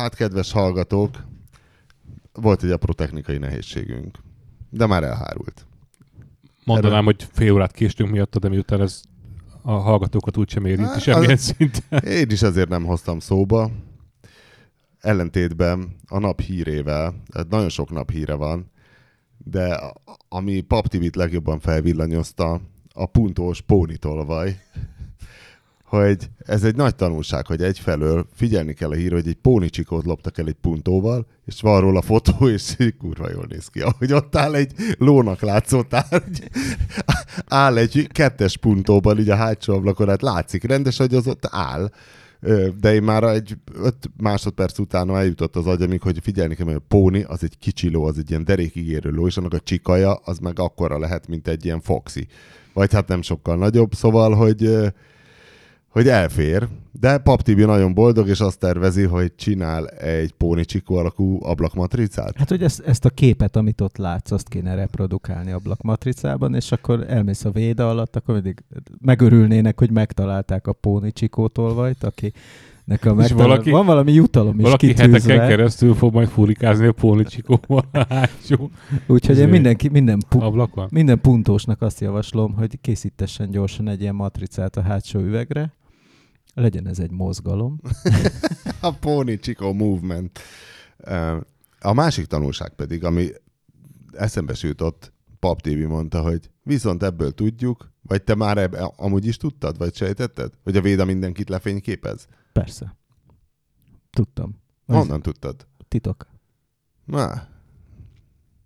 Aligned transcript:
Hát, 0.00 0.14
kedves 0.14 0.52
hallgatók, 0.52 1.24
volt 2.32 2.62
egy 2.62 2.70
apró 2.70 2.92
technikai 2.92 3.38
nehézségünk, 3.38 4.18
de 4.70 4.86
már 4.86 5.02
elhárult. 5.02 5.66
Mondanám, 6.64 6.98
Erről... 6.98 7.04
hogy 7.04 7.28
fél 7.32 7.52
órát 7.52 7.72
késtünk 7.72 8.10
miatt, 8.10 8.38
de 8.38 8.48
miután 8.48 8.80
ez 8.80 9.02
a 9.62 9.72
hallgatókat 9.72 10.36
úgysem 10.36 10.64
érinti 10.64 10.90
hát, 10.90 11.00
semmilyen 11.00 11.36
szinten. 11.36 12.02
Én 12.04 12.30
is 12.30 12.42
ezért 12.42 12.68
nem 12.68 12.84
hoztam 12.84 13.18
szóba. 13.18 13.70
Ellentétben 15.00 15.96
a 16.08 16.18
nap 16.18 16.40
hírével, 16.40 17.14
hát 17.34 17.48
nagyon 17.48 17.68
sok 17.68 17.90
nap 17.90 18.10
híre 18.10 18.34
van, 18.34 18.70
de 19.38 19.80
ami 20.28 20.60
Pap 20.60 20.94
legjobban 21.14 21.60
felvillanyozta, 21.60 22.60
a 22.92 23.06
puntós 23.06 23.60
pónitolvaj 23.60 24.60
hogy 25.90 26.30
ez 26.38 26.64
egy 26.64 26.76
nagy 26.76 26.94
tanulság, 26.94 27.46
hogy 27.46 27.62
egyfelől 27.62 28.26
figyelni 28.34 28.72
kell 28.72 28.90
a 28.90 28.94
hír, 28.94 29.12
hogy 29.12 29.28
egy 29.28 29.36
pónicsikót 29.42 30.04
loptak 30.04 30.38
el 30.38 30.46
egy 30.46 30.56
puntóval, 30.60 31.26
és 31.44 31.60
van 31.60 31.80
róla 31.80 32.02
fotó, 32.02 32.48
és 32.54 32.76
kurva 32.98 33.30
jól 33.30 33.46
néz 33.48 33.66
ki. 33.66 33.80
Ahogy 33.80 34.12
ott 34.12 34.36
áll 34.36 34.54
egy 34.54 34.72
lónak 34.98 35.40
látszó 35.40 35.82
tárgy, 35.82 36.50
áll 37.46 37.76
egy 37.76 38.08
kettes 38.12 38.56
puntóban, 38.56 39.18
így 39.18 39.30
a 39.30 39.34
hátsó 39.34 39.74
ablakon, 39.74 40.08
hát 40.08 40.22
látszik 40.22 40.64
rendes, 40.64 40.96
hogy 40.96 41.14
az 41.14 41.26
ott 41.26 41.48
áll. 41.50 41.90
De 42.80 42.94
én 42.94 43.02
már 43.02 43.22
egy 43.22 43.56
öt 43.74 44.10
másodperc 44.16 44.78
után 44.78 45.10
eljutott 45.16 45.56
az 45.56 45.66
agyamig, 45.66 46.00
hogy 46.00 46.18
figyelni 46.22 46.54
kell, 46.54 46.66
hogy 46.66 46.74
a 46.74 46.84
póni 46.88 47.22
az 47.22 47.42
egy 47.42 47.58
kicsi 47.58 47.90
ló, 47.90 48.04
az 48.04 48.18
egy 48.18 48.30
ilyen 48.30 48.44
derékigérő 48.44 49.10
ló, 49.10 49.26
és 49.26 49.36
annak 49.36 49.54
a 49.54 49.60
csikaja 49.60 50.14
az 50.14 50.38
meg 50.38 50.58
akkora 50.58 50.98
lehet, 50.98 51.28
mint 51.28 51.48
egy 51.48 51.64
ilyen 51.64 51.80
foxi. 51.80 52.26
Vagy 52.72 52.92
hát 52.92 53.08
nem 53.08 53.22
sokkal 53.22 53.56
nagyobb, 53.56 53.94
szóval, 53.94 54.34
hogy 54.34 54.92
hogy 55.90 56.08
elfér, 56.08 56.68
de 56.92 57.18
Pap 57.18 57.42
Tibi 57.42 57.64
nagyon 57.64 57.94
boldog, 57.94 58.28
és 58.28 58.40
azt 58.40 58.58
tervezi, 58.58 59.02
hogy 59.04 59.34
csinál 59.34 59.86
egy 59.88 60.32
pónicsikó 60.32 60.96
alakú 60.96 61.38
ablakmatricát. 61.42 62.36
Hát, 62.36 62.48
hogy 62.48 62.62
ezt, 62.62 62.80
ezt 62.80 63.04
a 63.04 63.10
képet, 63.10 63.56
amit 63.56 63.80
ott 63.80 63.96
látsz, 63.96 64.30
azt 64.30 64.48
kéne 64.48 64.74
reprodukálni 64.74 65.50
ablakmatricában, 65.50 66.54
és 66.54 66.72
akkor 66.72 67.04
elmész 67.08 67.44
a 67.44 67.50
véda 67.50 67.90
alatt, 67.90 68.16
akkor 68.16 68.34
mindig 68.34 68.62
megörülnének, 69.00 69.78
hogy 69.78 69.90
megtalálták 69.90 70.66
a 70.66 70.72
pónicsikótolvajt, 70.72 72.04
aki 72.04 72.32
Nekem 72.84 73.16
meg 73.16 73.36
valaki, 73.36 73.70
van 73.70 73.86
valami 73.86 74.12
jutalom 74.12 74.58
is 74.58 74.62
valaki 74.62 74.86
kitűzve. 74.86 75.32
heteken 75.32 75.48
keresztül 75.48 75.94
fog 75.94 76.12
majd 76.12 76.28
furikázni 76.28 76.86
a 76.86 76.94
hátsó. 78.08 78.70
Úgyhogy 79.06 79.38
én 79.38 79.48
mindenki, 79.48 79.88
minden, 79.88 80.22
pu- 80.28 80.90
minden 80.90 81.20
puntósnak 81.20 81.82
azt 81.82 82.00
javaslom, 82.00 82.54
hogy 82.54 82.80
készítessen 82.80 83.50
gyorsan 83.50 83.88
egy 83.88 84.00
ilyen 84.00 84.14
matricát 84.14 84.76
a 84.76 84.82
hátsó 84.82 85.20
üvegre, 85.20 85.72
legyen 86.54 86.86
ez 86.86 86.98
egy 86.98 87.10
mozgalom. 87.10 87.80
a 88.80 88.92
Pony 88.92 89.38
Chico 89.40 89.72
Movement. 89.72 90.38
A 91.80 91.92
másik 91.92 92.26
tanulság 92.26 92.74
pedig, 92.74 93.04
ami 93.04 93.28
eszembe 94.12 94.54
jutott, 94.60 95.12
Pap 95.38 95.60
TV 95.60 95.78
mondta, 95.78 96.22
hogy 96.22 96.50
viszont 96.62 97.02
ebből 97.02 97.32
tudjuk, 97.32 97.92
vagy 98.02 98.22
te 98.22 98.34
már 98.34 98.58
ebbe, 98.58 98.82
amúgy 98.96 99.26
is 99.26 99.36
tudtad, 99.36 99.78
vagy 99.78 99.94
sejtetted, 99.94 100.52
hogy 100.62 100.76
a 100.76 100.80
Véda 100.80 101.04
mindenkit 101.04 101.48
lefényképez? 101.48 102.26
Persze. 102.52 102.96
Tudtam. 104.10 104.58
Honnan 104.86 105.22
tudtad? 105.22 105.66
Titok. 105.88 106.26
Na, 107.04 107.48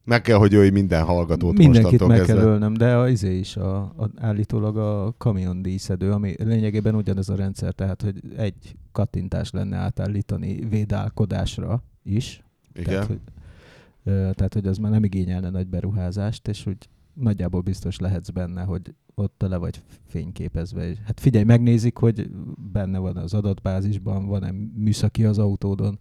meg 0.05 0.21
kell, 0.21 0.37
hogy 0.37 0.53
ő 0.53 0.71
minden 0.71 1.05
hallgatót 1.05 1.59
Mindenkit 1.59 2.07
meg 2.07 2.17
kezdve. 2.17 2.35
kell 2.35 2.45
ölnöm, 2.45 2.75
de 2.75 2.97
a, 2.97 3.09
izé 3.09 3.39
is 3.39 3.57
a, 3.57 3.77
a, 3.77 4.11
állítólag 4.17 4.77
a 4.77 5.15
kamion 5.19 5.63
díszedő, 5.63 6.13
ami 6.13 6.35
lényegében 6.39 6.95
ugyanez 6.95 7.29
a 7.29 7.35
rendszer, 7.35 7.73
tehát 7.73 8.03
hogy 8.03 8.21
egy 8.37 8.77
kattintás 8.93 9.51
lenne 9.51 9.77
átállítani 9.77 10.67
védálkodásra 10.69 11.83
is. 12.03 12.45
Igen. 12.75 12.93
Tehát, 12.93 13.07
hogy, 13.07 13.21
tehát, 14.35 14.55
hogy 14.55 14.67
az 14.67 14.79
már 14.79 14.91
nem 14.91 15.05
igényelne 15.05 15.51
nagy 15.51 15.67
beruházást, 15.67 16.49
és 16.49 16.67
úgy 16.67 16.89
nagyjából 17.15 17.61
biztos 17.61 17.99
lehetsz 17.99 18.31
benne, 18.31 18.63
hogy 18.63 18.95
ott 19.15 19.45
le 19.49 19.57
vagy 19.57 19.83
fényképezve. 20.07 20.93
Hát 21.05 21.21
figyelj, 21.21 21.45
megnézik, 21.45 21.97
hogy 21.97 22.31
benne 22.73 22.99
van 22.99 23.17
az 23.17 23.35
adatbázisban, 23.35 24.27
van-e 24.27 24.53
műszaki 24.77 25.25
az 25.25 25.39
autódon, 25.39 25.99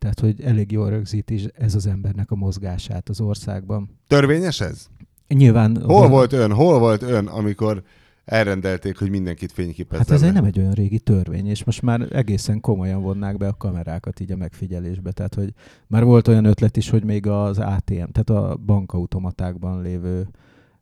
tehát, 0.00 0.20
hogy 0.20 0.40
elég 0.40 0.72
jól 0.72 0.90
rögzít 0.90 1.30
is 1.30 1.44
ez 1.44 1.74
az 1.74 1.86
embernek 1.86 2.30
a 2.30 2.34
mozgását 2.34 3.08
az 3.08 3.20
országban. 3.20 3.98
Törvényes 4.06 4.60
ez? 4.60 4.86
Nyilván. 5.28 5.82
Hol 5.82 6.00
van... 6.00 6.10
volt 6.10 6.32
ön, 6.32 6.52
hol 6.52 6.78
volt 6.78 7.02
ön, 7.02 7.26
amikor 7.26 7.82
elrendelték, 8.24 8.98
hogy 8.98 9.10
mindenkit 9.10 9.52
fényképezzenek? 9.52 10.08
Hát 10.08 10.16
ez 10.16 10.22
egy 10.22 10.32
nem 10.32 10.44
egy 10.44 10.58
olyan 10.58 10.72
régi 10.72 10.98
törvény, 10.98 11.46
és 11.46 11.64
most 11.64 11.82
már 11.82 12.06
egészen 12.10 12.60
komolyan 12.60 13.02
vonnák 13.02 13.36
be 13.36 13.48
a 13.48 13.56
kamerákat 13.56 14.20
így 14.20 14.32
a 14.32 14.36
megfigyelésbe. 14.36 15.12
Tehát, 15.12 15.34
hogy 15.34 15.52
már 15.86 16.04
volt 16.04 16.28
olyan 16.28 16.44
ötlet 16.44 16.76
is, 16.76 16.90
hogy 16.90 17.04
még 17.04 17.26
az 17.26 17.58
ATM, 17.58 18.10
tehát 18.12 18.30
a 18.30 18.56
bankautomatákban 18.66 19.82
lévő 19.82 20.28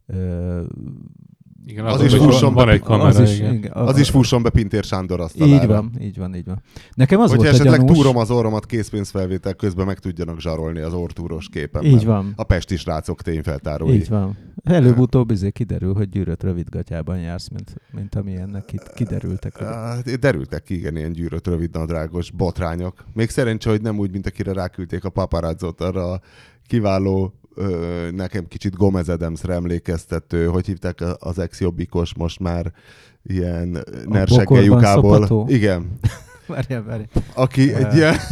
ö, 0.06 0.62
igen, 1.68 1.84
az, 1.84 1.94
az 1.94 2.02
is 2.02 2.14
fusson 2.14 2.54
van, 2.54 2.66
be, 2.66 2.72
egy 2.72 2.80
kamera, 2.80 3.08
az 3.08 3.20
is, 3.20 3.38
igen. 3.38 3.54
igen. 3.54 3.72
Az 3.72 3.98
is 3.98 4.10
fusson 4.10 4.42
be 4.42 4.50
Pintér 4.50 4.84
Sándor 4.84 5.20
asztalára. 5.20 5.62
Így 5.62 5.68
van, 5.68 5.90
így 6.00 6.18
van, 6.18 6.34
így 6.34 6.44
van. 6.44 6.62
Nekem 6.94 7.20
az 7.20 7.30
Hogyha 7.30 7.42
volt 7.42 7.54
esetleg 7.54 7.80
gyanús... 7.80 7.96
túrom 7.96 8.16
az 8.16 8.30
orromat 8.30 8.66
készpénzfelvétel 8.66 9.54
közben 9.54 9.86
meg 9.86 9.98
tudjanak 9.98 10.40
zsarolni 10.40 10.80
az 10.80 10.92
ortúros 10.92 11.48
képen. 11.48 11.84
Így 11.84 12.04
van. 12.04 12.32
A 12.36 12.42
pesti 12.42 12.76
srácok 12.76 13.22
tényfeltárói. 13.22 13.94
Így 13.94 14.08
van. 14.08 14.36
Előbb-utóbb 14.64 15.30
izé 15.30 15.50
kiderül, 15.50 15.94
hogy 15.94 16.08
gyűrött 16.08 16.42
rövidgatjában 16.42 17.18
jársz, 17.18 17.48
mint, 17.48 17.74
mint 17.90 18.14
amilyennek 18.14 18.72
itt 18.72 18.92
kiderültek. 18.94 19.58
Hát, 19.58 20.18
derültek 20.18 20.62
ki, 20.62 20.74
igen, 20.74 20.96
ilyen 20.96 21.12
gyűrött 21.12 21.46
rövidnadrágos 21.46 22.30
botrányok. 22.30 23.04
Még 23.14 23.30
szerencsé, 23.30 23.70
hogy 23.70 23.82
nem 23.82 23.98
úgy, 23.98 24.10
mint 24.10 24.26
akire 24.26 24.52
ráküldték 24.52 25.04
a 25.04 25.10
paparazzot 25.10 25.80
arra 25.80 26.12
a 26.12 26.20
kiváló 26.66 27.34
ö, 27.58 28.08
nekem 28.10 28.46
kicsit 28.48 28.76
Gomez 28.76 29.08
Adamsre 29.08 29.54
emlékeztető, 29.54 30.46
hogy 30.46 30.66
hívták 30.66 30.98
az 31.18 31.38
ex-jobbikos 31.38 32.14
most 32.14 32.40
már 32.40 32.72
ilyen 33.22 33.84
nerseggejukából. 34.06 35.46
Igen. 35.48 35.98
várjál, 36.46 36.82
várjál. 36.82 37.08
Aki 37.34 37.74
egy 37.74 37.94
ilyen... 37.94 38.16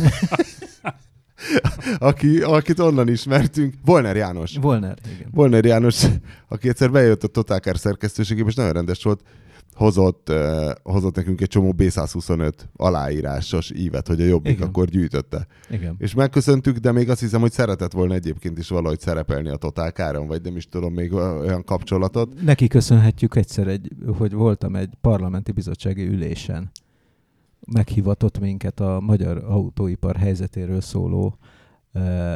aki, 1.99 2.41
akit 2.41 2.79
onnan 2.79 3.09
ismertünk, 3.09 3.75
Volner 3.85 4.17
János. 4.17 4.57
Volner, 4.61 4.97
igen. 5.15 5.29
Volner 5.31 5.65
János, 5.65 6.05
aki 6.49 6.69
egyszer 6.69 6.91
bejött 6.91 7.25
a 7.25 7.29
Totálkár 7.29 7.79
szerkesztőségébe, 7.79 8.49
és 8.49 8.55
nagyon 8.55 8.73
rendes 8.73 9.03
volt, 9.03 9.21
hozott, 9.77 10.31
uh, 10.31 10.71
hozott 10.83 11.15
nekünk 11.17 11.41
egy 11.41 11.49
csomó 11.49 11.75
B125 11.79 12.53
aláírásos 12.77 13.71
ívet, 13.71 14.07
hogy 14.07 14.21
a 14.21 14.25
Jobbik 14.25 14.53
Igen. 14.53 14.69
akkor 14.69 14.87
gyűjtötte. 14.87 15.47
Igen. 15.71 15.95
És 15.99 16.15
megköszöntük, 16.15 16.77
de 16.77 16.93
még 16.93 17.11
azt 17.11 17.21
hiszem, 17.21 17.41
hogy 17.41 17.53
szeretett 17.53 17.93
volna 17.93 18.15
egyébként 18.15 18.59
is 18.59 18.69
valahogy 18.69 19.01
szerepelni 19.01 19.49
a 19.49 19.57
Totálkáron, 19.57 20.27
vagy 20.27 20.43
nem 20.43 20.57
is 20.57 20.69
tudom 20.69 20.93
még 20.93 21.13
olyan 21.13 21.65
kapcsolatot. 21.65 22.43
Neki 22.43 22.67
köszönhetjük 22.67 23.37
egyszer, 23.37 23.69
egy, 23.69 23.91
hogy 24.19 24.33
voltam 24.33 24.77
egy 24.77 24.91
parlamenti 25.01 25.53
bizottsági 25.53 26.07
ülésen. 26.07 26.71
Meghívatott 27.73 28.39
minket 28.39 28.81
a 28.81 29.01
magyar 29.01 29.45
autóipar 29.49 30.17
helyzetéről 30.17 30.81
szóló 30.81 31.39
uh, 31.95 32.35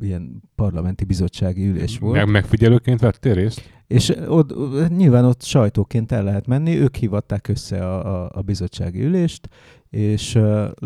ilyen 0.00 0.42
parlamenti 0.54 1.04
bizottsági 1.04 1.66
ülés 1.66 1.98
volt. 1.98 2.16
Meg 2.16 2.30
megfigyelőként 2.30 3.00
vettél 3.00 3.34
részt? 3.34 3.81
És 3.92 4.12
ott, 4.26 4.54
nyilván 4.88 5.24
ott 5.24 5.42
sajtóként 5.42 6.12
el 6.12 6.24
lehet 6.24 6.46
menni, 6.46 6.78
ők 6.78 6.96
hivatták 6.96 7.48
össze 7.48 7.86
a, 7.86 8.24
a, 8.24 8.30
a 8.34 8.40
bizottsági 8.40 9.02
ülést, 9.02 9.48
és 9.90 10.38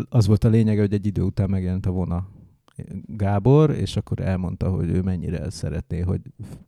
az 0.09 0.27
volt 0.27 0.43
a 0.43 0.49
lényege, 0.49 0.81
hogy 0.81 0.93
egy 0.93 1.05
idő 1.05 1.21
után 1.21 1.49
megjelent 1.49 1.85
a 1.85 1.91
vona 1.91 2.27
Gábor, 3.05 3.69
és 3.69 3.95
akkor 3.95 4.19
elmondta, 4.19 4.69
hogy 4.69 4.89
ő 4.89 5.01
mennyire 5.01 5.49
szeretné, 5.49 5.99
hogy 5.99 6.21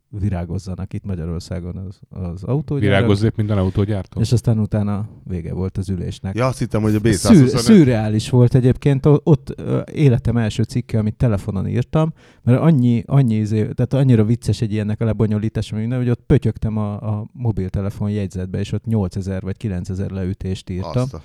virágozzanak 0.08 0.92
itt 0.92 1.04
Magyarországon 1.04 1.76
az, 1.76 2.00
az 2.08 2.44
autógyárak. 2.44 2.96
Virágozzék 2.96 3.34
minden 3.34 3.58
autógyártó. 3.58 4.20
És 4.20 4.32
aztán 4.32 4.58
utána 4.58 5.08
vége 5.24 5.52
volt 5.52 5.78
az 5.78 5.88
ülésnek. 5.88 6.36
Ja, 6.36 6.46
azt 6.46 6.58
hittem, 6.58 6.82
hogy 6.82 6.94
a 6.94 6.98
b 6.98 7.08
Szür, 7.08 7.48
Szürreális 7.48 8.30
volt 8.30 8.54
egyébként. 8.54 9.06
Ott 9.06 9.62
életem 9.92 10.36
első 10.36 10.62
cikke, 10.62 10.98
amit 10.98 11.16
telefonon 11.16 11.68
írtam, 11.68 12.12
mert 12.42 12.60
annyi, 12.60 13.02
annyi 13.06 13.34
izé, 13.34 13.58
tehát 13.60 13.92
annyira 13.92 14.24
vicces 14.24 14.60
egy 14.60 14.72
ilyennek 14.72 15.00
a 15.00 15.04
lebonyolítása, 15.04 15.76
minden, 15.76 15.98
hogy 15.98 16.10
ott 16.10 16.22
pötyögtem 16.26 16.76
a, 16.76 16.92
a 16.92 17.26
mobiltelefon 17.32 18.10
jegyzetbe, 18.10 18.58
és 18.58 18.72
ott 18.72 18.84
8000 18.84 19.42
vagy 19.42 19.56
9000 19.56 20.10
leütést 20.10 20.70
írtam. 20.70 21.02
Azt 21.02 21.14
a 21.14 21.22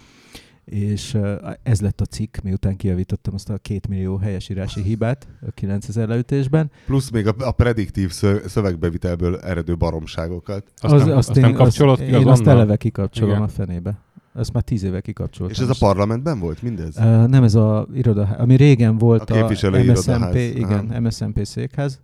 és 0.66 1.18
ez 1.64 1.82
lett 1.82 2.02
a 2.02 2.06
cikk, 2.06 2.38
miután 2.38 2.76
kijavítottam 2.76 3.34
azt 3.34 3.50
a 3.50 3.58
két 3.58 3.88
millió 3.88 4.18
helyesírási 4.18 4.82
hibát 4.82 5.28
a 5.48 5.52
9000 5.52 6.08
leütésben. 6.08 6.72
Plusz 6.86 7.10
még 7.10 7.28
a, 7.28 7.34
a 7.38 7.52
prediktív 7.52 8.12
szövegbevitelből 8.46 9.40
eredő 9.40 9.76
baromságokat. 9.76 10.72
Azt, 10.82 10.94
az, 10.94 11.06
nem, 11.06 11.18
azt, 11.18 11.30
azt 11.30 11.38
én, 11.38 11.44
nem 11.44 11.54
kapcsolod 11.54 12.00
azt, 12.00 12.10
ki 12.10 12.16
Én 12.16 12.28
azt 12.28 12.48
eleve 12.48 12.76
kikapcsolom 12.76 13.30
Igen. 13.30 13.42
a 13.42 13.48
fenébe. 13.48 13.98
Ezt 14.36 14.54
már 14.54 14.64
tíz 14.64 14.84
éve 14.84 15.02
kikapcsoltam. 15.02 15.56
És 15.56 15.62
ez 15.62 15.70
a 15.70 15.86
parlamentben 15.86 16.40
volt 16.40 16.62
mindez? 16.62 16.98
Uh, 16.98 17.28
nem, 17.28 17.44
ez 17.44 17.56
a 17.56 17.88
iroda, 17.94 18.24
ami 18.38 18.56
régen 18.56 18.98
volt 18.98 19.30
a, 19.30 19.46
a 19.46 19.50
MSZMP, 19.84 20.36
igen, 20.36 20.88
Aha. 20.90 21.00
MSZMP 21.00 21.46
székház. 21.46 22.02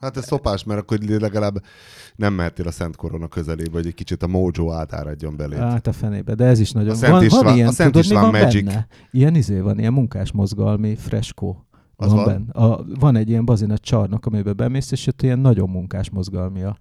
Hát 0.00 0.16
ez 0.16 0.24
szopás, 0.26 0.64
mert 0.64 0.80
akkor 0.80 0.98
legalább 0.98 1.62
nem 2.16 2.34
mehetél 2.34 2.66
a 2.66 2.70
Szent 2.70 2.96
Korona 2.96 3.26
közelébe, 3.28 3.70
hogy 3.72 3.86
egy 3.86 3.94
kicsit 3.94 4.22
a 4.22 4.26
mojo 4.26 4.72
átáradjon 4.72 5.36
belé. 5.36 5.56
Hát 5.56 5.86
a 5.86 5.92
fenébe, 5.92 6.34
de 6.34 6.44
ez 6.44 6.60
is 6.60 6.72
nagyon... 6.72 6.90
A 6.90 6.94
Szent 6.94 7.12
van, 7.12 7.24
István- 7.24 7.44
van 7.44 7.54
ilyen, 7.54 7.68
a 7.68 7.72
Szent 7.72 7.92
tudod, 7.92 8.08
mi 8.08 8.14
István 8.14 8.30
van 8.32 8.40
Magic. 8.42 8.64
benne? 8.64 8.86
Ilyen 9.10 9.34
izé 9.34 9.58
van, 9.60 9.78
ilyen 9.78 9.92
munkásmozgalmi 9.92 10.94
freskó. 10.94 11.66
Az 11.96 12.12
van, 12.12 12.24
van? 12.24 12.26
Benne. 12.26 12.66
A, 12.66 12.84
van 12.98 13.16
egy 13.16 13.28
ilyen 13.28 13.44
bazinat 13.44 13.80
csarnok, 13.80 14.26
amiben 14.26 14.56
bemész, 14.56 14.90
és 14.90 15.06
ott 15.06 15.22
ilyen 15.22 15.38
nagyon 15.38 15.68
munkás 15.70 16.10
mozgalmi 16.10 16.62
a... 16.62 16.78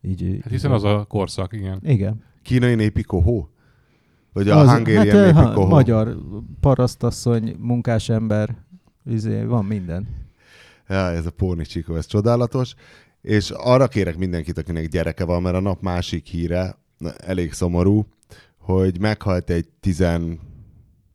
Így, 0.00 0.38
Hát 0.42 0.52
hiszen 0.52 0.70
az 0.72 0.84
a 0.84 1.04
korszak, 1.08 1.52
igen. 1.52 1.80
Igen. 1.82 2.22
Kínai 2.42 2.74
népi 2.74 3.02
kohó? 3.02 3.50
Vagy 4.38 4.48
a 4.48 4.56
Az- 4.58 4.70
Hungarian 4.70 5.34
hát, 5.34 5.46
ha, 5.46 5.52
kohó? 5.52 5.66
magyar 5.68 6.16
parasztasszony, 6.60 7.56
munkásember, 7.58 8.56
izé, 9.04 9.42
van 9.42 9.64
minden. 9.64 10.08
Ja, 10.88 11.10
ez 11.10 11.26
a 11.26 11.30
Póni 11.30 11.64
Csikó, 11.64 11.94
ez 11.94 12.06
csodálatos. 12.06 12.74
És 13.22 13.50
arra 13.50 13.88
kérek 13.88 14.16
mindenkit, 14.18 14.58
akinek 14.58 14.88
gyereke 14.88 15.24
van, 15.24 15.42
mert 15.42 15.56
a 15.56 15.60
nap 15.60 15.82
másik 15.82 16.26
híre 16.26 16.76
na, 16.98 17.12
elég 17.12 17.52
szomorú, 17.52 18.06
hogy 18.58 19.00
meghalt 19.00 19.50
egy 19.50 19.68
10, 19.80 20.04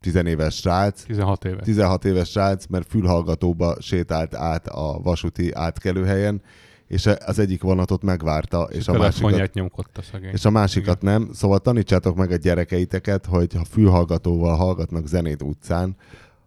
10 0.00 0.14
éves 0.14 0.54
srác, 0.54 1.02
16 1.02 1.44
éve. 1.44 1.62
16 1.62 2.04
éves 2.04 2.30
srác, 2.30 2.66
mert 2.66 2.88
fülhallgatóba 2.88 3.76
sétált 3.80 4.34
át 4.34 4.66
a 4.68 5.00
vasúti 5.02 5.52
átkelőhelyen, 5.52 6.42
és 6.88 7.06
az 7.26 7.38
egyik 7.38 7.62
vonatot 7.62 8.02
megvárta, 8.02 8.62
és 8.62 8.88
a, 8.88 8.92
másikat, 8.98 9.52
nyomkodta 9.54 10.02
szegény. 10.02 10.30
és 10.32 10.44
a 10.44 10.50
másikat 10.50 11.02
nem. 11.02 11.30
Szóval 11.32 11.58
tanítsátok 11.58 12.16
meg 12.16 12.30
a 12.30 12.36
gyerekeiteket, 12.36 13.26
hogy 13.26 13.54
ha 13.54 13.64
fülhallgatóval 13.64 14.56
hallgatnak 14.56 15.06
zenét 15.06 15.42
utcán, 15.42 15.96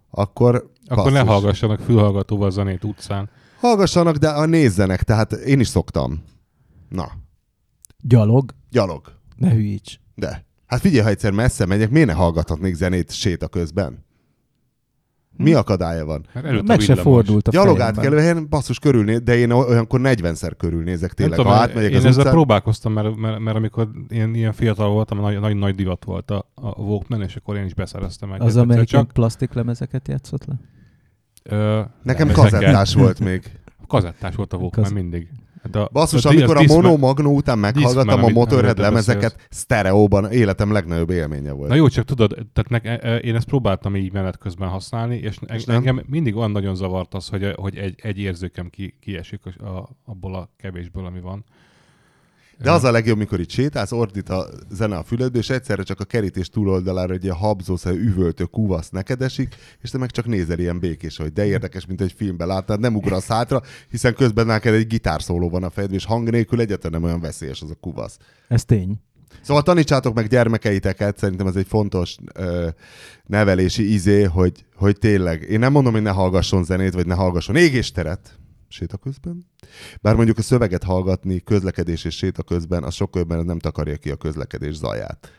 akkor 0.10 0.72
Akkor 0.88 1.12
ne 1.12 1.24
basszus, 1.24 1.34
hallgassanak 1.34 1.80
fülhallgatóval 1.80 2.52
zenét 2.52 2.84
utcán. 2.84 3.30
Hallgassanak, 3.60 4.16
de 4.16 4.30
a 4.30 4.46
nézzenek, 4.46 5.04
tehát 5.04 5.32
én 5.32 5.60
is 5.60 5.68
szoktam. 5.68 6.24
Na, 6.90 7.12
Gyalog, 8.02 8.52
gyalog. 8.70 9.14
ne 9.36 9.52
hülyíts. 9.52 10.00
De. 10.16 10.46
Hát 10.68 10.80
figyelj, 10.80 11.04
ha 11.04 11.10
egyszer 11.10 11.32
messze 11.32 11.66
megyek, 11.66 11.90
miért 11.90 12.08
ne 12.08 12.14
hallgathatnék 12.14 12.74
zenét 12.74 13.12
séta 13.12 13.48
közben? 13.48 14.06
Mi 15.38 15.54
akadálya 15.54 16.06
van? 16.06 16.26
Hát 16.34 16.44
előtt 16.46 16.68
Meg 16.68 16.78
a 16.78 16.82
se 16.82 16.96
fordult 16.96 17.48
a 17.48 17.52
Gyalog 17.52 17.80
átkelőhelyen 17.80 18.50
basszus 18.50 18.80
körülné, 18.80 19.18
de 19.18 19.36
én 19.38 19.52
olyankor 19.52 20.00
40-szer 20.04 20.52
körülnézek 20.58 21.14
tényleg. 21.14 21.38
tudom, 21.38 21.52
ha 21.52 21.58
én- 21.58 21.64
átmegyek 21.70 21.92
én 21.92 21.98
az 21.98 22.06
ezzel 22.06 22.18
utcán, 22.20 22.34
próbálkoztam, 22.34 22.94
mert, 22.94 23.16
mert, 23.16 23.40
mert 23.40 23.58
amikor 23.58 23.90
ilyen, 24.10 24.36
ilyen 24.36 24.54
fiatal 24.54 24.90
voltam, 24.90 25.20
nagy, 25.20 25.40
nagy, 25.40 25.56
nagy 25.56 25.76
divat 25.76 26.04
volt 26.06 26.32
a, 26.32 26.50
a 26.56 26.82
Walkman, 26.82 27.22
és 27.22 27.36
akkor 27.36 27.56
én 27.56 27.66
is 27.66 27.74
beszereztem 27.74 28.30
egyet. 28.32 28.46
Az 28.48 28.58
amerikai 28.58 28.86
csak, 28.86 29.12
plastiklemezeket 29.12 30.08
játszott 30.08 30.46
le? 30.46 30.56
ö, 31.44 31.82
nekem 32.04 32.32
kazettás 32.32 32.94
volt 32.94 33.20
még. 33.20 33.52
Kazettás 33.88 34.36
volt 34.36 34.54
a 34.54 34.58
Walkman 34.58 34.84
Kaz- 34.84 34.94
mindig. 34.94 35.30
De 35.72 35.80
a, 35.80 35.90
Basszus, 35.92 36.26
a, 36.26 36.30
amikor 36.30 36.58
a 36.58 36.64
Mono 36.68 36.98
Magnó 36.98 37.36
után 37.36 37.60
meghallgattam 37.60 38.24
a 38.24 38.30
Motorhead 38.30 38.78
lemezeket, 38.78 39.48
sztereóban 39.50 40.32
életem 40.32 40.72
legnagyobb 40.72 41.10
élménye 41.10 41.52
volt. 41.52 41.70
Na 41.70 41.76
jó, 41.76 41.88
csak 41.88 42.06
tudod, 42.06 42.30
tehát 42.30 42.70
nek, 42.70 42.86
e- 42.86 43.10
e- 43.10 43.18
én 43.18 43.36
ezt 43.36 43.48
próbáltam 43.48 43.96
így 43.96 44.14
menet 44.14 44.38
közben 44.38 44.70
használni, 44.70 45.16
és, 45.16 45.38
És 45.54 45.64
nem? 45.64 45.76
engem 45.76 46.04
mindig 46.06 46.36
olyan 46.36 46.52
nagyon 46.52 46.76
zavart 46.76 47.14
az, 47.14 47.28
hogy, 47.28 47.54
hogy 47.56 47.76
egy, 47.76 47.96
egy 48.02 48.20
érzékem 48.20 48.70
ki, 48.70 48.98
kiesik 49.02 49.42
a, 49.46 49.66
a, 49.68 49.90
abból 50.06 50.36
a 50.36 50.50
kevésből, 50.58 51.06
ami 51.06 51.20
van. 51.20 51.46
De 52.62 52.72
az 52.72 52.84
a 52.84 52.92
legjobb, 52.92 53.18
mikor 53.18 53.40
itt 53.40 53.50
sétálsz, 53.50 53.92
ordít 53.92 54.30
a 54.30 54.50
zene 54.70 54.98
a 54.98 55.04
füledbe, 55.04 55.38
és 55.38 55.50
egyszerre 55.50 55.84
csak 55.84 56.00
a 56.00 56.06
kerítés 56.06 56.50
túloldalára 56.50 57.14
egy 57.14 57.24
ilyen 57.24 57.36
habzószerű 57.36 58.00
üvöltő 58.00 58.44
kuvasz 58.44 58.90
neked 58.90 59.22
esik, 59.22 59.56
és 59.82 59.90
te 59.90 59.98
meg 59.98 60.12
csak 60.12 60.26
nézel 60.26 60.60
ilyen 60.60 60.80
békés, 60.80 61.18
hogy 61.18 61.34
de 61.34 61.46
érdekes, 61.46 61.86
mint 61.86 62.02
egy 62.02 62.14
filmben 62.18 62.48
láttad, 62.48 62.80
nem 62.80 62.96
ugrasz 62.96 63.28
hátra, 63.28 63.62
hiszen 63.90 64.14
közben 64.14 64.46
neked 64.46 64.74
egy 64.74 64.88
gitárszóló 64.88 65.50
van 65.50 65.64
a 65.64 65.70
fejedben, 65.70 66.00
és 66.00 66.06
hang 66.06 66.30
nélkül 66.30 66.60
egyáltalán 66.60 67.02
nem 67.02 67.10
olyan 67.10 67.22
veszélyes 67.22 67.62
az 67.62 67.70
a 67.70 67.76
kuvasz. 67.76 68.18
Ez 68.48 68.66
tény. 68.66 69.00
Szóval 69.42 69.64
tanítsátok 69.64 70.14
meg 70.14 70.28
gyermekeiteket, 70.28 71.18
szerintem 71.18 71.48
ez 71.48 71.56
egy 71.56 71.68
fontos 71.68 72.18
ö, 72.34 72.68
nevelési 73.26 73.94
izé, 73.94 74.24
hogy, 74.24 74.66
hogy 74.76 74.98
tényleg, 74.98 75.42
én 75.42 75.60
nem 75.60 75.72
mondom, 75.72 75.94
hogy 75.94 76.02
ne 76.02 76.10
hallgasson 76.10 76.64
zenét, 76.64 76.94
vagy 76.94 77.06
ne 77.06 77.14
hallgasson 77.14 77.56
égésteret 77.56 78.40
séta 78.68 78.98
közben. 78.98 79.46
Bár 80.02 80.16
mondjuk 80.16 80.38
a 80.38 80.42
szöveget 80.42 80.84
hallgatni 80.84 81.40
közlekedés 81.40 82.06
és 82.06 82.16
séta 82.16 82.44
közben, 82.44 82.84
az 82.84 82.94
sokkal 82.94 83.22
jobban 83.22 83.46
nem 83.46 83.60
takarja 83.60 83.96
ki 83.96 84.10
a 84.10 84.16
közlekedés 84.16 84.76
zaját. 84.76 85.32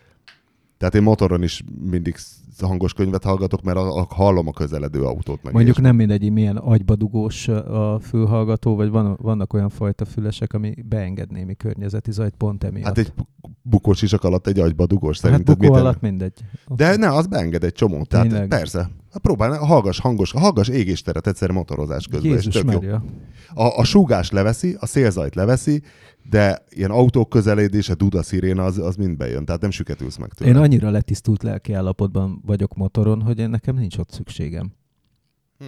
Tehát 0.78 0.94
én 0.94 1.02
motoron 1.02 1.42
is 1.42 1.64
mindig 1.90 2.16
hangos 2.60 2.92
könyvet 2.92 3.24
hallgatok, 3.24 3.62
mert 3.62 3.76
a, 3.76 3.96
a, 3.98 4.06
hallom 4.10 4.48
a 4.48 4.52
közeledő 4.52 5.02
autót. 5.02 5.42
Meg 5.42 5.52
Mondjuk 5.52 5.80
nem 5.80 5.96
mindegy, 5.96 6.32
milyen 6.32 6.56
agybadugós 6.56 7.48
a 7.48 7.98
fülhallgató, 8.02 8.76
vagy 8.76 8.90
van, 8.90 9.18
vannak 9.22 9.52
olyan 9.52 9.68
fajta 9.68 10.04
fülesek, 10.04 10.52
ami 10.52 10.74
beenged 10.88 11.30
némi 11.30 11.54
környezeti 11.54 12.12
zajt 12.12 12.34
pont 12.36 12.64
emiatt. 12.64 12.86
Hát 12.86 12.98
egy 12.98 13.12
bukós 13.62 14.02
isak 14.02 14.24
alatt 14.24 14.46
egy 14.46 14.58
agyba 14.58 14.86
dugós, 14.86 15.20
hát 15.20 15.44
bukó 15.44 15.72
alatt 15.72 16.00
mindegy. 16.00 16.32
De 16.76 16.96
ne, 16.96 17.14
az 17.14 17.26
beenged 17.26 17.64
egy 17.64 17.72
csomó. 17.72 18.04
Tehát 18.04 18.28
Tényleg? 18.28 18.48
persze. 18.48 18.90
Hát 19.18 19.26
próbálj, 19.26 19.58
hallgass 19.58 20.00
hangos, 20.00 20.32
hallgass 20.32 20.68
égésteret 20.68 21.26
egyszer 21.26 21.50
motorozás 21.50 22.06
közben, 22.06 22.30
Jézus 22.30 22.54
és 22.54 22.62
tök 22.62 22.82
jó. 22.82 22.90
A, 23.54 23.78
a 23.78 23.84
súgás 23.84 24.30
leveszi, 24.30 24.76
a 24.80 24.86
szélzajt 24.86 25.34
leveszi, 25.34 25.82
de 26.30 26.64
ilyen 26.68 26.90
autók 26.90 27.28
közeledése, 27.28 27.94
duda, 27.94 28.22
sziréna, 28.22 28.64
az, 28.64 28.78
az 28.78 28.96
mind 28.96 29.16
bejön, 29.16 29.44
tehát 29.44 29.60
nem 29.60 29.70
süketülsz 29.70 30.16
meg 30.16 30.32
tőle. 30.32 30.50
Én 30.50 30.56
annyira 30.56 30.90
letisztult 30.90 31.42
lelki 31.42 31.72
állapotban 31.72 32.42
vagyok 32.46 32.74
motoron, 32.74 33.22
hogy 33.22 33.38
én 33.38 33.50
nekem 33.50 33.76
nincs 33.76 33.98
ott 33.98 34.10
szükségem. 34.10 34.72
Hm. 35.58 35.64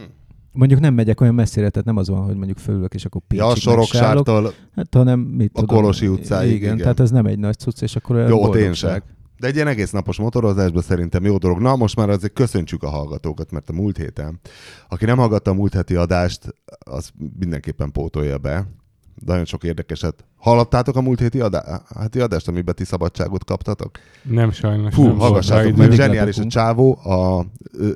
Mondjuk 0.53 0.81
nem 0.81 0.95
megyek 0.95 1.21
olyan 1.21 1.35
messzire, 1.35 1.71
tehát 1.71 1.87
nem 1.87 1.97
az 1.97 2.09
van, 2.09 2.25
hogy 2.25 2.37
mondjuk 2.37 2.59
fölülök, 2.59 2.95
és 2.95 3.05
akkor 3.05 3.23
Ja, 3.29 3.45
a 3.45 3.49
Pécsig 3.49 3.63
Sorokságtól, 3.63 4.53
hát, 4.75 4.95
hanem 4.95 5.21
mit 5.21 5.51
a 5.55 5.61
tudom. 5.61 5.77
Kolosi 5.77 6.07
utcáig, 6.07 6.51
Igen, 6.51 6.63
igen. 6.63 6.79
tehát 6.79 7.01
ez 7.01 7.11
nem 7.11 7.27
egy 7.27 7.39
nagy 7.39 7.57
cucc, 7.57 7.83
és 7.83 7.97
akkor 7.97 8.17
olyan 8.17 8.29
jó, 8.29 8.37
ott 8.37 8.45
én 8.45 8.51
boldogság. 8.53 9.03
sem. 9.07 9.19
De 9.41 9.47
egy 9.47 9.55
ilyen 9.55 9.67
egész 9.67 9.91
napos 9.91 10.19
motorozásban 10.19 10.83
szerintem 10.83 11.25
jó 11.25 11.39
dolog. 11.39 11.61
Na, 11.61 11.77
most 11.77 11.97
már 11.97 12.11
azért 12.11 12.33
köszöntsük 12.33 12.83
a 12.83 12.89
hallgatókat, 12.89 13.51
mert 13.51 13.69
a 13.69 13.73
múlt 13.73 13.97
héten, 13.97 14.41
aki 14.89 15.05
nem 15.05 15.19
hallgatta 15.19 15.51
a 15.51 15.55
múlt 15.55 15.75
heti 15.75 15.95
adást, 15.95 16.55
az 16.79 17.11
mindenképpen 17.39 17.93
pótolja 17.93 18.39
be. 18.39 18.67
De 19.15 19.27
nagyon 19.33 19.45
sok 19.45 19.65
érdekeset. 19.65 20.25
Hallottátok 20.37 20.97
a 20.97 21.01
múlt 21.01 21.21
héti 21.21 21.41
adá- 21.41 21.83
heti 21.99 22.21
adást, 22.21 22.49
amiben 22.49 22.75
ti 22.75 22.85
szabadságot 22.85 23.45
kaptatok? 23.45 23.99
Nem 24.23 24.51
sajnos. 24.51 24.95
Fú, 24.95 25.07
nem 25.07 25.19
hallgassátok 25.19 25.77
Mindig 25.77 25.99
zseniális 25.99 26.39
a 26.39 26.47
csávó, 26.47 26.99
a 27.03 27.47
ö, 27.73 27.91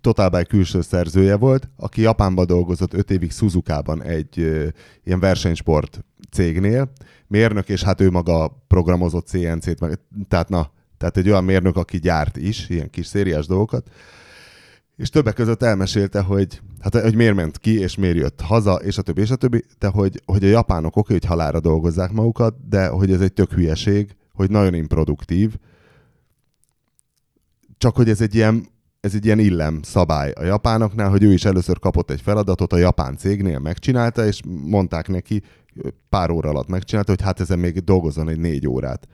Total 0.00 0.28
Bike 0.28 0.44
külső 0.44 0.80
szerzője 0.80 1.36
volt, 1.36 1.68
aki 1.76 2.00
Japánban 2.00 2.46
dolgozott 2.46 2.94
öt 2.94 3.10
évig 3.10 3.32
Suzuka-ban 3.32 4.02
egy 4.02 4.38
ö, 4.38 4.66
ilyen 5.04 5.20
versenysport 5.20 6.04
cégnél, 6.30 6.90
mérnök, 7.26 7.68
és 7.68 7.82
hát 7.82 8.00
ő 8.00 8.10
maga 8.10 8.64
programozott 8.68 9.26
CNC-t, 9.26 9.80
meg, 9.80 9.98
tehát 10.28 10.48
na, 10.48 10.72
tehát 11.04 11.18
egy 11.26 11.32
olyan 11.32 11.44
mérnök, 11.44 11.76
aki 11.76 11.98
gyárt 11.98 12.36
is, 12.36 12.68
ilyen 12.68 12.90
kis 12.90 13.06
szériás 13.06 13.46
dolgokat, 13.46 13.90
és 14.96 15.08
többek 15.08 15.34
között 15.34 15.62
elmesélte, 15.62 16.20
hogy, 16.20 16.60
hát, 16.80 17.00
hogy 17.00 17.14
miért 17.14 17.34
ment 17.34 17.58
ki, 17.58 17.78
és 17.78 17.96
miért 17.96 18.16
jött 18.16 18.40
haza, 18.40 18.74
és 18.74 18.98
a 18.98 19.02
többi, 19.02 19.20
és 19.20 19.30
a 19.30 19.36
többi, 19.36 19.64
de 19.78 19.88
hogy, 19.88 20.22
hogy 20.24 20.44
a 20.44 20.48
japánok 20.48 20.96
oké, 20.96 21.12
hogy 21.12 21.24
halára 21.24 21.60
dolgozzák 21.60 22.12
magukat, 22.12 22.68
de 22.68 22.86
hogy 22.86 23.12
ez 23.12 23.20
egy 23.20 23.32
tök 23.32 23.52
hülyeség, 23.52 24.16
hogy 24.32 24.50
nagyon 24.50 24.74
improduktív, 24.74 25.54
csak 27.78 27.96
hogy 27.96 28.08
ez 28.08 28.20
egy 28.20 28.34
ilyen 28.34 28.72
ez 29.00 29.14
egy 29.14 29.24
ilyen 29.24 29.38
illem 29.38 29.82
szabály 29.82 30.30
a 30.30 30.44
japánoknál, 30.44 31.10
hogy 31.10 31.22
ő 31.22 31.32
is 31.32 31.44
először 31.44 31.78
kapott 31.78 32.10
egy 32.10 32.20
feladatot 32.20 32.72
a 32.72 32.76
japán 32.76 33.16
cégnél, 33.16 33.58
megcsinálta, 33.58 34.26
és 34.26 34.40
mondták 34.64 35.08
neki, 35.08 35.42
pár 36.08 36.30
óra 36.30 36.48
alatt 36.48 36.68
megcsinálta, 36.68 37.10
hogy 37.10 37.22
hát 37.22 37.40
ezen 37.40 37.58
még 37.58 37.78
dolgozzon 37.78 38.28
egy 38.28 38.38
négy 38.38 38.68
órát. 38.68 39.08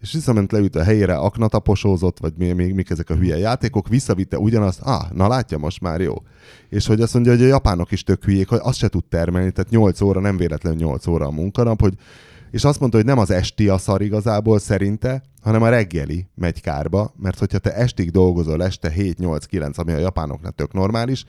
És 0.00 0.12
visszament 0.12 0.52
leült 0.52 0.76
a 0.76 0.82
helyére, 0.82 1.16
aknataposózott, 1.16 2.18
vagy 2.18 2.32
még, 2.36 2.54
még 2.54 2.74
mik 2.74 2.90
ezek 2.90 3.10
a 3.10 3.14
hülye 3.14 3.38
játékok, 3.38 3.88
visszavitte 3.88 4.38
ugyanazt, 4.38 4.80
ah, 4.80 5.10
na 5.12 5.28
látja, 5.28 5.58
most 5.58 5.80
már 5.80 6.00
jó. 6.00 6.14
És 6.68 6.86
hogy 6.86 7.00
azt 7.00 7.14
mondja, 7.14 7.32
hogy 7.32 7.42
a 7.42 7.46
japánok 7.46 7.92
is 7.92 8.02
tök 8.02 8.24
hülyék, 8.24 8.48
hogy 8.48 8.60
azt 8.62 8.78
se 8.78 8.88
tud 8.88 9.04
termelni, 9.04 9.50
tehát 9.50 9.70
8 9.70 10.00
óra, 10.00 10.20
nem 10.20 10.36
véletlenül 10.36 10.78
8 10.78 11.06
óra 11.06 11.26
a 11.26 11.30
munkanap, 11.30 11.80
hogy 11.80 11.94
és 12.50 12.64
azt 12.64 12.80
mondta, 12.80 12.96
hogy 12.96 13.06
nem 13.06 13.18
az 13.18 13.30
esti 13.30 13.68
a 13.68 13.78
szar 13.78 14.02
igazából 14.02 14.58
szerinte, 14.58 15.22
hanem 15.42 15.62
a 15.62 15.68
reggeli 15.68 16.26
megy 16.34 16.60
kárba, 16.60 17.14
mert 17.16 17.38
hogyha 17.38 17.58
te 17.58 17.74
estig 17.74 18.10
dolgozol 18.10 18.64
este 18.64 18.92
7-8-9, 18.96 19.74
ami 19.74 19.92
a 19.92 19.98
japánoknál 19.98 20.52
tök 20.52 20.72
normális, 20.72 21.24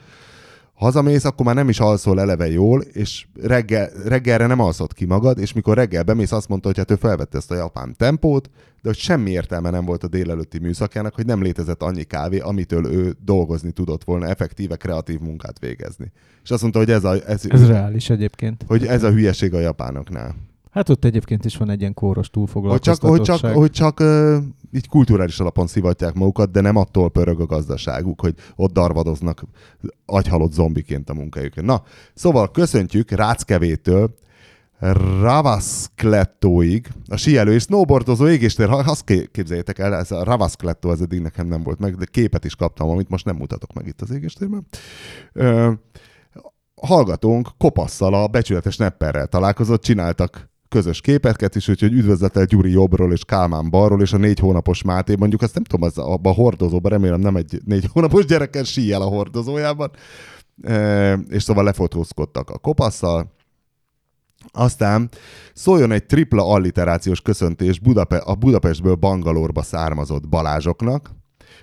hazamész, 0.80 1.24
akkor 1.24 1.46
már 1.46 1.54
nem 1.54 1.68
is 1.68 1.80
alszol 1.80 2.20
eleve 2.20 2.50
jól, 2.50 2.80
és 2.80 3.26
reggel, 3.42 3.90
reggelre 4.04 4.46
nem 4.46 4.60
alszod 4.60 4.92
ki 4.92 5.04
magad, 5.04 5.38
és 5.38 5.52
mikor 5.52 5.76
reggel 5.76 6.02
bemész, 6.02 6.32
azt 6.32 6.48
mondta, 6.48 6.68
hogy 6.68 6.76
hát 6.76 6.90
ő 6.90 6.94
felvette 6.94 7.38
ezt 7.38 7.50
a 7.50 7.54
japán 7.54 7.94
tempót, 7.96 8.50
de 8.82 8.88
hogy 8.88 8.96
semmi 8.96 9.30
értelme 9.30 9.70
nem 9.70 9.84
volt 9.84 10.04
a 10.04 10.08
délelőtti 10.08 10.58
műszakának, 10.58 11.14
hogy 11.14 11.26
nem 11.26 11.42
létezett 11.42 11.82
annyi 11.82 12.02
kávé, 12.02 12.38
amitől 12.38 12.86
ő 12.86 13.16
dolgozni 13.24 13.70
tudott 13.70 14.04
volna, 14.04 14.26
effektíve 14.26 14.76
kreatív 14.76 15.20
munkát 15.20 15.58
végezni. 15.58 16.12
És 16.42 16.50
azt 16.50 16.62
mondta, 16.62 16.78
hogy 16.78 16.90
ez 16.90 17.04
a, 17.04 17.14
ez, 17.26 17.44
Ez 17.48 17.66
reális 17.66 18.10
egyébként. 18.10 18.64
hogy 18.66 18.86
ez 18.86 19.02
a 19.02 19.10
hülyeség 19.10 19.54
a 19.54 19.60
japánoknál. 19.60 20.34
Hát 20.70 20.88
ott 20.88 21.04
egyébként 21.04 21.44
is 21.44 21.56
van 21.56 21.70
egy 21.70 21.80
ilyen 21.80 21.94
kóros 21.94 22.30
Hogy 22.32 22.48
csak, 22.80 23.00
hogy 23.00 23.20
túlfoglalkoztatottság. 23.20 23.40
csak, 23.40 23.52
hogy 23.52 23.70
csak 23.70 24.02
így 24.72 24.88
kulturális 24.88 25.40
alapon 25.40 25.66
szivatják 25.66 26.14
magukat, 26.14 26.50
de 26.50 26.60
nem 26.60 26.76
attól 26.76 27.10
pörög 27.10 27.40
a 27.40 27.46
gazdaságuk, 27.46 28.20
hogy 28.20 28.34
ott 28.56 28.72
darvadoznak 28.72 29.44
agyhalott 30.06 30.52
zombiként 30.52 31.10
a 31.10 31.14
munkájukon. 31.14 31.64
Na, 31.64 31.82
szóval 32.14 32.50
köszöntjük 32.50 33.10
Ráckevétől 33.10 34.14
Ravasclettóig, 35.20 36.88
a 37.08 37.16
síelő 37.16 37.52
és 37.52 37.62
snowboardozó 37.62 38.28
égéstér, 38.28 38.68
ha 38.68 38.76
azt 38.76 39.04
képzeljétek 39.30 39.78
el, 39.78 39.94
ez 39.94 40.10
a 40.10 40.24
Ravasclettó 40.24 40.90
ez 40.90 41.00
eddig 41.00 41.20
nekem 41.20 41.46
nem 41.46 41.62
volt 41.62 41.78
meg, 41.78 41.96
de 41.96 42.04
képet 42.04 42.44
is 42.44 42.54
kaptam, 42.54 42.88
amit 42.88 43.08
most 43.08 43.24
nem 43.24 43.36
mutatok 43.36 43.72
meg 43.72 43.86
itt 43.86 44.00
az 44.00 44.10
égéstérben. 44.10 44.66
Ö, 45.32 45.72
hallgatónk 46.74 47.48
kopasszal 47.58 48.14
a 48.14 48.26
becsületes 48.26 48.76
nepperrel 48.76 49.26
találkozott, 49.26 49.82
csináltak 49.82 50.49
közös 50.70 51.00
képetket 51.00 51.54
is, 51.54 51.68
úgyhogy 51.68 51.92
üdvözletel 51.92 52.44
Gyuri 52.44 52.70
jobbról 52.70 53.12
és 53.12 53.24
Kálmán 53.24 53.70
balról, 53.70 54.02
és 54.02 54.12
a 54.12 54.16
négy 54.16 54.38
hónapos 54.38 54.82
Máté, 54.82 55.14
mondjuk 55.18 55.42
azt 55.42 55.54
nem 55.54 55.64
tudom, 55.64 55.88
az 55.88 55.98
abban 55.98 56.32
a 56.32 56.34
hordozóban, 56.34 56.90
remélem 56.90 57.20
nem 57.20 57.36
egy 57.36 57.60
négy 57.64 57.88
hónapos 57.92 58.24
gyereken 58.24 58.64
síjel 58.64 59.02
a 59.02 59.04
hordozójában, 59.04 59.90
e, 60.62 61.12
és 61.12 61.42
szóval 61.42 61.64
lefotózkodtak 61.64 62.50
a 62.50 62.58
kopasszal, 62.58 63.32
aztán 64.52 65.08
szóljon 65.54 65.92
egy 65.92 66.06
tripla 66.06 66.46
alliterációs 66.46 67.20
köszöntés 67.20 67.78
Budape- 67.78 68.24
a 68.24 68.34
Budapestből 68.34 68.94
Bangalorba 68.94 69.62
származott 69.62 70.28
Balázsoknak. 70.28 71.10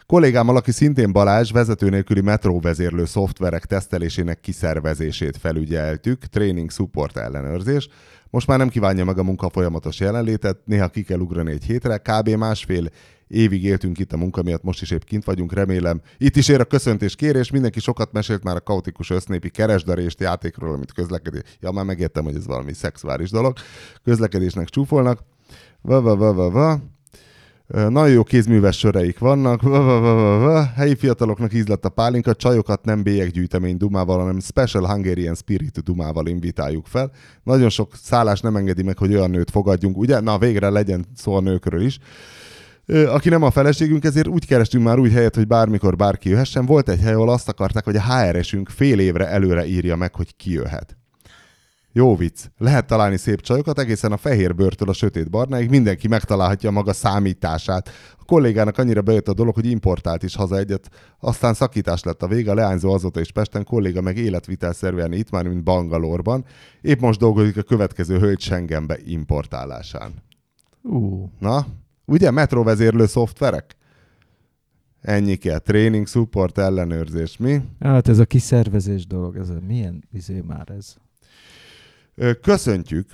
Kollégámmal, 0.05 0.55
aki 0.55 0.71
szintén 0.71 1.11
Balázs, 1.11 1.51
vezető 1.51 1.89
nélküli 1.89 2.21
metróvezérlő 2.21 3.05
szoftverek 3.05 3.65
tesztelésének 3.65 4.39
kiszervezését 4.39 5.37
felügyeltük, 5.37 6.25
training 6.25 6.71
support 6.71 7.17
ellenőrzés. 7.17 7.89
Most 8.29 8.47
már 8.47 8.57
nem 8.57 8.69
kívánja 8.69 9.05
meg 9.05 9.17
a 9.17 9.23
munka 9.23 9.49
folyamatos 9.49 9.99
jelenlétet, 9.99 10.57
néha 10.65 10.87
ki 10.87 11.03
kell 11.03 11.19
ugrani 11.19 11.51
egy 11.51 11.63
hétre, 11.63 11.97
kb. 11.97 12.29
másfél 12.29 12.89
évig 13.27 13.63
éltünk 13.63 13.99
itt 13.99 14.13
a 14.13 14.17
munka 14.17 14.43
miatt, 14.43 14.63
most 14.63 14.81
is 14.81 14.91
épp 14.91 15.03
kint 15.03 15.23
vagyunk, 15.23 15.53
remélem. 15.53 16.01
Itt 16.17 16.35
is 16.35 16.47
ér 16.47 16.59
a 16.59 16.65
köszöntés 16.65 17.15
kérés, 17.15 17.51
mindenki 17.51 17.79
sokat 17.79 18.11
mesélt 18.11 18.43
már 18.43 18.55
a 18.55 18.61
kaotikus 18.61 19.09
össznépi 19.09 19.49
keresdarést 19.49 20.19
játékról, 20.19 20.73
amit 20.73 20.91
közlekedés. 20.91 21.41
Ja, 21.59 21.71
már 21.71 21.85
megértem, 21.85 22.23
hogy 22.23 22.35
ez 22.35 22.45
valami 22.45 22.73
szexuális 22.73 23.29
dolog. 23.29 23.57
Közlekedésnek 24.03 24.69
csúfolnak. 24.69 25.19
Va, 25.81 26.01
va, 26.01 26.15
va, 26.15 26.33
va, 26.33 26.49
va. 26.49 26.79
Nagyon 27.67 28.09
jó 28.09 28.23
kézműves 28.23 28.77
söreik 28.77 29.19
vannak. 29.19 29.61
Va, 29.61 29.81
va, 29.81 29.99
va, 29.99 30.13
va, 30.13 30.37
va. 30.37 30.65
Helyi 30.75 30.95
fiataloknak 30.95 31.53
ízlett 31.53 31.85
a 31.85 31.89
pálinka, 31.89 32.35
csajokat 32.35 32.85
nem 32.85 33.03
bélyeggyűjtemény 33.03 33.77
dumával, 33.77 34.19
hanem 34.19 34.39
Special 34.39 34.87
Hungarian 34.87 35.35
Spirit 35.35 35.83
dumával 35.83 36.27
invitáljuk 36.27 36.85
fel. 36.85 37.11
Nagyon 37.43 37.69
sok 37.69 37.91
szállás 37.95 38.39
nem 38.39 38.55
engedi 38.55 38.83
meg, 38.83 38.97
hogy 38.97 39.13
olyan 39.13 39.29
nőt 39.29 39.51
fogadjunk, 39.51 39.97
ugye? 39.97 40.19
Na, 40.19 40.37
végre 40.37 40.69
legyen 40.69 41.05
szó 41.15 41.35
a 41.35 41.39
nőkről 41.39 41.81
is 41.81 41.99
aki 42.87 43.29
nem 43.29 43.43
a 43.43 43.51
feleségünk, 43.51 44.03
ezért 44.03 44.27
úgy 44.27 44.45
kerestünk 44.45 44.83
már 44.83 44.99
új 44.99 45.09
helyet, 45.09 45.35
hogy 45.35 45.47
bármikor 45.47 45.95
bárki 45.95 46.29
jöhessen. 46.29 46.65
Volt 46.65 46.89
egy 46.89 46.99
hely, 46.99 47.13
ahol 47.13 47.29
azt 47.29 47.49
akarták, 47.49 47.83
hogy 47.83 47.95
a 47.95 48.01
HRS-ünk 48.01 48.69
fél 48.69 48.99
évre 48.99 49.27
előre 49.27 49.65
írja 49.65 49.95
meg, 49.95 50.15
hogy 50.15 50.35
ki 50.35 50.51
jöhet. 50.51 50.97
Jó 51.97 52.15
vicc. 52.15 52.45
Lehet 52.57 52.87
találni 52.87 53.17
szép 53.17 53.41
csajokat 53.41 53.79
egészen 53.79 54.11
a 54.11 54.17
fehér 54.17 54.55
bőrtől 54.55 54.89
a 54.89 54.93
sötét 54.93 55.29
barnáig, 55.29 55.69
mindenki 55.69 56.07
megtalálhatja 56.07 56.71
maga 56.71 56.93
számítását. 56.93 57.89
A 58.19 58.23
kollégának 58.25 58.77
annyira 58.77 59.01
bejött 59.01 59.27
a 59.27 59.33
dolog, 59.33 59.53
hogy 59.53 59.65
importált 59.65 60.23
is 60.23 60.35
haza 60.35 60.57
egyet, 60.57 60.89
aztán 61.19 61.53
szakítás 61.53 62.03
lett 62.03 62.23
a 62.23 62.27
vége, 62.27 62.51
a 62.51 62.53
leányzó 62.53 62.93
azóta 62.93 63.19
is 63.19 63.31
Pesten, 63.31 63.63
kolléga 63.63 64.01
meg 64.01 64.17
életvitelszerűen 64.17 65.13
itt 65.13 65.29
már, 65.29 65.47
mint 65.47 65.63
Bangalorban. 65.63 66.45
Épp 66.81 66.99
most 66.99 67.19
dolgozik 67.19 67.57
a 67.57 67.61
következő 67.61 68.19
hölgy 68.19 68.39
Schengenbe 68.39 68.97
importálásán. 69.05 70.13
Uh. 70.81 71.29
Na, 71.39 71.65
Ugye 72.05 72.31
metrovezérlő 72.31 73.05
szoftverek? 73.05 73.75
Ennyi 75.01 75.35
kell. 75.35 75.59
Training, 75.59 76.07
support, 76.07 76.57
ellenőrzés. 76.57 77.37
Mi? 77.37 77.61
Hát 77.79 78.07
ez 78.07 78.19
a 78.19 78.25
kiszervezés 78.25 79.07
dolog, 79.07 79.37
ez 79.37 79.49
a, 79.49 79.57
milyen 79.67 80.03
izé 80.11 80.41
már 80.47 80.69
ez? 80.77 80.95
Köszöntjük 82.41 83.09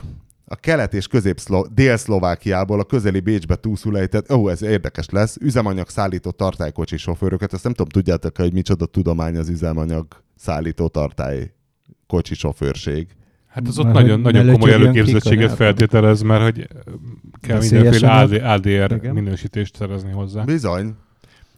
a 0.45 0.55
kelet- 0.55 0.93
és 0.93 1.07
közép 1.07 1.39
dél-szlovákiából 1.73 2.79
a 2.79 2.83
közeli 2.83 3.19
Bécsbe 3.19 3.55
túlszulejtett, 3.55 4.31
ó, 4.31 4.41
oh, 4.41 4.51
ez 4.51 4.61
érdekes 4.61 5.09
lesz, 5.09 5.37
üzemanyag 5.41 5.89
szállító 5.89 6.31
tartálykocsi 6.31 6.97
sofőröket. 6.97 7.53
Ezt 7.53 7.63
nem 7.63 7.73
tudom, 7.73 7.91
tudjátok 7.91 8.37
hogy 8.37 8.53
micsoda 8.53 8.85
tudomány 8.85 9.37
az 9.37 9.49
üzemanyag 9.49 10.07
szállító 10.35 10.87
tartály 10.87 11.53
kocsi 12.07 12.35
sofőrség. 12.35 13.07
Hát 13.47 13.67
az 13.67 13.79
ott 13.79 13.85
mert 13.85 13.97
nagyon, 13.97 14.19
nagyon 14.19 14.51
komoly 14.51 14.71
előképzettséget 14.71 15.53
feltételez, 15.53 16.21
mert 16.21 16.43
hogy 16.43 16.67
kell 17.41 17.59
mindenféle 17.59 18.11
AD, 18.11 18.31
ADR 18.31 18.91
Igen. 18.91 19.13
minősítést 19.13 19.75
szerezni 19.75 20.11
hozzá. 20.11 20.43
Bizony. 20.43 20.95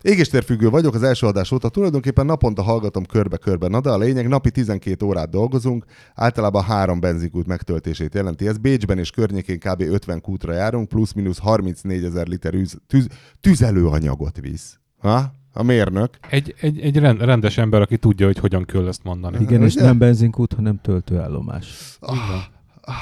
Égéstérfüggő 0.06 0.70
vagyok 0.70 0.94
az 0.94 1.04
első 1.04 1.28
adás 1.28 1.52
óta, 1.52 1.70
tulajdonképpen 1.70 2.26
naponta 2.26 2.62
hallgatom 2.62 3.06
körbe-körbe. 3.06 3.68
Na 3.68 3.82
de 3.82 3.90
a 3.90 3.98
lényeg, 3.98 4.28
napi 4.28 4.52
12 4.52 5.06
órát 5.06 5.30
dolgozunk, 5.30 5.86
általában 6.16 6.64
három 6.64 7.00
benzinkút 7.00 7.48
megtöltését 7.48 8.14
jelenti. 8.14 8.48
Ez 8.48 8.58
Bécsben 8.58 8.98
és 8.98 9.10
környékén 9.10 9.60
kb. 9.60 9.82
50 9.82 10.22
kútra 10.22 10.54
járunk, 10.54 10.88
plusz-minusz 10.88 11.38
34 11.38 12.04
ezer 12.04 12.28
liter 12.28 12.54
üz, 12.54 12.78
tüz, 12.88 13.08
tüzelőanyagot 13.42 14.40
visz. 14.40 14.80
Ha? 14.98 15.32
a 15.54 15.64
mérnök. 15.64 16.10
Egy, 16.30 16.56
egy, 16.60 16.80
egy 16.80 16.98
rendes 16.98 17.58
ember, 17.58 17.82
aki 17.82 17.98
tudja, 17.98 18.26
hogy 18.26 18.40
hogyan 18.40 18.66
kell 18.66 18.88
ezt 18.88 19.04
mondani. 19.04 19.38
Igen, 19.42 19.64
és 19.64 19.74
nem 19.74 19.98
benzinkút, 19.98 20.54
hanem 20.54 20.80
töltőállomás. 20.82 21.98
Ah, 22.00 22.18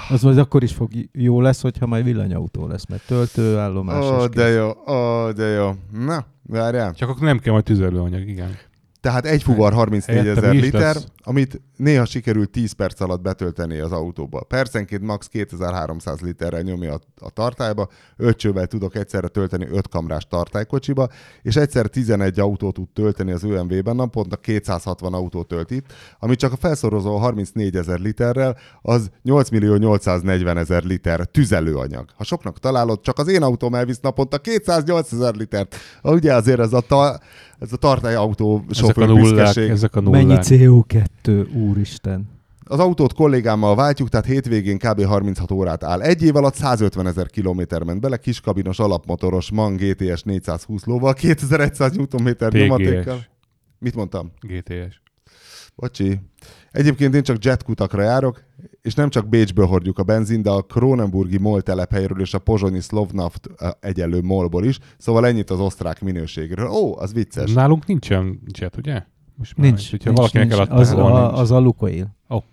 az 0.09 0.21
majd 0.21 0.37
akkor 0.37 0.63
is 0.63 0.73
fog 0.73 0.91
jó 1.11 1.41
lesz, 1.41 1.61
hogyha 1.61 1.85
majd 1.85 2.03
villanyautó 2.03 2.67
lesz, 2.67 2.85
mert 2.85 3.05
töltőállomás. 3.05 4.03
Ó, 4.03 4.07
oh, 4.07 4.25
de 4.25 4.47
jó, 4.47 4.67
ó, 4.67 4.93
oh, 4.93 5.31
de 5.31 5.45
jó. 5.45 5.71
Na, 6.05 6.25
várjál. 6.43 6.93
Csak 6.93 7.09
akkor 7.09 7.21
nem 7.21 7.39
kell 7.39 7.53
majd 7.53 7.65
tüzelőanyag, 7.65 8.27
igen. 8.27 8.57
Tehát 9.03 9.25
egy 9.25 9.43
fuvar 9.43 9.73
34 9.73 10.27
ezer 10.27 10.53
liter, 10.53 10.81
lesz. 10.81 11.07
amit 11.23 11.61
néha 11.77 12.05
sikerült 12.05 12.49
10 12.49 12.71
perc 12.71 12.99
alatt 13.01 13.21
betölteni 13.21 13.79
az 13.79 13.91
autóba. 13.91 14.43
Percenként 14.43 15.01
max 15.01 15.27
2300 15.27 16.19
literrel 16.19 16.61
nyomja 16.61 16.93
a, 16.93 16.99
a 17.25 17.29
tartályba, 17.29 17.87
öt 18.17 18.47
tudok 18.67 18.95
egyszerre 18.95 19.27
tölteni 19.27 19.67
5 19.71 19.87
kamrás 19.87 20.27
tartálykocsiba, 20.27 21.07
és 21.41 21.55
egyszer 21.55 21.87
11 21.87 22.39
autót 22.39 22.73
tud 22.73 22.89
tölteni 22.93 23.31
az 23.31 23.43
ÖMV-ben, 23.43 23.95
naponta 23.95 24.35
260 24.35 25.13
autó 25.13 25.43
tölt 25.43 25.71
itt, 25.71 25.93
ami 26.19 26.35
csak 26.35 26.51
a 26.51 26.55
felszorozó 26.55 27.17
34 27.17 27.75
ezer 27.75 27.99
literrel, 27.99 28.57
az 28.81 29.11
8 29.21 29.49
millió 29.49 29.75
840 29.75 30.57
ezer 30.57 30.83
liter 30.83 31.25
tüzelőanyag. 31.25 32.05
Ha 32.15 32.23
soknak 32.23 32.59
találod, 32.59 33.01
csak 33.01 33.17
az 33.19 33.27
én 33.27 33.43
autóm 33.43 33.75
elvisz 33.75 33.99
naponta 33.99 34.37
208 34.37 35.11
ezer 35.11 35.35
litert. 35.35 35.75
Ugye 36.01 36.33
azért 36.33 36.59
ez 36.59 36.73
a 36.73 36.81
ta- 36.81 37.21
ez 37.63 37.73
a 37.73 37.77
tartály 37.77 38.15
autó 38.15 38.65
sofőr 38.69 39.03
ezek 39.03 39.09
a 39.09 39.19
nullák, 39.19 39.55
ezek 39.55 39.95
a 39.95 39.99
nullák. 40.01 40.25
Mennyi 40.25 40.39
CO2, 40.41 41.53
úristen. 41.53 42.29
Az 42.63 42.79
autót 42.79 43.13
kollégámmal 43.13 43.75
váltjuk, 43.75 44.09
tehát 44.09 44.25
hétvégén 44.25 44.77
kb. 44.77 45.03
36 45.03 45.51
órát 45.51 45.83
áll. 45.83 46.01
Egy 46.01 46.23
év 46.23 46.35
alatt 46.35 46.53
150 46.53 47.07
ezer 47.07 47.27
kilométer 47.27 47.83
ment 47.83 48.01
bele, 48.01 48.17
kiskabinos 48.17 48.79
alapmotoros 48.79 49.51
MAN 49.51 49.75
GTS 49.75 50.23
420 50.23 50.85
lóval, 50.85 51.13
2100 51.13 51.95
Nm 51.95 52.35
nyomatékkal. 52.49 53.25
Mit 53.79 53.95
mondtam? 53.95 54.31
GTS. 54.41 55.01
Bocsi. 55.75 56.19
Egyébként 56.71 57.15
én 57.15 57.23
csak 57.23 57.43
jetkutakra 57.43 58.01
járok, 58.01 58.43
és 58.81 58.93
nem 58.93 59.09
csak 59.09 59.27
Bécsből 59.27 59.65
hordjuk 59.65 59.99
a 59.99 60.03
benzin, 60.03 60.41
de 60.41 60.49
a 60.49 60.61
Kronenburgi 60.61 61.37
MOL 61.37 61.61
telephelyről 61.61 62.21
és 62.21 62.33
a 62.33 62.39
pozsonyi 62.39 62.79
Slovnaft 62.79 63.49
egyenlő 63.79 64.21
molból 64.21 64.65
is, 64.65 64.79
szóval 64.97 65.27
ennyit 65.27 65.49
az 65.49 65.59
osztrák 65.59 66.01
minőségről. 66.01 66.69
Ó, 66.69 66.97
az 66.99 67.13
vicces. 67.13 67.53
Nálunk 67.53 67.85
nincsen 67.85 68.39
jet, 68.59 68.77
ugye? 68.77 69.03
Most 69.35 69.57
nincs, 69.57 69.75
nincs, 69.75 69.89
hogyha 69.89 70.11
nincs, 70.11 70.17
valakinek 70.17 70.57
nincs. 70.57 70.69
Az, 70.69 70.91
a, 70.91 71.37
az 71.37 71.51
a 71.51 71.59
Lukoil. 71.59 72.15
Ó. 72.29 72.35
Oh. 72.35 72.43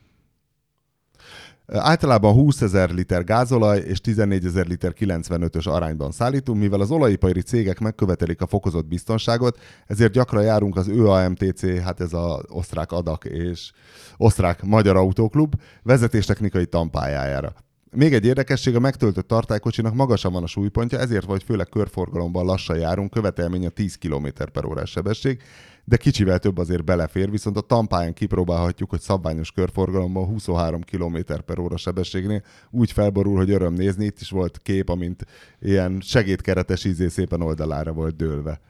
Általában 1.72 2.32
20 2.32 2.60
ezer 2.60 2.90
liter 2.90 3.24
gázolaj 3.24 3.78
és 3.78 4.00
14 4.00 4.44
ezer 4.44 4.66
liter 4.66 4.94
95-ös 4.98 5.68
arányban 5.68 6.10
szállítunk, 6.12 6.60
mivel 6.60 6.80
az 6.80 6.90
olajipari 6.90 7.40
cégek 7.40 7.78
megkövetelik 7.78 8.40
a 8.40 8.46
fokozott 8.46 8.86
biztonságot, 8.86 9.58
ezért 9.86 10.12
gyakran 10.12 10.42
járunk 10.42 10.76
az 10.76 10.88
ÖAMTC, 10.88 11.82
hát 11.82 12.00
ez 12.00 12.12
az 12.12 12.40
osztrák 12.48 12.92
adak 12.92 13.24
és 13.24 13.72
osztrák 14.16 14.62
magyar 14.62 14.96
autóklub 14.96 15.54
vezetéstechnikai 15.82 16.66
tampájájára. 16.66 17.54
Még 17.92 18.14
egy 18.14 18.24
érdekesség, 18.24 18.76
a 18.76 18.80
megtöltött 18.80 19.28
tartálykocsinak 19.28 19.94
magasan 19.94 20.32
van 20.32 20.42
a 20.42 20.46
súlypontja, 20.46 20.98
ezért 20.98 21.26
vagy 21.26 21.42
főleg 21.42 21.68
körforgalomban 21.68 22.44
lassan 22.44 22.78
járunk, 22.78 23.10
követelmény 23.10 23.66
a 23.66 23.68
10 23.68 23.98
km 23.98 24.26
per 24.52 24.64
órás 24.64 24.90
sebesség, 24.90 25.42
de 25.84 25.96
kicsivel 25.96 26.38
több 26.38 26.58
azért 26.58 26.84
belefér, 26.84 27.30
viszont 27.30 27.56
a 27.56 27.60
tampáján 27.60 28.12
kipróbálhatjuk, 28.12 28.90
hogy 28.90 29.00
szabványos 29.00 29.52
körforgalomban 29.52 30.24
23 30.24 30.80
km 30.82 31.16
per 31.46 31.58
óra 31.58 31.76
sebességnél 31.76 32.42
úgy 32.70 32.92
felborul, 32.92 33.36
hogy 33.36 33.50
öröm 33.50 33.72
nézni. 33.72 34.04
Itt 34.04 34.20
is 34.20 34.30
volt 34.30 34.58
kép, 34.58 34.88
amint 34.88 35.26
ilyen 35.60 36.00
segédkeretes 36.00 36.84
ízé 36.84 37.08
szépen 37.08 37.42
oldalára 37.42 37.92
volt 37.92 38.16
dőlve. 38.16 38.60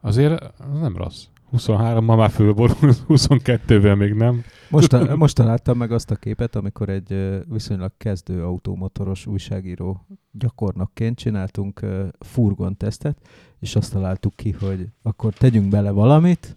Azért 0.00 0.42
az 0.42 0.78
nem 0.80 0.96
rossz. 0.96 1.24
23 1.50 2.04
ma 2.04 2.16
már 2.16 2.30
fölborul, 2.30 2.76
22-vel 3.08 3.96
még 3.96 4.12
nem. 4.12 4.44
Most, 4.70 5.16
most 5.16 5.34
találtam 5.34 5.76
meg 5.76 5.92
azt 5.92 6.10
a 6.10 6.16
képet, 6.16 6.56
amikor 6.56 6.88
egy 6.88 7.40
viszonylag 7.48 7.92
kezdő 7.96 8.44
automotoros 8.44 9.26
újságíró 9.26 10.06
gyakornokként 10.32 11.18
csináltunk 11.18 11.80
furgon 12.18 12.76
tesztet, 12.76 13.18
és 13.58 13.76
azt 13.76 13.92
találtuk 13.92 14.34
ki, 14.36 14.50
hogy 14.60 14.88
akkor 15.02 15.32
tegyünk 15.32 15.68
bele 15.68 15.90
valamit, 15.90 16.56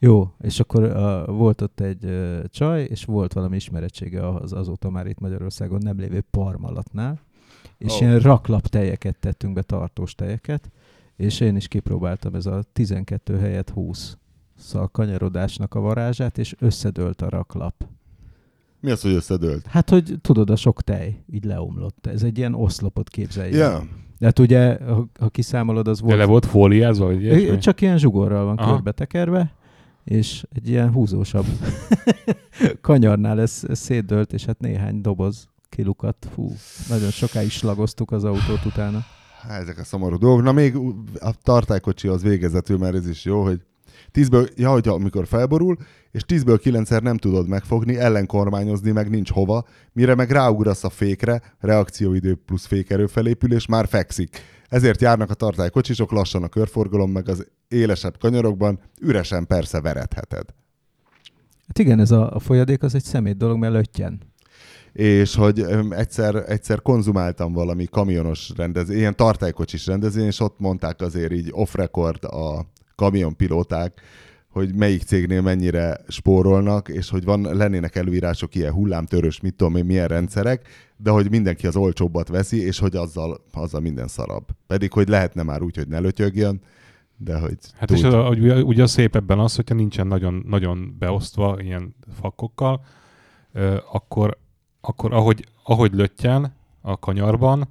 Jó, 0.00 0.34
és 0.40 0.60
akkor 0.60 0.82
uh, 0.82 1.36
volt 1.36 1.60
ott 1.60 1.80
egy 1.80 2.04
uh, 2.04 2.44
csaj, 2.44 2.82
és 2.82 3.04
volt 3.04 3.32
valami 3.32 3.56
ismerettsége 3.56 4.28
az 4.28 4.52
azóta 4.52 4.90
már 4.90 5.06
itt 5.06 5.18
Magyarországon 5.18 5.78
nem 5.82 5.98
lévő 5.98 6.24
parmalatnál, 6.30 7.20
és 7.78 7.92
oh. 7.92 8.00
ilyen 8.00 8.20
raklap 8.20 8.66
tejeket 8.66 9.16
tettünk 9.20 9.54
be, 9.54 9.62
tartós 9.62 10.14
tejeket, 10.14 10.70
és 11.18 11.40
én 11.40 11.56
is 11.56 11.68
kipróbáltam 11.68 12.34
ez 12.34 12.46
a 12.46 12.62
12 12.72 13.38
helyett 13.38 13.70
20 13.70 14.16
szal 14.56 14.88
kanyarodásnak 14.88 15.74
a 15.74 15.80
varázsát, 15.80 16.38
és 16.38 16.54
összedőlt 16.58 17.22
a 17.22 17.28
raklap. 17.28 17.86
Mi 18.80 18.90
az, 18.90 19.00
hogy 19.00 19.12
összedőlt? 19.12 19.66
Hát, 19.66 19.90
hogy 19.90 20.14
tudod, 20.20 20.50
a 20.50 20.56
sok 20.56 20.82
tej 20.82 21.24
így 21.32 21.44
leomlott. 21.44 22.06
Ez 22.06 22.22
egy 22.22 22.38
ilyen 22.38 22.54
oszlopot 22.54 23.08
képzelj. 23.08 23.52
Yeah. 23.52 23.82
De 24.18 24.26
hát 24.26 24.38
ugye, 24.38 24.84
ha, 24.84 25.08
ha 25.18 25.28
kiszámolod, 25.28 25.88
az 25.88 26.00
volt... 26.00 26.12
De 26.12 26.18
le 26.18 26.26
volt 26.26 26.46
fóliázva? 26.46 27.06
Vagy 27.06 27.58
Csak 27.58 27.80
ilyen 27.80 27.98
zsugorral 27.98 28.44
van 28.44 28.56
Aha. 28.56 28.72
körbetekerve, 28.72 29.54
és 30.04 30.44
egy 30.52 30.68
ilyen 30.68 30.92
húzósabb 30.92 31.46
kanyarnál 32.80 33.40
ez, 33.40 33.64
ez 33.68 33.78
szétdőlt, 33.78 34.32
és 34.32 34.44
hát 34.44 34.60
néhány 34.60 35.00
doboz 35.00 35.48
kilukat. 35.68 36.28
Fú, 36.32 36.52
nagyon 36.88 37.10
sokáig 37.10 37.50
slagoztuk 37.50 38.10
az 38.10 38.24
autót 38.24 38.64
utána. 38.64 39.04
Ezek 39.48 39.78
a 39.78 39.84
szomorú 39.84 40.16
dolgok. 40.16 40.42
Na 40.42 40.52
még 40.52 40.76
a 41.18 41.32
tartálykocsi 41.42 42.08
az 42.08 42.22
végezetül, 42.22 42.78
mert 42.78 42.94
ez 42.94 43.08
is 43.08 43.24
jó, 43.24 43.42
hogy 43.42 43.60
tízből, 44.10 44.48
ja, 44.56 44.70
hogy 44.70 44.88
amikor 44.88 45.26
felborul, 45.26 45.76
és 46.10 46.22
tízből 46.22 46.58
kilencszer 46.58 47.02
nem 47.02 47.16
tudod 47.16 47.48
megfogni, 47.48 47.96
ellenkormányozni 47.96 48.90
meg 48.90 49.10
nincs 49.10 49.30
hova, 49.30 49.64
mire 49.92 50.14
meg 50.14 50.30
ráugrasz 50.30 50.84
a 50.84 50.90
fékre, 50.90 51.42
reakcióidő 51.60 52.34
plusz 52.34 52.66
fékerő 52.66 53.06
felépülés, 53.06 53.66
már 53.66 53.88
fekszik. 53.88 54.40
Ezért 54.68 55.00
járnak 55.00 55.30
a 55.30 55.34
tartálykocsisok 55.34 56.10
lassan 56.10 56.42
a 56.42 56.48
körforgalom, 56.48 57.10
meg 57.10 57.28
az 57.28 57.46
élesebb 57.68 58.18
kanyarokban, 58.18 58.80
üresen 59.00 59.46
persze 59.46 59.80
veretheted. 59.80 60.46
Hát 61.66 61.78
igen, 61.78 62.00
ez 62.00 62.10
a, 62.10 62.34
a 62.34 62.38
folyadék 62.38 62.82
az 62.82 62.94
egy 62.94 63.04
szemét 63.04 63.36
dolog, 63.36 63.58
mert 63.58 63.72
löttyen 63.72 64.20
és 64.98 65.34
hogy 65.34 65.64
egyszer, 65.90 66.34
egyszer 66.34 66.82
konzumáltam 66.82 67.52
valami 67.52 67.84
kamionos 67.84 68.50
rendezvény, 68.56 68.98
ilyen 68.98 69.16
tartálykocsis 69.16 69.86
rendezvény, 69.86 70.26
és 70.26 70.40
ott 70.40 70.58
mondták 70.58 71.00
azért 71.00 71.32
így 71.32 71.48
off-record 71.50 72.24
a 72.24 72.66
kamionpilóták, 72.94 74.00
hogy 74.48 74.74
melyik 74.74 75.02
cégnél 75.02 75.42
mennyire 75.42 76.00
spórolnak, 76.08 76.88
és 76.88 77.10
hogy 77.10 77.24
van, 77.24 77.40
lennének 77.40 77.96
előírások 77.96 78.54
ilyen 78.54 78.72
hullámtörős, 78.72 79.40
mit 79.40 79.54
tudom 79.54 79.76
én, 79.76 79.84
milyen 79.84 80.08
rendszerek, 80.08 80.68
de 80.96 81.10
hogy 81.10 81.30
mindenki 81.30 81.66
az 81.66 81.76
olcsóbbat 81.76 82.28
veszi, 82.28 82.64
és 82.64 82.78
hogy 82.78 82.96
azzal, 82.96 83.40
azzal 83.52 83.80
minden 83.80 84.08
szarabb. 84.08 84.44
Pedig, 84.66 84.92
hogy 84.92 85.08
lehetne 85.08 85.42
már 85.42 85.62
úgy, 85.62 85.76
hogy 85.76 85.88
ne 85.88 85.98
lötyögjön, 85.98 86.60
de 87.16 87.38
hogy... 87.38 87.56
Hát 87.76 87.88
tud. 87.88 87.96
és 87.96 88.02
az, 88.02 88.38
ugye, 88.38 88.62
ugye 88.62 88.82
a 88.82 88.86
szép 88.86 89.16
ebben 89.16 89.38
az, 89.38 89.56
hogyha 89.56 89.74
nincsen 89.74 90.06
nagyon, 90.06 90.44
nagyon 90.46 90.96
beosztva 90.98 91.56
ilyen 91.60 91.94
fakokkal, 92.20 92.80
akkor, 93.92 94.38
akkor 94.88 95.14
ahogy, 95.14 95.44
ahogy 95.62 95.92
löttyen 95.92 96.54
a 96.80 96.98
kanyarban, 96.98 97.68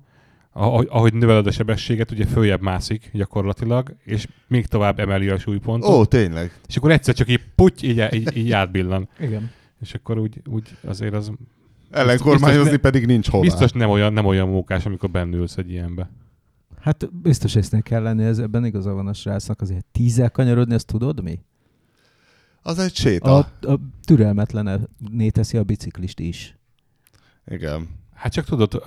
ahogy, 0.51 0.88
ahogy 0.89 1.13
növeled 1.13 1.47
a 1.47 1.51
sebességet, 1.51 2.12
ugye 2.12 2.25
följebb 2.25 2.62
mászik 2.62 3.09
gyakorlatilag, 3.13 3.95
és 4.03 4.27
még 4.47 4.65
tovább 4.65 5.00
emeli 5.00 5.29
a 5.29 5.38
súlypontot. 5.38 5.89
Ó, 5.89 6.05
tényleg. 6.05 6.59
És 6.67 6.77
akkor 6.77 6.91
egyszer 6.91 7.13
csak 7.13 7.29
így 7.29 7.41
puty, 7.55 7.83
így, 7.83 8.13
így, 8.13 8.38
így 8.38 8.51
átbillan. 8.51 9.09
Igen. 9.19 9.51
És 9.81 9.93
akkor 9.93 10.17
úgy, 10.17 10.41
úgy 10.45 10.77
azért 10.88 11.13
az... 11.13 11.31
Ellenkormányozni 11.91 12.71
ne, 12.71 12.77
pedig 12.77 13.05
nincs 13.05 13.29
hol. 13.29 13.41
Biztos 13.41 13.71
nem 13.71 13.89
olyan, 13.89 14.13
nem 14.13 14.25
olyan 14.25 14.47
mókás, 14.47 14.86
amikor 14.86 15.09
bennülsz 15.09 15.57
egy 15.57 15.71
ilyenbe. 15.71 16.09
Hát 16.79 17.13
biztos 17.21 17.55
észnek 17.55 17.83
kell 17.83 18.01
lenni, 18.01 18.24
ez 18.24 18.39
ebben 18.39 18.65
igaza 18.65 18.93
van 18.93 19.07
a 19.07 19.13
srácnak, 19.13 19.62
azért 19.62 19.86
tízzel 19.91 20.29
kanyarodni, 20.29 20.74
azt 20.74 20.88
tudod 20.88 21.24
mi? 21.24 21.39
Az 22.62 22.79
egy 22.79 22.95
séta. 22.95 23.38
A, 23.38 23.71
a 23.71 23.79
türelmetlen 24.05 24.89
teszi 25.31 25.57
a 25.57 25.63
biciklist 25.63 26.19
is. 26.19 26.57
Igen. 27.47 27.87
Hát 28.13 28.31
csak 28.31 28.45
tudod, 28.45 28.81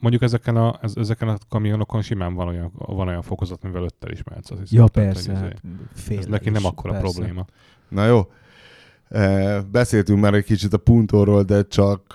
mondjuk 0.00 0.22
ezeken 0.22 0.56
a, 0.56 0.78
ezeken 0.94 1.28
a 1.28 1.36
kamionokon 1.48 2.02
simán 2.02 2.34
van 2.34 2.48
olyan, 2.48 2.72
van 2.74 3.08
olyan 3.08 3.22
fokozat, 3.22 3.62
mivel 3.62 3.82
öttel 3.82 4.10
is 4.10 4.22
mehetsz. 4.22 4.50
Az 4.50 4.72
ja, 4.72 4.86
persze. 4.86 5.32
Tehát, 5.32 5.62
hát 6.08 6.18
ez 6.18 6.26
neki 6.26 6.50
nem 6.50 6.64
akkora 6.64 6.92
persze. 6.92 7.12
probléma. 7.12 7.44
Na 7.88 8.06
jó. 8.06 8.30
beszéltünk 9.70 10.20
már 10.20 10.34
egy 10.34 10.44
kicsit 10.44 10.72
a 10.72 10.78
puntóról, 10.78 11.42
de 11.42 11.62
csak 11.62 12.14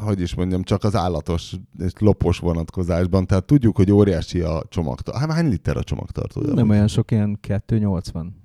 hogy 0.00 0.20
is 0.20 0.34
mondjam, 0.34 0.62
csak 0.62 0.84
az 0.84 0.96
állatos 0.96 1.54
és 1.78 1.92
lopos 1.98 2.38
vonatkozásban. 2.38 3.26
Tehát 3.26 3.44
tudjuk, 3.44 3.76
hogy 3.76 3.90
óriási 3.90 4.40
a 4.40 4.62
csomagtartó. 4.68 5.20
Hát 5.20 5.32
hány 5.32 5.48
liter 5.48 5.76
a 5.76 5.82
csomagtartó? 5.82 6.40
Nem 6.40 6.68
olyan 6.68 6.88
sok, 6.88 7.10
ilyen 7.10 7.38
280. 7.40 8.43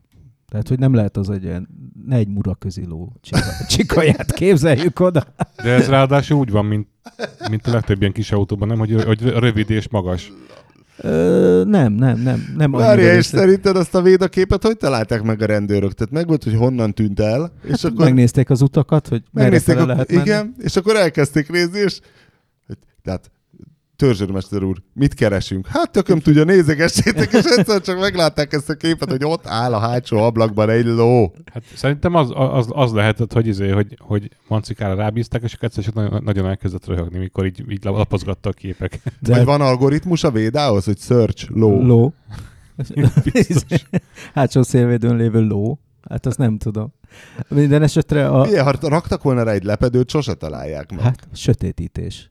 Tehát, 0.49 0.67
hogy 0.67 0.79
nem 0.79 0.93
lehet 0.93 1.17
az 1.17 1.29
egy 1.29 1.43
ilyen, 1.43 1.67
ne 2.05 2.15
egy 2.15 2.27
mura 2.27 2.55
köziló 2.55 3.15
csikaját 3.69 4.31
képzeljük 4.31 4.99
oda. 4.99 5.23
De 5.63 5.69
ez 5.69 5.87
ráadásul 5.87 6.37
úgy 6.37 6.51
van, 6.51 6.65
mint, 6.65 6.87
mint 7.49 7.67
a 7.67 7.71
legtöbb 7.71 7.99
ilyen 7.99 8.13
kis 8.13 8.31
autóban, 8.31 8.67
nem? 8.67 8.77
Hogy, 8.77 9.03
hogy 9.03 9.21
rövid 9.21 9.69
és 9.69 9.89
magas. 9.89 10.31
Ö, 10.97 11.63
nem, 11.65 11.93
nem, 11.93 12.19
nem. 12.19 12.53
nem 12.57 12.71
Várja, 12.71 13.13
és 13.13 13.25
szerinted 13.25 13.75
azt 13.75 13.95
a 13.95 14.01
védaképet 14.01 14.63
hogy 14.63 14.77
találták 14.77 15.21
meg 15.21 15.41
a 15.41 15.45
rendőrök? 15.45 15.93
Tehát 15.93 16.13
meg 16.13 16.27
volt, 16.27 16.43
hogy 16.43 16.55
honnan 16.55 16.93
tűnt 16.93 17.19
el. 17.19 17.51
És 17.63 17.69
hát 17.69 17.83
akkor 17.83 18.05
megnézték 18.05 18.49
az 18.49 18.61
utakat, 18.61 19.07
hogy 19.07 19.23
megnézték 19.31 19.77
a, 19.77 19.85
lehet 19.85 20.11
menni. 20.11 20.21
Igen, 20.21 20.55
és 20.57 20.75
akkor 20.75 20.95
elkezdték 20.95 21.49
nézni, 21.49 21.79
és 21.79 21.99
tehát 23.03 23.31
törzsőrmester 23.99 24.63
úr, 24.63 24.77
mit 24.93 25.13
keresünk? 25.13 25.67
Hát 25.67 25.91
tököm 25.91 26.19
tudja, 26.19 26.43
nézegessétek, 26.43 27.33
és 27.33 27.43
egyszer 27.43 27.81
csak 27.81 27.99
meglátták 27.99 28.53
ezt 28.53 28.69
a 28.69 28.75
képet, 28.75 29.09
hogy 29.09 29.23
ott 29.23 29.47
áll 29.47 29.73
a 29.73 29.79
hátsó 29.79 30.17
ablakban 30.17 30.69
egy 30.69 30.85
ló. 30.85 31.33
Hát 31.53 31.63
szerintem 31.75 32.15
az, 32.15 32.31
az, 32.33 32.67
az 32.69 32.91
lehetett, 32.91 33.33
hogy, 33.33 33.47
izé, 33.47 33.69
hogy, 33.69 33.97
hogy 33.99 34.29
mancikára 34.47 34.95
rábízták, 34.95 35.41
és 35.43 35.57
egyszer 35.59 35.83
csak 35.83 35.93
nagyon, 35.93 36.23
nagyon 36.23 36.47
elkezdett 36.47 36.85
röhögni, 36.85 37.17
mikor 37.17 37.45
így, 37.45 37.63
így 37.69 37.83
lapozgatta 37.83 38.49
a 38.49 38.53
képek. 38.53 38.99
De 39.19 39.35
Vagy 39.35 39.45
van 39.45 39.61
algoritmus 39.61 40.23
a 40.23 40.31
védához, 40.31 40.85
hogy 40.85 40.97
search 40.97 41.49
ló? 41.51 41.81
Ló. 41.81 42.13
Hátsó 44.33 44.61
szélvédőn 44.61 45.15
lévő 45.15 45.47
ló. 45.47 45.79
Hát 46.09 46.25
azt 46.25 46.37
nem 46.37 46.57
tudom. 46.57 46.93
Minden 47.47 47.81
esetre 47.81 48.27
a... 48.27 48.45
Milyen, 48.45 48.63
ha 48.63 48.73
raktak 48.81 49.23
volna 49.23 49.43
rá 49.43 49.51
egy 49.51 49.63
lepedőt, 49.63 50.09
sose 50.09 50.33
találják 50.33 50.91
meg. 50.91 51.03
Hát, 51.03 51.27
sötétítés 51.33 52.27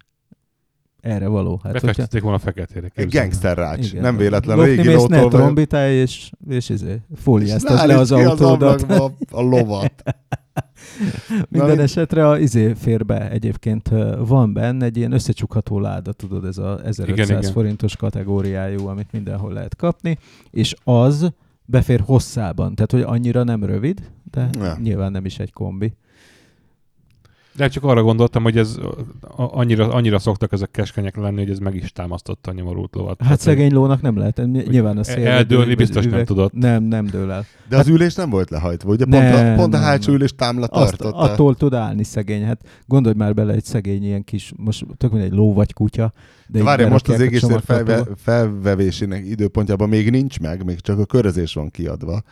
erre 1.08 1.26
való. 1.26 1.60
Hát, 1.62 1.72
Befektették 1.72 2.10
hogyha... 2.10 2.26
volna 2.26 2.38
feketére. 2.38 2.90
Egy 2.94 3.08
gangster 3.10 3.56
rács. 3.56 3.94
Nem 3.94 4.16
véletlen. 4.16 4.56
Lopni 4.56 4.74
régi 4.74 4.88
mész, 4.88 5.06
ne 5.06 5.28
trombitálj, 5.28 5.94
és, 5.94 6.30
és 6.48 6.68
izé, 6.68 7.00
fóliáztasd 7.16 7.86
le 7.86 7.98
az 7.98 8.12
autódat. 8.12 8.82
A, 8.82 9.12
a 9.30 9.40
lovat. 9.40 10.02
Minden 11.48 11.76
Na, 11.76 11.82
esetre 11.82 12.28
a 12.28 12.38
izé 12.38 12.72
fér 12.74 13.04
be 13.04 13.30
egyébként 13.30 13.90
van 14.18 14.52
benne 14.52 14.84
egy 14.84 14.96
ilyen 14.96 15.12
összecsukható 15.12 15.80
láda, 15.80 16.12
tudod, 16.12 16.44
ez 16.44 16.58
a 16.58 16.80
1500 16.84 17.28
igen, 17.28 17.52
forintos 17.52 17.94
igen. 17.94 18.10
kategóriájú, 18.10 18.86
amit 18.86 19.12
mindenhol 19.12 19.52
lehet 19.52 19.76
kapni, 19.76 20.18
és 20.50 20.74
az 20.84 21.32
befér 21.64 22.00
hosszában, 22.00 22.74
tehát 22.74 22.90
hogy 22.90 23.02
annyira 23.16 23.42
nem 23.42 23.64
rövid, 23.64 24.10
de 24.30 24.50
ja. 24.58 24.76
nyilván 24.82 25.12
nem 25.12 25.24
is 25.24 25.38
egy 25.38 25.52
kombi. 25.52 25.92
De 27.58 27.68
csak 27.68 27.84
arra 27.84 28.02
gondoltam, 28.02 28.42
hogy 28.42 28.58
ez 28.58 28.76
annyira, 29.36 29.92
annyira 29.92 30.18
szoktak 30.18 30.52
ezek 30.52 30.70
keskenyek 30.70 31.16
lenni, 31.16 31.38
hogy 31.38 31.50
ez 31.50 31.58
meg 31.58 31.74
is 31.74 31.92
támasztotta 31.92 32.50
a 32.50 32.54
nyomorult 32.54 32.94
lovat. 32.94 33.22
Hát 33.22 33.40
szegény 33.40 33.72
lónak 33.72 34.02
nem 34.02 34.16
lehet. 34.18 34.42
Nyilván 34.46 34.98
a 34.98 35.04
szél. 35.04 35.26
Eldőlni 35.26 35.74
biztos 35.74 36.04
üveg, 36.04 36.16
nem 36.16 36.24
tudott. 36.24 36.52
Nem, 36.52 36.82
nem 36.82 37.06
dől 37.06 37.30
el. 37.30 37.44
De 37.68 37.76
hát, 37.76 37.84
az 37.84 37.90
ülés 37.90 38.14
nem 38.14 38.30
volt 38.30 38.50
lehajtva, 38.50 38.90
ugye? 38.90 39.04
Pont, 39.04 39.22
nem, 39.22 39.52
a, 39.52 39.56
pont 39.56 39.74
a 39.74 39.76
hátsó 39.76 40.12
ülés 40.12 40.34
támla 40.34 40.66
tartotta. 40.66 41.16
Attól 41.16 41.54
tud 41.54 41.74
állni 41.74 42.04
szegény. 42.04 42.44
Hát 42.44 42.60
gondolj 42.86 43.14
már 43.14 43.34
bele 43.34 43.52
egy 43.52 43.64
szegény 43.64 44.04
ilyen 44.04 44.24
kis, 44.24 44.52
most 44.56 44.86
tök 44.96 45.12
egy 45.14 45.32
ló 45.32 45.54
vagy 45.54 45.72
kutya. 45.72 46.12
De 46.46 46.62
Várj, 46.62 46.84
most 46.84 47.08
az 47.08 47.20
égészért 47.20 47.64
felve, 47.64 48.06
felvevésének 48.16 49.26
időpontjában 49.26 49.88
még 49.88 50.10
nincs 50.10 50.40
meg, 50.40 50.64
még 50.64 50.80
csak 50.80 50.98
a 50.98 51.04
körözés 51.04 51.54
van 51.54 51.70
kiadva 51.70 52.22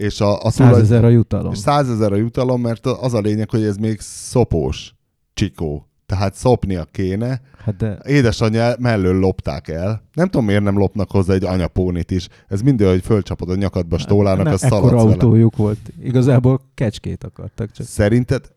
és 0.00 0.20
a, 0.20 0.42
a 0.42 0.50
100 0.50 0.78
ezer 0.78 1.04
a 1.04 1.08
jutalom. 1.08 1.54
100 1.54 1.90
ezer 1.90 2.12
a 2.12 2.16
jutalom, 2.16 2.60
mert 2.60 2.86
az 2.86 3.14
a 3.14 3.20
lényeg, 3.20 3.50
hogy 3.50 3.62
ez 3.62 3.76
még 3.76 4.00
szopós 4.00 4.94
csikó. 5.34 5.88
Tehát 6.06 6.34
szopnia 6.34 6.84
kéne. 6.84 7.40
Hát 7.64 7.76
de... 7.76 7.98
Édesanyja 8.04 8.74
mellől 8.78 9.18
lopták 9.18 9.68
el. 9.68 10.02
Nem 10.12 10.28
tudom, 10.28 10.46
miért 10.46 10.62
nem 10.62 10.78
lopnak 10.78 11.10
hozzá 11.10 11.34
egy 11.34 11.44
anyapónit 11.44 12.10
is. 12.10 12.28
Ez 12.48 12.60
mindig, 12.60 12.86
hogy 12.86 13.02
fölcsapod 13.02 13.50
a 13.50 13.54
nyakadba, 13.54 13.98
stólának, 13.98 14.46
hát, 14.46 14.54
a 14.54 14.58
szaladsz 14.58 14.92
autójuk 14.92 15.56
volt. 15.56 15.78
Igazából 16.02 16.60
kecskét 16.74 17.24
akartak 17.24 17.72
csak. 17.72 17.86
Szerinted, 17.86 18.52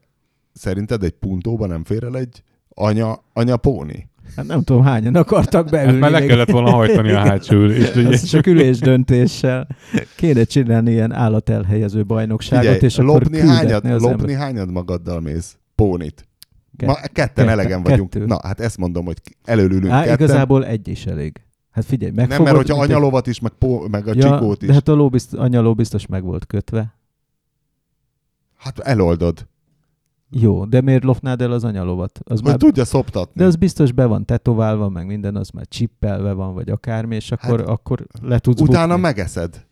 szerinted 0.54 1.04
egy 1.04 1.14
puntóban 1.14 1.70
nem 1.70 1.84
fér 1.84 2.04
el 2.04 2.18
egy 2.18 2.44
anya, 2.70 3.24
anyapóni? 3.34 4.10
Hát 4.36 4.48
nem 4.48 4.64
tudom, 4.64 4.84
hányan 4.84 5.16
akartak 5.16 5.70
beülni. 5.70 5.92
Hát 5.92 6.00
már 6.00 6.12
le 6.22 6.26
kellett 6.26 6.52
volna 6.52 6.70
hajtani 6.70 7.12
a 7.12 7.20
hátsó 7.20 7.56
ülést. 7.56 8.30
csak 8.30 8.48
ülés 8.54 8.80
döntéssel. 8.80 9.68
Kéne 10.16 10.44
csinálni 10.44 10.92
ilyen 10.92 11.12
állatelhelyező 11.12 12.06
bajnokságot, 12.06 12.64
Figyelj, 12.66 12.86
és 12.86 12.98
lopni 12.98 13.40
akkor 13.40 13.54
hányad, 13.54 13.86
az 13.86 14.02
Lopni 14.02 14.22
ember. 14.22 14.46
hányad 14.46 14.72
magaddal 14.72 15.20
mész? 15.20 15.58
Pónit. 15.76 16.28
Kett, 16.78 16.88
Ma 16.88 16.94
ketten 16.94 17.12
ketten 17.14 17.50
elegen 17.50 17.84
vagyunk. 17.84 18.10
Kettő. 18.10 18.26
Na, 18.26 18.40
hát 18.44 18.60
ezt 18.60 18.78
mondom, 18.78 19.06
hogy 19.06 19.18
előülünk 19.44 19.94
Á, 19.94 20.00
ketten. 20.00 20.14
Igazából 20.14 20.66
egy 20.66 20.88
is 20.88 21.06
elég. 21.06 21.42
Hát 21.72 21.86
figyelj, 21.86 22.12
megfogod... 22.12 22.46
Nem, 22.46 22.56
mert 22.56 22.68
hogyha 22.68 22.84
anyalovat 22.84 23.28
is, 23.28 23.40
meg, 23.40 23.52
pó, 23.52 23.88
meg 23.88 24.08
a 24.08 24.12
ja, 24.16 24.22
csikót 24.22 24.62
is. 24.62 24.68
De 24.68 24.74
hát 24.74 24.88
a 24.88 24.94
ló 24.94 25.10
bizt, 25.10 25.34
anyaló 25.34 25.74
biztos 25.74 26.08
meg 26.08 26.24
volt 26.24 26.46
kötve. 26.46 26.96
Hát 28.58 28.80
eloldod. 28.80 29.48
Jó, 30.36 30.66
de 30.66 30.82
miért 30.82 31.04
lopnád 31.04 31.42
el 31.42 31.52
az 31.52 31.64
anyalovat? 31.64 32.20
Az 32.24 32.40
Hogy 32.44 32.58
tudja 32.58 32.86
szoptatni. 32.86 33.42
de 33.42 33.46
az 33.46 33.56
biztos 33.56 33.92
be 33.92 34.06
van 34.06 34.26
tetoválva, 34.26 34.90
meg 34.90 35.06
minden, 35.06 35.36
az 35.36 35.50
már 35.50 35.68
csippelve 35.68 36.34
van, 36.34 36.54
vagy 36.54 36.70
akármi, 36.70 37.16
és 37.16 37.32
akkor, 37.32 37.60
Hát, 37.60 37.68
akkor 37.68 38.06
le 38.22 38.40
tudsz 38.40 38.62
Utána 38.62 38.88
bukni. 38.88 39.02
megeszed. 39.02 39.66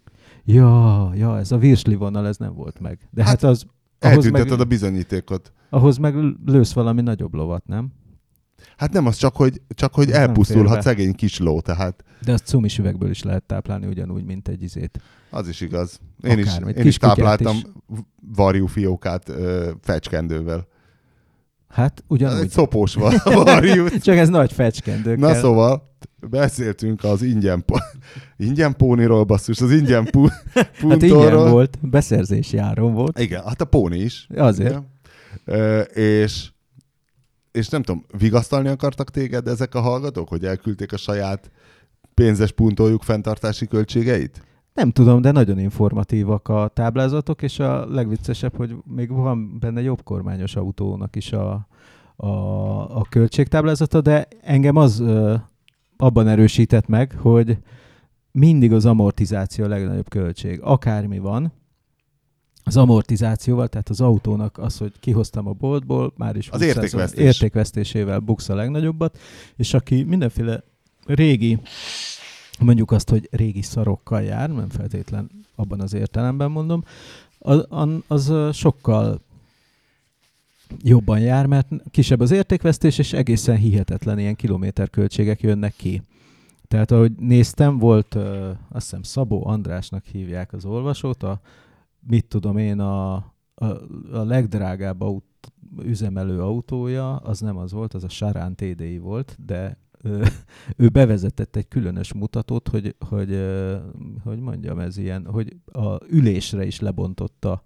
Ja, 0.45 1.11
ja, 1.15 1.37
ez 1.37 1.51
a 1.51 1.57
virsli 1.57 1.95
vonal, 1.95 2.27
ez 2.27 2.37
nem 2.37 2.53
volt 2.53 2.79
meg. 2.79 2.99
De 3.11 3.23
hát, 3.23 3.29
Hát, 3.41 3.43
az, 3.43 3.65
Eltünteted 3.99 4.49
meg, 4.49 4.59
a 4.59 4.63
bizonyítékot. 4.63 5.51
ahhoz 5.69 5.97
meg 5.97 6.15
lősz 6.45 6.73
valami 6.73 7.01
nagyobb 7.01 7.33
lovat, 7.33 7.67
nem? 7.67 7.91
Hát 8.77 8.91
nem 8.93 9.05
az 9.05 9.15
csak, 9.15 9.35
hogy, 9.35 9.61
csak 9.67 9.93
hogy 9.93 10.11
elpusztulhat 10.11 10.81
szegény 10.81 11.13
kis 11.15 11.39
ló, 11.39 11.59
tehát 11.61 12.03
De 12.25 12.31
azt 12.33 12.45
cumis 12.45 12.77
üvegből 12.77 13.09
is 13.09 13.23
lehet 13.23 13.43
táplálni 13.43 13.85
ugyanúgy, 13.87 14.23
mint 14.25 14.47
egy 14.47 14.63
izét. 14.63 15.01
az 15.29 15.47
is 15.47 15.61
igaz. 15.61 15.99
Én 16.23 16.37
is, 16.37 16.47
Akármit. 16.47 16.77
én 16.77 16.85
is 16.85 16.97
tápláltam 16.97 17.55
is. 17.55 17.63
varjú 18.35 18.65
fiókát 18.65 19.29
ö, 19.29 19.71
fecskendővel. 19.81 20.67
Hát 21.67 22.03
ugyanúgy. 22.07 22.41
egy 22.43 22.49
szopós 22.49 22.93
var- 22.93 23.23
varjú. 23.43 23.87
Csak 23.87 24.15
ez 24.15 24.29
nagy 24.29 24.53
fecskendő 24.53 25.15
Na 25.15 25.33
szóval, 25.33 25.89
beszéltünk 26.29 27.03
az 27.03 27.21
ingyen, 27.21 27.63
po- 27.65 27.83
ingyen 28.47 28.75
póniról, 28.75 29.23
basszus, 29.23 29.61
az 29.61 29.71
ingyen 29.71 30.05
pu- 30.05 30.31
Hát 30.89 31.01
ingyen 31.01 31.49
volt, 31.49 31.77
beszerzési 31.81 32.57
áron 32.57 32.93
volt. 32.93 33.19
Igen, 33.19 33.43
hát 33.43 33.61
a 33.61 33.65
póni 33.65 33.97
is. 33.97 34.27
Azért. 34.35 34.69
Igen. 34.69 34.89
Ö, 35.45 35.79
és, 35.81 36.51
és 37.51 37.69
nem 37.69 37.83
tudom, 37.83 38.05
vigasztalni 38.17 38.67
akartak 38.67 39.09
téged 39.09 39.47
ezek 39.47 39.75
a 39.75 39.81
hallgatók, 39.81 40.27
hogy 40.27 40.45
elküldték 40.45 40.93
a 40.93 40.97
saját 40.97 41.51
pénzes 42.13 42.51
puntójuk 42.51 43.03
fenntartási 43.03 43.67
költségeit? 43.67 44.43
Nem 44.73 44.91
tudom, 44.91 45.21
de 45.21 45.31
nagyon 45.31 45.59
informatívak 45.59 46.47
a 46.47 46.67
táblázatok, 46.73 47.41
és 47.41 47.59
a 47.59 47.85
legviccesebb, 47.85 48.55
hogy 48.55 48.75
még 48.83 49.09
van 49.09 49.59
benne 49.59 49.81
jobb 49.81 50.03
kormányos 50.03 50.55
autónak 50.55 51.15
is 51.15 51.31
a, 51.31 51.67
a, 52.15 52.27
a 52.97 53.05
költségtáblázata, 53.09 54.01
de 54.01 54.27
engem 54.41 54.75
az 54.75 54.99
ö, 54.99 55.35
abban 55.97 56.27
erősített 56.27 56.87
meg, 56.87 57.15
hogy 57.17 57.57
mindig 58.31 58.73
az 58.73 58.85
amortizáció 58.85 59.65
a 59.65 59.67
legnagyobb 59.67 60.09
költség. 60.09 60.59
Akármi 60.61 61.19
van, 61.19 61.53
az 62.63 62.77
amortizációval, 62.77 63.67
tehát 63.67 63.89
az 63.89 64.01
autónak 64.01 64.57
az, 64.57 64.77
hogy 64.77 64.93
kihoztam 64.99 65.47
a 65.47 65.51
boltból, 65.51 66.13
már 66.17 66.35
is 66.35 66.49
Az 66.49 66.59
20 66.59 66.67
értékvesztés. 66.67 67.25
értékvesztésével 67.25 68.19
buksz 68.19 68.49
a 68.49 68.55
legnagyobbat, 68.55 69.19
és 69.55 69.73
aki 69.73 70.03
mindenféle 70.03 70.63
régi, 71.05 71.59
mondjuk 72.59 72.91
azt, 72.91 73.09
hogy 73.09 73.27
régi 73.31 73.61
szarokkal 73.61 74.21
jár, 74.21 74.49
nem 74.49 74.69
feltétlen 74.69 75.29
abban 75.55 75.81
az 75.81 75.93
értelemben 75.93 76.51
mondom, 76.51 76.83
az, 77.39 77.65
az 78.07 78.33
sokkal 78.53 79.21
jobban 80.83 81.19
jár, 81.19 81.45
mert 81.45 81.67
kisebb 81.91 82.19
az 82.19 82.31
értékvesztés, 82.31 82.97
és 82.97 83.13
egészen 83.13 83.57
hihetetlen 83.57 84.19
ilyen 84.19 84.35
kilométerköltségek 84.35 85.41
jönnek 85.41 85.73
ki. 85.75 86.01
Tehát 86.67 86.91
ahogy 86.91 87.11
néztem, 87.11 87.77
volt, 87.77 88.15
azt 88.69 88.83
hiszem 88.83 89.03
Szabó 89.03 89.47
Andrásnak 89.47 90.05
hívják 90.05 90.53
az 90.53 90.65
olvasót, 90.65 91.23
a, 91.23 91.39
mit 92.07 92.25
tudom 92.25 92.57
én, 92.57 92.79
a, 92.79 93.13
a, 93.13 93.65
a 94.11 94.23
legdrágább 94.23 95.01
aut, 95.01 95.23
üzemelő 95.83 96.41
autója, 96.41 97.15
az 97.15 97.39
nem 97.39 97.57
az 97.57 97.71
volt, 97.71 97.93
az 97.93 98.03
a 98.03 98.09
Sarán 98.09 98.55
TDI 98.55 98.97
volt, 98.97 99.37
de 99.45 99.77
ő, 100.03 100.23
ő 100.77 100.89
bevezetett 100.89 101.55
egy 101.55 101.67
különös 101.67 102.13
mutatót, 102.13 102.67
hogy, 102.67 102.95
hogy, 103.09 103.31
ö, 103.31 103.77
hogy 104.23 104.39
mondjam, 104.39 104.79
ez 104.79 104.97
ilyen, 104.97 105.25
hogy 105.25 105.55
a 105.71 105.97
ülésre 106.09 106.65
is 106.65 106.79
lebontotta 106.79 107.63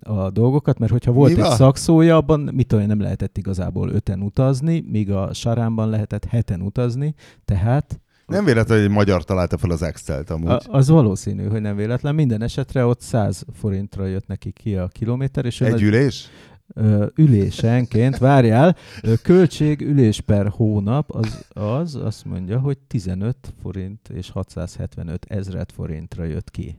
a 0.00 0.30
dolgokat, 0.30 0.78
mert 0.78 0.92
hogyha 0.92 1.12
volt 1.12 1.36
Mi 1.36 1.42
egy 1.42 1.48
szakszója, 1.48 2.16
abban 2.16 2.40
mit 2.40 2.72
én, 2.72 2.86
nem 2.86 3.00
lehetett 3.00 3.38
igazából 3.38 3.88
öten 3.88 4.22
utazni, 4.22 4.84
míg 4.86 5.10
a 5.10 5.32
Saránban 5.32 5.88
lehetett 5.88 6.24
heten 6.24 6.62
utazni, 6.62 7.14
tehát 7.44 8.00
Nem 8.30 8.44
véletlen, 8.44 8.76
hogy 8.76 8.86
egy 8.86 8.92
magyar 8.92 9.24
találta 9.24 9.58
fel 9.58 9.70
az 9.70 9.82
Excel-t 9.82 10.30
amúgy. 10.30 10.50
a, 10.50 10.60
az 10.68 10.88
valószínű, 10.88 11.46
hogy 11.48 11.60
nem 11.60 11.76
véletlen. 11.76 12.14
Minden 12.14 12.42
esetre 12.42 12.84
ott 12.86 13.00
100 13.00 13.44
forintra 13.52 14.06
jött 14.06 14.26
neki 14.26 14.52
ki 14.52 14.76
a 14.76 14.88
kilométer, 14.88 15.44
és 15.44 15.60
Egy 15.60 15.70
nagy- 15.70 15.82
ülés? 15.82 16.28
ülésenként, 17.14 18.18
várjál, 18.18 18.76
költség 19.22 19.80
ülés 19.80 20.20
per 20.20 20.48
hónap, 20.48 21.10
az, 21.10 21.44
az 21.48 21.94
azt 21.94 22.24
mondja, 22.24 22.58
hogy 22.58 22.78
15 22.78 23.36
forint 23.62 24.08
és 24.08 24.30
675 24.30 25.24
ezret 25.28 25.72
forintra 25.72 26.24
jött 26.24 26.50
ki. 26.50 26.78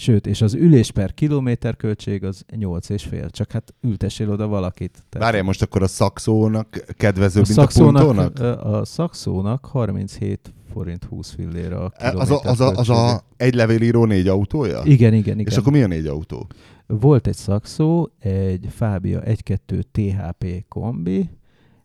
Sőt, 0.00 0.26
és 0.26 0.42
az 0.42 0.54
ülés 0.54 0.90
per 0.90 1.14
kilométer 1.14 1.76
költség 1.76 2.24
az 2.24 2.44
8 2.56 2.88
és 2.88 3.04
fél. 3.04 3.30
Csak 3.30 3.52
hát 3.52 3.74
ültessél 3.80 4.30
oda 4.30 4.46
valakit. 4.46 4.92
Tehát 5.08 5.26
Várjál, 5.26 5.42
most 5.42 5.62
akkor 5.62 5.82
a 5.82 5.86
szakszónak 5.86 6.84
kedvező, 6.96 7.40
a 7.40 7.44
mint 7.46 7.58
a 7.58 7.66
puntónak? 7.66 8.36
szakszónak, 8.36 8.64
a 8.64 8.84
szakszónak 8.84 9.66
37 9.66 10.54
forint 10.72 11.04
20 11.04 11.30
fillére 11.30 11.76
a 11.76 11.92
E, 11.96 12.12
Az 12.12 12.30
a, 12.30 12.40
az, 12.42 12.60
a, 12.60 12.70
az 12.74 12.88
a 12.88 13.22
egy 13.36 13.54
levélíró 13.54 14.04
négy 14.04 14.28
autója? 14.28 14.80
Igen, 14.84 15.14
igen, 15.14 15.38
igen. 15.38 15.52
És 15.52 15.56
akkor 15.56 15.72
mi 15.72 15.82
a 15.82 15.86
négy 15.86 16.06
autó? 16.06 16.46
Volt 16.86 17.26
egy 17.26 17.36
szakszó, 17.36 18.08
egy 18.18 18.66
Fábia 18.70 19.22
1.2 19.22 19.82
THP 19.92 20.64
kombi, 20.68 21.30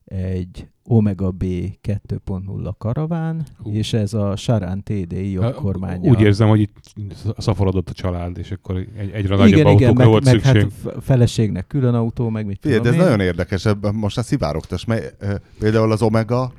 egy 0.06 0.68
Omega 0.88 1.32
B 1.32 1.44
2.0 1.44 2.74
karaván, 2.78 3.46
Hú. 3.64 3.72
és 3.72 3.94
ez 3.94 4.14
a 4.14 4.36
Sarán 4.36 4.84
TDI 4.84 5.32
jobb 5.32 5.54
kormánya. 5.54 6.10
Úgy 6.10 6.22
érzem, 6.22 6.48
hogy 6.48 6.60
itt 6.60 6.94
szaforodott 7.38 7.90
a 7.90 7.94
család, 7.94 8.38
és 8.38 8.52
akkor 8.52 8.76
egy, 8.76 9.10
egyre 9.14 9.36
nagyobb 9.36 9.48
igen, 9.60 9.68
igen, 9.72 9.88
autókra 9.88 9.94
meg, 9.94 10.08
volt 10.08 10.24
meg 10.24 10.34
szükség. 10.34 10.72
hát 10.84 11.04
feleségnek 11.04 11.68
külön 11.68 11.94
autó, 11.94 12.30
meg 12.30 12.46
mit 12.46 12.58
Figyelj, 12.62 12.80
de 12.82 12.90
tudom 12.90 13.02
ez 13.02 13.06
én. 13.08 13.12
nagyon 13.12 13.26
érdekes, 13.28 13.66
ebben 13.66 13.96
most 13.96 14.18
a 14.18 14.22
szivárogtas, 14.22 14.86
mert 14.86 15.16
például 15.60 15.92
az 15.92 16.02
Omega, 16.02 16.52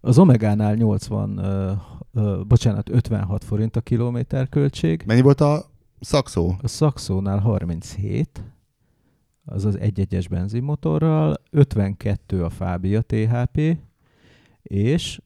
Az 0.00 0.18
Omegánál 0.18 0.74
80, 0.74 1.38
ö, 1.38 1.72
ö, 2.14 2.40
bocsánat, 2.48 2.88
56 2.90 3.44
forint 3.44 3.76
a 3.76 3.80
kilométer 3.80 4.48
költség, 4.48 5.02
mennyi 5.06 5.20
volt 5.20 5.40
a 5.40 5.64
szakszó? 6.00 6.54
a 6.62 6.68
Saxónál 6.68 7.38
37, 7.38 8.42
az 9.46 9.64
az 9.64 9.78
1.1-es 9.80 10.26
benzinmotorral, 10.30 11.36
52 11.50 12.44
a 12.44 12.50
Fábia 12.50 13.02
THP, 13.02 13.78
és 14.62 15.20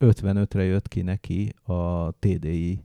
55-re 0.00 0.64
jött 0.64 0.88
ki 0.88 1.02
neki 1.02 1.52
a 1.62 2.10
TDI 2.10 2.82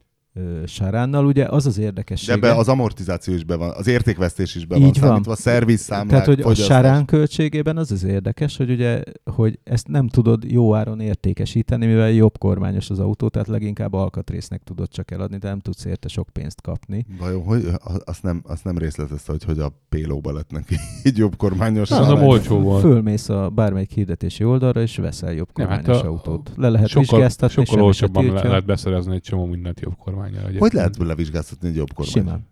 Saránnal. 0.65 1.25
Ugye 1.25 1.45
az 1.45 1.65
az 1.65 1.75
De 1.75 1.81
érdekessége. 1.81 2.33
ebbe 2.33 2.55
az 2.55 2.67
amortizáció 2.67 3.33
is 3.33 3.43
be 3.43 3.55
van, 3.55 3.69
az 3.69 3.87
értékvesztés 3.87 4.55
is 4.55 4.65
be 4.65 4.75
van 4.77 4.87
Így 4.87 4.99
van. 4.99 5.09
számítva, 5.09 5.31
a 5.31 5.35
szervizszámlák, 5.35 6.09
Tehát, 6.09 6.25
hogy 6.25 6.39
a 6.39 6.43
fogyasztás. 6.43 6.67
Sarán 6.67 7.05
költségében 7.05 7.77
az 7.77 7.91
az 7.91 8.03
érdekes, 8.03 8.57
hogy 8.57 8.69
ugye, 8.69 9.01
hogy 9.31 9.59
ezt 9.63 9.87
nem 9.87 10.07
tudod 10.07 10.43
jó 10.51 10.75
áron 10.75 10.99
értékesíteni, 10.99 11.85
mivel 11.85 12.11
jobb 12.11 12.37
kormányos 12.37 12.89
az 12.89 12.99
autó, 12.99 13.27
tehát 13.27 13.47
leginkább 13.47 13.93
alkatrésznek 13.93 14.61
tudod 14.63 14.87
csak 14.89 15.11
eladni, 15.11 15.37
de 15.37 15.47
nem 15.47 15.59
tudsz 15.59 15.85
érte 15.85 16.07
sok 16.07 16.29
pénzt 16.33 16.61
kapni. 16.61 17.05
Vajon, 17.19 17.43
hogy, 17.43 17.67
azt 18.05 18.23
nem, 18.23 18.41
azt 18.47 18.63
nem 18.63 18.77
részletezte, 18.77 19.31
hogy 19.31 19.43
hogy 19.43 19.59
a 19.59 19.71
pélóba 19.89 20.33
lett 20.33 20.51
neki 20.51 20.75
így 21.07 21.17
jobb 21.17 21.35
kormányos. 21.35 21.89
Na, 21.89 21.97
az 21.99 22.07
a 22.07 22.13
olcsó 22.25 22.59
volt. 22.59 22.81
Fölmész 22.81 23.29
a 23.29 23.49
bármelyik 23.49 23.91
hirdetési 23.91 24.43
oldalra, 24.43 24.81
és 24.81 24.97
veszel 24.97 25.33
jobb 25.33 25.49
Nem, 25.53 25.67
hát 25.67 25.77
kormányos 25.77 26.03
a- 26.03 26.07
autót. 26.09 26.51
Le 26.55 26.69
lehet 26.69 26.87
Sokkal, 26.87 27.03
vizsgáztatni, 27.17 27.65
sokkal 27.65 27.83
olcsóbban 27.83 28.25
le, 28.25 28.43
lehet 28.43 28.65
beszerezni 28.65 29.15
egy 29.15 29.21
csomó 29.21 29.45
mindent 29.45 29.79
jobb 29.79 29.97
kormányra. 30.33 30.59
Hogy 30.59 30.73
lehet 30.73 30.97
levizsgáztatni 30.97 31.67
egy 31.67 31.75
jobb 31.75 31.93
kormány? 31.93 32.13
Simán. 32.13 32.47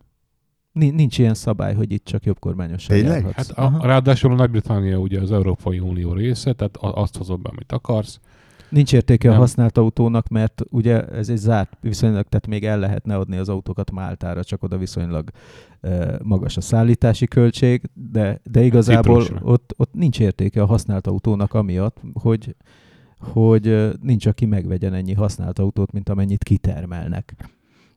Ni- 0.72 0.90
Nincs 0.90 1.18
ilyen 1.18 1.34
szabály, 1.34 1.74
hogy 1.76 1.92
itt 1.92 2.06
csak 2.06 2.24
jobb 2.24 2.40
kormányossal 2.40 2.96
Tényleg? 2.96 3.24
járhatsz. 3.24 3.36
Hát 3.48 3.58
Aha. 3.58 3.78
a, 3.78 3.86
ráadásul 3.86 4.32
a 4.32 4.36
Nagy-Britannia 4.36 4.98
ugye 4.98 5.20
az 5.22 5.32
Európai 5.32 5.80
Unió 5.80 6.14
része, 6.14 6.54
tehát 6.54 6.76
a- 6.76 7.02
azt 7.02 7.18
hozod 7.18 7.42
be, 7.42 7.50
amit 7.50 7.72
akarsz. 7.72 8.20
Nincs 8.70 8.94
értéke 8.94 9.28
a 9.28 9.32
Nem. 9.32 9.40
használt 9.40 9.78
autónak, 9.78 10.28
mert 10.28 10.62
ugye 10.70 11.06
ez 11.08 11.30
egy 11.30 11.38
zárt 11.38 11.78
viszonylag, 11.82 12.26
tehát 12.30 12.48
még 12.48 12.66
el 12.66 12.80
lehetne 12.80 13.16
adni 13.16 13.38
az 13.38 13.50
autókat 13.50 13.92
Máltára, 13.92 14.44
csak 14.44 14.64
oda 14.64 14.78
viszonylag 14.78 15.30
magas 16.24 16.58
a 16.58 16.62
szállítási 16.62 17.28
költség, 17.28 17.90
de, 17.94 18.40
de 18.44 18.62
igazából 18.64 19.22
Ciprusra. 19.22 19.46
ott, 19.52 19.74
ott 19.78 19.94
nincs 19.94 20.20
értéke 20.20 20.62
a 20.62 20.66
használt 20.66 21.08
autónak 21.08 21.54
amiatt, 21.54 22.02
hogy 22.14 22.56
hogy 23.20 23.90
nincs, 24.02 24.26
aki 24.26 24.46
megvegyen 24.46 24.94
ennyi 24.94 25.14
használt 25.14 25.60
autót, 25.60 25.92
mint 25.92 26.10
amennyit 26.10 26.44
kitermelnek. 26.44 27.50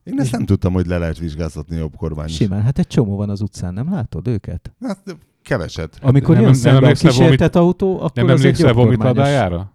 Én 0.07 0.19
ezt 0.19 0.31
nem 0.31 0.45
tudtam, 0.45 0.73
hogy 0.73 0.85
le 0.87 0.97
lehet 0.97 1.17
vizsgáztatni 1.17 1.75
jobb 1.75 1.95
kormány. 1.95 2.27
Simán, 2.27 2.61
hát 2.61 2.79
egy 2.79 2.87
csomó 2.87 3.15
van 3.15 3.29
az 3.29 3.41
utcán, 3.41 3.73
nem 3.73 3.91
látod 3.91 4.27
őket? 4.27 4.71
Hát 4.81 5.17
keveset. 5.41 5.97
Amikor 6.01 6.33
nem- 6.35 6.43
jön 6.43 6.51
nem 6.51 6.59
szembe 6.59 6.87
a 6.87 6.91
kísértett 6.91 7.55
autó, 7.55 7.95
akkor 7.95 8.11
Nem 8.13 8.29
emlékszel 8.29 8.73
vomit 8.73 9.03
ladájára? 9.03 9.71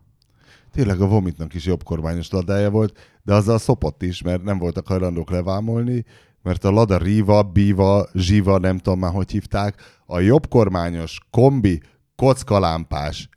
Tényleg 0.73 1.01
a 1.01 1.07
Vomitnak 1.07 1.55
is 1.55 1.65
jobb 1.65 1.83
kormányos 1.83 2.31
ladája 2.31 2.71
volt, 2.71 2.99
de 3.23 3.35
azzal 3.35 3.59
szopott 3.59 4.03
is, 4.03 4.23
mert 4.23 4.43
nem 4.43 4.59
voltak 4.59 4.87
hajlandók 4.87 5.31
levámolni, 5.31 6.05
mert 6.43 6.65
a 6.65 6.71
Lada 6.71 6.97
Riva, 6.97 7.43
Biva, 7.43 8.09
Zsiva, 8.15 8.59
nem 8.59 8.79
tudom 8.79 8.99
már, 8.99 9.13
hogy 9.13 9.31
hívták, 9.31 9.75
a 10.07 10.21
jobb 10.21 10.49
kormányos 10.49 11.19
kombi 11.31 11.83
kockalámpás 12.17 13.29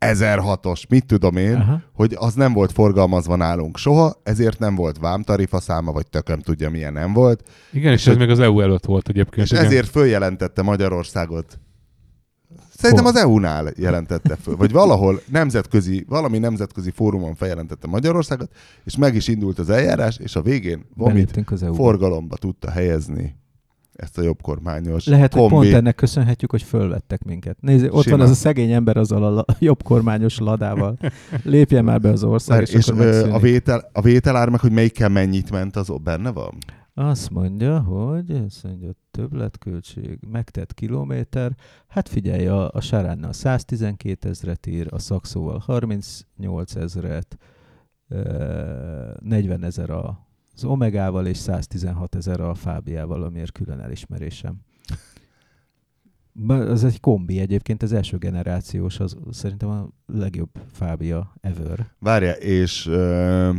1006-os, 0.00 0.88
mit 0.88 1.06
tudom 1.06 1.36
én, 1.36 1.54
Aha. 1.54 1.82
hogy 1.92 2.14
az 2.18 2.34
nem 2.34 2.52
volt 2.52 2.72
forgalmazva 2.72 3.36
nálunk 3.36 3.76
soha, 3.76 4.20
ezért 4.22 4.58
nem 4.58 4.74
volt 4.74 4.98
vámtarifa 4.98 5.60
száma, 5.60 5.92
vagy 5.92 6.06
tököm 6.06 6.40
tudja 6.40 6.70
milyen 6.70 6.92
nem 6.92 7.12
volt, 7.12 7.42
Igen, 7.72 7.92
és, 7.92 7.98
És 8.00 8.06
ez 8.06 8.12
hogy- 8.12 8.22
még 8.22 8.30
az 8.30 8.40
EU 8.40 8.60
előtt 8.60 8.84
volt 8.84 9.08
egyébként. 9.08 9.46
és 9.46 9.52
igen. 9.52 9.64
ezért 9.64 9.88
följelentette 9.88 10.62
Magyarországot. 10.62 11.58
Szerintem 12.76 13.04
Hol? 13.04 13.14
az 13.14 13.20
EU-nál 13.20 13.72
jelentette 13.76 14.36
föl, 14.36 14.56
vagy 14.56 14.72
valahol 14.72 15.20
nemzetközi, 15.30 16.04
valami 16.08 16.38
nemzetközi 16.38 16.90
fórumon 16.90 17.34
feljelentette 17.34 17.86
Magyarországot, 17.86 18.50
és 18.84 18.96
meg 18.96 19.14
is 19.14 19.28
indult 19.28 19.58
az 19.58 19.70
eljárás, 19.70 20.16
és 20.18 20.36
a 20.36 20.42
végén 20.42 20.86
az 21.50 21.62
EU-ba. 21.62 21.74
forgalomba 21.76 22.36
tudta 22.36 22.70
helyezni 22.70 23.36
ezt 23.98 24.18
a 24.18 24.22
jobbkormányos 24.22 25.06
Lehet, 25.06 25.32
hogy 25.32 25.40
kombi. 25.48 25.54
pont 25.66 25.76
ennek 25.76 25.94
köszönhetjük, 25.94 26.50
hogy 26.50 26.62
fölvettek 26.62 27.24
minket. 27.24 27.56
Nézd, 27.60 27.88
ott 27.90 28.02
Simán. 28.02 28.18
van 28.18 28.26
az 28.28 28.32
a 28.32 28.38
szegény 28.38 28.72
ember 28.72 28.96
azzal 28.96 29.24
a 29.24 29.30
la- 29.30 29.44
jobb 29.68 29.82
kormányos 29.82 30.38
ladával. 30.38 30.98
Lépjen 31.44 31.84
már 31.84 32.00
be 32.00 32.10
az 32.10 32.24
ország, 32.24 32.56
Várj, 32.58 32.70
és, 32.70 32.76
és 32.76 32.88
akkor 32.88 33.04
megszűnik. 33.04 33.34
a, 33.34 33.38
vétel, 33.38 33.90
a 33.92 34.00
vételár 34.00 34.48
meg, 34.48 34.60
hogy 34.60 34.72
melyikkel 34.72 35.08
mennyit 35.08 35.50
ment, 35.50 35.76
az 35.76 35.92
benne 36.02 36.30
van? 36.30 36.54
Azt 36.94 37.30
mondja, 37.30 37.80
hogy 37.80 38.30
azt 38.46 38.62
mondja, 38.64 38.90
többletköltség, 39.10 40.18
megtett 40.30 40.74
kilométer. 40.74 41.52
Hát 41.88 42.08
figyelj, 42.08 42.46
a, 42.46 42.70
a 42.72 42.80
Saránnal 42.80 43.32
112 43.32 44.28
ezret 44.28 44.66
ír, 44.66 44.86
a 44.90 44.98
Szakszóval 44.98 45.58
38 45.66 46.74
ezret, 46.76 47.36
ö, 48.08 48.22
40 49.20 49.64
ezer 49.64 49.90
a- 49.90 50.27
az 50.58 50.64
Omegával, 50.64 51.26
és 51.26 51.36
116 51.36 52.14
ezer 52.14 52.40
a 52.40 52.54
Fábiával, 52.54 53.22
amiért 53.22 53.52
külön 53.52 53.80
elismerésem. 53.80 54.56
Az 56.48 56.84
egy 56.84 57.00
kombi 57.00 57.40
egyébként, 57.40 57.82
az 57.82 57.92
első 57.92 58.16
generációs, 58.16 59.00
az 59.00 59.16
szerintem 59.30 59.68
a 59.68 59.88
legjobb 60.06 60.50
Fábia 60.72 61.32
ever. 61.40 61.86
Várja, 61.98 62.32
és 62.32 62.86
ö, 62.86 63.50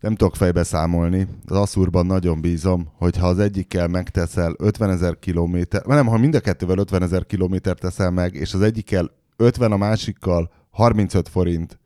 nem 0.00 0.14
tudok 0.14 0.36
fejbe 0.36 0.62
számolni, 0.62 1.26
az 1.46 1.56
Asszurban 1.56 2.06
nagyon 2.06 2.40
bízom, 2.40 2.88
hogy 2.96 3.16
ha 3.16 3.26
az 3.26 3.38
egyikkel 3.38 3.88
megteszel 3.88 4.54
50 4.58 4.90
ezer 4.90 5.18
kilométer, 5.18 5.82
vagy 5.84 5.96
nem, 5.96 6.06
ha 6.06 6.18
mind 6.18 6.34
a 6.34 6.40
kettővel 6.40 6.78
50 6.78 7.02
ezer 7.02 7.26
kilométer 7.26 7.78
teszel 7.78 8.10
meg, 8.10 8.34
és 8.34 8.54
az 8.54 8.60
egyikkel 8.60 9.10
50 9.36 9.72
a 9.72 9.76
másikkal 9.76 10.50
35 10.70 11.28
forint 11.28 11.78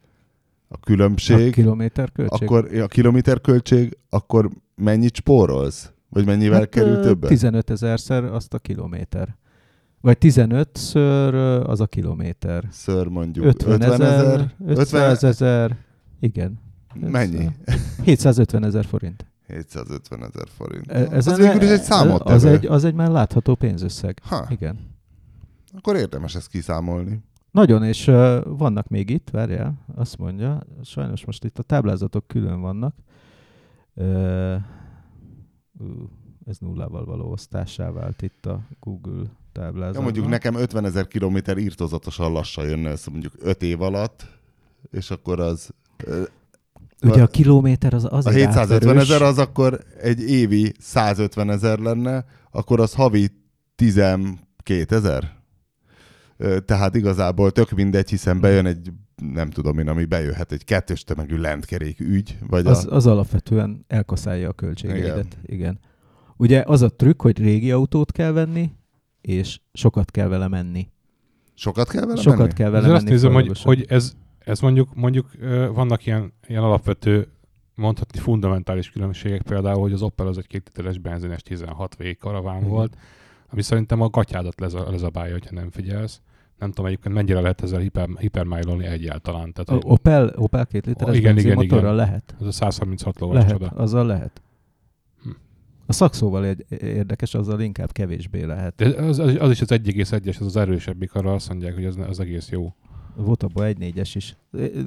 a 0.69 0.75
A 0.75 0.79
különbség, 0.81 1.53
kilométer 1.53 2.13
költség. 2.13 2.49
akkor 2.49 2.75
a 2.81 2.87
kilométer 2.87 3.41
költség, 3.41 3.99
akkor 4.09 4.51
mennyit 4.75 5.15
spórolsz? 5.15 5.93
Vagy 6.09 6.27
mennyivel 6.27 6.59
hát, 6.59 6.69
kerül 6.69 7.01
többet? 7.01 7.29
15 7.29 7.71
ezerszer 7.71 8.25
azt 8.25 8.55
a 8.55 8.59
kilométer. 8.59 9.37
Vagy 10.01 10.17
15-ször 10.21 11.33
ö, 11.33 11.63
az 11.65 11.81
a 11.81 11.87
kilométer. 11.87 12.65
Ször 12.71 13.07
mondjuk 13.07 13.45
50 13.45 13.83
ezer, 13.83 14.55
50 14.67 14.77
500 14.79 15.25
ezer, 15.25 15.77
igen. 16.21 16.59
Mennyi? 16.95 17.49
750 18.03 18.65
ezer 18.65 18.85
forint. 18.85 19.27
750 19.47 20.25
ezer 20.25 20.47
forint. 20.57 20.91
E- 20.91 21.09
Ez 21.11 21.27
az 21.27 21.37
végül 21.37 21.63
is 21.63 21.69
egy 21.69 21.83
számot 21.83 22.23
az 22.23 22.45
egy, 22.45 22.67
az 22.67 22.85
egy 22.85 22.95
már 22.95 23.11
látható 23.11 23.55
pénzösszeg. 23.55 24.19
Ha, 24.23 24.47
Igen. 24.51 24.79
akkor 25.77 25.97
érdemes 25.97 26.35
ezt 26.35 26.49
kiszámolni. 26.49 27.21
Nagyon, 27.51 27.85
és 27.85 28.07
uh, 28.07 28.41
vannak 28.45 28.89
még 28.89 29.11
itt, 29.11 29.31
várjál, 29.31 29.85
azt 29.95 30.19
mondja, 30.19 30.63
sajnos 30.83 31.25
most 31.25 31.45
itt 31.45 31.59
a 31.59 31.63
táblázatok 31.63 32.27
külön 32.27 32.61
vannak. 32.61 32.95
Uh, 33.95 34.55
uh, 35.79 35.87
ez 36.47 36.59
nullával 36.59 37.05
való 37.05 37.31
osztássá 37.31 37.91
vált 37.91 38.23
itt 38.23 38.47
a 38.47 38.61
Google 38.81 39.23
táblázatban. 39.53 39.95
Ja, 39.95 40.01
mondjuk 40.01 40.29
nekem 40.29 40.55
50 40.55 40.85
ezer 40.85 41.07
kilométer 41.07 41.59
írtozatosan 41.59 42.33
lassan 42.33 42.69
jönne 42.69 42.91
össze 42.91 43.11
mondjuk 43.11 43.33
5 43.43 43.63
év 43.63 43.83
alatt, 43.83 44.27
és 44.91 45.11
akkor 45.11 45.41
az... 45.41 45.71
ö, 46.05 46.23
Ugye 47.03 47.23
a 47.23 47.27
kilométer 47.27 47.95
az 47.95 48.05
A 48.05 48.09
azért 48.11 48.37
750 48.37 48.89
átverős. 48.89 49.03
ezer 49.03 49.23
az 49.23 49.39
akkor 49.39 49.81
egy 50.01 50.21
évi 50.21 50.73
150 50.79 51.51
ezer 51.51 51.79
lenne, 51.79 52.25
akkor 52.51 52.81
az 52.81 52.95
havi 52.95 53.29
12 53.75 54.97
ezer. 54.97 55.38
Tehát 56.65 56.95
igazából 56.95 57.51
tök 57.51 57.71
mindegy, 57.71 58.09
hiszen 58.09 58.41
bejön 58.41 58.67
egy, 58.67 58.93
nem 59.33 59.51
tudom 59.51 59.79
én, 59.79 59.89
ami 59.89 60.05
bejöhet, 60.05 60.53
egy 60.53 60.65
kettős 60.65 61.05
tömegű 61.05 61.37
lentkerék 61.37 62.01
ügy, 62.01 62.39
vagy 62.49 62.67
Az, 62.67 62.87
a... 62.87 62.95
az 62.95 63.07
alapvetően 63.07 63.85
elkaszálja 63.89 64.49
a 64.49 64.53
költségeidet. 64.53 65.17
Igen. 65.17 65.27
Igen. 65.43 65.79
Ugye 66.37 66.63
az 66.67 66.83
a 66.83 66.89
trükk, 66.89 67.23
hogy 67.23 67.39
régi 67.39 67.71
autót 67.71 68.13
kell 68.13 68.33
venni, 68.33 68.73
és 69.21 69.61
sokat 69.73 70.11
kell 70.11 70.29
vele 70.29 70.49
menni. 70.49 70.89
Sokat 71.55 71.89
kell 71.89 72.07
vele 72.07 72.21
sokat 72.21 72.39
menni? 72.39 72.53
kell 72.53 72.71
vele 72.71 72.83
menni. 72.83 72.97
azt 72.97 73.09
nézem, 73.09 73.33
hogy, 73.33 73.63
hogy 73.63 73.85
ez, 73.89 74.13
ez 74.39 74.61
mondjuk, 74.61 74.95
mondjuk 74.95 75.31
vannak 75.75 76.07
ilyen, 76.07 76.33
ilyen 76.47 76.63
alapvető, 76.63 77.29
mondhatni 77.75 78.19
fundamentális 78.19 78.91
különbségek, 78.91 79.43
például, 79.43 79.81
hogy 79.81 79.93
az 79.93 80.03
Opel 80.03 80.27
az 80.27 80.39
egy 80.39 80.47
két 80.47 80.63
literes 80.67 80.99
benzines 80.99 81.43
16 81.43 81.97
V 81.99 82.03
karaván 82.19 82.57
Igen. 82.57 82.69
volt, 82.69 82.97
ami 83.51 83.63
szerintem 83.63 84.01
a 84.01 84.09
gatyádat 84.09 84.61
leza, 84.61 84.91
lezabálja, 84.91 85.33
hogyha 85.33 85.55
nem 85.55 85.71
figyelsz. 85.71 86.21
Nem 86.59 86.69
tudom 86.69 86.87
egyébként 86.87 87.15
mennyire 87.15 87.41
lehet 87.41 87.63
ezzel 87.63 87.81
hiper, 87.81 88.09
hipermájlolni 88.19 88.87
egyáltalán. 88.87 89.53
Tehát, 89.53 89.85
A 89.85 89.89
Opel, 89.89 90.33
Opel 90.37 90.67
két 90.67 90.87
literes 90.87 91.17
igen, 91.17 91.39
igen, 91.39 91.61
igen. 91.61 91.95
lehet. 91.95 92.37
ez 92.41 92.47
a 92.47 92.53
136 92.53 93.19
lovas 93.19 93.37
Lehet, 93.37 93.51
csoda. 93.51 93.67
azzal 93.67 94.07
lehet. 94.07 94.43
Hm. 95.23 95.31
A 95.87 95.93
szakszóval 95.93 96.47
egy 96.47 96.65
érdekes, 96.83 97.35
azzal 97.35 97.61
inkább 97.61 97.93
kevésbé 97.93 98.45
lehet. 98.45 98.75
De 98.77 99.03
az, 99.03 99.19
az, 99.19 99.37
az 99.39 99.51
is 99.51 99.61
az 99.61 99.69
1,1-es, 99.71 100.39
az 100.41 100.47
az 100.47 100.57
erősebbik, 100.57 101.15
arra 101.15 101.33
azt 101.33 101.49
mondják, 101.49 101.75
hogy 101.75 101.85
az, 101.85 101.97
az 102.09 102.21
egész 102.21 102.49
jó. 102.49 102.75
Volt 103.15 103.43
abban 103.43 103.65
egy 103.65 103.79
négyes 103.79 104.15
is. 104.15 104.37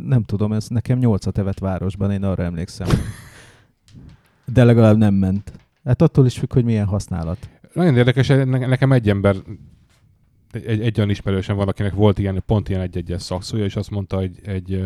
Nem 0.05 0.23
tudom, 0.23 0.53
ez 0.53 0.67
nekem 0.67 0.97
nyolcat 0.97 1.37
evett 1.37 1.59
városban, 1.59 2.11
én 2.11 2.23
arra 2.23 2.43
emlékszem. 2.43 2.87
De 4.53 4.63
legalább 4.63 4.97
nem 4.97 5.13
ment. 5.13 5.51
Hát 5.83 6.01
attól 6.01 6.25
is 6.25 6.37
függ, 6.37 6.53
hogy 6.53 6.63
milyen 6.63 6.85
használat. 6.85 7.49
Nagyon 7.73 7.97
érdekes, 7.97 8.27
ne- 8.27 8.45
nekem 8.45 8.91
egy 8.91 9.09
ember, 9.09 9.35
egy, 10.51 10.81
egy, 10.81 10.97
olyan 10.97 11.09
ismerősem 11.09 11.55
van, 11.55 11.67
akinek 11.67 11.93
volt 11.93 12.19
ilyen, 12.19 12.43
pont 12.45 12.69
ilyen 12.69 12.81
egy-egyes 12.81 13.21
szakszója, 13.21 13.63
és 13.63 13.75
azt 13.75 13.89
mondta 13.89 14.19
egy, 14.19 14.39
egy, 14.43 14.83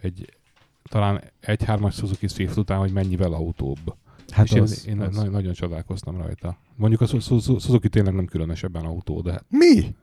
egy 0.00 0.36
talán 0.82 1.22
egy 1.40 1.64
hármas 1.64 1.94
Suzuki 1.94 2.28
Swift 2.28 2.56
után, 2.56 2.78
hogy 2.78 2.92
mennyivel 2.92 3.32
autóbb. 3.32 3.94
Hát 4.30 4.44
és 4.44 4.52
az, 4.52 4.86
én, 4.86 4.94
én 4.94 5.00
az. 5.00 5.16
Nagyon, 5.16 5.32
nagyon 5.32 5.52
csodálkoztam 5.52 6.16
rajta. 6.16 6.58
Mondjuk 6.76 7.00
a 7.00 7.06
Su- 7.06 7.22
Su- 7.22 7.42
Su- 7.42 7.60
Suzuki 7.60 7.88
tényleg 7.88 8.14
nem 8.14 8.26
különösebben 8.26 8.84
autó, 8.84 9.20
de 9.20 9.42
Mi? 9.48 9.94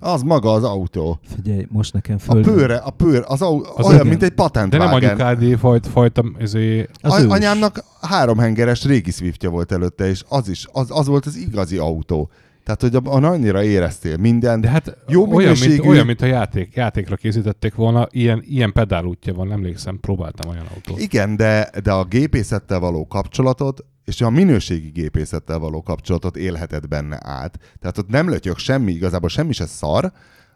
Az 0.00 0.22
maga 0.22 0.52
az 0.52 0.64
autó. 0.64 1.18
Figyelj, 1.34 1.66
most 1.70 1.92
nekem 1.92 2.16
A 2.16 2.32
föl... 2.32 2.42
pőre, 2.42 2.76
a 2.76 2.90
pőr, 2.90 3.24
az, 3.26 3.42
au, 3.42 3.60
Az 3.76 3.84
olyan, 3.84 3.94
igen. 3.94 4.06
mint 4.06 4.22
egy 4.22 4.28
de 4.34 4.42
nem 4.42 4.46
patentvágen. 4.46 4.92
anyukádi 5.08 5.54
fajt, 5.54 5.86
fajta, 5.86 6.24
ezért, 6.38 6.90
Az 7.02 7.24
A, 7.24 7.30
anyámnak 7.30 7.84
háromhengeres 8.00 8.84
régi 8.84 9.10
Swiftje 9.10 9.48
volt 9.48 9.72
előtte, 9.72 10.08
és 10.08 10.24
az 10.28 10.48
is, 10.48 10.66
az, 10.72 10.86
az 10.90 11.06
volt 11.06 11.26
az 11.26 11.36
igazi 11.36 11.76
autó. 11.76 12.30
Tehát, 12.68 12.82
hogy 12.82 12.94
abban 12.94 13.24
annyira 13.24 13.62
éreztél 13.62 14.16
mindent. 14.16 14.62
de 14.62 14.68
hát 14.68 14.96
Jó 15.06 15.20
olyan, 15.20 15.50
mint, 15.50 15.60
minőségű- 15.60 15.88
olyan, 15.88 16.06
mint 16.06 16.20
a 16.22 16.26
játék, 16.26 16.74
játékra 16.74 17.16
készítették 17.16 17.74
volna, 17.74 18.06
ilyen, 18.10 18.42
ilyen 18.46 18.72
pedálútja 18.72 19.34
van, 19.34 19.52
emlékszem, 19.52 20.00
próbáltam 20.00 20.50
olyan 20.50 20.66
autót. 20.74 21.00
Igen, 21.00 21.36
de, 21.36 21.70
de 21.82 21.92
a 21.92 22.04
gépészettel 22.04 22.78
való 22.80 23.06
kapcsolatot, 23.06 23.84
és 24.04 24.20
a 24.20 24.30
minőségi 24.30 24.88
gépészettel 24.88 25.58
való 25.58 25.82
kapcsolatot 25.82 26.36
élheted 26.36 26.88
benne 26.88 27.18
át. 27.22 27.58
Tehát 27.80 27.98
ott 27.98 28.08
nem 28.08 28.28
lötyök 28.28 28.58
semmi, 28.58 28.92
igazából 28.92 29.28
semmi 29.28 29.52
se 29.52 29.66
szar, 29.66 30.12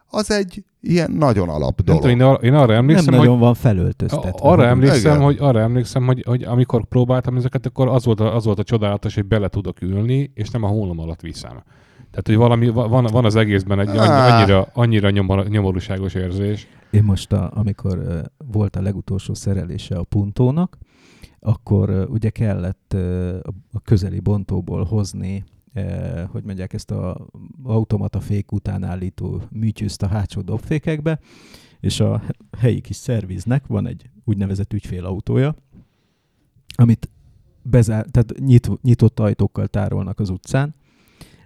az 0.07 0.31
egy 0.31 0.63
ilyen 0.81 1.11
nagyon 1.11 1.49
alap 1.49 1.75
Nem 1.75 1.85
dolog. 1.85 2.01
tudom, 2.01 2.15
én, 2.17 2.21
arra, 2.21 2.41
én 2.41 2.53
arra 2.53 2.65
Nem 2.65 2.75
emlékszem, 2.75 3.13
hogy 3.13 3.23
nagyon 3.23 3.39
van 3.39 3.53
felöltöztetve. 3.53 4.33
Arra 4.37 4.65
emlékszem, 4.65 5.11
Igen. 5.11 5.23
hogy, 5.23 5.37
arra 5.39 5.59
emlékszem 5.59 6.05
hogy, 6.05 6.23
hogy 6.27 6.43
amikor 6.43 6.85
próbáltam 6.85 7.35
ezeket, 7.37 7.65
akkor 7.65 7.87
az 7.87 8.05
volt, 8.05 8.19
a, 8.19 8.35
az 8.35 8.45
volt 8.45 8.59
a 8.59 8.63
csodálatos, 8.63 9.15
hogy 9.15 9.25
bele 9.25 9.47
tudok 9.47 9.81
ülni, 9.81 10.31
és 10.33 10.49
nem 10.49 10.63
a 10.63 10.67
hónom 10.67 10.99
alatt 10.99 11.21
viszem. 11.21 11.63
Tehát, 12.13 12.27
hogy 12.27 12.35
valami, 12.35 12.69
va- 12.69 12.89
van, 12.89 13.05
van 13.05 13.25
az 13.25 13.35
egészben 13.35 13.79
egy 13.79 13.87
annyira, 13.97 14.67
annyira 14.73 15.09
nyomor, 15.09 15.47
nyomorúságos 15.47 16.13
érzés. 16.13 16.67
Én 16.91 17.03
most, 17.03 17.31
a, 17.31 17.51
amikor 17.53 17.97
uh, 17.97 18.19
volt 18.51 18.75
a 18.75 18.81
legutolsó 18.81 19.33
szerelése 19.33 19.95
a 19.97 20.03
puntónak, 20.03 20.77
akkor 21.39 21.89
uh, 21.89 22.09
ugye 22.09 22.29
kellett 22.29 22.91
uh, 22.95 23.37
a 23.71 23.79
közeli 23.79 24.19
bontóból 24.19 24.83
hozni, 24.83 25.43
hogy 26.31 26.43
mondják, 26.43 26.73
ezt 26.73 26.91
a 26.91 27.27
automata 27.63 28.19
fék 28.19 28.51
után 28.51 28.83
állító 28.83 29.41
műtyűzt 29.51 30.03
a 30.03 30.07
hátsó 30.07 30.41
dobfékekbe, 30.41 31.19
és 31.79 31.99
a 31.99 32.21
helyi 32.57 32.81
kis 32.81 32.95
szerviznek 32.95 33.67
van 33.67 33.87
egy 33.87 34.09
úgynevezett 34.23 34.73
ügyfélautója, 34.73 35.55
amit 36.75 37.09
bezár, 37.61 38.05
tehát 38.05 38.33
nyit, 38.39 38.69
nyitott 38.81 39.19
ajtókkal 39.19 39.67
tárolnak 39.67 40.19
az 40.19 40.29
utcán. 40.29 40.75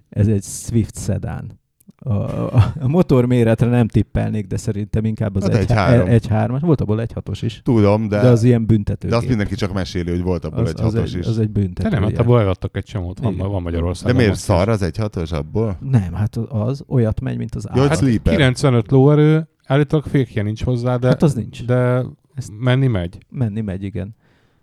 Ez 0.10 0.28
egy 0.28 0.43
Swift 0.43 1.00
sedán. 1.04 1.60
A, 2.00 2.13
a, 2.13 2.74
a 2.80 2.88
motor 2.88 3.26
méretre 3.26 3.67
nem 3.67 3.88
tippelnék, 3.88 4.48
de 4.48 4.58
szerintem 4.58 5.06
inkább 5.06 5.36
az 5.36 5.43
Hát 5.43 5.54
egy, 5.54 5.60
egy 5.60 5.72
három. 5.72 6.08
egy 6.08 6.28
hármas. 6.28 6.62
Volt 6.62 6.82
abból 6.82 7.02
egy 7.02 7.12
hatos 7.12 7.41
is. 7.41 7.62
Tudom, 7.63 8.08
de, 8.08 8.15
De, 8.15 8.22
de 8.22 8.30
az 8.30 8.43
ilyen 8.43 8.65
büntető. 8.65 9.08
de 9.08 9.15
azt 9.15 9.28
mindenki 9.28 9.56
csak 9.56 9.74
meséli, 9.74 10.10
hogy 10.10 10.22
volt 10.22 10.46
abból 10.46 10.60
az, 10.63 10.70
egy 10.70 10.80
az, 10.82 10.93
hatos 10.93 11.13
egy, 11.13 11.20
is. 11.20 11.26
az 11.28 11.39
egy 11.39 11.52
De 11.52 11.60
büntető. 11.60 11.89
nem, 11.89 12.04
hát 12.04 12.17
abból 12.17 12.39
eladtak 12.39 12.78
egy 12.78 12.84
csomót, 12.84 13.20
van, 13.20 13.38
van 13.38 13.52
De 13.52 13.60
Magyarországon. 13.60 14.15
miért 14.15 14.30
most 14.30 14.41
is. 14.41 14.48
szar 14.48 14.70
az 14.70 14.82
egy 14.82 14.98
hatos 14.98 15.32
abból? 15.32 15.78
Nem, 15.82 16.13
hát 16.13 16.36
az 16.36 16.84
olyat 16.88 17.22
megy, 17.22 17.38
mint 17.38 17.56
az 17.56 17.70
állat. 17.70 17.98
sleeper. 17.98 18.36
95 18.36 18.91
lóerő, 18.91 19.48
állítólag 19.65 20.06
fékje 20.06 20.41
nincs 20.43 20.63
hozzá, 20.63 20.98
de, 20.98 21.08
Hát 21.08 21.24
az 21.24 21.34
nincs. 21.34 21.65
de 21.65 22.04
Ezt- 22.36 22.52
menni 22.60 22.88
megy. 22.88 23.17
Menni 23.30 23.62
megy, 23.62 23.84
igen. 23.84 24.15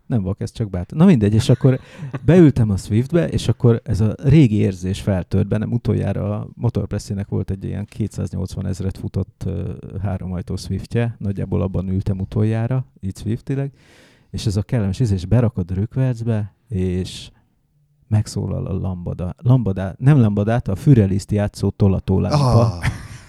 Nem 0.06 0.22
vak, 0.22 0.40
ez 0.40 0.52
csak 0.52 0.70
bátor. 0.70 0.98
Na 0.98 1.04
mindegy, 1.04 1.34
és 1.34 1.48
akkor 1.48 1.80
beültem 2.24 2.70
a 2.70 2.76
Swiftbe, 2.76 3.28
és 3.28 3.48
akkor 3.48 3.80
ez 3.84 4.00
a 4.00 4.14
régi 4.22 4.56
érzés 4.56 5.00
feltört 5.00 5.48
bennem. 5.48 5.72
Utoljára 5.72 6.40
a 6.40 6.48
Motorpressinek 6.54 7.28
volt 7.28 7.50
egy 7.50 7.64
ilyen 7.64 7.84
280 7.84 8.66
ezeret 8.66 8.98
futott 8.98 9.42
uh, 9.46 9.70
háromajtó 10.02 10.56
Swiftje, 10.56 11.16
nagyjából 11.18 11.62
abban 11.62 11.88
ültem 11.88 12.18
utoljára, 12.18 12.84
így 13.00 13.16
Swiftileg, 13.16 13.72
és 14.30 14.46
ez 14.46 14.56
a 14.56 14.62
kellemes 14.62 15.00
íz, 15.00 15.10
és 15.10 15.26
berakod 15.26 15.74
rökvercbe, 15.74 16.54
és 16.68 17.30
megszólal 18.08 18.66
a 18.66 18.72
lambada. 18.72 19.34
lambada 19.38 19.94
nem 19.98 20.20
lambadát, 20.20 20.68
a 20.68 20.74
Füreliszt 20.74 21.30
játszó 21.30 21.70
tolatólámpa. 21.70 22.60
Ah, 22.60 22.84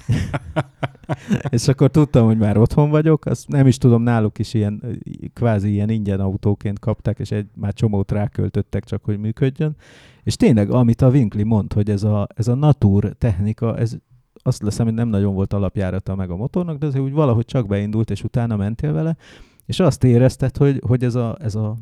És 1.50 1.68
akkor 1.68 1.90
tudtam, 1.90 2.26
hogy 2.26 2.38
már 2.38 2.58
otthon 2.58 2.90
vagyok, 2.90 3.26
azt 3.26 3.48
nem 3.48 3.68
is 3.68 3.78
tudom, 3.78 4.02
náluk 4.02 4.40
is 4.40 4.54
ilyen 4.54 5.00
kvázi 5.34 5.72
ilyen 5.72 5.90
ingyen 5.90 6.20
autóként 6.20 6.80
kapták, 6.80 7.20
és 7.20 7.32
egy, 7.32 7.48
már 7.56 7.74
csomót 7.74 8.12
ráköltöttek 8.12 8.84
csak, 8.84 9.04
hogy 9.04 9.20
működjön. 9.20 9.76
És 10.24 10.36
tényleg, 10.36 10.70
amit 10.72 11.02
a 11.02 11.10
Winkli 11.10 11.44
mond, 11.44 11.74
hogy 11.74 11.90
ez 11.90 12.04
a, 12.04 12.28
ez 12.36 12.48
a 12.48 12.56
natur 12.56 13.16
technika, 13.18 13.78
ez 13.78 13.96
azt 14.44 14.62
leszem, 14.62 14.86
hogy 14.86 14.96
nem 14.96 15.08
nagyon 15.08 15.34
volt 15.34 15.54
alapjárata 15.54 16.16
meg 16.16 16.30
a 16.30 16.36
motornak, 16.36 16.78
de 16.78 16.86
azért 16.86 17.04
úgy 17.04 17.14
valahogy 17.14 17.46
csak 17.46 17.68
beindult, 17.68 18.10
és 18.10 18.24
utána 18.24 18.56
mentél 18.56 18.94
vele, 18.94 19.18
és 19.66 19.80
azt 19.80 20.04
érezted, 20.04 20.58
hogy, 20.58 20.82
hogy 20.88 21.04
ez 21.04 21.16
a, 21.16 21.38
ez 21.40 21.56
a 21.56 21.76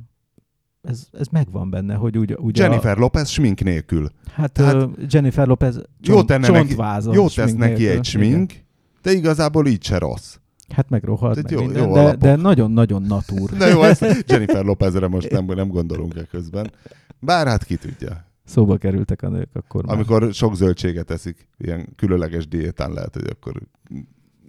ez, 0.83 1.07
ez 1.11 1.27
megvan 1.31 1.69
benne, 1.69 1.95
hogy 1.95 2.17
úgy, 2.17 2.33
úgy 2.33 2.57
Jennifer 2.57 2.97
Lopez 2.97 3.29
smink 3.29 3.63
nélkül. 3.63 4.05
A, 4.05 4.29
hát, 4.31 4.51
Tehát- 4.51 4.73
hát 4.73 5.13
Jennifer 5.13 5.47
Lopez 5.47 5.73
csont, 6.01 6.29
Jó 6.29 6.39
csontvázon 6.39 7.13
jó 7.13 7.27
tesz 7.29 7.53
neki 7.53 7.81
nélkül. 7.81 7.97
egy 7.97 8.03
smink, 8.05 8.53
de 9.01 9.11
igazából 9.11 9.67
így 9.67 9.83
se 9.83 9.97
rossz. 9.97 10.37
Hát 10.69 10.89
meg 10.89 11.03
rohadt, 11.03 11.33
Tehát 11.35 11.49
meg 11.51 11.59
jó- 11.59 11.65
minden, 11.65 11.87
jó 11.87 11.93
de, 11.93 12.15
de 12.15 12.35
nagyon-nagyon 12.35 13.01
natúr. 13.01 13.49
De 13.57 13.67
jó, 13.67 13.83
ezt 13.83 14.23
Jennifer 14.27 14.63
Lopezre 14.63 15.07
most 15.07 15.31
nem, 15.31 15.45
nem 15.45 15.67
gondolunk 15.67 16.15
e 16.15 16.23
közben. 16.23 16.71
Bár 17.19 17.47
hát 17.47 17.63
ki 17.63 17.75
tudja. 17.75 18.25
Szóba 18.45 18.77
kerültek 18.77 19.21
a 19.21 19.29
nők 19.29 19.49
akkor 19.53 19.85
már. 19.85 19.95
Amikor 19.95 20.33
sok 20.33 20.55
zöldséget 20.55 21.11
eszik, 21.11 21.47
ilyen 21.57 21.87
különleges 21.95 22.47
diétán 22.47 22.91
lehet, 22.91 23.13
hogy 23.13 23.27
akkor... 23.29 23.61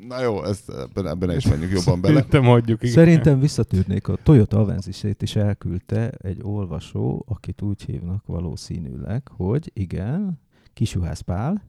Na 0.09 0.21
jó, 0.23 0.45
ezt, 0.45 0.71
ebben, 0.71 1.07
ebben 1.07 1.37
is 1.37 1.49
menjünk 1.49 1.73
jobban 1.73 2.01
bele. 2.01 2.15
Szerintem 2.15 2.45
hagyjuk. 2.45 2.83
igen. 2.83 2.95
Szerintem 2.95 3.41
visszatűrnék, 3.41 4.09
a 4.09 4.17
Toyota 4.23 4.59
Avenzisét 4.59 5.23
is 5.23 5.37
elküldte 5.37 6.09
egy 6.11 6.39
olvasó, 6.43 7.25
akit 7.29 7.63
úgy 7.63 7.83
hívnak 7.85 8.27
valószínűleg, 8.27 9.29
hogy 9.37 9.71
igen, 9.75 10.41
Kisuhász 10.73 11.21
Pál, 11.21 11.63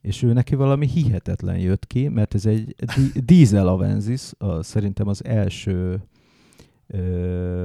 és 0.00 0.22
ő 0.22 0.32
neki 0.32 0.54
valami 0.54 0.86
hihetetlen 0.86 1.58
jött 1.58 1.86
ki, 1.86 2.08
mert 2.08 2.34
ez 2.34 2.46
egy 2.46 2.74
di- 2.96 3.20
dízel 3.32 3.68
Avensis, 3.68 4.30
a, 4.38 4.62
szerintem 4.62 5.08
az 5.08 5.24
első 5.24 6.02
ö, 6.86 7.62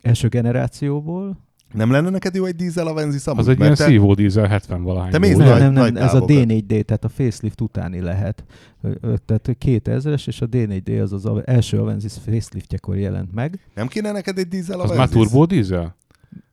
első 0.00 0.28
generációból. 0.28 1.43
Nem 1.74 1.90
lenne 1.90 2.10
neked 2.10 2.34
jó 2.34 2.44
egy 2.44 2.56
dízel 2.56 2.86
Avensis 2.86 3.26
amúgy? 3.26 3.40
Az 3.40 3.48
egy 3.48 3.60
ilyen 3.60 3.74
szívó 3.74 4.14
dízel 4.14 4.46
70 4.46 4.82
valahány. 4.82 5.10
Te 5.10 5.18
mész 5.18 5.34
volt. 5.34 5.48
nagy- 5.48 5.58
Nem, 5.58 5.72
nem, 5.72 5.82
nem, 5.82 5.92
nagy 5.92 6.02
ez 6.02 6.08
a 6.14 6.24
távokat. 6.24 6.36
D4D, 6.36 6.82
tehát 6.84 7.04
a 7.04 7.08
facelift 7.08 7.60
utáni 7.60 8.00
lehet. 8.00 8.44
Tehát 9.26 9.56
2000-es, 9.64 10.26
és 10.26 10.40
a 10.40 10.46
D4D 10.48 11.02
az 11.02 11.12
az 11.12 11.26
a- 11.26 11.42
első 11.44 11.78
Avensis 11.80 12.12
faceliftjekor 12.24 12.96
jelent 12.96 13.34
meg. 13.34 13.58
Nem 13.74 13.86
kéne 13.86 14.12
neked 14.12 14.38
egy 14.38 14.48
dízel 14.48 14.80
Az 14.80 14.90
Avensis? 14.90 15.14
már 15.16 15.24
turbo 15.26 15.46
dízel? 15.46 15.96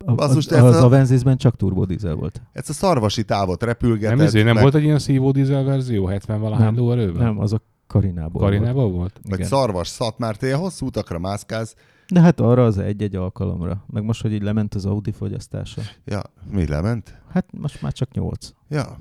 A, 0.05 0.13
Basszus, 0.15 0.45
az, 0.47 0.51
ez 0.53 0.63
az 0.63 0.75
a- 0.75 0.83
Avenzisben 0.85 1.37
csak 1.37 1.55
turbodizel 1.55 2.15
volt. 2.15 2.41
Ezt 2.53 2.69
a 2.69 2.73
szarvasi 2.73 3.23
távot 3.23 3.63
repülgeted. 3.63 4.17
Nem, 4.17 4.25
ezért 4.25 4.45
nem 4.45 4.53
meg, 4.53 4.63
volt 4.63 4.75
egy 4.75 4.83
ilyen 4.83 4.99
szívó 4.99 5.31
dízel 5.31 5.63
verzió 5.63 6.05
70 6.05 6.39
valahány 6.39 6.65
Nem, 6.65 6.75
lóerőben? 6.75 7.23
Nem, 7.23 7.39
az 7.39 7.53
a 7.53 7.61
Karinából 7.87 8.41
Karinában 8.41 8.83
volt? 8.83 8.95
volt. 8.95 9.19
Vagy 9.23 9.33
Igen. 9.37 9.47
szarvas 9.47 9.87
szat, 9.87 10.17
már 10.17 10.35
te 10.35 10.53
hosszú 10.55 10.85
utakra 10.85 11.19
mászkálsz. 11.19 11.75
De 12.07 12.21
hát 12.21 12.39
arra 12.39 12.65
az 12.65 12.77
egy-egy 12.77 13.15
alkalomra. 13.15 13.85
Meg 13.87 14.03
most, 14.03 14.21
hogy 14.21 14.33
így 14.33 14.41
lement 14.41 14.73
az 14.73 14.85
Audi 14.85 15.11
fogyasztása. 15.11 15.81
Ja, 16.05 16.21
mi 16.51 16.67
lement? 16.67 17.21
Hát 17.29 17.45
most 17.57 17.81
már 17.81 17.93
csak 17.93 18.13
8. 18.13 18.49
Ja, 18.69 18.97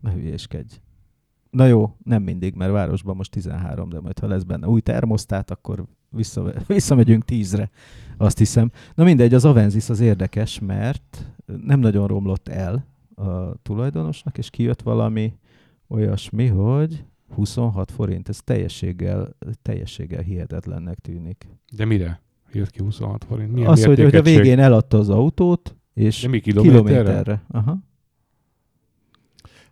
Ne 0.00 0.12
hülyéskedj. 0.12 0.74
Na 1.50 1.66
jó, 1.66 1.96
nem 2.04 2.22
mindig, 2.22 2.54
mert 2.54 2.72
városban 2.72 3.16
most 3.16 3.30
13, 3.30 3.88
de 3.88 4.00
majd 4.00 4.18
ha 4.18 4.26
lesz 4.26 4.42
benne 4.42 4.66
új 4.66 4.80
termosztát, 4.80 5.50
akkor 5.50 5.84
vissza, 6.10 6.52
visszamegyünk 6.66 7.24
10-re, 7.26 7.70
azt 8.16 8.38
hiszem. 8.38 8.70
Na 8.94 9.04
mindegy, 9.04 9.34
az 9.34 9.44
Avensis 9.44 9.88
az 9.88 10.00
érdekes, 10.00 10.58
mert 10.58 11.32
nem 11.62 11.80
nagyon 11.80 12.06
romlott 12.06 12.48
el 12.48 12.86
a 13.14 13.56
tulajdonosnak, 13.62 14.38
és 14.38 14.50
kijött 14.50 14.82
valami 14.82 15.34
olyasmi, 15.88 16.46
hogy 16.46 17.04
26 17.34 17.90
forint, 17.90 18.28
ez 18.28 18.40
teljességgel, 18.44 19.36
teljességgel 19.62 20.22
hihetetlennek 20.22 20.98
tűnik. 20.98 21.48
De 21.76 21.84
mire? 21.84 22.22
Jött 22.54 22.70
ki 22.70 22.82
26 22.82 23.24
forint. 23.24 23.52
Milyen 23.52 23.68
az, 23.68 23.84
hogy, 23.84 24.02
hogy 24.02 24.14
a 24.16 24.22
végén 24.22 24.58
eladta 24.58 24.98
az 24.98 25.08
autót, 25.08 25.76
és 25.94 26.22
De 26.22 26.28
mi 26.28 26.40
kilométerre? 26.40 26.82
kilométerre. 26.88 27.42
Aha. 27.50 27.78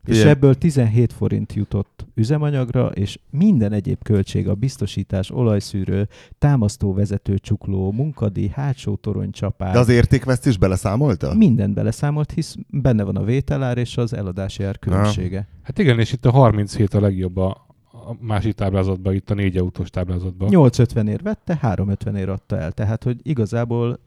És 0.05 0.15
Figyelj. 0.17 0.31
ebből 0.31 0.55
17 0.55 1.13
forint 1.13 1.53
jutott 1.53 2.07
üzemanyagra, 2.15 2.87
és 2.89 3.19
minden 3.31 3.73
egyéb 3.73 4.03
költség, 4.03 4.49
a 4.49 4.55
biztosítás, 4.55 5.31
olajszűrő, 5.31 6.09
támasztóvezető 6.39 7.39
csukló, 7.39 7.93
munkadíj, 7.93 8.49
hátsó 8.55 8.97
toronycsapás, 8.97 9.73
de 9.73 9.79
az 9.79 9.89
értékvesztés 9.89 10.57
beleszámolta? 10.57 11.35
mindent 11.35 11.75
beleszámolt, 11.75 12.33
hisz 12.33 12.55
benne 12.69 13.03
van 13.03 13.17
a 13.17 13.25
vételár 13.25 13.79
és 13.79 13.97
az 13.97 14.13
eladási 14.13 14.63
ár 14.63 14.79
különbsége. 14.79 15.49
Hát 15.63 15.79
igen, 15.79 15.99
és 15.99 16.13
itt 16.13 16.27
a 16.27 16.31
37 16.31 16.95
a 16.95 17.01
legjobb 17.01 17.37
a, 17.37 17.67
a 18.11 18.17
másik 18.21 18.55
táblázatban, 18.55 19.15
itt 19.15 19.31
a 19.31 19.35
négy 19.35 19.57
autós 19.57 19.91
táblázatban. 19.91 20.49
850 20.49 21.09
ér 21.09 21.23
vette, 21.23 21.57
350 21.61 22.17
ér 22.17 22.29
adta 22.29 22.59
el. 22.59 22.73
Tehát, 22.73 23.05
hogy 23.05 23.21
igazából 23.23 23.99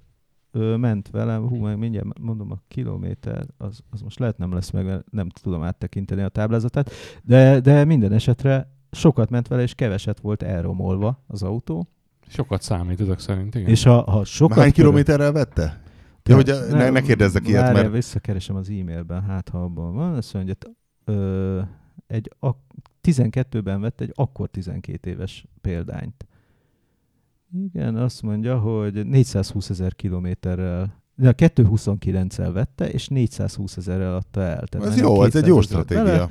ö, 0.51 0.75
ment 0.75 1.09
velem, 1.09 1.47
hú, 1.47 1.55
meg 1.55 1.77
mindjárt 1.77 2.19
mondom 2.19 2.51
a 2.51 2.57
kilométer, 2.67 3.45
az, 3.57 3.79
az 3.89 4.01
most 4.01 4.19
lehet 4.19 4.37
nem 4.37 4.53
lesz 4.53 4.71
meg, 4.71 4.85
mert 4.85 5.11
nem 5.11 5.29
tudom 5.29 5.63
áttekinteni 5.63 6.21
a 6.21 6.29
táblázatát, 6.29 6.91
de, 7.23 7.59
de 7.59 7.85
minden 7.85 8.11
esetre 8.11 8.73
sokat 8.91 9.29
ment 9.29 9.47
vele, 9.47 9.61
és 9.61 9.73
keveset 9.75 10.19
volt 10.19 10.43
elromolva 10.43 11.23
az 11.27 11.43
autó. 11.43 11.87
Sokat 12.27 12.61
számít 12.61 13.01
ezek 13.01 13.19
szerint, 13.19 13.55
igen. 13.55 13.69
És 13.69 13.83
ha, 13.83 14.11
ha 14.11 14.23
sokat... 14.23 14.57
Hány 14.57 14.71
kilométerrel 14.71 15.31
vette? 15.31 15.81
Ja, 16.23 16.35
hogy 16.35 16.49
a- 16.49 16.65
ne, 16.69 16.89
ne 16.89 17.01
kérdezzek 17.01 17.47
ilyet, 17.47 17.73
mert 17.73 17.91
visszakeresem 17.91 18.55
az 18.55 18.69
e-mailben, 18.69 19.23
hát 19.23 19.49
ha 19.49 19.63
abban 19.63 19.93
van, 19.93 20.13
azt 20.13 20.33
mondja, 20.33 20.53
hogy 20.59 20.71
ö, 21.15 21.61
egy 22.07 22.31
ak- 22.39 22.73
12-ben 23.03 23.81
vett 23.81 24.01
egy 24.01 24.11
akkor 24.15 24.49
12 24.49 25.09
éves 25.09 25.45
példányt. 25.61 26.25
Igen, 27.73 27.95
azt 27.95 28.21
mondja, 28.21 28.59
hogy 28.59 29.05
420 29.05 29.69
ezer 29.69 29.95
kilométerrel, 29.95 31.01
de 31.15 31.27
a 31.29 31.33
229-el 31.33 32.49
vette, 32.53 32.89
és 32.89 33.07
420 33.07 33.77
ezerrel 33.77 34.15
adta 34.15 34.41
el. 34.41 34.67
Tehát 34.67 34.87
ez 34.87 34.97
jó, 34.97 35.23
ez 35.23 35.35
egy 35.35 35.43
200 35.43 35.47
jó 35.47 35.59
ezeret 35.59 35.87
bele. 35.87 36.01
stratégia. 36.13 36.29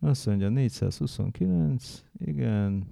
Azt 0.00 0.26
mondja, 0.26 0.48
429, 0.48 2.04
igen. 2.18 2.84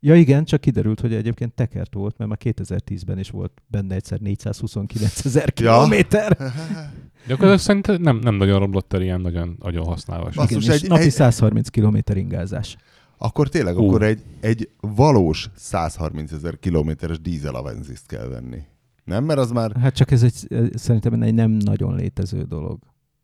Ja 0.00 0.14
igen, 0.14 0.44
csak 0.44 0.60
kiderült, 0.60 1.00
hogy 1.00 1.14
egyébként 1.14 1.52
tekert 1.54 1.94
volt, 1.94 2.18
mert 2.18 2.30
már 2.30 2.38
2010-ben 2.54 3.18
is 3.18 3.30
volt 3.30 3.62
benne 3.66 3.94
egyszer 3.94 4.20
429 4.20 5.24
ezer 5.24 5.52
kilométer. 5.52 6.36
De 7.26 7.34
akkor 7.34 7.60
nem, 7.98 8.16
nem 8.16 8.34
nagyon 8.34 8.58
romlott 8.58 8.92
el 8.92 9.02
ilyen 9.02 9.20
nagyon, 9.20 9.56
nagyon 9.62 9.84
használvas. 9.84 10.34
Basszus, 10.34 10.64
Igen, 10.64 10.74
és 10.76 10.82
egy- 10.82 10.88
napi 10.88 11.02
egy- 11.02 11.10
130 11.10 11.68
kilométer 11.68 12.16
ingázás. 12.16 12.76
Akkor 13.18 13.48
tényleg, 13.48 13.78
Ú. 13.78 13.86
akkor 13.88 14.02
egy, 14.02 14.22
egy 14.40 14.68
valós 14.80 15.50
130 15.56 16.32
ezer 16.32 16.58
kilométeres 16.58 17.20
dízel 17.20 17.54
Avenzist 17.54 18.06
kell 18.06 18.26
venni. 18.26 18.58
Nem? 19.04 19.24
Mert 19.24 19.38
az 19.38 19.50
már 19.50 19.76
Hát 19.80 19.94
csak 19.94 20.10
ez 20.10 20.22
egy, 20.22 20.46
szerintem 20.74 21.22
egy 21.22 21.34
nem 21.34 21.50
nagyon 21.50 21.94
létező 21.94 22.42
dolog. 22.42 22.78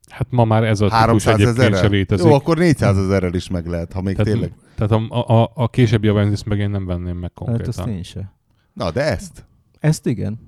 Hát 0.08 0.26
ma 0.30 0.44
már 0.44 0.64
ez 0.64 0.80
a 0.80 0.84
típus 0.84 0.98
300 0.98 1.40
egyébként 1.40 1.76
se 1.76 1.86
létezik. 1.86 2.26
Jó, 2.26 2.32
akkor 2.32 2.58
400 2.58 2.98
ezerrel 2.98 3.34
is 3.34 3.48
meg 3.48 3.66
lehet, 3.66 3.92
ha 3.92 4.02
még 4.02 4.16
Tehát, 4.16 4.32
tényleg. 4.32 4.52
tehát 4.74 4.92
a, 4.92 5.42
a, 5.42 5.50
a 5.54 5.68
későbbi 5.68 6.08
Avensis 6.08 6.44
meg 6.44 6.58
én 6.58 6.70
nem 6.70 6.86
venném 6.86 7.16
meg 7.16 7.32
Hát 7.34 7.46
konkrétan. 7.46 7.84
azt 7.84 7.88
én 7.88 8.02
se. 8.02 8.32
Na, 8.72 8.90
de 8.90 9.02
ezt? 9.02 9.46
Ezt 9.80 10.06
igen. 10.06 10.38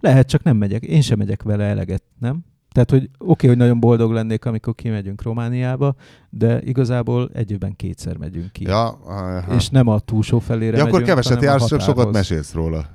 Lehet, 0.00 0.28
csak 0.28 0.42
nem 0.42 0.56
megyek. 0.56 0.82
Én 0.82 1.00
sem 1.00 1.18
megyek 1.18 1.42
vele 1.42 1.64
eleget, 1.64 2.02
nem? 2.18 2.44
Tehát, 2.72 2.90
hogy 2.90 3.02
oké, 3.18 3.30
okay, 3.32 3.48
hogy 3.48 3.58
nagyon 3.58 3.80
boldog 3.80 4.12
lennék, 4.12 4.44
amikor 4.44 4.74
kimegyünk 4.74 5.22
Romániába, 5.22 5.94
de 6.30 6.60
igazából 6.62 7.30
egy 7.34 7.50
évben 7.50 7.76
kétszer 7.76 8.16
megyünk 8.16 8.52
ki. 8.52 8.64
Ja, 8.64 8.88
aha. 8.88 9.54
És 9.54 9.68
nem 9.68 9.88
a 9.88 9.98
túlsó 9.98 10.38
felére 10.38 10.76
ja 10.76 10.84
akkor 10.84 11.02
keveset 11.02 11.42
jársz, 11.42 11.66
csak 11.66 11.80
sokat 11.80 12.12
mesélsz 12.12 12.52
róla. 12.52 12.86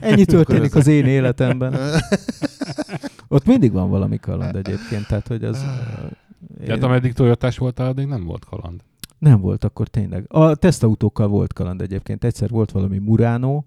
Ennyi 0.00 0.24
történik 0.24 0.74
az 0.74 0.86
én 0.86 1.06
életemben. 1.06 1.74
Ott 3.32 3.46
mindig 3.46 3.72
van 3.72 3.90
valami 3.90 4.18
kaland 4.18 4.56
egyébként, 4.56 5.06
tehát 5.06 5.28
hogy 5.28 5.44
az... 5.44 5.56
ö, 5.58 6.06
Tehát 6.64 6.76
én- 6.78 6.84
ameddig 6.84 7.12
Toyotás 7.12 7.58
voltál, 7.58 7.86
addig 7.88 8.06
nem 8.06 8.24
volt 8.24 8.44
kaland. 8.44 8.80
Nem 9.18 9.40
volt 9.40 9.64
akkor 9.64 9.88
tényleg. 9.88 10.24
A 10.28 10.54
tesztautókkal 10.54 11.28
volt 11.28 11.52
kaland 11.52 11.80
egyébként. 11.82 12.24
Egyszer 12.24 12.48
volt 12.48 12.70
valami 12.70 12.98
Murano, 12.98 13.62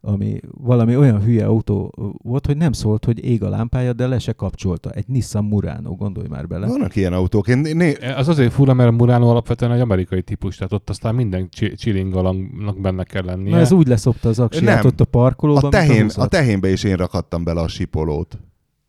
ami 0.00 0.40
valami 0.50 0.96
olyan 0.96 1.20
hülye 1.22 1.46
autó 1.46 1.92
volt, 2.22 2.46
hogy 2.46 2.56
nem 2.56 2.72
szólt, 2.72 3.04
hogy 3.04 3.24
ég 3.24 3.42
a 3.42 3.48
lámpája, 3.48 3.92
de 3.92 4.06
le 4.06 4.18
se 4.18 4.32
kapcsolta. 4.32 4.90
Egy 4.90 5.08
Nissan 5.08 5.44
Murano, 5.44 5.94
gondolj 5.94 6.28
már 6.28 6.46
bele. 6.46 6.66
Vannak 6.66 6.96
ilyen 6.96 7.12
autók. 7.12 7.48
Én, 7.48 7.58
né... 7.58 7.94
Az 8.16 8.28
azért 8.28 8.52
fura, 8.52 8.74
mert 8.74 8.88
a 8.88 8.92
Murano 8.92 9.28
alapvetően 9.28 9.72
egy 9.72 9.80
amerikai 9.80 10.22
típus, 10.22 10.56
tehát 10.56 10.72
ott 10.72 10.90
aztán 10.90 11.14
minden 11.14 11.48
csilingalangnak 11.76 12.80
benne 12.80 13.04
kell 13.04 13.24
lennie. 13.24 13.50
Na 13.50 13.58
ez 13.58 13.72
úgy 13.72 13.86
leszopta 13.86 14.28
az 14.28 14.38
aksiát 14.38 14.76
Nem. 14.76 14.86
ott 14.86 15.00
a 15.00 15.04
parkolóban, 15.04 15.64
A, 15.64 15.68
tehén, 15.68 16.10
a, 16.16 16.20
a 16.22 16.26
tehénbe 16.28 16.70
is 16.70 16.84
én 16.84 16.96
rakadtam 16.96 17.44
bele 17.44 17.60
a 17.60 17.68
sipolót. 17.68 18.38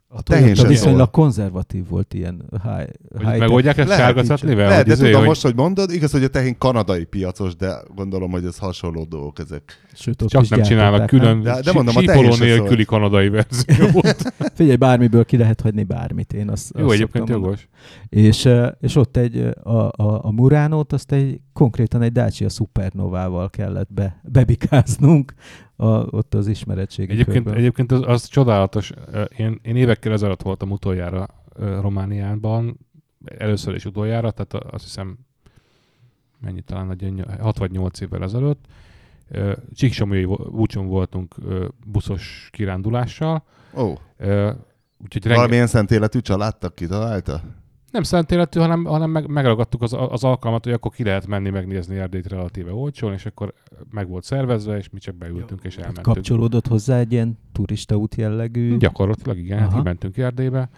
A 0.10 0.22
Toyota 0.22 0.68
viszonylag 0.68 1.10
konzervatív 1.10 1.88
volt 1.88 2.14
ilyen 2.14 2.44
high, 2.64 2.90
Hogy 3.16 3.26
high 3.28 3.38
megoldják 3.40 3.78
ezt 3.78 3.90
sárga 3.92 4.22
cetlivel? 4.24 4.68
Lehet, 4.70 4.86
de 4.86 4.92
izé, 4.94 5.04
tudom 5.04 5.20
hogy- 5.20 5.28
most, 5.28 5.42
hogy 5.42 5.56
mondod, 5.56 5.92
igaz, 5.92 6.12
hogy 6.12 6.24
a 6.24 6.28
tehén 6.28 6.58
kanadai 6.58 7.04
piacos, 7.04 7.56
de 7.56 7.82
gondolom, 7.96 8.32
hogy 8.32 8.46
ez 8.46 8.58
hasonló 8.58 9.04
dolgok 9.04 9.40
ezek. 9.40 9.88
Sőt, 9.94 10.22
ott 10.22 10.30
Csak 10.30 10.50
nem 10.50 10.62
csinálnak 10.62 11.00
gyártották, 11.00 11.22
külön 11.30 11.42
De- 11.44 11.62
de 11.62 11.72
mondom, 11.74 11.96
a 11.96 12.00
sípoló 12.00 12.32
se 12.32 12.44
nélküli 12.44 12.86
kanadai 12.86 13.30
verziót. 13.30 14.04
nem? 14.38 14.50
Figyelj, 14.54 14.76
bármiből 14.76 15.26
ki 15.26 15.38
lehet 15.38 15.62
hagyni 15.62 15.84
bármit. 15.84 16.34
Én 16.34 16.50
azt, 16.50 16.72
Jó, 16.78 16.86
azt 16.86 16.94
egyébként 16.94 17.30
jogos. 17.30 17.68
És, 18.10 18.50
és 18.80 18.96
ott 18.96 19.18
egy, 19.18 19.38
a, 19.64 19.72
a, 19.78 20.26
a 20.26 20.32
Muránót 20.32 20.94
azt 20.94 21.12
egy, 21.12 21.40
konkrétan 21.54 22.02
egy 22.02 22.12
Dacia 22.12 22.50
Supernovával 22.50 23.50
kellett 23.50 23.94
be, 23.94 24.22
bebikáznunk 24.24 25.34
a, 25.80 25.88
ott 25.88 26.34
az 26.34 26.48
ismeretségi 26.48 27.12
Egyébként, 27.12 27.36
körben. 27.44 27.56
egyébként 27.60 27.92
az, 27.92 28.02
az 28.06 28.26
csodálatos. 28.28 28.92
Én, 29.38 29.60
én 29.62 29.76
évekkel 29.76 30.12
ezelőtt 30.12 30.42
voltam 30.42 30.72
utoljára 30.72 31.28
Romániában, 31.56 32.78
először 33.38 33.76
is 33.76 33.86
utoljára, 33.86 34.32
tehát 34.32 34.54
azt 34.74 34.84
hiszem 34.84 35.18
mennyi 36.40 36.62
talán 36.62 36.92
egy 36.92 37.24
6 37.40 37.58
vagy 37.58 37.72
8 37.72 38.00
évvel 38.00 38.24
ezelőtt. 38.24 38.66
Vo- 40.26 40.52
búcson 40.52 40.88
voltunk 40.88 41.36
buszos 41.86 42.50
kirándulással, 42.52 43.44
Ó, 43.76 43.94
Ö, 44.18 44.52
úgyhogy 45.04 45.22
renge- 45.24 45.36
valamilyen 45.38 45.68
szent 45.68 45.92
életű 45.92 46.20
családtak 46.20 46.76
kitalálta? 46.76 47.42
Nem 47.92 48.04
szent 48.04 48.32
életű, 48.32 48.60
hanem, 48.60 48.84
hanem 48.84 49.10
meg, 49.10 49.28
megragadtuk 49.28 49.82
az, 49.82 49.96
az 50.10 50.24
alkalmat, 50.24 50.64
hogy 50.64 50.74
akkor 50.74 50.92
ki 50.92 51.04
lehet 51.04 51.28
menni 51.28 51.50
megnézni 51.50 51.98
Erdélyt 51.98 52.28
relatíve 52.28 52.74
olcsón, 52.74 53.14
és 53.14 53.26
akkor 53.26 53.54
meg 53.92 54.08
volt 54.08 54.24
szervezve, 54.24 54.78
és 54.78 54.90
mi 54.90 55.00
csak 55.00 55.16
beültünk 55.16 55.64
és 55.64 55.76
Hát 55.76 55.86
elmentünk. 55.86 56.16
Kapcsolódott 56.16 56.68
hozzá 56.68 56.98
egy 57.00 57.12
ilyen 57.12 57.38
turista 57.52 57.96
út 57.96 58.16
jellegű. 58.16 58.78
Gyakorlatilag 58.78 59.38
igen, 59.38 59.60
hát 59.60 59.68
Aha. 59.68 59.78
így 59.78 59.84
mentünk 59.84 60.18
Erdélybe. 60.18 60.70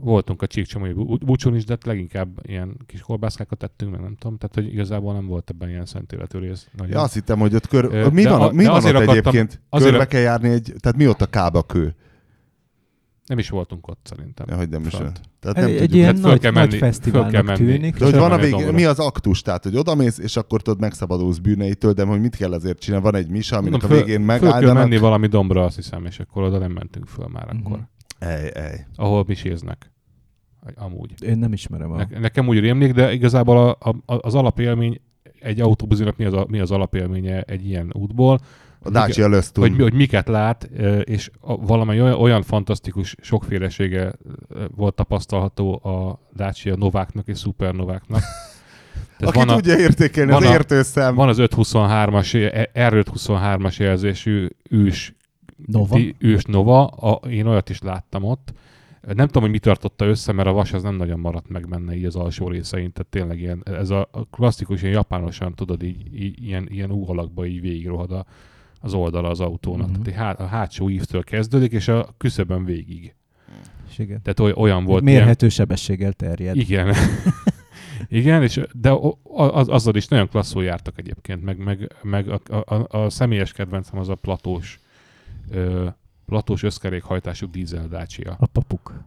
Voltunk 0.00 0.42
a 0.42 0.46
Csíkcsomai 0.46 0.92
bú- 0.92 1.24
búcson 1.24 1.54
is, 1.54 1.64
de 1.64 1.72
hát 1.72 1.84
leginkább 1.84 2.28
ilyen 2.42 2.76
kis 2.86 3.00
kolbászkákat 3.00 3.58
tettünk, 3.58 3.90
meg 3.90 4.00
nem 4.00 4.16
tudom, 4.18 4.36
tehát 4.36 4.54
hogy 4.54 4.66
igazából 4.72 5.12
nem 5.12 5.26
volt 5.26 5.50
ebben 5.50 5.68
ilyen 5.68 5.86
szent 5.86 6.12
életű 6.12 6.38
rész. 6.38 6.68
Nagyon. 6.76 6.92
Ja, 6.92 7.00
azt 7.02 7.14
hittem, 7.14 7.38
hogy 7.38 7.54
ott 7.54 7.66
kör... 7.66 8.10
Mi 8.12 8.22
de 8.22 8.30
van, 8.30 8.40
a- 8.40 8.50
mi 8.52 8.64
van 8.64 8.72
ott 8.72 8.78
azért 8.78 8.94
akartam- 8.94 9.16
egyébként? 9.16 9.60
azért 9.68 9.90
Körbe 9.90 10.06
kell 10.06 10.20
járni 10.20 10.48
egy... 10.48 10.72
Tehát 10.80 10.96
mi 10.96 11.08
ott 11.08 11.20
a 11.22 11.26
kába 11.26 11.62
kő? 11.62 11.94
Nem 13.26 13.38
is 13.38 13.48
voltunk 13.48 13.88
ott 13.88 14.00
szerintem. 14.04 14.46
Ja, 14.48 14.56
hogy 14.56 14.68
nem 14.68 14.82
is. 14.86 14.94
Fönt. 14.94 15.20
Tehát 15.40 15.56
egy, 15.58 15.74
nem 15.74 15.82
egy 15.82 15.94
ilyen 15.94 16.14
Hát 16.14 16.22
nagy, 16.22 16.40
kell 16.40 16.50
nagy 16.52 16.60
menni- 16.60 16.78
föl 16.78 16.88
fesztiválnak 16.88 17.30
kell 17.30 17.42
menni. 17.42 17.56
tűnik. 17.58 17.96
De 17.96 18.04
hogy 18.04 18.14
van 18.14 18.32
a 18.32 18.48
dombra. 18.48 18.72
mi 18.72 18.84
az 18.84 18.98
aktus? 18.98 19.42
Tehát, 19.42 19.62
hogy 19.62 19.76
odamész, 19.76 20.18
és 20.18 20.36
akkor 20.36 20.62
tudod 20.62 20.80
megszabadulsz 20.80 21.38
bűneitől, 21.38 21.92
de 21.92 22.04
hogy 22.04 22.20
mit 22.20 22.36
kell 22.36 22.52
azért 22.52 22.78
csinálni? 22.78 23.04
Van 23.04 23.14
egy 23.14 23.28
misa, 23.28 23.56
aminek 23.56 23.80
Mondom, 23.80 23.98
a 23.98 24.02
végén 24.04 24.26
Föl 24.38 24.50
kell 24.50 24.72
menni 24.72 24.96
valami 24.98 25.26
dombra, 25.26 25.64
azt 25.64 25.76
hiszem, 25.76 26.04
és 26.06 26.18
akkor 26.20 26.42
oda 26.42 26.58
nem 26.58 26.72
mentünk 26.72 27.06
föl 27.06 27.26
már 27.32 27.46
Mhm. 27.52 27.56
akkor. 27.66 27.80
Ej, 28.18 28.50
ej. 28.54 28.86
Ahol 28.96 29.24
miséznek. 29.26 29.90
Amúgy. 30.74 31.22
Én 31.22 31.38
nem 31.38 31.52
ismerem 31.52 31.90
a... 31.90 31.96
Ne, 31.96 32.18
nekem 32.18 32.48
úgy 32.48 32.58
rémlik, 32.58 32.92
de 32.92 33.12
igazából 33.12 33.76
a, 33.80 33.88
a, 33.88 34.26
az 34.26 34.34
alapélmény, 34.34 35.00
egy 35.40 35.60
autóbuzinak 35.60 36.16
mi 36.16 36.24
az, 36.24 36.32
a, 36.32 36.46
mi 36.48 36.58
az 36.58 36.70
alapélménye 36.70 37.40
egy 37.42 37.66
ilyen 37.66 37.90
útból, 37.92 38.40
A 38.86 38.90
Dacia 38.90 39.28
Lösztun. 39.28 39.68
hogy, 39.68 39.80
hogy 39.80 39.92
miket 39.94 40.28
lát, 40.28 40.70
és 41.04 41.30
a, 41.40 41.56
valami 41.56 42.00
olyan, 42.00 42.18
olyan 42.20 42.42
fantasztikus 42.42 43.14
sokfélesége 43.20 44.12
volt 44.74 44.94
tapasztalható 44.94 45.74
a 45.84 46.20
Dacia 46.36 46.76
Nováknak 46.76 47.26
és 47.28 47.38
Supernováknak. 47.38 48.20
Tehát 49.18 49.34
Aki 49.36 49.38
van, 49.46 49.48
a, 49.48 49.54
tudja 49.54 49.78
értékelni 49.78 50.30
van 50.32 50.42
az 50.42 50.48
a- 50.48 50.52
értőszem. 50.52 51.14
van 51.14 51.28
az 51.28 51.36
523-as, 51.40 52.68
R523-as 52.74 53.76
jelzésű 53.76 54.48
ős, 54.70 55.14
Nova. 55.66 55.98
ős 56.18 56.44
Nova, 56.44 56.86
a, 56.86 57.28
én 57.28 57.46
olyat 57.46 57.70
is 57.70 57.80
láttam 57.80 58.24
ott. 58.24 58.52
Nem 59.14 59.26
tudom, 59.26 59.42
hogy 59.42 59.50
mi 59.50 59.58
tartotta 59.58 60.04
össze, 60.04 60.32
mert 60.32 60.48
a 60.48 60.52
vas 60.52 60.72
az 60.72 60.82
nem 60.82 60.94
nagyon 60.94 61.20
maradt 61.20 61.48
meg 61.48 61.68
benne 61.68 61.96
így 61.96 62.04
az 62.04 62.16
alsó 62.16 62.48
részein, 62.48 62.92
tehát 62.92 63.10
tényleg 63.10 63.40
ilyen, 63.40 63.62
ez 63.64 63.90
a, 63.90 64.08
a 64.12 64.24
klasszikus, 64.30 64.82
ilyen 64.82 64.94
japánosan, 64.94 65.54
tudod, 65.54 65.82
így, 65.82 66.22
így 66.22 66.44
ilyen, 66.44 66.66
ilyen 66.70 66.90
U 66.90 67.10
alakba 67.10 67.46
így 67.46 67.60
végigrohad 67.60 68.10
a, 68.12 68.24
az 68.86 68.94
oldala 68.94 69.28
az 69.28 69.40
autónak. 69.40 69.90
Mhm. 69.90 70.02
Tehát 70.02 70.36
há, 70.38 70.44
a 70.44 70.46
hátsó 70.46 70.88
ívtől 70.88 71.24
kezdődik, 71.24 71.72
és 71.72 71.88
a 71.88 72.14
küszöbön 72.16 72.64
végig. 72.64 73.14
És 73.88 73.98
igen. 73.98 74.22
Tehát 74.22 74.40
oly, 74.40 74.52
olyan 74.52 74.84
volt 74.84 75.02
Mérhető 75.02 75.48
sebességgel 75.48 76.12
terjed. 76.12 76.56
igen. 76.56 76.94
Igen, 78.08 78.42
és 78.42 78.60
de 78.72 78.96
az, 79.22 79.68
azzal 79.68 79.94
is 79.94 80.08
nagyon 80.08 80.28
klasszul 80.28 80.64
jártak 80.64 80.98
egyébként, 80.98 81.42
meg, 81.42 81.58
meg, 81.58 81.92
meg 82.02 82.28
a, 82.28 82.40
a, 82.74 82.98
a, 82.98 83.10
személyes 83.10 83.52
kedvencem 83.52 83.98
az 83.98 84.08
a 84.08 84.14
platós, 84.14 84.80
ö, 85.50 85.88
platós 86.26 86.62
összkerékhajtású 86.62 87.50
dízel 87.50 87.88
Dacia. 87.88 88.36
A 88.38 88.46
papuk. 88.46 89.02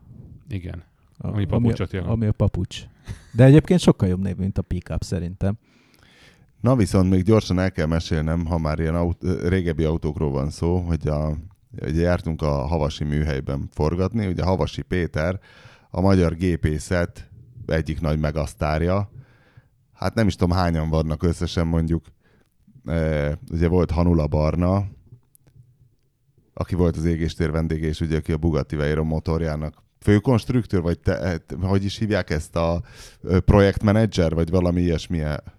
Igen. 0.50 0.84
A, 1.18 1.28
Ami 1.28 1.46
papucsot 1.46 1.92
jelent. 1.92 2.12
Ami 2.12 2.26
a 2.26 2.32
papucs. 2.32 2.84
De 3.32 3.44
egyébként 3.44 3.80
sokkal 3.80 4.08
jobb 4.08 4.22
név, 4.22 4.36
mint 4.36 4.58
a 4.58 4.62
pick-up 4.62 5.04
szerintem. 5.04 5.58
Na 6.62 6.76
viszont 6.76 7.10
még 7.10 7.24
gyorsan 7.24 7.60
el 7.60 7.72
kell 7.72 7.86
mesélnem, 7.86 8.46
ha 8.46 8.58
már 8.58 8.80
ilyen 8.80 8.96
aut- 8.96 9.24
régebbi 9.48 9.84
autókról 9.84 10.32
van 10.32 10.50
szó, 10.50 10.78
hogy 10.78 11.08
a, 11.08 11.38
ugye 11.82 12.02
jártunk 12.02 12.42
a 12.42 12.52
Havasi 12.52 13.04
műhelyben 13.04 13.70
forgatni, 13.72 14.28
ugye 14.28 14.44
Havasi 14.44 14.82
Péter, 14.82 15.40
a 15.90 16.02
magyar 16.02 16.36
gépészet 16.36 17.30
egyik 17.66 18.02
nagy 18.02 18.20
megasztárja. 18.20 19.12
Hát 19.94 20.14
nem 20.14 20.28
is 20.28 20.36
tudom 20.36 20.58
hányan 20.58 20.90
vannak 20.90 21.24
összesen 21.24 21.68
mondjuk. 21.68 22.06
E, 22.86 23.38
ugye 23.52 23.68
volt 23.68 23.92
Hanula 23.92 24.28
Barna, 24.28 24.88
aki 26.54 26.76
volt 26.76 26.98
az 26.98 27.06
égéstér 27.06 27.52
vendége, 27.52 27.88
és 27.88 28.02
ugye 28.02 28.18
aki 28.18 28.32
a 28.32 28.38
Bugatti 28.38 28.76
Veyron 28.76 29.06
motorjának 29.06 29.84
főkonstruktőr, 30.00 30.82
vagy 30.82 31.00
te, 31.00 31.42
hogy 31.62 31.84
is 31.84 31.98
hívják 31.98 32.30
ezt 32.30 32.56
a 32.56 32.82
projektmenedzser, 33.46 34.34
vagy 34.34 34.50
valami 34.50 34.82
ilyesmilyen 34.82 35.58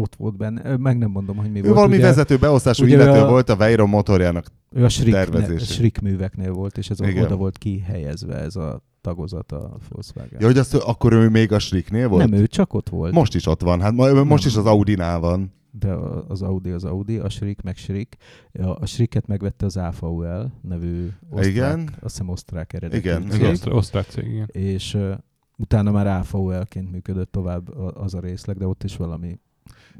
Ott 0.00 0.14
volt 0.16 0.36
benne. 0.36 0.76
Meg 0.76 0.98
nem 0.98 1.10
mondom, 1.10 1.36
hogy 1.36 1.50
mi 1.50 1.58
ő 1.58 1.62
volt. 1.62 1.74
valami 1.74 1.94
ugye, 1.96 2.04
vezető 2.04 2.36
beosztású 2.36 2.84
illető 2.84 3.20
a- 3.20 3.28
volt 3.28 3.48
a 3.48 3.56
Veyron 3.56 3.88
motorjának. 3.88 4.46
Ő 4.70 4.84
a 4.84 4.88
Schrick, 4.88 5.12
tervezése. 5.12 5.64
Schrick 5.64 6.00
műveknél 6.00 6.52
volt, 6.52 6.78
és 6.78 6.90
ez 6.90 7.00
Igen. 7.00 7.24
oda 7.24 7.36
volt 7.36 7.58
kihelyezve 7.58 8.34
ez 8.34 8.56
a 8.56 8.82
tagozat 9.00 9.52
a 9.52 9.76
Volkswagen. 9.88 10.38
Ja, 10.40 10.46
hogy 10.46 10.58
azt, 10.58 10.74
akkor 10.74 11.12
ő 11.12 11.28
még 11.28 11.52
a 11.52 11.58
Schricknél 11.58 12.08
volt? 12.08 12.30
nem, 12.30 12.40
ő 12.40 12.46
csak 12.46 12.74
ott 12.74 12.88
volt. 12.88 13.12
Most 13.12 13.34
is 13.34 13.46
ott 13.46 13.60
van. 13.62 13.80
Hát 13.80 13.92
ma- 13.92 14.12
most 14.12 14.28
Nem. 14.44 14.52
is 14.52 14.56
az 14.56 14.66
Audinál 14.66 15.20
van. 15.20 15.52
de 15.70 15.92
az 16.28 16.42
Audi 16.42 16.70
az 16.70 16.84
Audi, 16.84 17.18
a 17.18 17.28
Schrick 17.28 17.62
meg 17.62 17.76
Schrick. 17.76 18.16
A, 18.52 18.86
Schricket 18.86 19.26
megvette 19.26 19.66
az 19.66 19.76
AVL 19.76 20.44
nevű 20.62 21.08
osztrák, 21.30 21.50
Igen. 21.50 21.80
azt 22.00 22.14
hiszem 22.14 22.28
osztrák 22.28 22.72
eredetű 22.72 22.98
Igen, 23.08 23.28
cég, 23.28 23.40
igen. 23.40 23.50
osztrák, 23.50 23.74
osztrák 23.74 24.06
cég, 24.06 24.26
igen. 24.26 24.48
és 24.52 24.94
uh, 24.94 25.10
utána 25.56 25.90
már 25.90 26.24
AVL-ként 26.32 26.90
működött 26.90 27.32
tovább 27.32 27.68
az 27.94 28.14
a 28.14 28.20
részleg, 28.20 28.56
de 28.56 28.66
ott 28.66 28.84
is 28.84 28.96
valami 28.96 29.38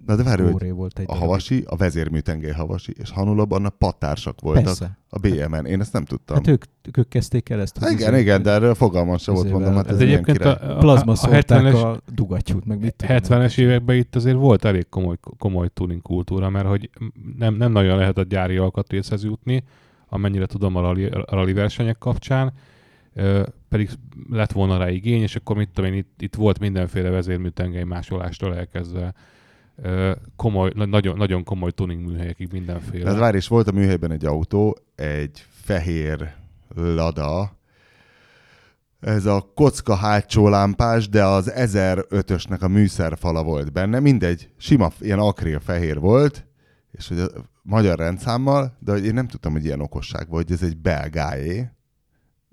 Na 0.07 0.17
de 0.17 0.23
várj, 0.23 0.43
hogy 0.43 0.73
volt 0.73 0.99
egy 0.99 1.05
a. 1.09 1.15
Havasi, 1.15 1.65
a 1.67 1.77
vezérműtengely 1.77 2.53
Havasi, 2.53 2.93
és 2.99 3.11
Hanulaban 3.11 3.65
a 3.65 3.69
pattársak 3.69 4.41
voltak 4.41 4.65
Persze. 4.65 4.99
a 5.09 5.19
BM-en. 5.19 5.67
Én 5.67 5.81
ezt 5.81 5.93
nem 5.93 6.05
tudtam. 6.05 6.37
Hát 6.37 6.47
ők, 6.47 6.65
ők 6.99 7.09
kezdték 7.09 7.49
el 7.49 7.61
ezt. 7.61 7.79
Hát 7.79 7.91
igen, 7.91 8.13
izé- 8.13 8.21
igen, 8.21 8.43
de 8.43 8.51
erről 8.51 8.75
fogalmam 8.75 9.17
sem 9.17 9.35
volt, 9.35 9.51
mondom, 9.51 9.75
hát 9.75 9.87
ez, 9.89 9.95
Ez 9.95 10.01
egyébként 10.01 10.45
a, 10.45 10.77
a, 10.77 10.77
Plazma 10.77 11.13
a 11.13 11.15
szólták 11.15 11.45
70-es, 11.47 11.83
a 11.83 12.01
dugattyút, 12.13 12.65
meg 12.65 12.81
mit 12.81 12.95
tudom 12.95 13.17
én. 13.17 13.23
70-es 13.23 13.59
években 13.59 13.97
itt 13.97 14.17
azért 14.17 14.37
volt 14.37 14.65
elég 14.65 14.89
komoly, 14.89 15.17
komoly 15.39 15.69
tuning 15.75 16.03
kultúra, 16.03 16.49
mert 16.51 16.67
hogy 16.67 16.91
nem, 17.39 17.55
nem 17.55 17.73
nagyon 17.73 17.97
lehet 17.97 18.19
a 18.19 18.23
gyári 18.23 18.57
alkatrészhez 18.57 19.25
jutni, 19.25 19.65
amennyire 20.09 20.47
tudom 20.47 20.77
a 20.77 20.81
rally, 20.81 21.07
a 21.07 21.35
rally 21.35 21.53
versenyek 21.53 21.99
kapcsán, 21.99 22.53
pedig 23.69 23.91
lett 24.31 24.53
volna 24.53 24.77
rá 24.77 24.91
igény, 24.91 25.23
és 25.23 25.37
akkor 25.37 25.57
mit 25.57 25.69
tudom 25.73 25.93
én, 25.93 25.97
itt, 25.97 26.23
itt 26.23 26.35
volt 26.35 26.59
mindenféle 26.59 27.11
vezérműtengely 27.11 27.83
másolástól 27.85 28.57
elkezdve 28.57 29.15
komoly, 30.37 30.71
na- 30.75 30.87
nagyon, 30.87 31.17
nagyon 31.17 31.45
komoly 31.45 31.71
tuning 31.71 32.07
műhelyekig 32.07 32.53
mindenféle. 32.53 33.05
Tehát 33.05 33.19
várj, 33.19 33.37
és 33.37 33.49
volt 33.49 33.69
a 33.69 33.73
műhelyben 33.73 34.11
egy 34.11 34.25
autó, 34.25 34.79
egy 34.95 35.47
fehér 35.51 36.35
Lada, 36.75 37.57
ez 39.01 39.27
a 39.27 39.51
kocka 39.55 39.95
hátsó 39.95 40.49
lámpás, 40.49 41.09
de 41.09 41.25
az 41.25 41.53
1005-ösnek 41.57 42.61
a 42.61 42.69
műszerfala 42.69 43.43
volt 43.43 43.73
benne, 43.73 44.01
mindegy, 44.01 44.51
sima, 44.57 44.93
ilyen 45.01 45.19
akril 45.19 45.61
fehér 45.61 46.01
volt, 46.01 46.47
és 46.93 47.09
hogy 47.09 47.19
a 47.19 47.29
magyar 47.63 47.99
rendszámmal, 47.99 48.77
de 48.79 48.93
hogy 48.93 49.05
én 49.05 49.15
nem 49.15 49.29
tudtam, 49.29 49.53
hogy 49.53 49.65
ilyen 49.65 49.81
okosság 49.81 50.29
volt, 50.29 50.47
hogy 50.49 50.57
ez 50.57 50.63
egy 50.63 50.77
belgáé, 50.77 51.71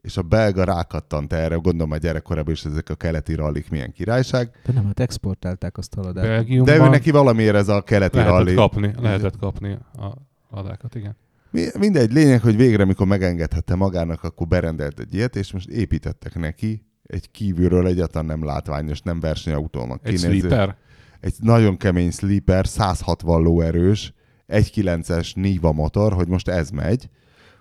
és 0.06 0.18
a 0.18 0.22
belga 0.22 0.64
rákattant 0.64 1.34
erre, 1.34 1.56
gondolom 1.56 1.92
a 1.92 1.98
gyerekkorában 1.98 2.54
is 2.54 2.66
ezek 2.66 2.90
a 2.90 2.96
keleti 2.96 3.34
rallik 3.36 3.70
milyen 3.70 3.92
királyság, 3.92 4.50
De 4.66 4.74
nem, 4.74 4.86
hát 4.86 5.00
exportálták 5.00 5.78
azt 5.78 5.94
a 5.96 6.00
haladát. 6.02 6.46
de 6.64 6.76
ő 6.76 6.90
neki 6.90 7.12
valamiért 7.12 7.56
ez 7.56 7.68
a 7.68 7.82
keleti 7.82 8.18
lehetett 8.18 8.38
rally. 8.38 8.54
kapni, 8.54 8.94
lehetett 9.02 9.38
kapni 9.38 9.78
a 9.98 10.14
ladákat, 10.50 10.96
igen. 10.96 11.16
Mi- 11.52 11.70
Mindegy, 11.80 12.12
lényeg, 12.14 12.42
hogy 12.42 12.56
végre, 12.56 12.86
mikor 12.86 13.08
megengedhette 13.08 13.76
magának, 13.76 14.24
akkor 14.24 14.48
berendelt 14.48 15.00
egy 15.00 15.14
ilyet, 15.14 15.36
és 15.36 15.52
most 15.54 15.70
építettek 15.70 16.36
neki 16.36 16.86
egy 17.04 17.32
kívülről 17.32 17.88
egyáltalán 17.88 18.26
nem 18.26 18.46
látványos, 18.46 19.02
nem 19.02 19.20
versenyautónak 19.20 20.08
Egy 20.08 20.16
kinéző- 20.22 20.40
sleeper? 20.40 20.76
egy 21.20 21.34
nagyon 21.40 21.78
kemény 21.78 22.12
sleeper, 22.12 22.68
160 22.68 23.42
lóerős, 23.42 24.14
1.9-es 24.48 25.36
Niva 25.36 25.72
motor, 25.72 26.14
hogy 26.14 26.28
most 26.28 26.48
ez 26.48 26.70
megy, 26.70 27.10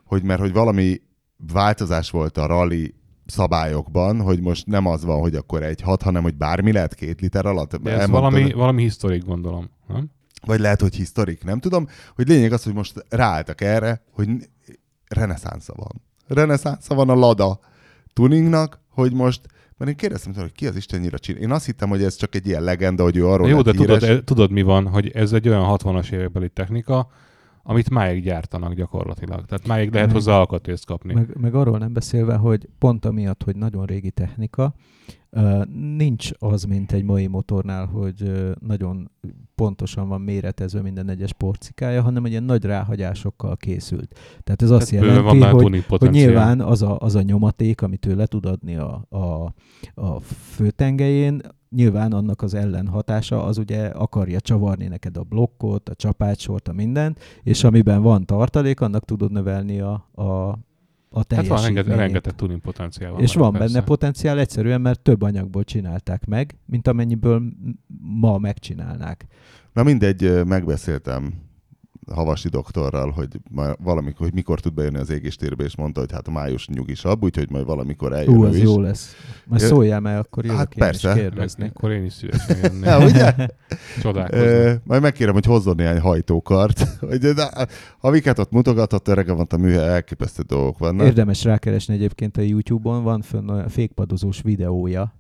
hogy 0.05 0.22
mert 0.22 0.40
hogy 0.40 0.53
valami 0.53 1.01
változás 1.53 2.11
volt 2.11 2.38
a 2.38 2.47
rally 2.47 2.95
szabályokban, 3.26 4.20
hogy 4.20 4.40
most 4.40 4.66
nem 4.66 4.86
az 4.86 5.05
van, 5.05 5.20
hogy 5.20 5.34
akkor 5.34 5.62
egy 5.62 5.80
hat, 5.80 6.03
hanem 6.03 6.22
hogy 6.22 6.34
bármi 6.34 6.72
lehet 6.72 6.95
két 6.95 7.20
liter 7.20 7.47
alatt. 7.47 7.76
De 7.76 7.90
ez 7.90 8.01
Elmondtad- 8.01 8.32
valami, 8.32 8.53
valami 8.53 8.82
historik, 8.82 9.24
gondolom. 9.24 9.70
Nem? 9.88 10.11
Vagy 10.47 10.61
lehet, 10.61 10.80
hogy 10.80 10.95
historik, 10.95 11.45
nem 11.45 11.59
tudom. 11.61 11.88
Hogy 12.14 12.28
lényeg 12.28 12.53
az, 12.53 12.64
hogy 12.64 12.74
most 12.74 13.05
ráálltak 13.09 13.61
erre, 13.61 14.03
hogy 14.11 14.28
reneszánsza 15.09 15.74
van. 15.76 16.03
Reneszánsza 16.26 16.95
van 16.95 17.09
a 17.09 17.14
Lada 17.14 17.59
tuningnak, 18.12 18.80
hogy 18.88 19.12
most 19.12 19.40
mert 19.76 19.90
én 19.90 19.97
kérdeztem 19.97 20.34
hogy 20.34 20.53
ki 20.53 20.66
az 20.66 20.76
Isten 20.76 21.01
nyira 21.01 21.18
csinál. 21.18 21.42
Én 21.42 21.51
azt 21.51 21.66
hittem, 21.66 21.88
hogy 21.88 22.03
ez 22.03 22.16
csak 22.16 22.34
egy 22.34 22.47
ilyen 22.47 22.62
legenda, 22.62 23.03
hogy 23.03 23.16
ő 23.16 23.26
arról 23.26 23.49
Jó, 23.49 23.62
de 23.62 23.72
híres. 23.72 23.99
tudod, 24.03 24.24
tudod 24.24 24.51
mi 24.51 24.62
van, 24.62 24.88
hogy 24.88 25.11
ez 25.11 25.32
egy 25.32 25.49
olyan 25.49 25.76
60-as 25.78 26.12
évekbeli 26.12 26.49
technika, 26.49 27.09
amit 27.66 27.90
máig 27.90 28.22
gyártanak 28.22 28.74
gyakorlatilag. 28.74 29.44
Tehát 29.44 29.66
máig 29.66 29.92
lehet 29.92 30.06
Meg- 30.06 30.16
hozzá 30.16 30.38
alkatrészt 30.38 30.86
kapni. 30.86 31.14
Meg, 31.14 31.36
meg 31.40 31.54
arról 31.54 31.78
nem 31.78 31.92
beszélve, 31.92 32.36
hogy 32.36 32.68
pont 32.78 33.04
amiatt, 33.04 33.42
hogy 33.42 33.56
nagyon 33.56 33.84
régi 33.84 34.10
technika, 34.10 34.74
nincs 35.96 36.30
az, 36.38 36.64
mint 36.64 36.92
egy 36.92 37.04
mai 37.04 37.26
motornál, 37.26 37.86
hogy 37.86 38.32
nagyon 38.60 39.10
pontosan 39.54 40.08
van 40.08 40.20
méretezve 40.20 40.82
minden 40.82 41.08
egyes 41.08 41.32
porcikája, 41.32 42.02
hanem 42.02 42.24
egy 42.24 42.30
ilyen 42.30 42.42
nagy 42.42 42.64
ráhagyásokkal 42.64 43.56
készült. 43.56 44.18
Tehát 44.44 44.62
ez 44.62 44.70
azt 44.70 44.90
Tehát 44.90 45.06
jelenti, 45.06 45.44
hogy, 45.44 45.84
hogy 45.86 46.10
nyilván 46.10 46.60
az 46.60 46.82
a, 46.82 46.98
az 46.98 47.14
a 47.14 47.22
nyomaték, 47.22 47.82
amit 47.82 48.06
ő 48.06 48.16
le 48.16 48.26
tud 48.26 48.46
adni 48.46 48.76
a, 48.76 49.06
a, 49.08 49.54
a 49.94 50.20
főtengelyén, 50.20 51.40
nyilván 51.75 52.12
annak 52.12 52.43
az 52.43 52.55
ellenhatása 52.55 53.45
az 53.45 53.59
ugye 53.59 53.87
akarja 53.87 54.41
csavarni 54.41 54.87
neked 54.87 55.16
a 55.16 55.22
blokkot, 55.22 55.89
a 55.89 55.95
csapátsort, 55.95 56.68
a 56.68 56.72
mindent, 56.72 57.20
és 57.43 57.64
amiben 57.64 58.03
van 58.03 58.27
tartalék, 58.27 58.81
annak 58.81 59.05
tudod 59.05 59.33
növelni 59.33 59.81
a, 59.81 60.09
a, 60.14 60.22
a 61.11 61.22
Hát 61.29 61.47
van 61.47 61.62
rengeteg, 61.62 61.97
rengeteg 61.97 62.35
tuning 62.35 62.61
potenciál 62.61 63.12
van. 63.12 63.20
és 63.20 63.33
benne, 63.33 63.45
van 63.45 63.53
persze. 63.53 63.72
benne 63.72 63.85
potenciál 63.85 64.39
egyszerűen, 64.39 64.81
mert 64.81 65.01
több 65.01 65.22
anyagból 65.22 65.64
csinálták 65.64 66.27
meg, 66.27 66.57
mint 66.66 66.89
amennyiből 66.89 67.43
ma 68.01 68.39
megcsinálnák. 68.39 69.27
Na 69.72 69.83
mindegy, 69.83 70.45
megbeszéltem 70.45 71.35
Havasi 72.12 72.48
doktorral, 72.48 73.11
hogy 73.11 73.28
valamikor, 73.82 74.26
hogy 74.26 74.34
mikor 74.34 74.61
tud 74.61 74.74
bejönni 74.74 74.98
az 74.98 75.11
égéstérbe, 75.11 75.64
és 75.64 75.76
mondta, 75.76 76.00
hogy 76.00 76.12
hát 76.12 76.28
a 76.28 76.30
május 76.30 76.68
nyugisabb, 76.68 77.22
úgyhogy 77.22 77.50
majd 77.50 77.64
valamikor 77.64 78.12
eljön 78.12 78.36
Ú, 78.36 78.44
az 78.44 78.57
is. 78.57 78.62
jó 78.62 78.80
lesz. 78.80 79.14
Majd 79.46 79.62
Ö, 79.62 79.66
szóljál 79.66 80.00
meg, 80.00 80.18
akkor 80.18 80.44
jövök 80.44 80.59
hát 80.59 80.72
én 80.74 80.78
persze. 80.78 81.09
is 81.09 81.14
kérdezni. 81.20 81.66
akkor 81.74 81.90
én 81.90 82.05
is 82.05 82.12
szívesen 82.12 82.57
jönnék. 82.62 82.84
Ja, 82.84 83.05
ugye? 83.05 83.34
Csodálkozni. 84.02 84.80
Majd 84.84 85.02
megkérem, 85.02 85.32
hogy 85.34 85.44
hozzon 85.44 85.74
néhány 85.76 86.00
hajtókart. 86.00 86.82
Hogy 87.00 87.18
de, 87.18 87.66
amiket 88.00 88.38
ott 88.38 88.50
mutogatott, 88.50 89.09
örege 89.09 89.32
van 89.32 89.46
a 89.50 89.57
műhely, 89.57 89.88
elképesztő 89.88 90.42
dolgok 90.42 90.78
vannak. 90.78 91.07
Érdemes 91.07 91.44
rákeresni 91.44 91.94
egyébként 91.94 92.36
a 92.36 92.40
YouTube-on, 92.40 93.02
van 93.02 93.22
fönn 93.22 93.48
olyan 93.48 93.68
fékpadozós 93.68 94.40
videója, 94.42 95.14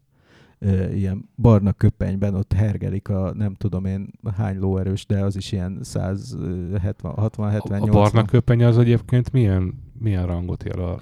ilyen 0.94 1.28
barna 1.36 1.72
köpenyben, 1.72 2.34
ott 2.34 2.52
hergelik 2.52 3.08
a 3.08 3.32
nem 3.34 3.54
tudom 3.54 3.84
én 3.84 4.10
hány 4.36 4.58
lóerős, 4.58 5.06
de 5.06 5.18
az 5.24 5.36
is 5.36 5.52
ilyen 5.52 5.78
170, 5.82 7.12
60, 7.12 7.50
70, 7.50 7.80
a 7.80 7.84
80. 7.84 8.02
barna 8.02 8.24
köpenye 8.24 8.66
az 8.66 8.78
egyébként 8.78 9.32
milyen, 9.32 9.74
milyen 9.98 10.26
rangot 10.26 10.64
jelöl? 10.64 11.00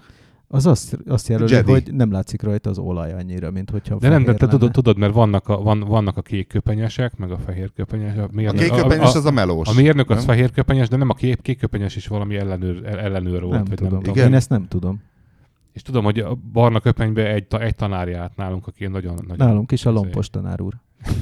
Az 0.49 0.67
azt, 0.67 0.99
azt 1.07 1.29
jelöli, 1.29 1.53
Jedi. 1.53 1.71
hogy 1.71 1.95
nem 1.95 2.11
látszik 2.13 2.43
rajta 2.43 2.71
az 2.71 2.79
olaj 2.79 3.13
annyira, 3.13 3.51
mint 3.51 3.71
hogyha 3.71 3.97
De 3.99 4.09
nem, 4.09 4.25
de 4.25 4.35
te 4.35 4.47
tudod, 4.47 4.71
tudod, 4.71 4.99
mert 4.99 5.13
vannak 5.13 5.49
a, 5.49 5.63
van, 5.63 5.81
vannak 5.81 6.17
a 6.17 6.23
kék 6.23 6.47
köpenyesek, 6.47 7.17
meg 7.17 7.31
a 7.31 7.39
fehér 7.39 7.73
köpenyes. 7.73 8.17
A, 8.17 8.23
A 8.23 8.29
mérnök, 8.33 8.61
kékköpenyes 8.63 9.15
a, 9.15 9.19
az 9.19 9.25
a 9.25 9.31
melós. 9.31 9.69
a 9.69 9.73
mérnök 9.73 10.11
az 10.11 10.17
nem? 10.17 10.25
fehér 10.25 10.51
köpenyes, 10.51 10.89
de 10.89 10.97
nem 10.97 11.09
a 11.09 11.15
kék, 11.15 11.41
kék 11.41 11.59
köpenyes 11.59 11.97
is 11.97 12.07
valami 12.07 12.37
ellenőr, 12.37 12.87
el- 12.87 12.99
ellenőr 12.99 13.41
volt. 13.43 13.53
Nem 13.55 13.65
vagy 13.65 13.77
tudom. 13.77 14.01
Nem 14.03 14.11
Igen. 14.11 14.27
Én 14.29 14.35
ezt 14.35 14.49
nem 14.49 14.69
tudom. 14.69 15.01
És 15.73 15.83
tudom, 15.83 16.05
hogy 16.05 16.19
a 16.19 16.35
barna 16.53 16.81
köpenyben 16.81 17.27
egy, 17.27 17.47
ta- 17.47 17.61
egy 17.61 17.75
tanár 17.75 18.09
járt 18.09 18.37
nálunk, 18.37 18.67
aki 18.67 18.87
nagyon... 18.87 19.15
nagyon 19.15 19.47
Nálunk 19.47 19.73
is 19.73 19.87
a 19.87 19.91
izé- 19.91 20.01
lompos 20.01 20.31
tanár 20.31 20.61
úr. 20.61 20.73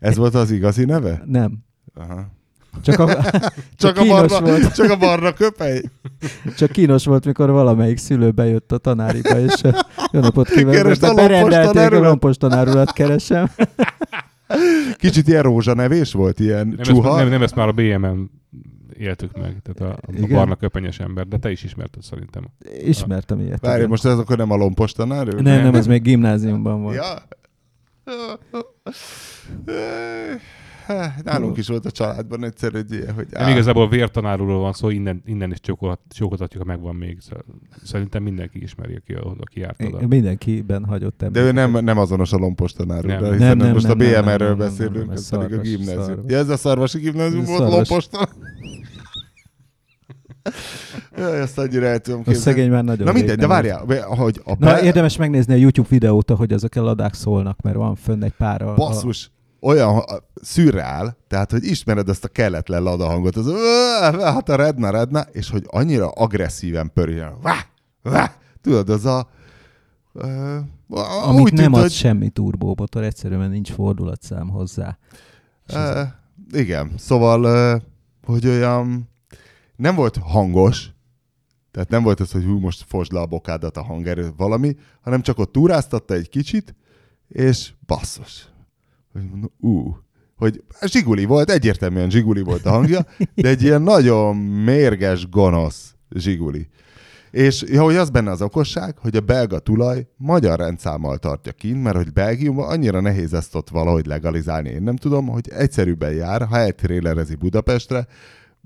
Ez 0.00 0.16
volt 0.16 0.34
az 0.34 0.50
igazi 0.50 0.84
neve? 0.84 1.22
Nem. 1.26 1.58
Aha. 1.94 2.26
Csak, 2.82 2.98
a, 2.98 3.06
Csak, 3.76 3.96
a 3.98 4.04
barna, 4.06 4.40
volt. 4.40 4.74
csak 4.76 4.90
a 4.90 4.96
barna 4.96 5.32
köpeny? 5.32 5.82
csak 6.56 6.70
kínos 6.70 7.04
volt, 7.04 7.24
mikor 7.24 7.50
valamelyik 7.50 7.96
szülő 7.98 8.30
bejött 8.30 8.72
a 8.72 8.78
tanáriba, 8.78 9.38
és 9.40 9.60
jó 10.12 10.20
napot 10.20 10.48
kívánok, 10.48 10.84
lompos 10.84 11.14
berendelték, 11.14 11.92
a 11.92 12.00
lompos 12.00 12.36
tanárulat 12.36 12.92
keresem. 12.92 13.50
Kicsit 14.96 15.28
ilyen 15.28 15.42
rózsanevés 15.42 16.12
volt, 16.12 16.40
ilyen 16.40 16.66
Nem 16.66 16.76
csuha. 16.78 17.08
ezt, 17.08 17.18
nem, 17.18 17.28
nem 17.28 17.42
ezt 17.42 17.54
már 17.54 17.68
a 17.68 17.72
BM-en 17.72 18.30
éltük 18.98 19.38
meg, 19.38 19.56
tehát 19.62 19.94
a, 19.94 20.00
a 20.22 20.26
barna 20.26 20.56
köpenyes 20.56 21.00
ember, 21.00 21.26
de 21.26 21.38
te 21.38 21.50
is 21.50 21.64
ismerted 21.64 22.02
szerintem. 22.02 22.44
Ismertem 22.84 23.40
ilyet. 23.40 23.60
Várj, 23.60 23.76
igen. 23.76 23.88
most 23.88 24.04
ez 24.04 24.18
akkor 24.18 24.36
nem 24.36 24.50
a 24.50 24.56
lompos 24.56 24.92
tanár? 24.92 25.26
ő? 25.34 25.40
Nem, 25.40 25.62
nem, 25.62 25.74
ez 25.74 25.86
még 25.86 26.02
gimnáziumban 26.02 26.82
volt. 26.82 26.94
Ja. 26.94 27.22
Nálunk 31.24 31.56
is 31.56 31.66
volt 31.68 31.86
a 31.86 31.90
családban 31.90 32.44
egyszer 32.44 32.74
egy 32.74 32.92
ilyen, 32.92 33.14
hogy 33.14 33.26
Nem 33.30 33.48
igazából 33.48 33.88
vértanárról 33.88 34.58
van 34.58 34.72
szó, 34.72 34.88
innen, 34.88 35.22
innen 35.26 35.50
is 35.50 35.60
csókolat, 35.60 36.00
csókoltatjuk, 36.08 36.62
ha 36.62 36.68
megvan 36.68 36.94
még. 36.94 37.18
Szerintem 37.84 38.22
mindenki 38.22 38.62
ismeri, 38.62 38.94
aki, 38.94 39.14
aki 39.38 39.60
járt 39.60 39.82
oda. 39.82 40.06
Mindenkiben 40.06 40.84
hagyott 40.84 41.18
de 41.18 41.26
ember. 41.26 41.42
ő 41.42 41.52
nem, 41.52 41.84
nem 41.84 41.98
azonos 41.98 42.32
a 42.32 42.36
lompos 42.36 42.72
tanár 42.72 43.04
Nem. 43.04 43.16
úr, 43.16 43.22
Nem, 43.22 43.32
hiszen 43.32 43.56
nem, 43.56 43.72
most 43.72 43.86
nem, 43.86 43.98
a 43.98 44.02
nem, 44.02 44.10
nem, 44.12 44.22
BM-ről 44.22 44.48
nem, 44.48 44.58
nem, 44.58 44.68
beszélünk, 44.68 45.06
nem, 45.06 45.10
ez 45.10 45.28
pedig 45.28 45.58
a 45.58 45.60
gimnázium. 45.60 46.24
Ja, 46.26 46.36
ez 46.36 46.48
a 46.48 46.56
szarvasi 46.56 46.98
gimnázium 46.98 47.44
volt, 47.44 47.72
lompos 47.72 48.08
tanár. 48.08 48.28
Jaj, 51.16 51.40
ezt 51.40 51.58
annyira 51.58 51.86
el 51.86 51.98
tudom 51.98 52.20
A 52.20 52.22
képzelni. 52.22 52.42
szegény 52.56 52.70
már 52.70 52.84
nagyon 52.84 53.06
Na 53.06 53.12
mindegy, 53.12 53.38
de 53.38 53.46
várjál, 53.46 53.84
hogy 54.06 54.40
a 54.44 54.50
Na, 54.50 54.56
be- 54.56 54.82
érdemes 54.82 55.16
megnézni 55.16 55.52
a 55.52 55.56
YouTube 55.56 55.88
videót, 55.90 56.30
ahogy 56.30 56.52
ezek 56.52 56.76
a 56.76 56.82
ladák 56.82 57.14
szólnak, 57.14 57.60
mert 57.60 57.76
van 57.76 57.94
fönn 57.94 58.22
egy 58.22 58.32
pár 58.38 58.62
a... 58.62 58.74
basszus, 58.74 59.30
olyan 59.60 59.96
a- 59.96 60.04
szürreál, 60.42 61.16
tehát, 61.28 61.50
hogy 61.50 61.64
ismered 61.64 62.08
ezt 62.08 62.24
a 62.24 62.28
kelletlen 62.28 62.82
lada 62.82 63.06
hangot, 63.06 63.36
az 63.36 63.46
"Ö, 63.46 64.20
hát 64.20 64.48
a 64.48 64.56
redna, 64.56 64.90
redna, 64.90 65.20
és 65.32 65.50
hogy 65.50 65.64
annyira 65.66 66.08
agresszíven 66.08 66.90
pörjön. 66.94 67.32
Vá, 67.42 67.54
vá, 68.02 68.32
tudod, 68.62 68.88
az 68.88 69.06
a... 69.06 69.28
Ö, 70.12 70.56
A, 70.90 71.26
amit 71.28 71.40
úgy 71.42 71.52
nem 71.52 71.64
tűnt, 71.64 71.74
ad 71.74 71.80
hogy, 71.82 71.90
semmi 71.92 72.28
turbómotor, 72.28 73.02
egyszerűen 73.02 73.50
nincs 73.50 73.72
fordulatszám 73.72 74.48
hozzá. 74.48 74.98
Ö, 75.74 76.02
igen, 76.52 76.90
szóval, 76.96 77.80
hogy 78.26 78.46
olyan 78.46 79.08
nem 79.78 79.94
volt 79.94 80.16
hangos, 80.16 80.90
tehát 81.70 81.88
nem 81.88 82.02
volt 82.02 82.20
az, 82.20 82.32
hogy 82.32 82.44
hú, 82.44 82.58
most 82.58 82.84
fosd 82.88 83.12
le 83.12 83.20
a 83.20 83.26
bokádat 83.26 83.76
a 83.76 83.82
hangerő, 83.82 84.32
valami, 84.36 84.76
hanem 85.00 85.22
csak 85.22 85.38
ott 85.38 85.52
túráztatta 85.52 86.14
egy 86.14 86.28
kicsit, 86.28 86.74
és 87.28 87.72
basszus. 87.86 88.48
Hogy 89.12 89.28
mondom, 89.30 89.52
ú, 89.60 89.96
hogy 90.36 90.64
zsiguli 90.86 91.24
volt, 91.24 91.50
egyértelműen 91.50 92.10
zsiguli 92.10 92.40
volt 92.40 92.66
a 92.66 92.70
hangja, 92.70 93.06
de 93.34 93.48
egy 93.48 93.62
ilyen 93.62 93.82
nagyon 93.82 94.36
mérges, 94.36 95.28
gonosz 95.28 95.94
zsiguli. 96.10 96.68
És 97.30 97.64
ja, 97.66 97.82
hogy 97.82 97.96
az 97.96 98.10
benne 98.10 98.30
az 98.30 98.42
okosság, 98.42 98.98
hogy 98.98 99.16
a 99.16 99.20
belga 99.20 99.58
tulaj 99.58 100.06
magyar 100.16 100.58
rendszámmal 100.58 101.18
tartja 101.18 101.52
kint, 101.52 101.82
mert 101.82 101.96
hogy 101.96 102.12
Belgiumban 102.12 102.68
annyira 102.68 103.00
nehéz 103.00 103.34
ezt 103.34 103.54
ott 103.54 103.68
valahogy 103.68 104.06
legalizálni, 104.06 104.68
én 104.68 104.82
nem 104.82 104.96
tudom, 104.96 105.26
hogy 105.26 105.48
egyszerűbben 105.48 106.12
jár, 106.12 106.46
ha 106.46 106.56
eltrélerezi 106.56 107.34
Budapestre, 107.34 108.06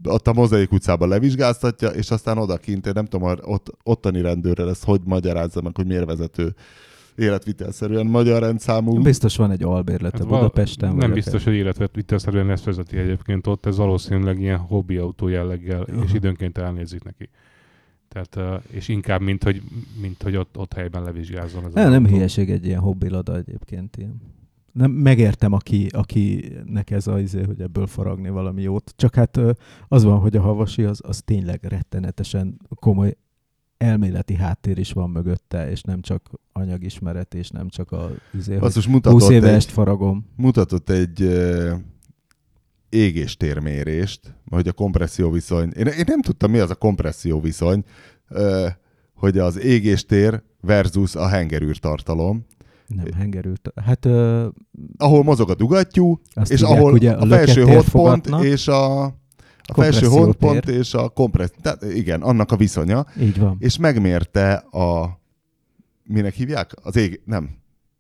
ott 0.05 0.29
a 0.29 0.33
Mozaik 0.33 0.73
utcában 0.73 1.09
levizsgáztatja, 1.09 1.89
és 1.89 2.11
aztán 2.11 2.39
oda 2.39 2.57
kint, 2.57 2.87
én 2.87 2.93
nem 2.95 3.05
tudom, 3.07 3.29
hogy 3.29 3.39
ott, 3.43 3.77
ottani 3.83 4.21
rendőrrel 4.21 4.69
ezt 4.71 4.85
hogy 4.85 5.01
magyarázza 5.05 5.61
meg, 5.61 5.77
hogy 5.77 5.87
miért 5.87 6.05
vezető 6.05 6.55
életvitelszerűen 7.17 8.07
magyar 8.07 8.43
rendszámú. 8.43 9.03
Biztos 9.03 9.37
van 9.37 9.51
egy 9.51 9.63
albérlet 9.63 10.15
a 10.15 10.17
Hát 10.19 10.27
val- 10.27 10.41
Budapesten. 10.41 10.89
Nem 10.89 10.99
vagy 10.99 11.13
biztos, 11.13 11.45
hogy 11.45 11.55
életvitelszerűen 11.55 12.51
ezt 12.51 12.65
vezeti 12.65 12.97
egyébként 12.99 13.47
ott, 13.47 13.67
ez 13.67 13.77
valószínűleg 13.77 14.41
ilyen 14.41 14.59
hobbi 14.59 14.97
autó 14.97 15.29
jelleggel, 15.29 15.83
és 15.83 15.93
Aha. 15.95 16.15
időnként 16.15 16.59
elnézik 16.59 17.03
neki. 17.03 17.29
Tehát, 18.09 18.63
és 18.71 18.89
inkább, 18.89 19.21
mint 19.21 19.45
hogy, 19.45 19.63
mint 20.01 20.23
hogy 20.23 20.37
ott, 20.37 20.59
ott 20.59 20.73
helyben 20.73 21.03
levizsgázzon. 21.03 21.61
Ez 21.61 21.67
az 21.69 21.75
Ne, 21.75 21.89
nem 21.89 22.03
autó. 22.05 22.15
hülyeség 22.15 22.51
egy 22.51 22.67
ilyen 22.67 22.81
hobbilada 22.81 23.37
egyébként. 23.37 23.97
Ilyen. 23.97 24.21
Nem, 24.73 24.91
megértem, 24.91 25.53
aki, 25.53 25.87
akinek 25.87 26.91
ez 26.91 27.07
az 27.07 27.21
izé, 27.21 27.43
hogy 27.43 27.61
ebből 27.61 27.87
faragni 27.87 28.29
valami 28.29 28.63
jót. 28.63 28.93
Csak 28.97 29.15
hát 29.15 29.41
az 29.89 30.05
van, 30.05 30.19
hogy 30.19 30.37
a 30.37 30.41
havasi 30.41 30.85
az, 30.85 31.01
az 31.05 31.23
tényleg 31.25 31.65
rettenetesen 31.65 32.61
komoly 32.75 33.17
elméleti 33.77 34.35
háttér 34.35 34.79
is 34.79 34.93
van 34.93 35.11
mögötte, 35.11 35.71
és 35.71 35.83
nem 35.83 36.01
csak 36.01 36.31
anyagismeret, 36.53 37.35
és 37.35 37.51
nem 37.51 37.69
csak 37.69 37.93
a 37.93 38.11
izé, 38.35 38.57
most 38.57 38.75
20 38.75 38.87
mutatott 38.87 39.31
éve 39.31 39.55
egy, 39.55 39.65
faragom. 39.65 40.27
mutatott 40.37 40.91
egy, 40.91 41.23
ö, 41.23 41.75
égéstérmérést, 42.89 44.35
hogy 44.51 44.69
a 44.69 44.73
kompresszió 44.73 45.31
viszony, 45.31 45.73
én, 45.77 45.87
én 45.87 46.05
nem 46.07 46.21
tudtam, 46.21 46.51
mi 46.51 46.59
az 46.59 46.71
a 46.71 46.75
kompresszió 46.75 47.41
viszony, 47.41 47.85
ö, 48.29 48.69
hogy 49.15 49.39
az 49.39 49.59
égéstér 49.59 50.43
versus 50.61 51.15
a 51.15 51.29
hengerűr 51.29 51.79
tartalom, 51.79 52.47
Nem 52.97 53.13
hengerült. 53.17 53.73
Hát 53.85 54.05
ö, 54.05 54.49
ahol 54.97 55.23
mozog 55.23 55.51
a 55.51 55.55
dugattyú, 55.55 56.21
azt 56.33 56.53
és 56.53 56.63
ahol 56.63 56.93
ugye, 56.93 57.13
a 57.13 57.27
felső 57.27 57.61
lökettér 57.61 57.77
hotpont 57.77 58.45
és 58.45 58.69
a, 58.69 59.03
a 59.05 59.75
felső 59.75 60.07
hotpont 60.07 60.69
és 60.69 60.95
a 60.95 61.09
kompresszió, 61.09 61.57
tehát 61.63 61.83
igen, 61.83 62.23
annak 62.23 62.53
a 62.53 62.57
viszonya, 62.57 63.07
Így 63.21 63.39
van. 63.39 63.57
és 63.59 63.77
megmérte 63.77 64.53
a, 64.55 65.21
minek 66.05 66.35
hívják? 66.35 66.73
Az 66.83 66.97
ég, 66.97 67.21
nem, 67.25 67.51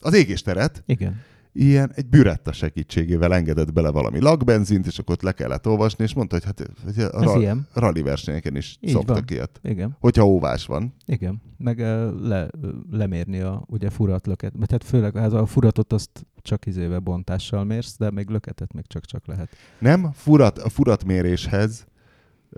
az 0.00 0.14
égésteret, 0.14 0.82
Igen. 0.86 1.20
Ilyen 1.52 1.92
egy 1.94 2.06
büretta 2.06 2.52
segítségével 2.52 3.34
engedett 3.34 3.72
bele 3.72 3.90
valami 3.90 4.20
lakbenzint, 4.20 4.86
és 4.86 4.98
akkor 4.98 5.14
ott 5.14 5.22
le 5.22 5.32
kellett 5.32 5.66
olvasni, 5.66 6.04
és 6.04 6.14
mondta, 6.14 6.34
hogy 6.34 6.44
hát 6.44 6.70
hogy 6.84 7.02
a 7.12 7.24
ra- 7.24 7.40
ilyen. 7.40 7.66
rally 7.72 8.02
versenyeken 8.02 8.56
is 8.56 8.76
Így 8.80 8.90
szoktak 8.90 9.14
van. 9.16 9.24
ilyet. 9.28 9.60
Igen. 9.62 9.96
Hogyha 10.00 10.26
óvás 10.26 10.66
van. 10.66 10.94
Igen, 11.06 11.42
meg 11.58 11.78
le, 12.22 12.48
lemérni 12.90 13.40
a 13.40 13.64
ugye 13.66 13.90
furatlöket. 13.90 14.56
Mert 14.56 14.70
hát 14.70 14.84
főleg 14.84 15.16
hát 15.16 15.32
a 15.32 15.46
furatot 15.46 15.92
azt 15.92 16.10
csak 16.42 16.66
izével 16.66 16.98
bontással 16.98 17.64
mérsz, 17.64 17.96
de 17.98 18.10
még 18.10 18.28
löketet 18.28 18.72
még 18.72 18.84
csak-csak 18.86 19.26
lehet. 19.26 19.48
Nem, 19.78 20.10
furat, 20.14 20.58
a 20.58 20.68
furatméréshez, 20.68 21.86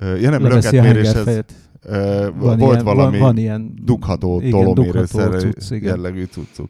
ja 0.00 0.30
nem, 0.30 0.42
Leveszi 0.42 0.76
löketméréshez 0.76 1.44
ö, 1.82 2.28
Van 2.36 2.58
volt 2.58 2.72
ilyen, 2.72 2.84
valami 2.84 3.18
van, 3.18 3.26
van 3.26 3.36
ilyen 3.36 3.74
dugható, 3.82 4.40
igen, 4.40 4.74
dugható 4.74 5.38
cucc, 5.38 5.70
igen. 5.70 5.96
jellegű 5.96 6.24
cuccuk. 6.24 6.68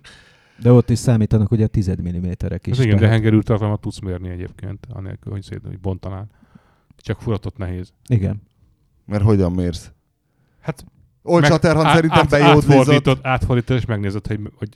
De 0.65 0.73
ott 0.73 0.91
is 0.91 0.99
számítanak 0.99 1.51
ugye 1.51 1.67
10 1.67 1.91
mm-ek 1.91 2.67
is. 2.67 2.73
Ez 2.73 2.79
igen, 2.79 2.91
de 2.91 2.97
tehát- 2.97 3.11
hengerű 3.12 3.39
tartalmat 3.39 3.81
tudsz 3.81 3.99
mérni 3.99 4.29
egyébként, 4.29 4.87
anélkül, 4.91 5.33
hogy 5.33 5.43
szét, 5.43 5.61
hogy 5.67 5.81
bontanál. 5.81 6.27
Csak 6.97 7.21
furatot 7.21 7.57
nehéz. 7.57 7.93
Igen. 8.07 8.43
Mert 9.07 9.23
hogyan 9.23 9.53
mérsz? 9.53 9.93
Hát 10.61 10.85
Old 11.23 11.41
meg- 11.41 11.51
Shatterhand 11.51 11.87
át- 11.87 11.95
szerintem 11.95 12.21
át- 12.21 12.29
bejódlizott. 12.29 13.19
átfordítod, 13.27 13.77
és 13.77 13.85
megnézed, 13.85 14.27
hogy, 14.27 14.41
hogy 14.57 14.69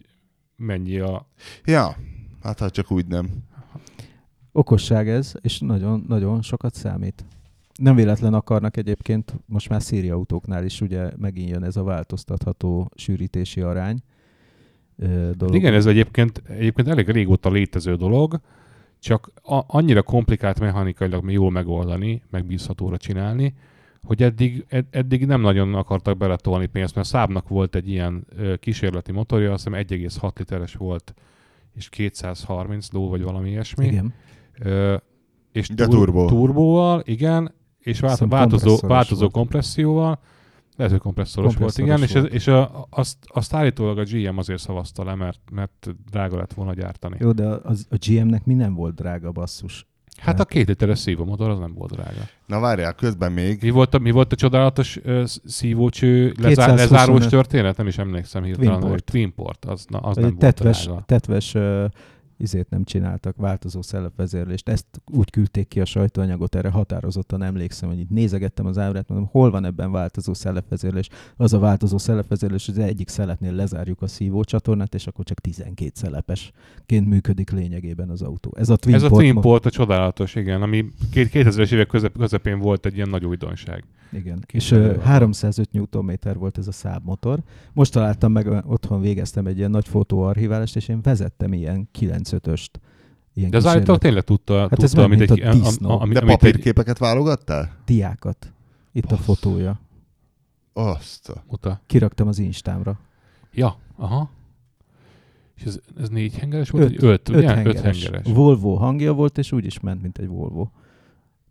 mennyi 0.57 0.99
a... 0.99 1.27
Ja, 1.65 1.97
hát 2.43 2.59
ha 2.59 2.71
csak 2.71 2.91
úgy 2.91 3.07
nem. 3.07 3.29
Okosság 4.53 5.09
ez, 5.09 5.33
és 5.41 5.59
nagyon, 5.59 6.05
nagyon 6.09 6.43
sokat 6.43 6.75
számít. 6.75 7.25
Nem 7.75 7.95
véletlen 7.95 8.35
akarnak 8.35 8.77
egyébként, 8.77 9.35
most 9.47 9.69
már 9.69 9.83
széria 9.83 10.15
autóknál 10.15 10.65
is 10.65 10.81
ugye 10.81 11.11
megint 11.17 11.49
jön 11.51 11.65
ez 11.65 11.77
a 11.77 11.83
változtatható 11.83 12.91
sűrítési 12.95 13.61
arány 13.61 14.03
dolog. 15.37 15.55
Igen, 15.55 15.75
ez 15.75 15.87
egyébként, 15.87 16.43
egyébként 16.49 16.89
elég 16.89 17.09
régóta 17.09 17.51
létező 17.51 17.95
dolog, 17.95 18.41
csak 18.99 19.31
a, 19.43 19.61
annyira 19.67 20.03
komplikált 20.03 20.61
mechanikailag 20.61 21.31
jól 21.31 21.51
megoldani, 21.51 22.23
megbízhatóra 22.31 22.97
csinálni, 22.97 23.55
hogy 24.03 24.23
eddig, 24.23 24.65
ed, 24.69 24.87
eddig 24.91 25.27
nem 25.27 25.41
nagyon 25.41 25.75
akartak 25.75 26.17
beletolni 26.17 26.67
pénzt, 26.67 26.95
mert 26.95 27.07
Szábnak 27.07 27.49
volt 27.49 27.75
egy 27.75 27.89
ilyen 27.89 28.27
ö, 28.37 28.57
kísérleti 28.57 29.13
motorja, 29.13 29.53
azt 29.53 29.69
hiszem 29.69 29.85
1,6 29.89 30.39
literes 30.39 30.75
volt, 30.75 31.15
és 31.75 31.89
230 31.89 32.93
ló, 32.93 33.09
vagy 33.09 33.23
valami 33.23 33.51
ilyesmi. 33.51 33.87
Igen. 33.87 34.15
Ö, 34.61 34.97
és 35.53 35.69
De 35.69 35.87
turbó. 35.87 36.27
turbóval, 36.27 37.03
igen, 37.05 37.55
és 37.79 38.01
vált, 38.01 38.19
változó, 38.19 38.79
változó 38.81 39.29
volt. 39.33 40.19
Lehet, 40.79 40.93
hogy 40.93 41.03
kompresszoros 41.03 41.57
volt, 41.57 41.79
igen, 41.79 42.03
és, 42.03 42.13
Kompresszoros 42.13 42.31
ez, 42.31 42.35
és 42.35 42.47
a, 42.47 42.87
azt, 42.91 43.17
azt 43.27 43.55
állítólag 43.55 43.99
a 43.99 44.03
GM 44.03 44.39
azért 44.39 44.61
szavazta 44.61 45.05
le, 45.05 45.15
mert, 45.15 45.41
mert 45.51 45.89
drága 46.11 46.37
lett 46.37 46.53
volna 46.53 46.75
gyártani. 46.75 47.17
Jó, 47.21 47.33
de 47.33 47.47
az, 47.47 47.87
a 47.91 47.97
GM-nek 48.07 48.45
mi 48.45 48.55
nem 48.55 48.75
volt 48.75 48.95
drága 48.95 49.33
basszus? 49.33 49.87
Hát 50.17 50.41
a 50.41 50.45
két 50.45 50.67
literes 50.67 50.99
szívómotor 50.99 51.51
az 51.51 51.59
nem 51.59 51.75
volt 51.75 51.91
drága. 51.91 52.21
Na 52.47 52.61
várjál, 52.61 52.95
közben 52.95 53.33
még 53.33 53.63
Mi 53.63 53.71
volt 53.71 53.95
a, 53.95 53.99
mi 53.99 54.11
volt 54.11 54.33
a 54.33 54.37
csodálatos 54.37 54.97
uh, 54.97 55.25
szívócső 55.45 56.35
lezá, 56.41 56.65
225. 56.65 56.91
lezárós 56.91 57.27
történet? 57.27 57.77
Nem 57.77 57.87
is 57.87 57.99
emlékszem 57.99 58.43
hirtelen. 58.43 58.71
Twinport. 58.71 58.93
hogy 58.93 59.05
Twinport, 59.05 59.65
az, 59.65 59.85
na, 59.89 59.99
az 59.99 60.17
nem 60.17 60.25
egy 60.25 60.31
volt 60.31 60.43
tetves, 60.43 60.85
drága. 60.85 61.03
tetves 61.07 61.55
uh, 61.55 61.85
izét 62.39 62.71
nem 62.71 62.85
csináltak, 62.85 63.37
változó 63.37 63.83
szelepvezérlést. 63.83 64.69
Ezt 64.69 64.87
úgy 65.13 65.31
küldték 65.31 65.69
ki 65.69 65.81
a 65.81 65.85
sajtóanyagot, 65.85 66.55
erre 66.55 66.69
határozottan 66.69 67.43
emlékszem, 67.43 67.89
hogy 67.89 67.99
itt 67.99 68.11
nézegettem 68.11 68.67
az 68.67 68.79
ábrát, 68.79 69.09
mondom, 69.09 69.29
hol 69.33 69.51
van 69.51 69.65
ebben 69.65 69.93
változó 69.93 70.35
szelepvezérlés. 70.35 71.09
Az 71.37 71.53
a 71.53 71.59
változó 71.59 71.99
szelepvezérlés, 71.99 72.67
hogy 72.67 72.79
az 72.79 72.85
egyik 72.85 73.09
szelepnél 73.09 73.53
lezárjuk 73.53 74.03
a 74.03 74.07
szívócsatornát, 74.07 74.95
és 74.95 75.07
akkor 75.07 75.25
csak 75.25 75.41
12 75.41 75.91
szelepesként 75.95 77.09
működik 77.09 77.51
lényegében 77.51 78.11
az 78.11 78.23
autó. 78.23 78.55
Ez 78.57 78.69
a 78.69 78.77
Twin 78.77 78.95
Ez 78.95 79.03
a 79.03 79.09
Port 79.09 79.23
Twinport 79.23 79.67
a 79.67 79.71
csodálatos, 79.71 80.35
igen, 80.35 80.63
ami 80.63 80.85
két- 81.11 81.31
2000-es 81.33 81.73
évek 81.73 81.87
közep, 81.87 82.19
közepén 82.19 82.59
volt 82.59 82.87
egy 82.87 82.95
ilyen 82.95 83.09
nagy 83.09 83.25
újdonság. 83.25 83.85
Igen, 84.13 84.43
Kis 84.47 84.65
és 84.65 84.73
előadó. 84.73 85.01
305 85.01 85.71
Nm 85.73 86.13
volt 86.39 86.59
ez 86.59 86.67
a 86.69 86.73
száb 86.73 87.05
motor. 87.05 87.39
Most 87.73 87.93
találtam 87.93 88.33
meg, 88.33 88.47
otthon 88.67 89.01
végeztem 89.01 89.47
egy 89.47 89.59
ilyen 89.59 89.71
nagy 89.71 89.89
fotóarchiválást, 89.89 90.77
és 90.77 90.89
én 90.89 91.03
vezettem 91.03 91.53
ilyen 91.53 91.89
95-öst. 91.99 92.69
Ilyen 93.35 93.51
De 93.51 93.57
az 93.57 93.67
állítólag 93.67 94.01
tényleg 94.01 94.23
tudta, 94.23 94.59
Hát 94.59 94.69
tudta 94.69 94.85
ez 94.85 94.95
amit 94.95 95.19
mint 95.19 95.31
egy, 95.31 95.41
a 95.41 95.53
disznó. 95.53 95.91
am- 95.91 96.01
ami, 96.01 96.13
De 96.13 96.21
amit 96.21 96.31
egy, 96.33 96.39
papírképeket 96.39 96.99
válogattál? 96.99 97.77
diákat. 97.85 98.53
Itt 98.93 99.05
a 99.05 99.09
Bassz. 99.17 99.25
fotója. 99.25 99.81
Azt. 100.73 101.29
a- 101.29 101.43
muta. 101.51 101.81
Kiraktam 101.87 102.29
az 102.29 102.39
Instámra. 102.39 102.99
Ja, 103.53 103.77
aha. 103.97 104.31
És 105.57 105.63
ez, 105.65 105.79
ez 106.01 106.09
négy 106.09 106.37
hengeres 106.39 106.71
volt? 106.71 106.85
Öt. 106.85 106.93
Öt, 106.93 107.03
öt, 107.03 107.29
Öt 107.29 107.37
ugye? 107.37 107.49
hengeres. 107.55 107.75
Öt 107.77 107.83
hengeres. 107.83 108.33
Volvo 108.33 108.75
hangja 108.75 109.13
volt, 109.13 109.39
és 109.39 109.53
úgy 109.53 109.65
is 109.65 109.81
ment, 109.81 110.03
mint 110.03 110.19
egy 110.19 110.27
Volvo. 110.29 110.69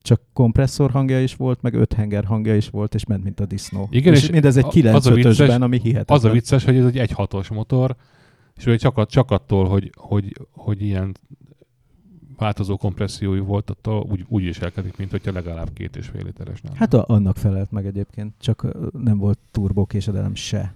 Csak 0.07 0.21
kompresszor 0.33 0.91
hangja 0.91 1.21
is 1.21 1.35
volt, 1.35 1.61
meg 1.61 1.73
öt 1.73 1.93
henger 1.93 2.25
hangja 2.25 2.55
is 2.55 2.69
volt, 2.69 2.93
és 2.95 3.05
ment, 3.05 3.23
mint 3.23 3.39
a 3.39 3.45
disznó. 3.45 3.87
Igen, 3.91 4.13
és, 4.13 4.23
és 4.23 4.29
mindez 4.29 4.57
egy 4.57 4.63
a- 4.63 4.93
az 4.93 5.05
a 5.07 5.11
9.5-ösben, 5.11 5.23
vicces- 5.23 5.61
ami 5.61 5.79
hihetetlen. 5.79 6.17
Az 6.17 6.23
a 6.25 6.29
vicces, 6.31 6.63
hogy 6.63 6.75
ez 6.75 6.85
egy 6.85 6.97
egyhatos 6.97 7.47
motor, 7.49 7.95
és 8.55 8.65
ugye 8.65 8.75
csak, 8.75 9.05
csak 9.07 9.31
attól, 9.31 9.67
hogy, 9.67 9.91
hogy, 9.95 10.33
hogy 10.51 10.81
ilyen 10.81 11.15
változó 12.37 12.77
kompressziójú 12.77 13.43
volt, 13.43 13.69
attól 13.69 14.05
úgy, 14.11 14.25
úgy 14.27 14.43
is 14.43 14.59
elkedik, 14.59 14.97
mint 14.97 15.11
hogyha 15.11 15.31
legalább 15.31 15.69
két 15.73 15.95
és 15.95 16.07
fél 16.07 16.23
literes 16.23 16.61
lenne. 16.61 16.75
Hát 16.77 16.93
a, 16.93 17.03
annak 17.07 17.37
felelt 17.37 17.71
meg 17.71 17.85
egyébként, 17.85 18.33
csak 18.39 18.67
nem 19.03 19.17
volt 19.17 19.39
turbókésedelem 19.51 20.35
se. 20.35 20.73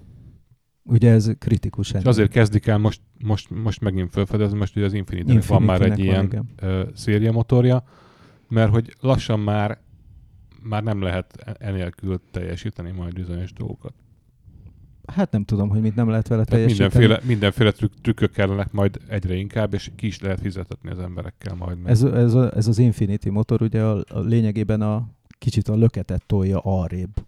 Ugye 0.84 1.12
ez 1.12 1.32
kritikus 1.40 1.92
és 1.92 2.04
azért 2.04 2.32
kezdik 2.32 2.68
el 2.68 2.78
most, 2.78 3.02
most, 3.24 3.50
most 3.50 3.82
megint 3.82 4.12
felfedezni, 4.12 4.58
most 4.58 4.76
ugye 4.76 4.86
az 4.86 4.94
Infinity-nek 4.94 5.46
van 5.46 5.62
már 5.62 5.82
egy 5.82 5.88
Infinity-nek 5.88 6.32
ilyen 6.34 6.48
van, 6.60 6.70
ö, 6.70 6.84
széria 6.94 7.32
motorja, 7.32 7.84
mert 8.52 8.72
hogy 8.72 8.96
lassan 9.00 9.40
már 9.40 9.80
már 10.64 10.84
nem 10.84 11.02
lehet 11.02 11.56
enélkül 11.60 12.22
teljesíteni 12.32 12.92
majd 12.92 13.14
bizonyos 13.14 13.54
dolgokat. 13.54 13.94
Hát 15.06 15.32
nem 15.32 15.44
tudom, 15.44 15.70
hogy 15.70 15.82
mit 15.82 15.96
nem 15.96 16.10
lehet 16.10 16.28
vele 16.28 16.44
Tehát 16.44 16.62
teljesíteni. 16.62 16.90
mindenféle, 16.90 17.28
mindenféle 17.34 17.72
trükk, 17.72 17.94
trükkök 18.02 18.32
kellenek 18.32 18.72
majd 18.72 19.00
egyre 19.08 19.36
inkább, 19.36 19.74
és 19.74 19.92
ki 19.96 20.08
is 20.08 20.22
lehet 20.22 20.40
fizetetni 20.40 20.90
az 20.90 21.00
emberekkel 21.00 21.56
majd. 21.56 21.82
Meg. 21.82 21.92
Ez, 21.92 22.04
ez, 22.04 22.34
a, 22.34 22.56
ez 22.56 22.68
az 22.68 22.78
Infinity 22.78 23.30
motor 23.30 23.62
ugye 23.62 23.84
a, 23.84 24.04
a 24.08 24.20
lényegében 24.20 24.82
a 24.82 25.10
kicsit 25.38 25.68
a 25.68 25.76
löketet 25.76 26.26
tolja 26.26 26.60
arrébb 26.60 27.21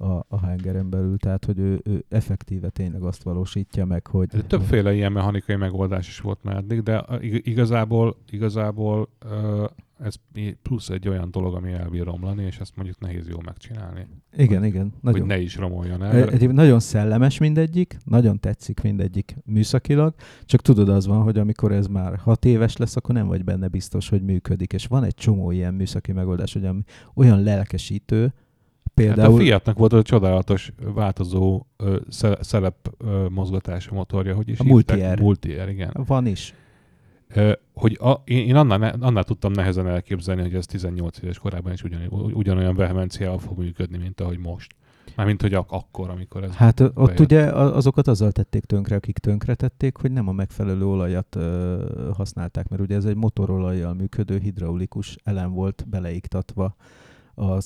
a, 0.00 0.24
a 0.28 0.38
hangeren 0.38 0.90
belül, 0.90 1.16
tehát 1.16 1.44
hogy 1.44 1.58
ő, 1.58 1.80
ő 1.84 2.04
effektíve 2.08 2.68
tényleg 2.68 3.02
azt 3.02 3.22
valósítja 3.22 3.84
meg, 3.84 4.06
hogy... 4.06 4.26
De 4.26 4.42
többféle 4.42 4.94
ilyen 4.94 5.12
mechanikai 5.12 5.56
megoldás 5.56 6.08
is 6.08 6.20
volt 6.20 6.38
már 6.42 6.56
eddig, 6.56 6.82
de 6.82 7.04
igazából, 7.20 8.16
igazából 8.30 9.08
ez 9.98 10.14
plusz 10.62 10.88
egy 10.88 11.08
olyan 11.08 11.30
dolog, 11.30 11.54
ami 11.54 11.72
elbír 11.72 12.04
romlani, 12.04 12.44
és 12.44 12.58
ezt 12.58 12.76
mondjuk 12.76 13.00
nehéz 13.00 13.28
jól 13.28 13.42
megcsinálni. 13.44 14.06
Igen, 14.36 14.64
igen, 14.64 14.82
Hogy 14.82 15.12
nagyon. 15.12 15.26
ne 15.26 15.38
is 15.38 15.56
romoljon 15.56 16.02
el. 16.02 16.12
Mert- 16.12 16.26
egyébként 16.26 16.52
nagyon 16.52 16.80
szellemes 16.80 17.38
mindegyik, 17.38 17.96
nagyon 18.04 18.40
tetszik 18.40 18.80
mindegyik 18.82 19.36
műszakilag, 19.44 20.14
csak 20.44 20.60
tudod 20.60 20.88
az 20.88 21.06
van, 21.06 21.22
hogy 21.22 21.38
amikor 21.38 21.72
ez 21.72 21.86
már 21.86 22.16
hat 22.16 22.44
éves 22.44 22.76
lesz, 22.76 22.96
akkor 22.96 23.14
nem 23.14 23.26
vagy 23.26 23.44
benne 23.44 23.68
biztos, 23.68 24.08
hogy 24.08 24.22
működik, 24.22 24.72
és 24.72 24.86
van 24.86 25.04
egy 25.04 25.14
csomó 25.14 25.50
ilyen 25.50 25.74
műszaki 25.74 26.12
megoldás, 26.12 26.52
hogy 26.52 26.64
ami 26.64 26.82
olyan 27.14 27.42
lelkesítő, 27.42 28.32
például... 29.06 29.30
Hát 29.32 29.40
a 29.40 29.42
Fiatnak 29.42 29.78
volt 29.78 29.92
a 29.92 30.02
csodálatos 30.02 30.72
változó 30.94 31.62
ö, 31.76 31.96
szerep 32.40 32.94
ö, 32.98 33.26
mozgatású 33.30 33.94
motorja, 33.94 34.34
hogy 34.34 34.48
is 34.48 34.58
A 34.58 34.62
hívták? 34.64 34.96
Multi-R. 34.98 35.20
Multi-R, 35.20 35.68
igen. 35.68 35.90
Van 36.06 36.26
is. 36.26 36.54
Ö, 37.34 37.52
hogy 37.74 37.98
a, 38.00 38.10
én, 38.24 38.46
én 38.46 38.56
annál, 38.56 38.78
ne- 38.78 38.94
annál 39.06 39.24
tudtam 39.24 39.52
nehezen 39.52 39.86
elképzelni, 39.88 40.42
hogy 40.42 40.54
ez 40.54 40.66
18 40.66 41.18
éves 41.22 41.38
korában 41.38 41.72
is 41.72 41.82
ugyan, 41.82 42.00
ugyanolyan 42.10 42.74
vehemenciával 42.74 43.38
fog 43.38 43.58
működni, 43.58 43.98
mint 43.98 44.20
ahogy 44.20 44.38
most. 44.38 44.74
Mármint, 45.16 45.40
hogy 45.42 45.54
ak- 45.54 45.72
akkor, 45.72 46.10
amikor 46.10 46.44
ez 46.44 46.54
Hát 46.54 46.80
ö, 46.80 46.84
ott 46.84 46.94
bejött. 47.04 47.20
ugye 47.20 47.42
azokat 47.52 48.08
azzal 48.08 48.32
tették 48.32 48.64
tönkre, 48.64 48.96
akik 48.96 49.18
tönkre 49.18 49.54
tették, 49.54 49.96
hogy 49.96 50.12
nem 50.12 50.28
a 50.28 50.32
megfelelő 50.32 50.86
olajat 50.86 51.36
ö, 51.36 51.84
használták, 52.16 52.68
mert 52.68 52.82
ugye 52.82 52.94
ez 52.96 53.04
egy 53.04 53.16
motorolajjal 53.16 53.94
működő 53.94 54.38
hidraulikus 54.38 55.16
elem 55.24 55.52
volt 55.52 55.84
beleiktatva 55.88 56.74
a 57.34 57.60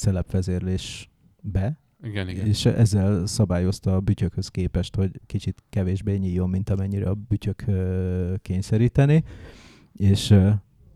szelepvezérlésbe, 1.44 1.78
Igen, 2.02 2.28
igen. 2.28 2.46
és 2.46 2.64
ezzel 2.64 3.26
szabályozta 3.26 3.94
a 3.94 4.00
bütyökhöz 4.00 4.48
képest, 4.48 4.94
hogy 4.94 5.20
kicsit 5.26 5.62
kevésbé 5.70 6.16
nyíljon, 6.16 6.50
mint 6.50 6.70
amennyire 6.70 7.08
a 7.08 7.14
bütyök 7.14 7.64
kényszeríteni, 8.42 9.24
és 9.92 10.34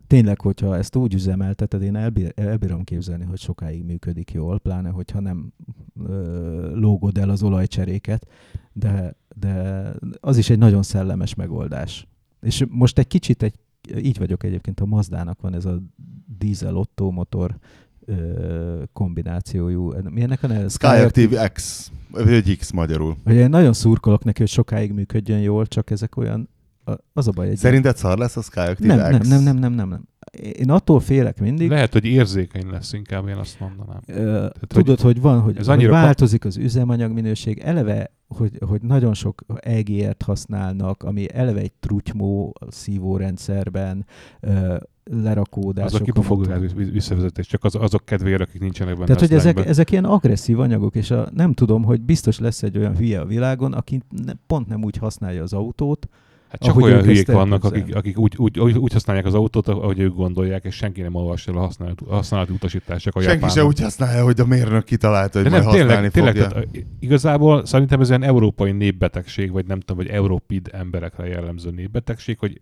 tényleg, 0.07 0.41
hogyha 0.41 0.77
ezt 0.77 0.95
úgy 0.95 1.13
üzemelteted, 1.13 1.81
én 1.81 1.95
elbír, 1.95 2.31
elbírom 2.35 2.83
képzelni, 2.83 3.25
hogy 3.25 3.39
sokáig 3.39 3.83
működik 3.83 4.31
jól, 4.31 4.59
pláne, 4.59 4.89
hogyha 4.89 5.19
nem 5.19 5.53
ö, 6.05 6.75
lógod 6.75 7.17
el 7.17 7.29
az 7.29 7.43
olajcseréket, 7.43 8.27
de, 8.73 9.15
de 9.35 9.83
az 10.19 10.37
is 10.37 10.49
egy 10.49 10.57
nagyon 10.57 10.83
szellemes 10.83 11.35
megoldás. 11.35 12.07
És 12.41 12.65
most 12.69 12.97
egy 12.97 13.07
kicsit 13.07 13.43
egy, 13.43 13.53
így 13.97 14.17
vagyok 14.17 14.43
egyébként, 14.43 14.79
a 14.79 14.85
Mazdának 14.85 15.41
van 15.41 15.53
ez 15.53 15.65
a 15.65 15.81
dízel 16.37 16.75
Otto 16.75 17.11
motor 17.11 17.57
ö, 18.05 18.83
kombinációjú. 18.93 19.93
Milyennek 20.09 20.43
a 20.43 20.47
neve? 20.47 20.67
Skyactiv 20.67 21.33
X, 21.53 21.91
vagy 22.11 22.57
X 22.57 22.71
magyarul. 22.71 23.15
Hogy 23.23 23.35
én 23.35 23.49
nagyon 23.49 23.73
szurkolok 23.73 24.23
neki, 24.23 24.39
hogy 24.39 24.49
sokáig 24.49 24.91
működjön 24.91 25.39
jól, 25.39 25.65
csak 25.65 25.89
ezek 25.89 26.17
olyan, 26.17 26.49
az 27.13 27.27
a 27.27 27.31
baj. 27.31 27.49
Egy 27.49 27.57
Szerinted 27.57 27.97
szar 27.97 28.17
lesz 28.17 28.37
a 28.37 28.41
Skyactiv 28.41 28.87
nem, 28.87 28.97
nem, 28.97 29.19
X? 29.19 29.27
nem, 29.27 29.43
nem, 29.43 29.55
nem, 29.57 29.73
nem, 29.73 29.89
nem. 29.89 30.07
Én 30.41 30.69
attól 30.69 30.99
félek 30.99 31.39
mindig, 31.39 31.69
Lehet, 31.69 31.93
hogy 31.93 32.05
érzékeny 32.05 32.69
lesz 32.69 32.93
inkább, 32.93 33.27
én 33.27 33.35
azt 33.35 33.59
mondanám. 33.59 34.01
Ö, 34.05 34.47
hogy 34.59 34.67
tudod, 34.67 34.99
hogy, 34.99 35.21
van, 35.21 35.39
hogy, 35.39 35.57
ez 35.57 35.67
hogy 35.67 35.87
változik 35.87 36.45
az 36.45 36.57
üzemanyag 36.57 37.11
minőség, 37.11 37.59
eleve, 37.59 38.11
hogy, 38.27 38.51
hogy 38.65 38.81
nagyon 38.81 39.13
sok 39.13 39.43
EGR-t 39.59 40.21
használnak, 40.21 41.03
ami 41.03 41.33
eleve 41.33 41.59
egy 41.59 41.73
trutymó 41.79 42.55
szívórendszerben, 42.69 44.05
ö, 44.39 44.75
lerakódások. 45.11 46.17
Az 46.17 46.25
a 46.29 46.59
visszavezetés, 46.91 47.47
csak 47.47 47.63
az, 47.63 47.75
azok 47.75 48.05
kedvére, 48.05 48.43
akik 48.43 48.61
nincsenek 48.61 48.93
benne. 48.93 49.05
Tehát, 49.05 49.21
hogy 49.21 49.33
ezek, 49.33 49.65
ezek 49.65 49.91
ilyen 49.91 50.05
agresszív 50.05 50.59
anyagok, 50.59 50.95
és 50.95 51.11
a, 51.11 51.29
nem 51.33 51.53
tudom, 51.53 51.83
hogy 51.83 52.01
biztos 52.01 52.39
lesz 52.39 52.63
egy 52.63 52.77
olyan 52.77 52.97
hülye 52.97 53.19
a 53.19 53.25
világon, 53.25 53.73
aki 53.73 54.01
ne, 54.25 54.33
pont 54.47 54.67
nem 54.67 54.83
úgy 54.83 54.97
használja 54.97 55.43
az 55.43 55.53
autót, 55.53 56.07
Hát 56.49 56.61
csak 56.61 56.75
olyan 56.75 56.97
ők 56.97 57.05
hülyék 57.05 57.31
vannak, 57.31 57.63
akik, 57.63 57.95
akik 57.95 58.17
úgy, 58.17 58.33
úgy, 58.37 58.59
úgy, 58.59 58.77
úgy 58.77 58.93
használják 58.93 59.25
az 59.25 59.33
autót, 59.33 59.67
ahogy 59.67 59.99
ők 59.99 60.15
gondolják, 60.15 60.63
és 60.63 60.75
senki 60.75 61.01
nem 61.01 61.15
olvassa 61.15 61.51
el 61.51 61.57
a 61.57 61.61
használati, 61.61 62.05
használati 62.07 62.53
utasítások 62.53 63.15
a 63.15 63.19
Senki 63.21 63.33
japánok. 63.35 63.55
se 63.55 63.65
úgy 63.65 63.79
használja, 63.79 64.23
hogy 64.23 64.39
a 64.39 64.45
mérnök 64.45 64.83
kitalálta, 64.83 65.39
hogy 65.41 65.49
De 65.49 65.59
majd 65.59 65.63
nem, 65.63 65.71
használni 65.71 66.09
tényleg, 66.09 66.33
tényleg 66.33 66.51
fogja. 66.51 66.69
tehát, 66.73 66.87
igazából 66.99 67.65
szerintem 67.65 68.01
ez 68.01 68.09
olyan 68.09 68.23
európai 68.23 68.71
népbetegség, 68.71 69.51
vagy 69.51 69.65
nem 69.65 69.79
tudom, 69.79 69.97
vagy 69.97 70.15
európid 70.15 70.69
emberekre 70.71 71.27
jellemző 71.27 71.71
népbetegség, 71.71 72.39
hogy 72.39 72.59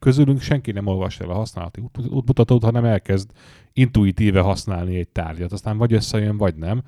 közülünk 0.00 0.40
senki 0.40 0.72
nem 0.72 0.86
olvas 0.86 1.20
el 1.20 1.30
a 1.30 1.34
használati 1.34 1.80
út- 1.80 2.08
útmutatót, 2.08 2.64
hanem 2.64 2.84
elkezd 2.84 3.30
intuitíve 3.72 4.40
használni 4.40 4.96
egy 4.96 5.08
tárgyat. 5.08 5.52
Aztán 5.52 5.78
vagy 5.78 5.92
összejön, 5.92 6.36
vagy 6.36 6.54
nem. 6.54 6.82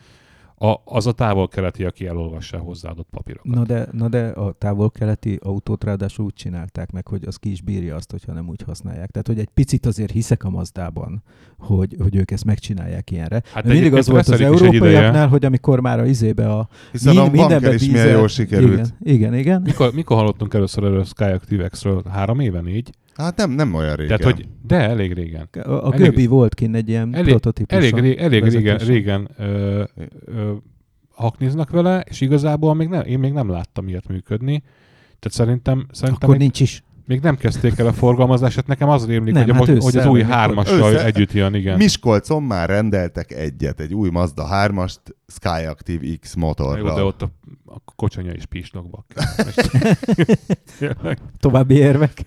A, 0.62 0.80
az 0.84 1.06
a 1.06 1.12
távol-keleti, 1.12 1.84
aki 1.84 2.06
elolvassa 2.06 2.56
a 2.56 2.60
hozzáadott 2.60 3.08
papírokat. 3.10 3.54
Na 3.54 3.64
de, 3.64 3.88
na 3.92 4.08
de 4.08 4.26
a 4.26 4.52
távol-keleti 4.52 5.38
autót 5.42 5.84
ráadásul 5.84 6.24
úgy 6.24 6.34
csinálták 6.34 6.90
meg, 6.90 7.06
hogy 7.06 7.24
az 7.26 7.36
ki 7.36 7.50
is 7.50 7.60
bírja 7.60 7.96
azt, 7.96 8.10
hogyha 8.10 8.32
nem 8.32 8.48
úgy 8.48 8.62
használják. 8.62 9.10
Tehát, 9.10 9.26
hogy 9.26 9.38
egy 9.38 9.48
picit 9.54 9.86
azért 9.86 10.10
hiszek 10.10 10.44
a 10.44 10.50
Mazdában, 10.50 11.22
hogy, 11.58 11.96
hogy 11.98 12.16
ők 12.16 12.30
ezt 12.30 12.44
megcsinálják 12.44 13.10
ilyenre. 13.10 13.42
Hát 13.44 13.64
Mert 13.64 13.66
mindig 13.66 13.94
az 13.94 14.08
volt 14.08 14.28
az 14.28 14.40
európaiaknál, 14.40 15.28
hogy 15.28 15.44
amikor 15.44 15.80
már 15.80 16.00
a 16.00 16.06
izébe 16.06 16.52
a 16.52 16.68
Hiszen 16.92 17.16
a 17.16 17.22
min- 17.22 17.48
banker 17.48 17.74
is 17.74 17.86
milyen 17.86 18.08
jól 18.08 18.28
sikerült. 18.28 18.72
Igen, 18.72 18.94
igen, 19.00 19.34
igen. 19.34 19.62
Mikor, 19.62 19.92
mikor 19.92 20.16
hallottunk 20.16 20.54
először 20.54 20.84
erről 20.84 21.00
a 21.00 21.04
Skyactiv 21.04 21.68
X-ről? 21.68 22.02
Három 22.10 22.40
éve, 22.40 22.60
négy? 22.60 22.90
Hát 23.14 23.36
nem, 23.36 23.50
nem 23.50 23.74
olyan 23.74 23.96
régen. 23.96 24.18
Tehát, 24.18 24.34
hogy, 24.34 24.48
de 24.66 24.76
elég 24.76 25.12
régen. 25.12 25.48
A, 25.52 25.70
a 25.70 25.92
Elég- 25.92 26.06
Göbi 26.06 26.26
volt 26.26 26.54
kint 26.54 26.74
egy 26.76 26.88
ilyen 26.88 27.14
elég- 27.14 27.28
prototípus. 27.30 27.76
Elég, 27.76 28.16
elég 28.18 28.44
régen, 28.44 28.78
régen 28.78 29.28
ö, 29.38 29.84
ö, 30.24 30.52
hakniznak 31.10 31.70
vele, 31.70 32.04
és 32.08 32.20
igazából 32.20 32.74
még 32.74 32.88
nem, 32.88 33.02
én 33.04 33.18
még 33.18 33.32
nem 33.32 33.50
láttam 33.50 33.88
ilyet 33.88 34.08
működni. 34.08 34.62
Tehát 35.18 35.30
szerintem, 35.36 35.86
szerintem 35.90 36.14
Akkor 36.22 36.28
még, 36.28 36.38
nincs 36.38 36.60
is. 36.60 36.82
még 37.06 37.20
nem 37.20 37.36
kezdték 37.36 37.78
el 37.78 37.86
a 37.86 37.92
forgalmazását. 37.92 38.66
Nekem 38.66 38.88
az 38.88 39.06
rémlik, 39.06 39.34
Nem, 39.34 39.42
hogy, 39.42 39.50
a, 39.50 39.54
hát 39.54 39.66
most, 39.74 39.82
hogy 39.82 39.96
az 39.96 40.06
új 40.06 40.22
hármassal 40.22 41.00
együtt 41.00 41.32
jön, 41.32 41.54
igen. 41.54 41.76
Miskolcon 41.76 42.42
már 42.42 42.68
rendeltek 42.68 43.32
egyet, 43.32 43.80
egy 43.80 43.94
új 43.94 44.10
Mazda 44.10 44.48
3-ast 44.52 44.98
Skyactiv 45.26 46.18
X 46.20 46.34
Jó, 46.36 46.52
de 46.94 47.02
ott 47.02 47.22
a, 47.22 47.30
a 47.64 47.80
kocsanya 47.96 48.32
is 48.32 48.46
pisnok 48.46 48.90
bak. 48.90 49.06
Tényleg. 50.78 51.18
További 51.38 51.74
érvek. 51.74 52.26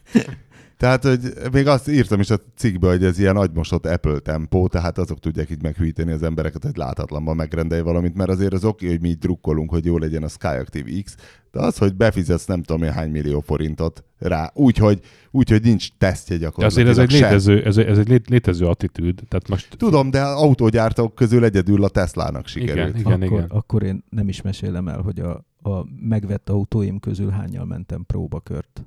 Tehát, 0.77 1.03
hogy 1.03 1.19
még 1.51 1.67
azt 1.67 1.89
írtam 1.89 2.19
is 2.19 2.29
a 2.29 2.37
cikkbe, 2.55 2.87
hogy 2.87 3.03
ez 3.03 3.19
ilyen 3.19 3.35
agymosott 3.37 3.85
Apple 3.85 4.19
tempó, 4.19 4.67
tehát 4.67 4.97
azok 4.97 5.19
tudják 5.19 5.49
így 5.49 5.61
meghűíteni 5.61 6.11
az 6.11 6.23
embereket, 6.23 6.63
hogy 6.63 6.75
láthatlanban 6.77 7.35
megrendelj 7.35 7.81
valamit, 7.81 8.15
mert 8.15 8.29
azért 8.29 8.53
az 8.53 8.65
oké, 8.65 8.87
hogy 8.87 9.01
mi 9.01 9.09
így 9.09 9.17
drukkolunk, 9.17 9.69
hogy 9.69 9.85
jó 9.85 9.97
legyen 9.97 10.23
a 10.23 10.27
Skyactiv 10.27 11.03
X, 11.03 11.15
de 11.51 11.59
az, 11.61 11.77
hogy 11.77 11.95
befizetsz 11.95 12.45
nem 12.45 12.63
tudom 12.63 12.83
én 12.83 12.91
hány 12.91 13.11
millió 13.11 13.39
forintot 13.39 14.03
rá, 14.17 14.51
úgyhogy 14.53 14.99
úgy, 15.31 15.49
hogy 15.49 15.61
nincs 15.61 15.87
tesztje 15.97 16.37
De 16.37 16.43
gyakorlatilag 16.43 16.87
azért 16.87 17.07
ez 17.07 17.13
egy 17.13 17.21
létező, 17.21 17.63
ez, 17.65 17.77
egy- 17.77 17.85
ez 17.85 17.97
egy 17.97 18.07
lé- 18.09 18.29
létező 18.29 18.65
attitűd. 18.65 19.15
Tehát 19.27 19.49
most 19.49 19.77
Tudom, 19.77 20.09
de 20.11 20.21
autógyártók 20.21 21.15
közül 21.15 21.43
egyedül 21.43 21.83
a 21.83 21.89
Teslának 21.89 22.47
sikerült. 22.47 22.97
Igen, 22.99 23.11
akkor, 23.21 23.37
igen. 23.39 23.49
akkor 23.49 23.83
én 23.83 24.03
nem 24.09 24.27
is 24.27 24.41
mesélem 24.41 24.87
el, 24.87 25.01
hogy 25.01 25.19
a, 25.19 25.45
a 25.69 25.85
megvett 25.99 26.49
autóim 26.49 26.99
közül 26.99 27.29
hányal 27.29 27.65
mentem 27.65 28.03
próbakört. 28.05 28.83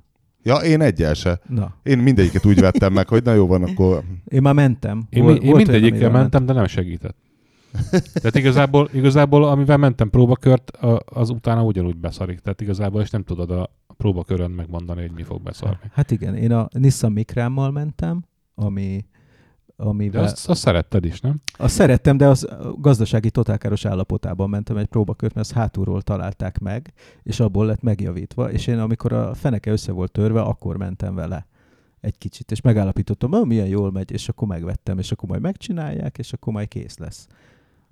Ja, 0.49 0.57
én 0.57 0.81
egyel 0.81 1.15
se. 1.15 1.41
Na, 1.49 1.75
Én 1.83 1.99
mindegyiket 1.99 2.45
úgy 2.47 2.61
vettem 2.61 2.93
meg, 2.93 3.09
hogy 3.09 3.23
na 3.25 3.33
jó 3.33 3.47
van, 3.47 3.63
akkor 3.63 4.03
én 4.25 4.43
már 4.43 4.55
mentem. 4.55 5.07
Én, 5.11 5.25
mi- 5.25 5.33
én 5.41 5.55
mindegyikkel 5.57 6.11
mentem, 6.11 6.47
de 6.47 6.53
nem 6.53 6.67
segített. 6.67 7.17
Tehát 7.91 8.35
igazából, 8.35 8.89
igazából 8.93 9.45
amivel 9.45 9.77
mentem 9.77 10.11
próbakört, 10.11 10.71
az 11.05 11.31
utána 11.31 11.63
ugyanúgy 11.63 11.97
beszarik. 11.97 12.39
Tehát 12.39 12.61
igazából 12.61 13.01
és 13.01 13.11
nem 13.11 13.23
tudod 13.23 13.51
a 13.51 13.71
próbakörön 13.97 14.51
megmondani, 14.51 15.01
hogy 15.01 15.11
mi 15.13 15.23
fog 15.23 15.43
beszarni. 15.43 15.77
Hát 15.93 16.11
igen, 16.11 16.35
én 16.35 16.53
a 16.53 16.69
Nissan 16.73 17.13
Micrámmal 17.13 17.71
mentem, 17.71 18.25
ami, 18.55 19.05
De 19.79 19.85
amivel... 19.85 20.23
azt, 20.23 20.49
azt 20.49 20.61
szeretted 20.61 21.05
is, 21.05 21.21
nem? 21.21 21.41
Azt 21.57 21.75
szerettem, 21.75 22.17
de 22.17 22.27
az 22.27 22.49
gazdasági 22.79 23.31
totálkáros 23.31 23.85
állapotában 23.85 24.51
mentem 24.51 24.77
egy 24.77 24.87
próbakört, 24.87 25.35
mert 25.35 25.47
ezt 25.47 25.57
hátulról 25.57 26.03
találták 26.03 26.59
meg, 26.59 26.93
és 27.23 27.41
abból 27.41 27.67
lett 27.67 27.83
megjavítva, 27.83 28.51
és 28.51 28.67
én 28.67 28.79
amikor 28.79 29.13
a 29.13 29.35
feneke 29.35 29.71
össze 29.71 29.93
volt 29.93 30.13
törve, 30.13 30.41
akkor 30.41 30.77
mentem 30.77 31.15
vele 31.15 31.47
egy 32.01 32.19
kicsit, 32.19 32.51
és 32.51 32.61
megállapítottam, 32.61 33.31
hogy 33.31 33.47
milyen 33.47 33.67
jól 33.67 33.93
megy, 33.93 34.11
és 34.11 34.29
akkor 34.29 34.49
megvettem, 34.49 34.99
és 34.99 35.13
akkor 35.13 35.29
majd 35.29 35.41
megcsinálják, 35.41 36.19
és 36.19 36.33
akkor 36.33 36.53
majd 36.53 36.69
kész 36.69 36.99
lesz. 36.99 37.27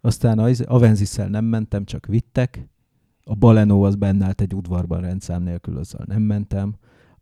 Aztán 0.01 0.39
a 0.39 0.51
Avenzisszel 0.64 1.28
nem 1.28 1.45
mentem, 1.45 1.84
csak 1.84 2.07
vittek, 2.07 2.68
a 3.24 3.34
Baleno 3.34 3.87
az 3.87 3.95
benne 3.95 4.24
állt 4.24 4.41
egy 4.41 4.55
udvarban 4.55 5.01
rendszám 5.01 5.43
nélkül, 5.43 5.78
azzal 5.78 6.05
nem 6.07 6.22
mentem. 6.22 6.74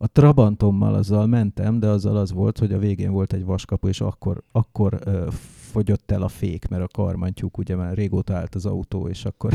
A 0.04 0.06
Trabantommal 0.12 0.94
azzal 0.94 1.26
mentem, 1.26 1.80
de 1.80 1.86
azzal 1.86 2.16
az 2.16 2.32
volt, 2.32 2.58
hogy 2.58 2.72
a 2.72 2.78
végén 2.78 3.12
volt 3.12 3.32
egy 3.32 3.44
vaskapu, 3.44 3.88
és 3.88 4.00
akkor, 4.00 4.42
akkor 4.52 4.98
ö, 5.04 5.26
fogyott 5.70 6.10
el 6.10 6.22
a 6.22 6.28
fék, 6.28 6.68
mert 6.68 6.82
a 6.82 6.88
karmantyúk 6.88 7.58
ugye 7.58 7.76
már 7.76 7.94
régóta 7.94 8.34
állt 8.34 8.54
az 8.54 8.66
autó, 8.66 9.08
és 9.08 9.24
akkor 9.24 9.52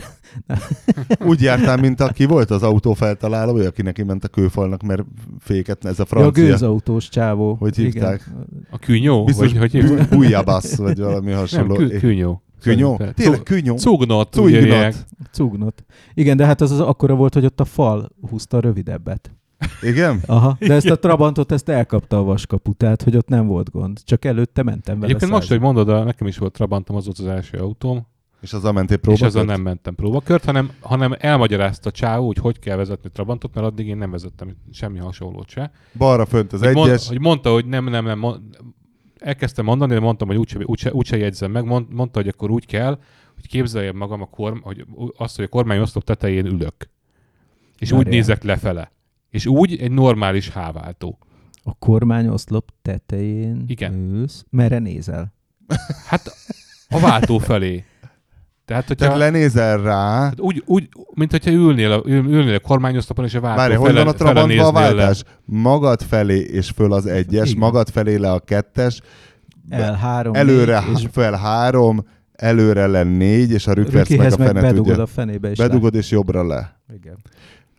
úgy 1.30 1.42
jártál, 1.42 1.78
mint 1.78 2.02
aki 2.02 2.26
volt 2.26 2.52
az 2.52 2.64
autó 2.64 2.94
feltaláló, 2.94 3.56
aki 3.56 3.82
neki 3.82 4.04
ment 4.04 4.24
a 4.24 4.28
kőfalnak, 4.28 4.82
mert 4.82 5.06
féket, 5.40 5.86
ez 5.86 6.00
a 6.00 6.06
ja, 6.10 6.18
a 6.18 6.22
francia. 6.22 6.44
gőzautós 6.44 7.10
csávó. 7.10 7.54
Hogy 7.54 7.76
hívták? 7.76 8.30
A 8.70 8.78
kűnyó? 8.78 9.24
Biztos, 9.24 9.54
vagy 9.54 9.72
hogy 9.72 10.08
bujjabasz, 10.10 10.76
vagy 10.76 11.00
valami 11.00 11.30
Nem, 11.30 11.40
hasonló. 11.40 11.76
kü, 11.76 11.98
kűnyó. 11.98 12.42
Künyó? 12.62 12.96
Szerintem. 12.98 13.14
Tényleg 13.14 13.44
künyó? 13.44 13.78
Cugnot, 13.78 14.32
Cugnot. 14.32 15.06
Cugnot. 15.32 15.86
Igen, 16.14 16.38
de 16.38 16.46
hát 16.46 16.62
az, 16.62 16.72
az 16.72 16.80
akkora 16.80 17.16
volt, 17.16 17.34
hogy 17.34 17.46
ott 17.46 17.60
a 17.60 17.66
fal 17.66 18.10
húzta 18.30 18.58
a 18.58 18.60
rövidebbet. 18.60 19.39
Igen? 19.82 20.22
Aha, 20.26 20.58
de 20.60 20.74
ezt 20.74 20.90
a 20.90 21.00
Trabantot 21.00 21.52
ezt 21.52 21.70
elkapta 21.70 22.18
a 22.18 22.24
vaskapu, 22.24 22.74
tehát 22.74 23.02
hogy 23.02 23.16
ott 23.18 23.28
nem 23.28 23.48
volt 23.48 23.72
gond. 23.72 24.00
Csak 24.04 24.26
előtte 24.26 24.64
mentem 24.64 24.96
vele 24.96 25.06
Egyébként 25.08 25.32
most, 25.32 25.50
hogy 25.50 25.60
mondod, 25.60 25.90
a, 25.90 26.04
nekem 26.04 26.28
is 26.28 26.38
volt 26.38 26.54
Trabantom, 26.54 26.96
az 26.96 27.06
volt 27.06 27.20
az 27.20 27.26
első 27.26 27.58
autóm, 27.58 28.08
És 28.42 28.54
azzal 28.54 28.72
mentél 28.72 28.96
és 28.96 29.02
próbálkozni? 29.02 29.40
azzal 29.40 29.56
nem 29.56 29.64
mentem 29.64 29.96
próbakört, 29.96 30.46
hanem, 30.46 30.72
hanem 30.80 31.16
elmagyarázta 31.20 31.90
a 31.90 31.92
csávó, 31.92 32.26
hogy 32.26 32.38
hogy 32.38 32.60
kell 32.60 32.76
vezetni 32.78 33.10
Trabantot, 33.10 33.54
mert 33.54 33.68
addig 33.68 33.88
én 33.88 33.98
nem 33.98 34.12
vezettem 34.12 34.56
semmi 34.72 35.00
hasonlót 35.00 35.50
se. 35.50 35.72
Balra 35.98 36.26
fönt 36.26 36.54
az 36.54 36.64
hogy, 36.64 36.74
mond, 36.74 36.90
egyes. 36.90 37.08
hogy 37.08 37.20
mondta, 37.20 37.52
hogy 37.52 37.66
nem, 37.66 37.90
nem, 37.90 38.06
nem, 38.06 38.20
mond, 38.20 38.42
elkezdtem 39.18 39.66
mondani, 39.66 39.94
de 39.94 40.00
mondtam, 40.00 40.28
hogy 40.28 40.38
úgyse, 40.38 40.60
úgyse, 40.66 40.94
úgyse 40.94 41.18
jegyzem 41.18 41.52
meg, 41.52 41.66
mond, 41.66 41.94
mondta, 41.94 42.20
hogy 42.20 42.28
akkor 42.28 42.52
úgy 42.52 42.66
kell, 42.66 43.00
hogy 43.36 43.48
képzeljem 43.48 43.96
magam 43.96 44.22
a 44.22 44.26
korm, 44.26 44.58
hogy 44.62 44.86
azt, 45.18 45.36
hogy 45.36 45.46
a 45.46 45.48
kormányoszlop 45.48 46.04
tetején 46.04 46.46
ülök. 46.46 46.90
És 47.78 47.92
úgy 47.92 47.98
Várjál. 47.98 48.14
nézek 48.14 48.44
lefele. 48.44 48.92
És 49.30 49.46
úgy 49.46 49.78
egy 49.82 49.92
normális 49.92 50.50
háváltó. 50.50 51.18
A 51.64 51.74
kormányoszlop 51.74 52.70
tetején 52.82 53.64
Igen. 53.68 53.94
ülsz. 53.94 54.46
Merre 54.50 54.80
nézel? 54.80 55.34
Hát 56.08 56.32
a 56.90 57.00
váltó 57.00 57.38
felé. 57.38 57.84
Tehát, 58.66 58.88
hogyha... 58.88 59.04
Tehát 59.06 59.20
lenézel 59.20 59.78
rá. 59.82 60.18
Tehát 60.18 60.40
úgy, 60.40 60.64
úgy, 60.66 60.90
mint 61.14 61.32
hogyha 61.32 61.52
ülnél 61.52 61.92
a, 61.92 62.02
ül- 62.06 62.26
ülnél 62.28 62.56
a 62.56 62.60
kormányoszlopon, 62.60 63.26
és 63.26 63.34
a 63.34 63.40
váltó 63.40 63.58
Várj, 63.58 63.76
van 63.76 64.08
a 64.08 64.12
Trabantban 64.14 64.44
a 64.44 64.46
néznél 64.46 64.66
le. 64.66 64.72
váltás? 64.72 65.24
Magad 65.46 66.02
felé 66.02 66.40
és 66.40 66.70
föl 66.70 66.94
az 66.94 67.06
egyes, 67.06 67.48
Igen. 67.48 67.60
magad 67.60 67.90
felé 67.90 68.16
le 68.16 68.32
a 68.32 68.40
kettes, 68.40 69.02
El 69.70 69.94
három, 69.94 70.34
előre 70.34 70.80
négy, 70.80 71.00
és 71.00 71.08
fel 71.12 71.34
három, 71.34 72.06
előre 72.34 72.88
le 72.88 73.04
négy, 73.04 73.52
és 73.52 73.68
a 73.68 73.74
rükverc 73.74 74.10
meg 74.16 74.32
a 74.32 74.36
fene 74.36 74.62
bedugod 74.62 74.86
tudja. 74.88 75.02
a 75.04 75.06
fenébe, 75.06 75.50
és 75.50 75.58
Bedugod 75.58 75.96
és 75.96 76.12
jobbra 76.12 76.48
le. 76.48 76.56
Le. 76.56 76.96
Igen. 76.96 77.18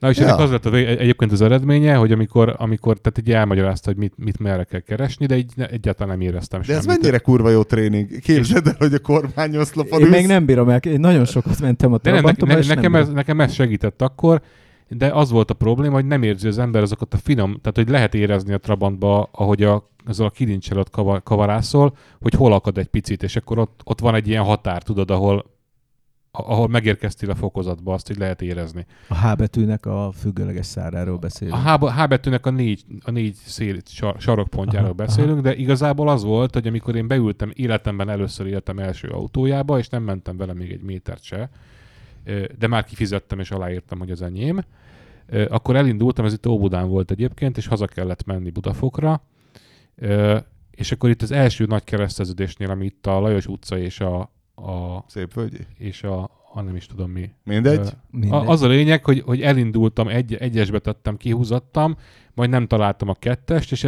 Na 0.00 0.10
és 0.10 0.16
Ja. 0.18 0.26
ennek 0.26 0.38
az 0.38 0.50
lett 0.50 0.66
a, 0.66 0.70
vé- 0.70 0.98
egyébként 0.98 1.32
az 1.32 1.40
eredménye, 1.40 1.94
hogy 1.94 2.12
amikor, 2.12 2.54
amikor 2.58 2.98
tehát 2.98 3.18
így 3.18 3.30
elmagyarázta, 3.34 3.88
hogy 3.90 3.98
mit, 3.98 4.12
mit 4.16 4.38
merre 4.38 4.64
kell 4.64 4.80
keresni, 4.80 5.26
de 5.26 5.36
így 5.36 5.52
ne, 5.56 5.68
egyáltalán 5.68 6.18
nem 6.18 6.26
éreztem 6.28 6.60
De 6.66 6.74
ez 6.74 6.82
semmit. 6.84 7.00
mennyire 7.00 7.18
kurva 7.18 7.50
jó 7.50 7.62
tréning. 7.62 8.18
Képzeld 8.20 8.66
el, 8.66 8.74
hogy 8.78 8.94
a 8.94 8.98
kormányoszlopon 8.98 10.00
Én 10.00 10.06
ülsz. 10.06 10.16
még 10.16 10.26
nem 10.26 10.44
bírom 10.44 10.68
el, 10.68 10.78
én 10.78 11.00
nagyon 11.00 11.24
sokat 11.24 11.60
mentem 11.60 11.92
a 11.92 11.98
ne, 12.02 12.10
Trabantomba, 12.10 12.54
ne, 12.54 12.60
és 12.60 12.66
nem 12.66 12.76
nekem, 12.76 12.94
ez, 12.94 13.08
nekem 13.08 13.40
ez 13.40 13.52
segített 13.52 14.02
akkor, 14.02 14.40
de 14.88 15.06
az 15.08 15.30
volt 15.30 15.50
a 15.50 15.54
probléma, 15.54 15.94
hogy 15.94 16.06
nem 16.06 16.22
érzi 16.22 16.46
az 16.48 16.58
ember 16.58 16.82
azokat 16.82 17.14
a 17.14 17.16
finom, 17.16 17.50
tehát 17.60 17.76
hogy 17.76 17.88
lehet 17.88 18.14
érezni 18.14 18.52
a 18.52 18.58
Trabantba, 18.58 19.28
ahogy 19.32 19.62
a, 19.62 19.90
azzal 20.06 20.26
a 20.26 20.30
kilincsel 20.30 20.78
ott 20.78 20.90
kava, 20.90 21.20
kavarászol, 21.20 21.96
hogy 22.20 22.34
hol 22.34 22.52
akad 22.52 22.78
egy 22.78 22.88
picit, 22.88 23.22
és 23.22 23.36
akkor 23.36 23.58
ott, 23.58 23.80
ott 23.84 24.00
van 24.00 24.14
egy 24.14 24.28
ilyen 24.28 24.42
határ, 24.44 24.82
tudod, 24.82 25.10
ahol 25.10 25.49
ahol 26.30 26.68
megérkeztél 26.68 27.30
a 27.30 27.34
fokozatba, 27.34 27.92
azt 27.92 28.10
így 28.10 28.18
lehet 28.18 28.42
érezni. 28.42 28.86
A 29.08 29.28
H 29.28 29.36
betűnek 29.36 29.86
a 29.86 30.12
függőleges 30.12 30.66
száráról 30.66 31.14
A 31.14 31.18
beszélünk. 31.18 31.56
H, 31.56 32.00
H 32.00 32.08
betűnek 32.08 32.46
a 32.46 32.50
négy, 32.50 32.84
a 33.04 33.10
négy 33.10 33.34
szél, 33.34 33.76
sar, 33.86 34.14
sarokpontjáról 34.18 34.88
Aha, 34.88 34.96
beszélünk, 34.96 35.40
de 35.40 35.54
igazából 35.56 36.08
az 36.08 36.22
volt, 36.22 36.54
hogy 36.54 36.66
amikor 36.66 36.96
én 36.96 37.06
beültem, 37.06 37.50
életemben 37.54 38.08
először 38.08 38.46
életem 38.46 38.78
első 38.78 39.08
autójába, 39.08 39.78
és 39.78 39.88
nem 39.88 40.02
mentem 40.02 40.36
vele 40.36 40.52
még 40.52 40.70
egy 40.70 40.82
métert 40.82 41.22
se, 41.22 41.50
de 42.58 42.66
már 42.66 42.84
kifizettem 42.84 43.38
és 43.38 43.50
aláírtam, 43.50 43.98
hogy 43.98 44.10
az 44.10 44.22
enyém, 44.22 44.64
akkor 45.48 45.76
elindultam, 45.76 46.24
ez 46.24 46.32
itt 46.32 46.46
Óbudán 46.46 46.88
volt 46.88 47.10
egyébként, 47.10 47.56
és 47.56 47.66
haza 47.66 47.86
kellett 47.86 48.24
menni 48.24 48.50
Budafokra, 48.50 49.22
és 50.70 50.92
akkor 50.92 51.10
itt 51.10 51.22
az 51.22 51.30
első 51.30 51.64
nagy 51.64 51.84
kereszteződésnél, 51.84 52.70
ami 52.70 52.84
itt 52.84 53.06
a 53.06 53.20
Lajos 53.20 53.46
utca 53.46 53.78
és 53.78 54.00
a, 54.00 54.32
a, 54.66 55.04
Szép 55.06 55.34
völgyi. 55.34 55.66
és 55.78 56.02
a, 56.02 56.30
a 56.52 56.60
nem 56.60 56.76
is 56.76 56.86
tudom 56.86 57.10
mi, 57.10 57.30
Mindegy. 57.44 57.88
Mindegy. 58.10 58.30
a, 58.32 58.48
az 58.48 58.62
a 58.62 58.68
lényeg, 58.68 59.04
hogy, 59.04 59.20
hogy 59.20 59.40
elindultam, 59.40 60.08
egy, 60.08 60.34
egyesbe 60.34 60.78
tettem, 60.78 61.16
kihúzattam, 61.16 61.96
majd 62.34 62.50
nem 62.50 62.66
találtam 62.66 63.08
a 63.08 63.14
kettest, 63.14 63.72
és 63.72 63.86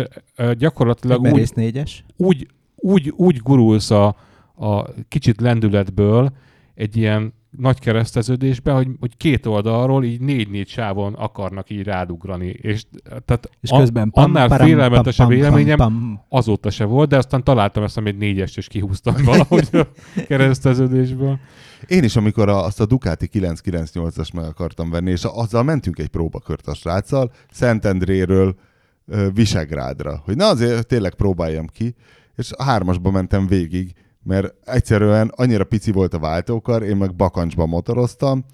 gyakorlatilag 0.59 1.27
Egy 1.27 1.33
úgy, 1.33 1.51
négyes. 1.55 2.05
úgy, 2.17 2.49
úgy, 2.77 3.13
úgy 3.17 3.37
gurulsz 3.37 3.91
a, 3.91 4.17
a 4.55 4.89
kicsit 5.09 5.41
lendületből 5.41 6.33
egy 6.75 6.97
ilyen 6.97 7.33
nagy 7.59 7.79
kereszteződésbe, 7.79 8.73
hogy, 8.73 8.89
hogy 9.01 9.17
két 9.17 9.47
oldalról 9.47 10.05
így 10.05 10.21
négy-négy 10.21 10.69
sávon 10.69 11.15
akarnak 11.15 11.71
így 11.71 11.83
rádugrani. 11.83 12.47
És, 12.47 12.85
tehát 13.25 13.51
És 13.61 13.71
a- 13.71 13.79
közben 13.79 14.11
pam, 14.11 14.25
annál 14.25 14.49
param, 14.49 14.67
félelmetesebb 14.67 15.27
pam, 15.27 15.37
pam, 15.39 15.45
élményem 15.45 15.77
pam, 15.77 15.93
pam. 15.93 16.21
azóta 16.29 16.71
se 16.71 16.85
volt, 16.85 17.09
de 17.09 17.17
aztán 17.17 17.45
találtam 17.45 17.83
ezt, 17.83 17.97
amit 17.97 18.19
négyest, 18.19 18.57
és 18.57 18.67
kihúztam 18.67 19.15
valahogy 19.25 19.69
a 19.73 19.87
kereszteződésből. 20.27 21.39
Én 21.87 22.05
is, 22.05 22.17
amikor 22.17 22.49
a, 22.49 22.65
azt 22.65 22.81
a 22.81 22.87
Ducati 22.87 23.29
998-as 23.33 24.35
meg 24.35 24.45
akartam 24.45 24.91
venni, 24.91 25.11
és 25.11 25.25
azzal 25.25 25.63
mentünk 25.63 25.99
egy 25.99 26.09
próbakört 26.09 26.67
a 26.67 26.75
sráccal, 26.75 27.33
Szentendréről 27.51 28.55
Visegrádra, 29.35 30.23
hogy 30.25 30.37
na 30.37 30.47
azért 30.47 30.87
tényleg 30.87 31.15
próbáljam 31.15 31.67
ki, 31.67 31.95
és 32.37 32.53
a 32.53 32.63
hármasba 32.63 33.11
mentem 33.11 33.47
végig, 33.47 33.93
mert 34.23 34.55
egyszerűen 34.65 35.33
annyira 35.37 35.65
pici 35.65 35.93
volt 35.93 36.15
a 36.15 36.19
váltókar, 36.19 36.83
én 36.83 36.97
meg 36.97 37.15
bakancsba 37.15 37.67
motoroztam, 37.67 38.45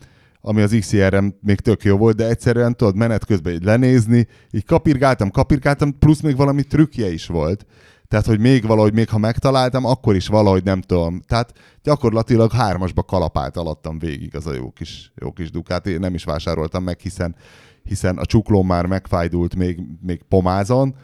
ami 0.41 0.61
az 0.61 0.77
XCR-em 0.79 1.35
még 1.41 1.61
tök 1.61 1.83
jó 1.83 1.97
volt, 1.97 2.17
de 2.17 2.29
egyszerűen 2.29 2.77
tudod, 2.77 2.97
menet 2.97 3.25
közben 3.25 3.53
így 3.53 3.65
lenézni, 3.65 4.27
így 4.51 4.65
kapirgáltam, 4.65 5.31
kapirgáltam, 5.31 5.99
plusz 5.99 6.21
még 6.21 6.37
valami 6.37 6.63
trükkje 6.63 7.13
is 7.13 7.27
volt. 7.27 7.67
Tehát, 8.09 8.27
hogy 8.27 8.41
még 8.41 8.67
valahogy, 8.67 8.93
még 8.93 9.09
ha 9.09 9.19
megtaláltam, 9.19 9.85
akkor 9.85 10.15
is 10.15 10.27
valahogy 10.27 10.65
nem 10.65 10.81
tudom. 10.81 11.21
Tehát 11.27 11.53
gyakorlatilag 11.83 12.53
hármasba 12.53 13.03
kalapált 13.03 13.57
alattam 13.57 13.99
végig 13.99 14.37
az 14.37 14.47
a 14.47 14.55
jó 14.55 14.71
kis, 14.71 15.13
jó 15.15 15.33
kis 15.33 15.51
Ducati. 15.51 15.91
Én 15.91 16.01
nem 16.01 16.15
is 16.15 16.25
vásároltam 16.25 16.83
meg, 16.83 16.99
hiszen, 16.99 17.37
hiszen 17.83 18.19
a 18.19 18.25
csuklóm 18.25 18.67
már 18.67 18.87
megfájdult 18.87 19.57
még, 19.57 19.81
még 20.01 20.23
pomázon, 20.29 20.95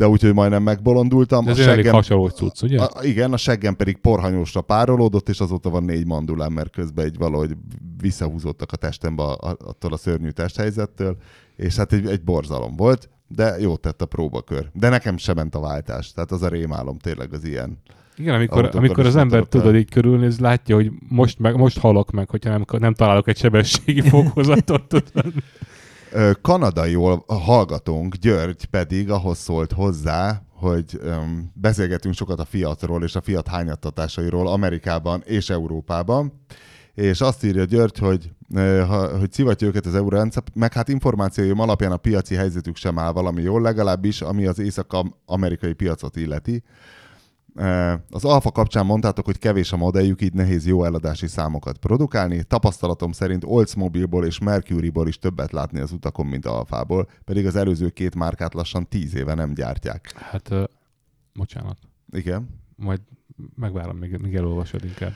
de 0.00 0.08
úgyhogy 0.08 0.34
majdnem 0.34 0.62
megbolondultam. 0.62 1.44
De 1.44 1.50
A 1.50 1.52
ez 1.52 1.58
elég 1.60 1.74
seggem, 1.74 1.92
hasonló 1.94 2.28
cucc, 2.28 2.62
ugye? 2.62 2.80
a, 2.80 3.04
igen, 3.04 3.32
a 3.32 3.36
seggem 3.36 3.76
pedig 3.76 3.96
porhanyósra 3.96 4.60
párolódott, 4.60 5.28
és 5.28 5.40
azóta 5.40 5.70
van 5.70 5.84
négy 5.84 6.06
mandulám, 6.06 6.52
mert 6.52 6.70
közben 6.70 7.04
egy 7.04 7.18
valahogy 7.18 7.56
visszahúzottak 8.00 8.72
a 8.72 8.76
testembe 8.76 9.22
a- 9.22 9.36
a- 9.50 9.56
attól 9.66 9.92
a 9.92 9.96
szörnyű 9.96 10.28
testhelyzettől, 10.30 11.16
és 11.56 11.76
hát 11.76 11.92
egy, 11.92 12.06
egy 12.06 12.22
borzalom 12.22 12.76
volt, 12.76 13.08
de 13.28 13.54
jó 13.58 13.76
tett 13.76 14.02
a 14.02 14.06
próbakör. 14.06 14.70
De 14.72 14.88
nekem 14.88 15.16
sem 15.16 15.36
ment 15.36 15.54
a 15.54 15.60
váltás, 15.60 16.12
tehát 16.12 16.30
az 16.32 16.42
a 16.42 16.48
rémálom 16.48 16.98
tényleg 16.98 17.32
az 17.32 17.44
ilyen. 17.44 17.78
Igen, 18.16 18.34
amikor, 18.34 18.70
amikor 18.72 19.06
az 19.06 19.16
ember 19.16 19.42
tudod 19.44 19.74
így 19.76 19.90
körülnéz, 19.90 20.38
látja, 20.38 20.74
hogy 20.74 20.90
most, 21.08 21.38
meg, 21.38 21.56
most 21.56 21.78
halok 21.78 22.10
meg, 22.10 22.30
hogyha 22.30 22.50
nem, 22.50 22.64
nem 22.78 22.94
találok 22.94 23.28
egy 23.28 23.36
sebességi 23.38 24.00
fokozatot. 24.00 24.82
tudod. 24.88 25.32
Kanadai 26.42 26.96
hallgatónk, 27.26 28.14
György 28.14 28.64
pedig 28.64 29.10
ahhoz 29.10 29.38
szólt 29.38 29.72
hozzá, 29.72 30.42
hogy 30.54 30.98
öm, 31.02 31.50
beszélgetünk 31.54 32.14
sokat 32.14 32.40
a 32.40 32.44
Fiatról 32.44 33.02
és 33.02 33.14
a 33.14 33.20
Fiat 33.20 33.48
hányattatásairól 33.48 34.48
Amerikában 34.48 35.22
és 35.24 35.50
Európában, 35.50 36.32
és 36.94 37.20
azt 37.20 37.44
írja 37.44 37.64
György, 37.64 37.98
hogy, 37.98 38.30
ö, 38.54 38.84
ha, 38.86 39.18
hogy 39.18 39.32
szivatja 39.32 39.66
őket 39.66 39.86
az 39.86 39.94
eurórendszer, 39.94 40.42
meg 40.54 40.72
hát 40.72 40.88
információim 40.88 41.60
alapján 41.60 41.92
a 41.92 41.96
piaci 41.96 42.34
helyzetük 42.34 42.76
sem 42.76 42.98
áll 42.98 43.12
valami 43.12 43.42
jól, 43.42 43.60
legalábbis 43.60 44.20
ami 44.22 44.46
az 44.46 44.58
észak-amerikai 44.58 45.72
piacot 45.72 46.16
illeti. 46.16 46.62
Az 48.10 48.24
Alfa 48.24 48.50
kapcsán 48.50 48.86
mondtátok, 48.86 49.24
hogy 49.24 49.38
kevés 49.38 49.72
a 49.72 49.76
modelljük, 49.76 50.22
így 50.22 50.32
nehéz 50.32 50.66
jó 50.66 50.84
eladási 50.84 51.26
számokat 51.26 51.78
produkálni. 51.78 52.42
Tapasztalatom 52.42 53.12
szerint 53.12 53.44
Oldsmobile-ból 53.44 54.26
és 54.26 54.38
Mercury-ból 54.38 55.08
is 55.08 55.18
többet 55.18 55.52
látni 55.52 55.80
az 55.80 55.92
utakon, 55.92 56.26
mint 56.26 56.46
Alfából, 56.46 57.08
pedig 57.24 57.46
az 57.46 57.56
előző 57.56 57.88
két 57.88 58.14
márkát 58.14 58.54
lassan 58.54 58.88
tíz 58.88 59.14
éve 59.14 59.34
nem 59.34 59.54
gyártják. 59.54 60.12
Hát, 60.16 60.50
uh, 60.50 60.64
bocsánat, 61.34 61.78
Igen. 62.10 62.48
majd 62.76 63.00
megvárom, 63.54 63.96
még, 63.96 64.16
még 64.16 64.34
elolvasod 64.34 64.84
inkább. 64.84 65.12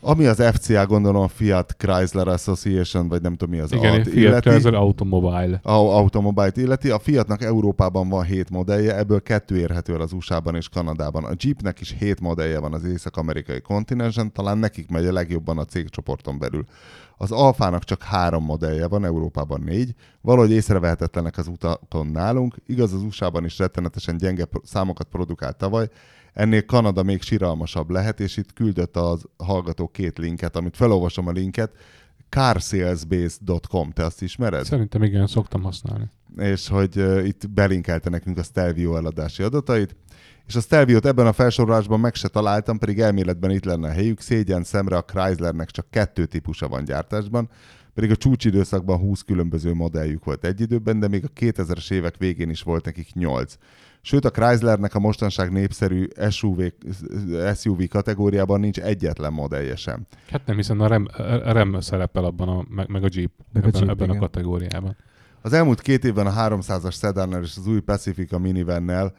Ami 0.00 0.26
az 0.26 0.42
FCA, 0.52 0.86
gondolom 0.86 1.22
a 1.22 1.28
Fiat 1.28 1.74
Chrysler 1.78 2.28
Association, 2.28 3.08
vagy 3.08 3.22
nem 3.22 3.36
tudom 3.36 3.54
mi 3.54 3.60
az 3.60 3.72
Igen, 3.72 3.92
alt 3.92 4.02
Fiat 4.02 4.14
illeti. 4.16 4.48
Chrysler 4.48 4.74
Automobile. 4.74 5.60
a 5.62 5.70
automobilt 5.70 6.56
illeti. 6.56 6.90
A 6.90 6.98
Fiatnak 6.98 7.42
Európában 7.42 8.08
van 8.08 8.24
7 8.24 8.50
modellje, 8.50 8.96
ebből 8.96 9.22
kettő 9.22 9.56
érhető 9.58 9.94
el 9.94 10.00
az 10.00 10.12
USA-ban 10.12 10.54
és 10.54 10.68
Kanadában. 10.68 11.24
A 11.24 11.32
Jeepnek 11.38 11.80
is 11.80 11.96
7 11.98 12.20
modellje 12.20 12.58
van 12.58 12.72
az 12.74 12.84
észak-amerikai 12.84 13.60
kontinensen, 13.60 14.32
talán 14.32 14.58
nekik 14.58 14.90
megy 14.90 15.06
a 15.06 15.12
legjobban 15.12 15.58
a 15.58 15.64
cégcsoporton 15.64 16.38
belül. 16.38 16.64
Az 17.16 17.32
Alfának 17.32 17.84
csak 17.84 18.02
három 18.02 18.44
modellje 18.44 18.88
van, 18.88 19.04
Európában 19.04 19.60
négy. 19.64 19.94
Valahogy 20.20 20.50
észrevehetetlenek 20.50 21.38
az 21.38 21.46
utakon 21.46 22.06
nálunk. 22.06 22.56
Igaz, 22.66 22.92
az 22.92 23.02
USA-ban 23.02 23.44
is 23.44 23.58
rettenetesen 23.58 24.16
gyenge 24.16 24.44
számokat 24.62 25.06
produkált 25.06 25.56
tavaly, 25.56 25.88
Ennél 26.36 26.64
Kanada 26.64 27.02
még 27.02 27.22
siralmasabb 27.22 27.90
lehet, 27.90 28.20
és 28.20 28.36
itt 28.36 28.52
küldött 28.52 28.96
az 28.96 29.24
hallgató 29.36 29.88
két 29.88 30.18
linket, 30.18 30.56
amit 30.56 30.76
felolvasom 30.76 31.26
a 31.26 31.30
linket. 31.30 31.70
carsalesbase.com, 32.28 33.90
te 33.90 34.04
azt 34.04 34.22
ismered? 34.22 34.64
Szerintem 34.64 35.02
igen, 35.02 35.26
szoktam 35.26 35.62
használni. 35.62 36.10
és 36.36 36.68
hogy 36.68 36.96
uh, 36.96 37.26
itt 37.26 37.50
belinkelte 37.50 38.10
nekünk 38.10 38.38
a 38.38 38.42
Stelvio 38.42 38.96
eladási 38.96 39.42
adatait, 39.42 39.96
és 40.46 40.56
a 40.56 40.60
Stelviot 40.60 41.06
ebben 41.06 41.26
a 41.26 41.32
felsorolásban 41.32 42.00
meg 42.00 42.14
se 42.14 42.28
találtam, 42.28 42.78
pedig 42.78 43.00
elméletben 43.00 43.50
itt 43.50 43.64
lenne 43.64 43.88
a 43.88 43.92
helyük. 43.92 44.20
Szégyen 44.20 44.64
szemre 44.64 44.96
a 44.96 45.04
Chryslernek 45.04 45.70
csak 45.70 45.86
kettő 45.90 46.26
típusa 46.26 46.68
van 46.68 46.84
gyártásban, 46.84 47.48
pedig 47.94 48.10
a 48.10 48.16
csúcsidőszakban 48.16 48.98
20 48.98 49.22
különböző 49.22 49.74
modelljük 49.74 50.24
volt 50.24 50.44
egy 50.44 50.60
időben, 50.60 51.00
de 51.00 51.08
még 51.08 51.24
a 51.24 51.38
2000-es 51.40 51.90
évek 51.90 52.16
végén 52.16 52.50
is 52.50 52.62
volt 52.62 52.84
nekik 52.84 53.12
8. 53.12 53.54
Sőt, 54.06 54.24
a 54.24 54.30
Chryslernek 54.30 54.94
a 54.94 54.98
mostanság 54.98 55.52
népszerű 55.52 56.06
SUV, 56.30 56.60
SUV 57.54 57.82
kategóriában 57.88 58.60
nincs 58.60 58.78
egyetlen 58.78 59.32
modellje 59.32 59.76
sem. 59.76 60.06
Hát 60.30 60.46
nem, 60.46 60.56
hiszen 60.56 60.80
a 60.80 61.52
REM 61.52 61.80
szerepel 61.80 62.24
abban, 62.24 62.48
a, 62.48 62.64
meg, 62.68 62.88
meg 62.88 63.04
a 63.04 63.08
Jeep, 63.10 63.30
Meg 63.52 63.64
a 63.64 63.66
ebben, 63.66 63.80
Jeep, 63.80 64.00
ebben 64.00 64.16
a 64.16 64.18
kategóriában. 64.18 64.96
Az 65.42 65.52
elmúlt 65.52 65.80
két 65.80 66.04
évben 66.04 66.26
a 66.26 66.32
300-as 66.32 66.98
Sedannel 66.98 67.42
és 67.42 67.56
az 67.56 67.66
új 67.66 67.80
Pacifica 67.80 68.38
minivennel 68.38 69.12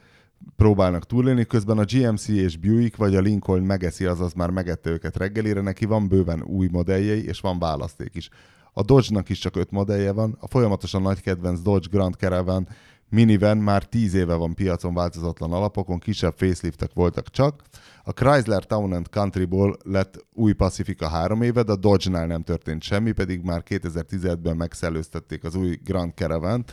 próbálnak 0.56 1.06
túlélni, 1.06 1.46
közben 1.46 1.78
a 1.78 1.84
GMC 1.84 2.28
és 2.28 2.58
Buick 2.58 2.98
vagy 2.98 3.16
a 3.16 3.20
Lincoln 3.20 3.64
megeszi, 3.64 4.06
azaz 4.06 4.34
már 4.34 4.50
megette 4.50 4.90
őket 4.90 5.18
reggelire, 5.18 5.62
neki 5.62 5.86
van 5.86 6.08
bőven 6.08 6.44
új 6.44 6.68
modelljei, 6.72 7.26
és 7.26 7.40
van 7.40 7.60
választék 7.60 8.16
is. 8.16 8.30
A 8.74 8.84
Dodge-nak 8.84 9.30
is 9.30 9.40
csak 9.40 9.56
öt 9.56 9.72
modellje 9.72 10.12
van, 10.12 10.38
a 10.40 10.48
folyamatosan 10.48 11.02
nagy 11.02 11.22
kedvenc 11.22 11.62
Dodge 11.62 11.88
Grand 11.92 12.14
Caravan 12.14 12.68
minivan 13.10 13.58
már 13.58 13.84
10 13.84 14.14
éve 14.14 14.34
van 14.34 14.54
piacon 14.54 14.94
változatlan 14.94 15.52
alapokon, 15.52 16.00
kisebb 16.00 16.34
faceliftek 16.38 16.92
voltak 16.94 17.30
csak. 17.30 17.62
A 18.04 18.12
Chrysler 18.12 18.66
Town 18.66 18.94
and 18.94 19.10
Countryból 19.10 19.78
lett 19.84 20.26
új 20.34 20.54
Pacifica 20.54 21.08
három 21.08 21.42
éve, 21.42 21.64
de 21.64 21.72
a 21.72 21.76
Dodge-nál 21.76 22.28
nem 22.28 22.44
történt 22.44 22.82
semmi, 22.82 23.12
pedig 23.12 23.42
már 23.42 23.64
2017-ben 23.70 24.56
megszellőztették 24.56 25.44
az 25.44 25.56
új 25.56 25.80
Grand 25.84 26.14
caravan 26.16 26.66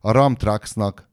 A 0.00 0.10
Ram 0.10 0.34
Trucksnak 0.34 1.10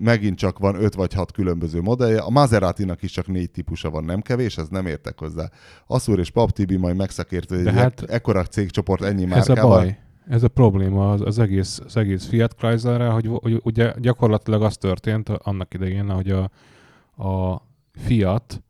megint 0.00 0.38
csak 0.38 0.58
van 0.58 0.82
5 0.82 0.94
vagy 0.94 1.12
6 1.12 1.32
különböző 1.32 1.80
modellje, 1.80 2.20
a 2.20 2.30
Maserati-nak 2.30 3.02
is 3.02 3.10
csak 3.10 3.26
négy 3.26 3.50
típusa 3.50 3.90
van, 3.90 4.04
nem 4.04 4.20
kevés, 4.20 4.58
ez 4.58 4.68
nem 4.68 4.86
értek 4.86 5.18
hozzá. 5.18 5.50
Asszúr 5.86 6.18
és 6.18 6.30
Pap 6.30 6.50
Tibi 6.50 6.76
majd 6.76 6.96
megszakért, 6.96 7.48
hogy 7.50 7.68
hát- 7.68 8.00
ek- 8.00 8.10
ekkora 8.10 8.44
cégcsoport 8.44 9.02
ennyi 9.02 9.32
Ez 9.32 9.48
a 9.48 9.54
baj. 9.54 9.98
Ez 10.28 10.42
a 10.42 10.48
probléma 10.48 11.12
az, 11.12 11.20
az, 11.20 11.38
egész, 11.38 11.80
az 11.84 11.96
egész 11.96 12.26
Fiat 12.26 12.54
Chryslerrel, 12.54 13.10
hogy, 13.10 13.26
hogy 13.26 13.60
ugye 13.64 13.94
gyakorlatilag 13.98 14.62
az 14.62 14.76
történt 14.76 15.28
annak 15.28 15.74
idején, 15.74 16.10
hogy 16.10 16.30
a, 16.30 16.50
a 17.24 17.62
Fiat 17.92 18.62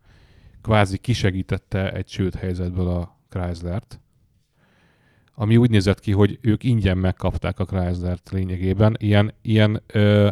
kvázi 0.63 0.99
kisegítette 0.99 1.93
egy 1.93 2.09
sőt 2.09 2.35
helyzetből 2.35 2.89
a 2.89 3.17
Chryslert, 3.29 4.01
ami 5.35 5.57
úgy 5.57 5.71
nézett 5.71 6.01
ki, 6.01 6.13
hogy 6.13 6.39
ők 6.41 6.65
ingyen 6.65 6.99
megkapták 6.99 7.59
a 7.59 7.65
Chryslert 7.65 8.31
lényegében. 8.31 8.97
Ilyen, 8.99 9.35
ilyen 9.43 9.83
ö, 9.87 10.31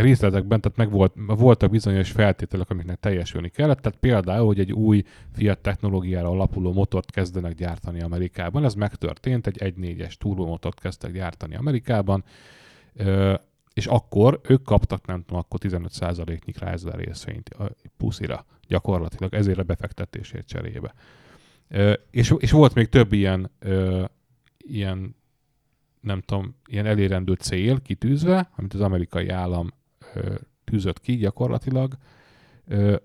részletekben, 0.00 0.60
tehát 0.60 0.78
meg 0.78 0.90
volt, 0.90 1.12
voltak 1.26 1.70
bizonyos 1.70 2.10
feltételek, 2.10 2.70
amiknek 2.70 3.00
teljesülni 3.00 3.48
kellett, 3.48 3.78
tehát 3.80 3.98
például, 3.98 4.46
hogy 4.46 4.58
egy 4.58 4.72
új 4.72 5.02
Fiat 5.32 5.58
technológiára 5.58 6.28
alapuló 6.28 6.72
motort 6.72 7.10
kezdenek 7.10 7.54
gyártani 7.54 8.00
Amerikában, 8.00 8.64
ez 8.64 8.74
megtörtént, 8.74 9.46
egy 9.46 9.58
1.4-es 9.58 10.12
turbomotort 10.12 10.80
kezdtek 10.80 11.12
gyártani 11.12 11.56
Amerikában, 11.56 12.24
és 13.72 13.86
akkor 13.86 14.40
ők 14.42 14.62
kaptak, 14.62 15.06
nem 15.06 15.22
tudom, 15.22 15.38
akkor 15.38 15.60
15%-nyi 15.62 16.52
Chrysler 16.52 16.98
részvényt 16.98 17.56
puszira, 17.96 18.44
gyakorlatilag 18.66 19.34
ezért 19.34 19.58
a 19.58 19.62
befektetésért 19.62 20.46
cserébe. 20.46 20.94
És, 22.10 22.34
és 22.38 22.50
volt 22.50 22.74
még 22.74 22.88
több 22.88 23.12
ilyen, 23.12 23.50
ilyen 24.58 25.16
nem 26.00 26.20
tudom, 26.20 26.54
ilyen 26.66 26.86
elérendő 26.86 27.32
cél 27.32 27.80
kitűzve, 27.82 28.50
amit 28.56 28.74
az 28.74 28.80
amerikai 28.80 29.28
állam 29.28 29.72
tűzött 30.64 31.00
ki 31.00 31.16
gyakorlatilag, 31.16 31.94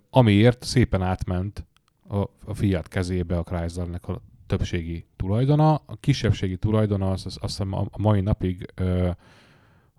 amiért 0.10 0.64
szépen 0.64 1.01
átment 1.01 1.66
a, 2.08 2.18
a 2.45 2.54
Fiat 2.54 2.88
kezébe 2.88 3.38
a 3.38 3.43
Chryslernek 3.43 4.08
a 4.08 4.22
többségi 4.47 5.06
tulajdona. 5.16 5.74
A 5.74 5.95
kisebbségi 5.99 6.58
tulajdona 6.58 7.12
az, 7.12 7.26
az 7.26 7.38
azt 7.41 7.58
hiszem 7.58 7.74
a, 7.74 7.86
a 7.91 8.01
mai 8.01 8.22
napig 8.22 8.68
ö, 8.76 9.10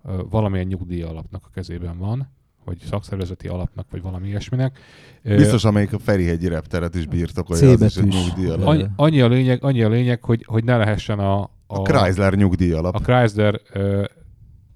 ö, 0.03 0.21
valamilyen 0.29 0.67
nyugdíj 0.67 1.01
alapnak 1.01 1.43
a 1.45 1.49
kezében 1.53 1.97
van, 1.97 2.31
vagy 2.65 2.77
szakszervezeti 2.89 3.47
alapnak, 3.47 3.87
vagy 3.91 4.01
valami 4.01 4.27
ilyesminek. 4.27 4.79
Biztos, 5.23 5.63
amelyik 5.63 5.93
a 5.93 5.99
Ferihegyi 5.99 6.47
repteret 6.47 6.95
is 6.95 7.05
birtokolja, 7.05 7.71
az 7.71 7.81
is 7.81 7.95
egy 7.95 8.07
nyugdíj 8.07 8.49
alap. 8.49 8.67
Annyi, 8.67 8.85
annyi, 8.95 9.21
a 9.21 9.27
lényeg, 9.27 9.63
annyi 9.63 9.83
a 9.83 9.89
lényeg, 9.89 10.23
hogy, 10.23 10.43
hogy 10.47 10.63
ne 10.63 10.77
lehessen 10.77 11.19
a, 11.19 11.41
a, 11.41 11.49
A 11.67 11.81
Chrysler 11.81 12.33
nyugdíj 12.33 12.71
alap. 12.71 12.95
a 12.95 12.99
Chrysler 12.99 13.61
ö, 13.73 14.05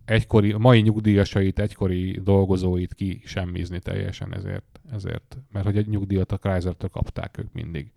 egykori, 0.10 0.53
mai 0.57 0.82
nyugdíjasait, 0.82 1.60
egykori 1.60 2.20
dolgozóit 2.24 2.93
ki 2.93 3.22
semmizni 3.26 3.80
teljesen 3.80 4.34
ezért, 4.34 4.80
ezért, 4.91 5.38
mert 5.51 5.66
hogy 5.66 5.78
egy 5.78 5.88
nyugdíjat 5.88 6.32
a 6.32 6.38
Chrysler-től 6.38 6.89
kapták 6.89 7.38
ők 7.38 7.53
mindig. 7.53 7.91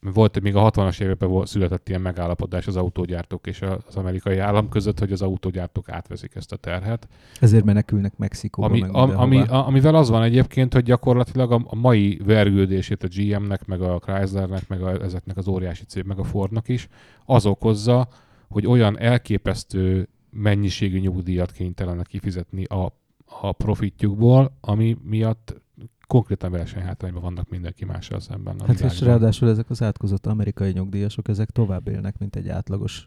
Volt, 0.00 0.40
még 0.40 0.56
a 0.56 0.70
60-as 0.70 1.00
években 1.00 1.46
született 1.46 1.88
ilyen 1.88 2.00
megállapodás 2.00 2.66
az 2.66 2.76
autógyártók 2.76 3.46
és 3.46 3.62
az 3.62 3.96
amerikai 3.96 4.38
állam 4.38 4.68
között, 4.68 4.98
hogy 4.98 5.12
az 5.12 5.22
autógyártók 5.22 5.88
átveszik 5.88 6.34
ezt 6.34 6.52
a 6.52 6.56
terhet. 6.56 7.08
Ezért 7.40 7.64
menekülnek 7.64 8.16
Mexikóba, 8.16 8.68
Ami, 8.68 8.80
meg 8.80 8.94
am, 8.94 9.18
ami, 9.18 9.38
a, 9.40 9.66
amivel 9.66 9.94
az 9.94 10.08
van 10.08 10.22
egyébként, 10.22 10.72
hogy 10.72 10.82
gyakorlatilag 10.82 11.52
a, 11.52 11.62
a 11.64 11.74
mai 11.74 12.20
vergődését 12.24 13.02
a 13.02 13.08
GM-nek, 13.16 13.66
meg 13.66 13.80
a 13.80 13.98
Chryslernek, 13.98 14.68
meg 14.68 14.82
a, 14.82 15.02
ezeknek 15.02 15.36
az 15.36 15.48
óriási 15.48 15.84
cég, 15.84 16.04
meg 16.04 16.18
a 16.18 16.24
Fordnak 16.24 16.68
is, 16.68 16.88
az 17.24 17.46
okozza, 17.46 18.08
hogy 18.52 18.66
olyan 18.66 18.98
elképesztő 18.98 20.08
mennyiségű 20.30 20.98
nyugdíjat 20.98 21.52
kénytelenek 21.52 22.06
kifizetni 22.06 22.64
a, 22.64 22.96
a 23.40 23.52
profitjukból, 23.52 24.56
ami 24.60 24.96
miatt 25.02 25.60
konkrétan 26.06 26.50
versenyhátrányban 26.50 27.22
vannak 27.22 27.48
mindenki 27.48 27.84
mással 27.84 28.20
szemben 28.20 28.56
a 28.58 28.66
Hát 28.66 28.74
és 28.74 28.80
világban. 28.80 29.08
ráadásul 29.08 29.48
ezek 29.48 29.70
az 29.70 29.82
átkozott 29.82 30.26
amerikai 30.26 30.72
nyugdíjasok, 30.72 31.28
ezek 31.28 31.50
tovább 31.50 31.88
élnek, 31.88 32.18
mint 32.18 32.36
egy 32.36 32.48
átlagos 32.48 33.06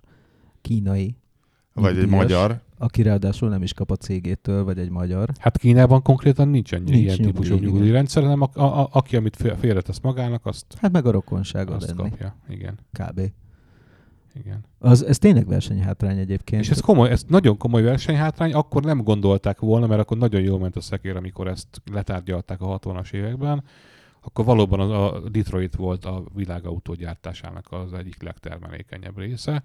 kínai 0.61 1.17
Vagy 1.73 1.97
egy 1.97 2.07
magyar. 2.09 2.61
aki 2.77 3.01
ráadásul 3.01 3.49
nem 3.49 3.63
is 3.63 3.73
kap 3.73 3.91
a 3.91 3.95
cégétől, 3.95 4.63
vagy 4.63 4.79
egy 4.79 4.89
magyar. 4.89 5.29
Hát 5.39 5.57
Kínában 5.57 6.01
konkrétan 6.01 6.47
nincsen 6.47 6.81
Nincs 6.81 6.95
ilyen 6.97 7.17
típusú 7.17 7.49
nyugdíj, 7.49 7.57
igen. 7.67 7.73
nyugdíjrendszer, 7.73 8.23
hanem 8.23 8.41
a, 8.41 8.49
a, 8.53 8.79
a, 8.81 8.89
aki, 8.91 9.15
amit 9.15 9.35
fél- 9.35 9.59
félretesz 9.59 9.99
magának, 9.99 10.45
azt, 10.45 10.65
Hát 10.77 10.91
meg 10.91 11.05
a 11.05 11.11
rokonság 11.11 11.69
ad 11.69 11.75
azt 11.75 11.89
enni, 11.89 12.09
kapja. 12.09 12.35
Igen, 12.49 12.77
kb. 12.91 13.21
Igen. 14.35 14.65
Az, 14.79 15.05
ez 15.05 15.17
tényleg 15.17 15.47
versenyhátrány 15.47 16.17
egyébként. 16.17 16.61
És 16.61 16.69
ez 16.69 16.79
komoly, 16.79 17.09
ez 17.09 17.23
nagyon 17.27 17.57
komoly 17.57 17.81
versenyhátrány, 17.81 18.53
akkor 18.53 18.83
nem 18.83 19.03
gondolták 19.03 19.59
volna, 19.59 19.87
mert 19.87 20.01
akkor 20.01 20.17
nagyon 20.17 20.41
jól 20.41 20.59
ment 20.59 20.75
a 20.75 20.81
szekér, 20.81 21.15
amikor 21.15 21.47
ezt 21.47 21.81
letárgyalták 21.91 22.61
a 22.61 22.79
60-as 22.79 23.13
években, 23.13 23.63
akkor 24.21 24.45
valóban 24.45 24.79
a 24.79 25.13
a 25.13 25.29
Detroit 25.29 25.75
volt 25.75 26.05
a 26.05 26.23
világautógyártásának 26.33 27.71
az 27.71 27.93
egyik 27.93 28.21
legtermelékenyebb 28.21 29.17
része. 29.17 29.63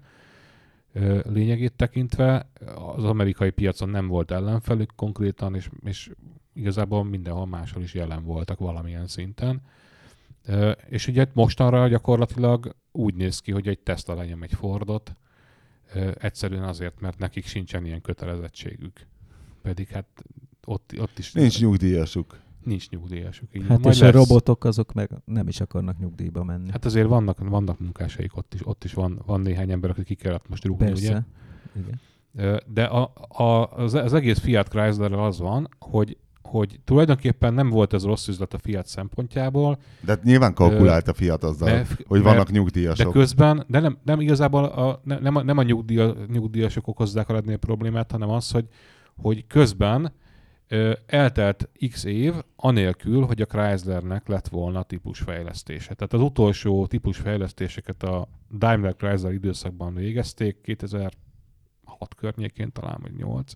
Lényegét 1.23 1.73
tekintve 1.73 2.49
az 2.95 3.03
amerikai 3.03 3.49
piacon 3.49 3.89
nem 3.89 4.07
volt 4.07 4.31
ellenfelük 4.31 4.91
konkrétan, 4.95 5.55
és, 5.55 5.69
és 5.83 6.11
igazából 6.53 7.03
mindenhol 7.03 7.45
máshol 7.45 7.83
is 7.83 7.93
jelen 7.93 8.23
voltak 8.23 8.59
valamilyen 8.59 9.07
szinten. 9.07 9.61
És 10.89 11.07
ugye 11.07 11.25
mostanra 11.33 11.87
gyakorlatilag 11.87 12.75
úgy 12.91 13.13
néz 13.15 13.39
ki, 13.39 13.51
hogy 13.51 13.67
egy 13.67 13.79
Tesla 13.79 14.13
lenyom 14.13 14.43
egy 14.43 14.53
Fordot, 14.53 15.15
egyszerűen 16.19 16.63
azért, 16.63 16.99
mert 17.01 17.17
nekik 17.19 17.45
sincsen 17.45 17.85
ilyen 17.85 18.01
kötelezettségük. 18.01 19.07
Pedig 19.61 19.87
hát 19.87 20.05
ott, 20.65 20.93
ott 20.99 21.17
is 21.19 21.31
Nincs 21.31 21.61
nyugdíjasuk. 21.61 22.39
nincs 22.63 22.89
nyugdíjasuk. 22.89 23.49
Így 23.55 23.65
Hát 23.67 23.79
majd 23.81 23.95
és 23.95 24.01
a 24.01 24.05
lesz. 24.05 24.13
robotok 24.13 24.63
azok 24.63 24.93
meg 24.93 25.09
nem 25.25 25.47
is 25.47 25.61
akarnak 25.61 25.99
nyugdíjba 25.99 26.43
menni. 26.43 26.71
Hát 26.71 26.85
azért 26.85 27.07
vannak, 27.07 27.49
vannak 27.49 27.79
munkásaik 27.79 28.37
ott 28.37 28.53
is, 28.53 28.67
ott 28.67 28.83
is 28.83 28.93
van, 28.93 29.21
van 29.25 29.41
néhány 29.41 29.71
ember, 29.71 29.89
aki 29.89 30.03
ki 30.03 30.15
kellett 30.15 30.49
most 30.49 30.65
rúgni, 30.65 30.91
ugye? 30.91 31.11
Persze. 31.11 31.25
Igen. 31.75 31.99
Ö, 32.35 32.57
De 32.67 32.83
a, 32.83 33.13
a, 33.27 33.43
az, 33.71 33.93
az 33.93 34.13
egész 34.13 34.39
Fiat 34.39 34.67
chrysler 34.67 35.13
az 35.13 35.39
van, 35.39 35.69
hogy, 35.79 36.17
hogy 36.51 36.79
tulajdonképpen 36.83 37.53
nem 37.53 37.69
volt 37.69 37.93
ez 37.93 38.03
rossz 38.05 38.27
üzlet 38.27 38.53
a 38.53 38.57
Fiat 38.57 38.87
szempontjából, 38.87 39.77
De 40.05 40.19
nyilván 40.23 40.53
kalkulált 40.53 41.07
a 41.07 41.13
Fiat 41.13 41.43
azzal, 41.43 41.69
mert- 41.69 42.03
hogy 42.07 42.21
vannak 42.21 42.49
de 42.49 42.57
nyugdíjasok. 42.57 43.11
közben, 43.13 43.63
de 43.67 43.79
nem, 43.79 43.97
nem 44.03 44.19
igazából 44.19 44.63
a, 44.63 45.01
ne- 45.03 45.19
nem, 45.19 45.35
a, 45.35 45.43
nem 45.43 45.57
a 45.57 45.63
nyugdíja, 45.63 46.15
nyugdíjasok 46.27 46.87
okozzák 46.87 47.29
a 47.29 47.33
legnagyobb 47.33 47.59
problémát, 47.59 48.11
hanem 48.11 48.29
az, 48.29 48.51
hogy, 48.51 48.67
hogy 49.15 49.47
közben 49.47 50.13
ö, 50.67 50.91
eltelt 51.05 51.69
x 51.91 52.03
év 52.03 52.33
anélkül, 52.55 53.21
hogy 53.25 53.41
a 53.41 53.45
Chryslernek 53.45 54.27
lett 54.27 54.47
volna 54.47 54.83
típusfejlesztése. 54.83 55.93
Tehát 55.93 56.13
az 56.13 56.21
utolsó 56.21 56.87
típusfejlesztéseket 56.87 58.03
a 58.03 58.27
Daimler 58.57 58.95
Chrysler 58.95 59.33
időszakban 59.33 59.93
végezték, 59.93 60.61
2006 60.61 61.11
környékén 62.15 62.71
talán, 62.71 62.99
vagy 63.01 63.13
8. 63.15 63.53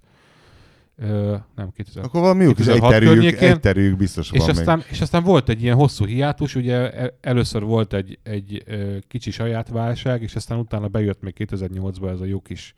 Ö, 0.98 1.36
nem, 1.56 1.72
2000. 1.72 2.04
Akkor 2.04 2.22
valami 2.22 2.46
kis 2.46 2.56
2006 2.56 2.92
egyterűjük, 2.94 3.22
környékén, 3.22 3.50
egyterűjük 3.50 3.98
biztos 3.98 4.32
És 4.32 4.40
van 4.40 4.48
még. 4.48 4.58
aztán, 4.58 4.84
és 4.90 5.02
aztán 5.02 5.24
volt 5.24 5.50
egy 5.50 5.62
ilyen 5.62 5.76
hosszú 5.76 6.06
hiátus, 6.06 6.56
ugye 6.56 6.94
e- 6.94 7.18
először 7.22 7.64
volt 7.64 7.94
egy, 7.94 8.20
egy 8.24 8.64
kicsi 9.08 9.32
saját 9.32 9.70
válság, 9.70 10.22
és 10.22 10.36
aztán 10.36 10.60
utána 10.60 10.88
bejött 10.88 11.22
még 11.22 11.36
2008-ban 11.38 12.10
ez 12.10 12.20
a 12.22 12.26
jó 12.26 12.42
kis 12.42 12.74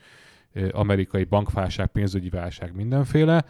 amerikai 0.72 1.24
bankválság, 1.24 1.88
pénzügyi 1.88 2.30
válság, 2.30 2.76
mindenféle, 2.76 3.46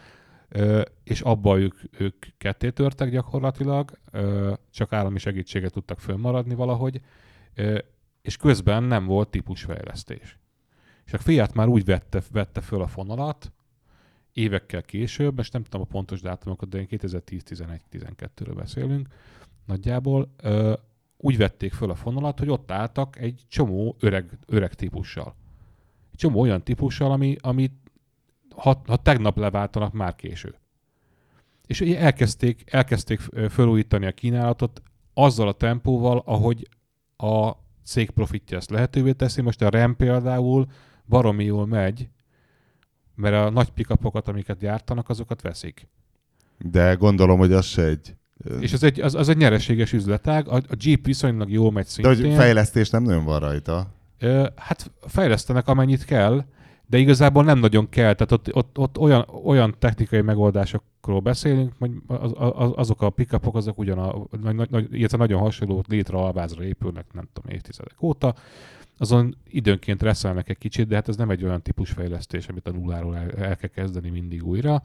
és 1.04 1.20
abban 1.20 1.60
ők, 1.60 1.74
ők 1.98 2.26
ketté 2.38 2.70
törtek 2.70 3.10
gyakorlatilag, 3.10 3.98
csak 4.70 4.92
állami 4.92 5.18
segítséget 5.18 5.72
tudtak 5.72 6.00
fönnmaradni 6.00 6.54
valahogy, 6.54 7.00
és 8.22 8.36
közben 8.36 8.82
nem 8.82 9.06
volt 9.06 9.28
típusfejlesztés. 9.28 10.38
És 11.04 11.12
a 11.12 11.18
Fiat 11.18 11.54
már 11.54 11.66
úgy 11.66 11.84
vette, 11.84 12.22
vette 12.32 12.60
föl 12.60 12.82
a 12.82 12.86
fonalat, 12.86 13.52
évekkel 14.38 14.82
később, 14.82 15.36
most 15.36 15.52
nem 15.52 15.62
tudom 15.62 15.80
a 15.80 15.92
pontos 15.92 16.20
dátumokat, 16.20 16.68
de 16.68 16.86
2010-11-12-ről 16.90 18.52
beszélünk 18.56 19.08
nagyjából, 19.66 20.34
ö, 20.42 20.72
úgy 21.16 21.36
vették 21.36 21.72
föl 21.72 21.90
a 21.90 21.94
fonalat, 21.94 22.38
hogy 22.38 22.50
ott 22.50 22.70
álltak 22.70 23.18
egy 23.18 23.44
csomó 23.48 23.96
öreg, 24.00 24.38
öreg 24.46 24.74
típussal. 24.74 25.34
Egy 26.12 26.18
csomó 26.18 26.40
olyan 26.40 26.62
típussal, 26.62 27.12
ami, 27.12 27.36
ami 27.40 27.70
ha, 28.54 28.82
ha 28.86 28.96
tegnap 28.96 29.38
leváltanak, 29.38 29.92
már 29.92 30.14
késő. 30.14 30.54
És 31.66 31.80
ugye 31.80 31.98
elkezdték, 31.98 32.62
elkezdték 32.66 33.20
felújítani 33.48 34.06
a 34.06 34.12
kínálatot 34.12 34.82
azzal 35.14 35.48
a 35.48 35.52
tempóval, 35.52 36.22
ahogy 36.24 36.68
a 37.16 37.50
cég 37.84 38.10
profitja 38.10 38.56
ezt 38.56 38.70
lehetővé 38.70 39.12
teszi. 39.12 39.42
Most 39.42 39.62
a 39.62 39.68
RAM 39.68 39.96
például 39.96 40.66
baromi 41.06 41.44
jól 41.44 41.66
megy, 41.66 42.08
mert 43.18 43.34
a 43.34 43.50
nagy 43.50 43.70
pikapokat, 43.70 44.28
amiket 44.28 44.58
gyártanak, 44.58 45.08
azokat 45.08 45.42
veszik. 45.42 45.88
De 46.58 46.94
gondolom, 46.94 47.38
hogy 47.38 47.52
az 47.52 47.66
se 47.66 47.82
egy... 47.82 48.14
És 48.60 48.72
az 48.72 48.82
egy, 48.82 49.00
az, 49.00 49.14
az 49.14 49.28
egy 49.28 49.36
nyereséges 49.36 49.92
üzletág, 49.92 50.48
a, 50.48 50.54
a 50.56 50.74
Jeep 50.78 51.04
viszonylag 51.04 51.50
jól 51.50 51.72
megy 51.72 51.84
De 51.84 51.90
szintén. 51.90 52.24
hogy 52.24 52.34
fejlesztés 52.34 52.90
nem 52.90 53.02
nagyon 53.02 53.24
van 53.24 53.40
rajta. 53.40 53.86
Ö, 54.18 54.46
hát 54.56 54.90
fejlesztenek 55.00 55.68
amennyit 55.68 56.04
kell, 56.04 56.44
de 56.86 56.98
igazából 56.98 57.44
nem 57.44 57.58
nagyon 57.58 57.88
kell. 57.88 58.14
Tehát 58.14 58.32
ott, 58.32 58.54
ott, 58.54 58.78
ott 58.78 58.98
olyan, 58.98 59.28
olyan 59.44 59.74
technikai 59.78 60.20
megoldásokról 60.20 61.20
beszélünk, 61.20 61.72
hogy 61.78 61.90
az, 62.06 62.32
az, 62.36 62.70
azok 62.74 63.02
a 63.02 63.10
pickupok, 63.10 63.56
azok 63.56 63.78
ugyan 63.78 63.98
a, 63.98 64.26
nagy, 64.42 64.54
nagy, 64.54 64.70
nagy, 64.70 64.86
illetve 64.90 65.16
nagyon 65.16 65.40
hasonló 65.40 65.84
létre 65.88 66.16
alvázra 66.16 66.64
épülnek, 66.64 67.04
nem 67.12 67.28
tudom, 67.32 67.50
évtizedek 67.50 68.02
óta. 68.02 68.34
Azon 68.98 69.36
időnként 69.48 70.02
reszelnek 70.02 70.48
egy 70.48 70.58
kicsit, 70.58 70.88
de 70.88 70.94
hát 70.94 71.08
ez 71.08 71.16
nem 71.16 71.30
egy 71.30 71.44
olyan 71.44 71.62
típus 71.62 71.90
fejlesztés, 71.90 72.48
amit 72.48 72.66
a 72.66 72.72
nulláról 72.72 73.16
el, 73.16 73.30
el 73.30 73.56
kell 73.56 73.70
kezdeni 73.70 74.10
mindig 74.10 74.44
újra, 74.44 74.82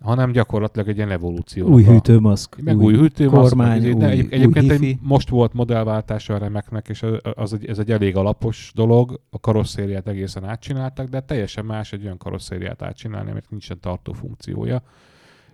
hanem 0.00 0.32
gyakorlatilag 0.32 0.88
egy 0.88 0.96
ilyen 0.96 1.10
evolúció. 1.10 1.68
Új 1.68 1.84
hűtőmaszk, 1.84 2.60
meg 2.62 2.76
új, 2.76 2.84
új 2.84 3.00
hűtőmaszk, 3.00 3.48
kormány, 3.48 3.82
meg, 3.82 3.94
új, 3.94 4.00
de 4.00 4.08
egy, 4.08 4.26
egyébként 4.30 4.80
új 4.80 4.88
egy, 4.88 4.98
most 5.00 5.28
volt 5.28 5.52
modellváltása 5.52 6.34
a 6.34 6.38
remeknek, 6.38 6.88
és 6.88 7.04
az 7.34 7.52
egy, 7.52 7.66
ez 7.66 7.78
egy 7.78 7.90
elég 7.90 8.16
alapos 8.16 8.72
dolog, 8.74 9.20
a 9.30 9.40
karosszériát 9.40 10.08
egészen 10.08 10.44
átcsináltak, 10.44 11.08
de 11.08 11.20
teljesen 11.20 11.64
más 11.64 11.92
egy 11.92 12.04
olyan 12.04 12.18
karosszériát 12.18 12.82
átcsinálni, 12.82 13.30
amit 13.30 13.50
nincsen 13.50 13.80
tartó 13.80 14.12
funkciója 14.12 14.82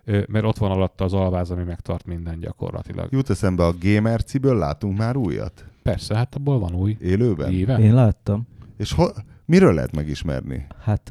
mert 0.05 0.43
ott 0.43 0.57
van 0.57 0.71
alatta 0.71 1.03
az 1.03 1.13
alváz, 1.13 1.51
ami 1.51 1.63
megtart 1.63 2.05
minden 2.05 2.39
gyakorlatilag. 2.39 3.11
Jut 3.11 3.29
eszembe 3.29 3.65
a 3.65 3.73
Gamer 3.81 4.23
Ciből 4.23 4.57
látunk 4.57 4.97
már 4.97 5.15
újat? 5.15 5.65
Persze, 5.83 6.15
hát 6.15 6.35
abból 6.35 6.59
van 6.59 6.75
új. 6.75 6.97
Élőben? 7.01 7.51
Éve? 7.51 7.77
Én 7.79 7.93
láttam. 7.93 8.47
És 8.77 8.91
ho- 8.91 9.23
miről 9.45 9.73
lehet 9.73 9.95
megismerni? 9.95 10.65
Hát 10.81 11.03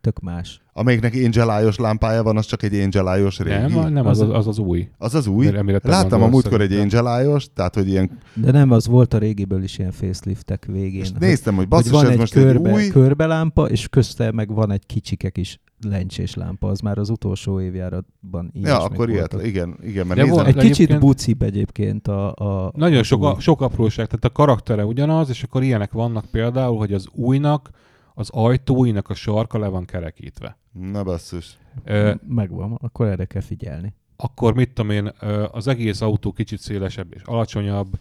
tök 0.00 0.20
más. 0.22 0.60
Amelyiknek 0.80 1.14
Angel 1.14 1.72
lámpája 1.76 2.22
van, 2.22 2.36
az 2.36 2.46
csak 2.46 2.62
egy 2.62 2.74
Angel 2.74 3.30
régi? 3.38 3.74
Nem, 3.74 3.92
nem 3.92 4.06
az 4.06 4.20
az, 4.20 4.28
az, 4.30 4.46
az 4.46 4.58
új. 4.58 4.88
Az 4.98 5.14
az 5.14 5.26
új? 5.26 5.46
Amire 5.46 5.80
Láttam 5.82 6.22
a 6.22 6.26
múltkor 6.26 6.60
egy 6.60 6.72
Angel 6.72 7.40
tehát 7.54 7.74
hogy 7.74 7.88
ilyen... 7.88 8.18
De 8.34 8.50
nem, 8.50 8.70
az 8.70 8.86
volt 8.86 9.14
a 9.14 9.18
régiből 9.18 9.62
is 9.62 9.78
ilyen 9.78 9.90
faceliftek 9.90 10.64
végén. 10.64 11.00
És 11.00 11.10
néztem, 11.18 11.54
hogy 11.54 11.68
basszus, 11.68 11.90
hogy 11.90 11.96
van 11.96 12.06
ez 12.06 12.12
egy 12.12 12.18
most 12.18 12.32
körbe, 12.32 12.68
egy 12.70 12.74
új... 12.74 12.88
körbelámpa, 12.88 13.68
és 13.68 13.88
közte 13.88 14.32
meg 14.32 14.52
van 14.54 14.70
egy 14.70 14.86
kicsikek 14.86 15.36
is 15.36 15.60
lencsés 15.88 16.34
lámpa, 16.34 16.68
az 16.68 16.80
már 16.80 16.98
az 16.98 17.10
utolsó 17.10 17.60
évjáratban 17.60 18.50
így 18.52 18.62
Ja, 18.62 18.82
akkor 18.82 19.10
ilyet, 19.10 19.36
igen, 19.42 19.76
igen, 19.82 20.06
mert 20.06 20.20
De 20.20 20.26
nézem, 20.26 20.46
Egy 20.46 20.54
kicsit 20.54 20.70
egyébként- 20.74 21.00
bucibb 21.00 21.42
egyébként 21.42 22.08
a... 22.08 22.34
a 22.34 22.72
Nagyon 22.76 22.98
a 22.98 23.02
sok, 23.02 23.24
a, 23.24 23.36
sok 23.40 23.60
apróság, 23.60 24.06
tehát 24.06 24.24
a 24.24 24.30
karaktere 24.30 24.84
ugyanaz, 24.84 25.28
és 25.28 25.42
akkor 25.42 25.62
ilyenek 25.62 25.92
vannak 25.92 26.24
például, 26.24 26.78
hogy 26.78 26.92
az 26.92 27.08
újnak, 27.12 27.70
az 28.14 28.28
ajtóinak 28.32 29.08
a 29.08 29.14
sarka 29.14 29.58
le 29.58 29.68
van 29.68 29.84
kerekítve. 29.84 30.58
Na 30.72 31.02
basszus. 31.02 31.58
Ö, 31.84 32.14
Megvan, 32.28 32.72
akkor 32.72 33.06
erre 33.06 33.24
kell 33.24 33.42
figyelni. 33.42 33.94
akkor 34.16 34.54
mit 34.54 34.72
tudom 34.72 34.90
én, 34.90 35.06
az 35.50 35.66
egész 35.66 36.00
autó 36.00 36.32
kicsit 36.32 36.58
szélesebb 36.60 37.14
és 37.14 37.22
alacsonyabb, 37.22 37.98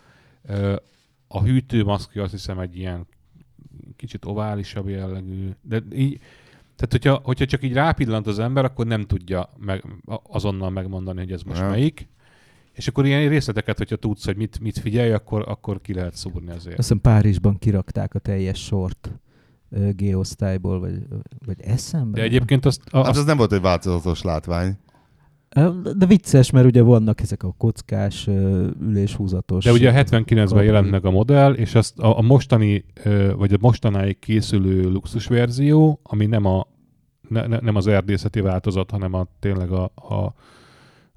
a 1.28 1.42
hűtőmaszkja 1.44 2.24
azt 2.24 2.32
hiszem 2.32 2.60
egy 2.60 2.78
ilyen 2.78 3.08
kicsit 3.96 4.26
oválisabb 4.26 4.88
jellegű, 4.88 5.50
de 5.62 5.82
így, 5.94 6.18
tehát 6.76 6.92
hogyha, 6.92 7.20
hogyha 7.24 7.46
csak 7.46 7.64
így 7.64 7.74
rápillant 7.74 8.28
az 8.28 8.40
ember, 8.40 8.66
akkor 8.66 8.86
nem 8.86 9.02
tudja 9.06 9.50
meg, 9.58 9.84
azonnal 10.24 10.70
megmondani, 10.70 11.20
hogy 11.20 11.32
ez 11.32 11.42
most 11.44 11.60
Ja. 11.60 11.70
melyik. 11.70 12.08
És 12.74 12.88
akkor 12.88 13.06
ilyen 13.06 13.30
részleteket, 13.30 13.78
hogyha 13.78 13.96
tudsz, 13.96 14.26
hogy 14.26 14.36
mit, 14.38 14.60
mit 14.60 14.78
figyelj, 14.80 15.12
akkor, 15.12 15.44
akkor 15.48 15.82
ki 15.82 15.94
lehet 15.94 16.16
szúrni 16.16 16.50
azért. 16.50 16.78
Azt 16.78 16.88
hiszem 16.88 17.02
Párizsban 17.02 17.58
kirakták 17.58 18.14
a 18.14 18.20
teljes 18.20 18.64
sort 18.66 19.12
G-osztályból, 19.96 20.80
vagy, 20.80 20.98
vagy 21.46 21.62
eszembe. 21.62 22.20
De 22.20 22.26
egyébként 22.26 22.66
azt, 22.66 22.82
a, 22.92 22.98
Hát 22.98 23.08
azt 23.08 23.20
az 23.20 23.26
nem 23.26 23.38
volt 23.38 23.54
egy 23.54 23.62
változatos 23.62 24.22
látvány. 24.22 24.78
De 25.96 26.06
vicces, 26.06 26.52
mert 26.52 26.66
ugye 26.66 26.82
vannak 26.82 27.22
ezek 27.22 27.44
a 27.44 27.54
kockás, 27.58 28.28
üléshúzatos... 28.82 29.64
De 29.64 29.72
ugye 29.72 29.90
a 29.90 30.04
79-ben 30.04 30.46
kabin. 30.46 30.64
jelent 30.64 30.90
meg 30.90 31.06
a 31.06 31.12
modell, 31.12 31.54
és 31.54 31.76
azt 31.76 32.00
a, 32.00 32.18
a 32.18 32.22
mostani, 32.22 32.86
vagy 33.36 33.54
a 33.54 33.58
mostanáig 33.60 34.20
készülő 34.20 34.92
luxus 34.92 35.28
verzió, 35.28 36.00
ami 36.04 36.26
nem 36.26 36.46
a 36.46 36.68
ne, 37.30 37.48
ne, 37.48 37.60
nem 37.60 37.76
az 37.76 37.88
erdészeti 37.88 38.42
változat, 38.42 38.92
hanem 38.92 39.14
a 39.14 39.28
tényleg 39.40 39.72
a, 39.72 39.84
a, 39.96 40.34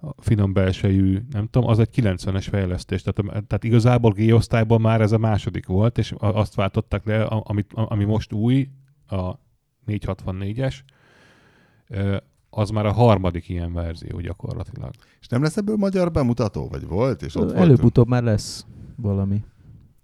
a 0.05 0.23
finom 0.23 0.53
belsejű, 0.53 1.19
nem 1.31 1.47
tudom, 1.51 1.69
az 1.69 1.79
egy 1.79 1.89
90-es 1.97 2.47
fejlesztés. 2.51 3.03
Tehát, 3.03 3.47
tehát 3.47 3.65
igazából 3.65 4.13
G-osztályban 4.13 4.81
már 4.81 5.01
ez 5.01 5.13
a 5.13 5.19
második 5.19 5.67
volt, 5.67 5.99
és 5.99 6.15
azt 6.19 6.55
váltották 6.55 7.05
le, 7.05 7.25
amit, 7.25 7.71
ami 7.75 8.05
most 8.05 8.33
új, 8.33 8.69
a 9.07 9.33
464-es, 9.87 10.75
ö, 11.89 12.17
az 12.51 12.71
már 12.71 12.87
a 12.87 12.93
harmadik 12.93 13.49
ilyen 13.49 13.73
verzió 13.73 14.21
gyakorlatilag. 14.21 14.91
És 15.21 15.27
nem 15.29 15.43
lesz 15.43 15.57
ebből 15.57 15.77
magyar 15.77 16.11
bemutató? 16.11 16.69
Vagy 16.69 16.87
volt? 16.87 17.23
És 17.23 17.35
ott? 17.35 17.53
Előbb-utóbb 17.53 18.09
már 18.09 18.23
lesz 18.23 18.67
valami 18.97 19.45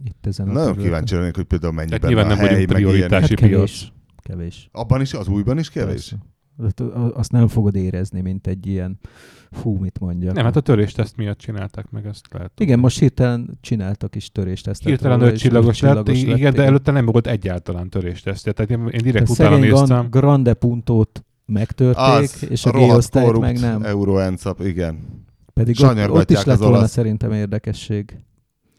itt 0.05 0.27
ezen 0.27 0.49
a 0.49 0.53
Nagyon 0.53 0.65
területen. 0.67 0.91
kíváncsi 0.91 1.15
lennék, 1.15 1.35
hogy 1.35 1.45
például 1.45 1.73
mennyiben 1.73 2.01
Tehát 2.01 2.15
nyilván 2.15 2.39
a 2.39 2.41
nem 2.41 2.55
hely, 2.55 2.65
prioritási 2.65 3.35
Hát 3.41 3.51
kevés. 3.51 3.93
Kevés. 4.23 4.69
Abban 4.73 5.01
is, 5.01 5.15
az 5.15 5.29
újban 5.29 5.59
is 5.59 5.71
kevés? 5.71 5.93
Persze. 5.95 6.17
Hát, 6.63 6.81
Azt 7.15 7.33
nem 7.33 7.49
fogod 7.49 7.75
érezni, 7.75 8.21
mint 8.21 8.47
egy 8.47 8.67
ilyen, 8.67 8.99
fú, 9.51 9.77
mit 9.77 9.99
mondjak. 9.99 10.35
Nem, 10.35 10.45
hát 10.45 10.57
a 10.57 10.61
törésteszt 10.61 11.17
miatt 11.17 11.39
csinálták 11.39 11.91
meg 11.91 12.07
ezt 12.07 12.27
lehet. 12.33 12.53
Igen, 12.61 12.79
most 12.79 12.99
hirtelen 12.99 13.59
csináltak 13.61 14.15
is 14.15 14.33
töréstesztet. 14.33 14.89
Hirtelen 14.89 15.21
öt 15.21 15.33
és 15.33 15.41
csillagos 15.41 15.81
lett, 15.81 16.09
igen, 16.09 16.37
igen. 16.37 16.55
de 16.55 16.63
előtte 16.63 16.91
nem 16.91 17.07
volt 17.07 17.27
egyáltalán 17.27 17.89
töréstesztje. 17.89 18.53
Tehát 18.53 18.71
én, 18.71 18.87
én 18.87 19.01
direkt 19.03 19.29
a 19.29 19.33
utána 19.33 19.57
néztem. 19.57 19.87
Gran- 19.87 20.11
Grande 20.11 20.55
Puntót 20.55 21.25
megtörték, 21.47 22.05
Az, 22.05 22.47
és 22.51 22.65
a, 22.65 22.71
rohadt 22.71 22.93
G-osztályt 22.93 23.39
meg 23.39 23.61
nem. 23.61 23.83
Euró 23.83 24.19
encap, 24.19 24.61
igen. 24.61 25.27
Pedig 25.53 25.77
ott, 25.83 26.09
ott 26.11 26.31
is 26.31 26.45
lett 26.45 26.61
az 26.61 26.69
volna 26.69 26.87
szerintem 26.87 27.33
érdekesség. 27.33 28.17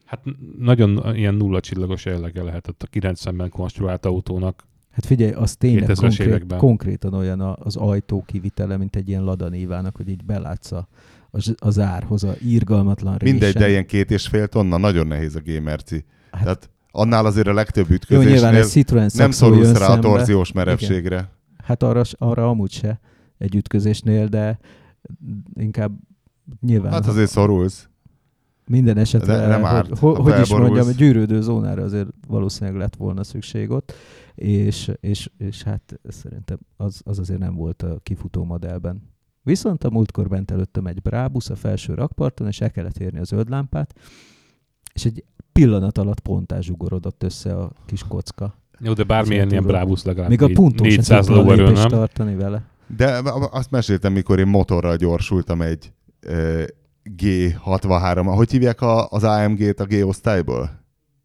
Hát 0.05 0.20
nagyon 0.59 1.15
ilyen 1.15 1.36
nulla 1.36 1.59
csillagos 1.59 2.05
jellege 2.05 2.43
lehetett 2.43 2.84
a 2.84 2.88
90-ben 2.99 3.49
konstruált 3.49 4.05
autónak. 4.05 4.67
Hát 4.92 5.06
figyelj, 5.06 5.32
az 5.32 5.56
tényleg 5.56 5.90
2000-es 5.90 5.96
konkrét, 6.00 6.28
években. 6.28 6.58
konkrétan 6.58 7.14
olyan 7.14 7.40
a- 7.40 7.56
az 7.60 7.76
ajtó 7.76 8.24
kivitele, 8.26 8.78
mint 8.78 8.96
egy 8.96 9.10
ilyen 9.10 9.24
ladanívának, 9.24 9.96
hogy 9.96 10.10
így 10.10 10.24
belátsz 10.26 10.72
a, 10.72 10.88
az, 11.32 11.54
az 11.58 11.80
árhoz, 11.80 12.24
a 12.24 12.34
írgalmatlan 12.44 13.18
résen. 13.18 13.36
Mindegy, 13.36 13.56
de 13.62 13.70
ilyen 13.70 13.86
két 13.86 14.12
és 14.12 14.28
fél 14.28 14.48
tonna, 14.48 14.78
nagyon 14.78 15.08
nehéz 15.08 15.36
a 15.36 15.42
gamerci. 15.46 16.06
Hát- 16.32 16.44
Tehát 16.44 16.70
annál 16.92 17.26
azért 17.26 17.48
a 17.48 17.54
legtöbb 17.54 17.90
ütközésnél 17.90 18.66
nem 19.14 19.32
szorulsz 19.32 19.72
rá 19.78 19.86
a 19.86 19.90
szembe. 19.90 20.08
torziós 20.08 20.52
merevségre. 20.52 21.30
Hát 21.64 21.84
arra, 21.84 22.02
arra 22.18 22.50
amúgy 22.50 22.72
se 22.72 23.00
egy 23.38 23.56
ütközésnél, 23.56 24.28
de 24.28 24.60
inkább 25.54 25.92
nyilván 26.62 26.92
Hát 26.92 27.08
azért 27.08 27.30
szorulsz. 27.30 27.90
minden 28.66 28.98
esetre, 28.98 29.38
De 29.38 29.48
nem 29.48 29.66
árt, 29.66 29.98
hogy, 29.98 30.16
hogy, 30.18 30.32
hogy 30.34 30.42
is 30.42 30.50
mondjam, 30.50 30.88
a 30.88 30.92
gyűrődő 30.92 31.42
zónára 31.42 31.84
azért 31.84 32.08
valószínűleg 32.28 32.80
lett 32.80 32.96
volna 32.96 33.24
szükség 33.24 33.70
ott, 33.72 33.94
és, 34.40 34.92
és, 35.00 35.30
és 35.38 35.64
hát 35.64 36.00
szerintem 36.08 36.58
az, 36.78 37.02
az 37.04 37.20
azért 37.20 37.40
nem 37.40 37.56
volt 37.56 37.82
a 37.82 38.00
kifutó 38.04 38.44
modellben. 38.44 39.02
Viszont 39.42 39.84
a 39.84 39.90
múltkor 39.90 40.28
bent 40.28 40.52
előttem 40.52 40.86
egy 40.86 41.02
Brabus 41.02 41.50
a 41.50 41.56
felső 41.56 41.94
rakparton, 41.94 42.48
és 42.48 42.62
el 42.62 42.72
kellett 42.72 42.98
érni 42.98 43.20
a 43.20 43.24
zöld 43.24 43.50
lámpát, 43.50 43.94
és 44.94 45.06
egy 45.06 45.24
pillanat 45.52 45.98
alatt 45.98 46.20
pontás 46.20 46.66
zsugorodott 46.66 47.24
össze 47.24 47.56
a 47.56 47.72
kis 47.86 48.04
kocka. 48.08 48.56
Jó, 48.80 48.94
de 48.94 49.04
bármilyen 49.04 49.50
ilyen. 49.50 49.64
Brábusz 49.64 50.04
legalább 50.04 50.30
Még 50.30 50.42
a 50.42 50.48
puntó 50.54 50.84
sem 50.84 50.96
400 50.96 51.26
tudta 51.26 51.42
a 51.42 51.44
lóerő, 51.44 51.72
nem? 51.72 51.88
tartani 51.88 52.36
vele. 52.36 52.64
De 52.96 53.22
azt 53.52 53.72
meséltem, 53.72 54.14
mikor 54.14 54.40
én 54.40 54.48
motorral 54.48 54.96
gyorsultam 54.96 55.62
egy 55.62 55.92
ö, 56.20 56.64
G63, 57.18 58.32
hogy 58.36 58.52
hívják 58.52 58.82
a, 58.82 59.08
az 59.10 59.24
AMG-t 59.24 59.80
a 59.80 59.86
G-osztályból? 59.86 60.79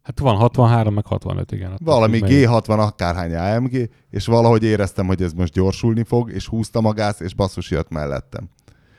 Hát 0.05 0.19
van 0.19 0.35
63, 0.35 0.93
meg 0.93 1.05
65, 1.05 1.51
igen. 1.51 1.71
Valami 1.83 2.17
függ, 2.17 2.21
melyik. 2.21 2.47
G60 2.47 2.77
akárhány 2.79 3.35
AMG, 3.35 3.89
és 4.09 4.25
valahogy 4.25 4.63
éreztem, 4.63 5.05
hogy 5.07 5.21
ez 5.21 5.33
most 5.33 5.53
gyorsulni 5.53 6.03
fog, 6.03 6.31
és 6.31 6.47
húztam 6.47 6.85
a 6.85 6.91
gáz, 6.93 7.21
és 7.21 7.33
basszus 7.33 7.71
jött 7.71 7.89
mellettem. 7.89 8.49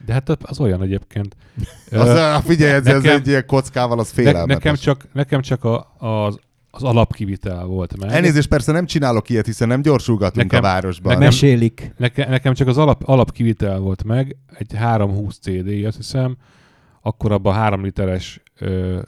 De 0.07 0.13
hát 0.13 0.29
az 0.43 0.61
olyan 0.61 0.83
egyébként. 0.83 1.37
Az, 1.91 2.43
figyelj, 2.45 2.73
ez, 2.73 2.87
ez 2.87 3.03
nekem- 3.03 3.17
egy 3.21 3.27
ilyen 3.27 3.47
kockával, 3.47 3.99
az 3.99 4.07
ne, 4.09 4.23
félelmetes. 4.23 4.55
nekem 4.55 4.75
csak, 4.75 5.07
nekem 5.13 5.41
csak 5.41 5.65
a, 5.65 5.95
az, 5.99 6.39
az 6.71 6.83
alapkivitel 6.83 7.65
volt 7.65 7.97
meg. 8.01 8.11
Elnézést, 8.11 8.49
persze 8.49 8.73
nem 8.73 8.87
csinálok 8.87 9.29
ilyet, 9.29 9.47
hiszen 9.47 9.69
nem 9.69 9.83
gyorsulgatunk 9.83 10.51
Nekem- 10.51 10.65
a 10.65 10.67
városban. 10.67 11.13
nekem- 11.13 11.27
Mesélik. 11.29 11.93
Neke, 11.97 12.29
nekem 12.29 12.55
csak 12.55 12.69
az 12.69 12.79
alap, 12.79 13.03
alapkivitel 13.05 13.79
volt 13.79 14.05
meg, 14.05 14.37
egy 14.59 14.75
320 14.75 15.39
CD, 15.39 15.85
azt 15.87 15.97
hiszem, 15.97 16.37
akkor 17.03 17.33
abban 17.33 17.55
3 17.55 17.83
literes 17.83 18.43
ö, 18.59 19.01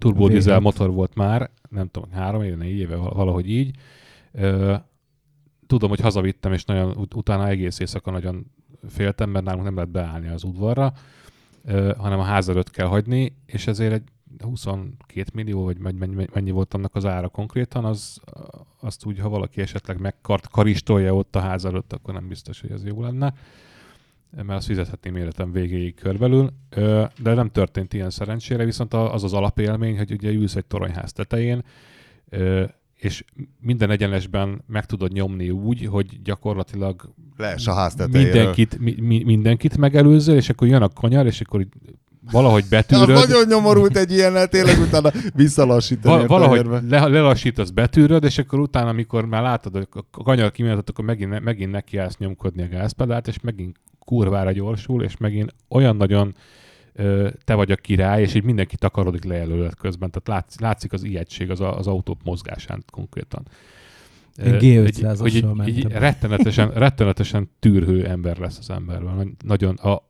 turbodizel 0.00 0.58
V6. 0.58 0.62
motor 0.62 0.90
volt 0.90 1.14
már, 1.14 1.50
nem 1.68 1.88
tudom, 1.88 2.10
három 2.10 2.42
éve, 2.42 2.56
négy 2.56 2.78
éve, 2.78 2.96
val- 2.96 3.14
valahogy 3.14 3.50
így. 3.50 3.76
Tudom, 5.66 5.88
hogy 5.88 6.00
hazavittem, 6.00 6.52
és 6.52 6.64
nagyon, 6.64 6.96
ut- 6.96 7.14
utána 7.14 7.48
egész 7.48 7.78
éjszaka 7.78 8.10
nagyon 8.10 8.46
féltem, 8.88 9.30
mert 9.30 9.44
nálunk 9.44 9.64
nem 9.64 9.74
lehet 9.74 9.90
beállni 9.90 10.28
az 10.28 10.44
udvarra, 10.44 10.92
hanem 11.98 12.18
a 12.18 12.22
ház 12.22 12.48
előtt 12.48 12.70
kell 12.70 12.86
hagyni, 12.86 13.36
és 13.46 13.66
ezért 13.66 13.92
egy 13.92 14.02
22 14.38 15.30
millió, 15.34 15.64
vagy 15.64 15.78
mennyi 16.32 16.50
volt 16.50 16.74
annak 16.74 16.94
az 16.94 17.06
ára 17.06 17.28
konkrétan, 17.28 17.84
az, 17.84 18.20
azt 18.80 19.04
úgy, 19.06 19.18
ha 19.18 19.28
valaki 19.28 19.60
esetleg 19.60 20.00
megkart 20.00 20.48
karistolja 20.48 21.14
ott 21.14 21.36
a 21.36 21.40
ház 21.40 21.64
előtt, 21.64 21.92
akkor 21.92 22.14
nem 22.14 22.28
biztos, 22.28 22.60
hogy 22.60 22.70
ez 22.70 22.84
jó 22.84 23.02
lenne 23.02 23.34
mert 24.36 24.58
azt 24.58 24.66
fizethetném 24.66 25.16
életem 25.16 25.52
végéig 25.52 25.94
körbelül, 25.94 26.50
de 27.18 27.34
nem 27.34 27.50
történt 27.50 27.94
ilyen 27.94 28.10
szerencsére, 28.10 28.64
viszont 28.64 28.94
az 28.94 29.24
az 29.24 29.32
alapélmény, 29.32 29.96
hogy 29.96 30.12
ugye 30.12 30.30
ülsz 30.30 30.56
egy 30.56 30.64
toronyház 30.64 31.12
tetején, 31.12 31.62
és 32.94 33.24
minden 33.60 33.90
egyenesben 33.90 34.62
meg 34.66 34.86
tudod 34.86 35.12
nyomni 35.12 35.50
úgy, 35.50 35.86
hogy 35.86 36.22
gyakorlatilag 36.22 37.14
Lees 37.36 37.66
a 37.66 37.72
ház 37.72 37.94
tetejéről. 37.94 38.32
mindenkit, 38.32 38.78
mi, 38.78 38.94
mi, 39.00 39.22
mindenkit 39.24 39.76
megelőzöl, 39.76 40.36
és 40.36 40.48
akkor 40.48 40.68
jön 40.68 40.82
a 40.82 40.88
kanyar, 40.88 41.26
és 41.26 41.40
akkor 41.40 41.60
így 41.60 41.68
valahogy 42.30 42.62
Az 42.62 42.68
betűröd, 42.68 43.08
nagyon 43.08 43.46
nyomorult 43.46 43.96
egy 43.96 44.12
ilyennel, 44.12 44.48
tényleg 44.48 44.78
utána 44.78 45.10
visszalassítani. 45.34 46.14
val- 46.16 46.28
valahogy 46.28 46.66
le, 46.88 47.06
lelassítasz, 47.06 47.70
betűröd, 47.70 48.24
és 48.24 48.38
akkor 48.38 48.58
utána, 48.58 48.88
amikor 48.88 49.24
már 49.24 49.42
látod, 49.42 49.72
hogy 49.72 49.88
a 50.10 50.22
kanyar 50.22 50.50
kimenetet, 50.50 50.88
akkor 50.88 51.04
megint, 51.04 51.40
megint 51.40 51.70
nekiállsz 51.70 52.16
nyomkodni 52.16 52.62
a 52.62 52.68
gázpedált, 52.68 53.28
és 53.28 53.40
megint 53.40 53.76
kurvára 54.10 54.52
gyorsul, 54.52 55.02
és 55.02 55.16
megint 55.16 55.54
olyan 55.68 55.96
nagyon 55.96 56.34
ö, 56.92 57.28
te 57.44 57.54
vagy 57.54 57.70
a 57.70 57.76
király, 57.76 58.22
és 58.22 58.34
így 58.34 58.44
mindenki 58.44 58.76
takarodik 58.76 59.24
le 59.24 59.34
előled 59.34 59.74
közben. 59.74 60.10
Tehát 60.10 60.28
látszik, 60.28 60.60
látszik 60.60 60.92
az 60.92 61.04
ijegység 61.04 61.50
az, 61.50 61.60
a, 61.60 61.78
az 61.78 61.86
autó 61.86 62.16
mozgásán 62.24 62.84
konkrétan. 62.92 63.42
Én 64.44 64.56
G500-assal 64.60 65.16
hogy 65.18 65.34
egy, 65.36 65.44
mentem. 65.44 65.66
egy 65.66 65.86
rettenetesen, 65.92 66.70
rettenetesen 66.70 67.50
tűrhő 67.58 68.06
ember 68.06 68.38
lesz 68.38 68.58
az 68.58 68.70
emberből. 68.70 69.10
Nagy- 69.12 69.34
Nagyon 69.44 69.74
a, 69.74 70.02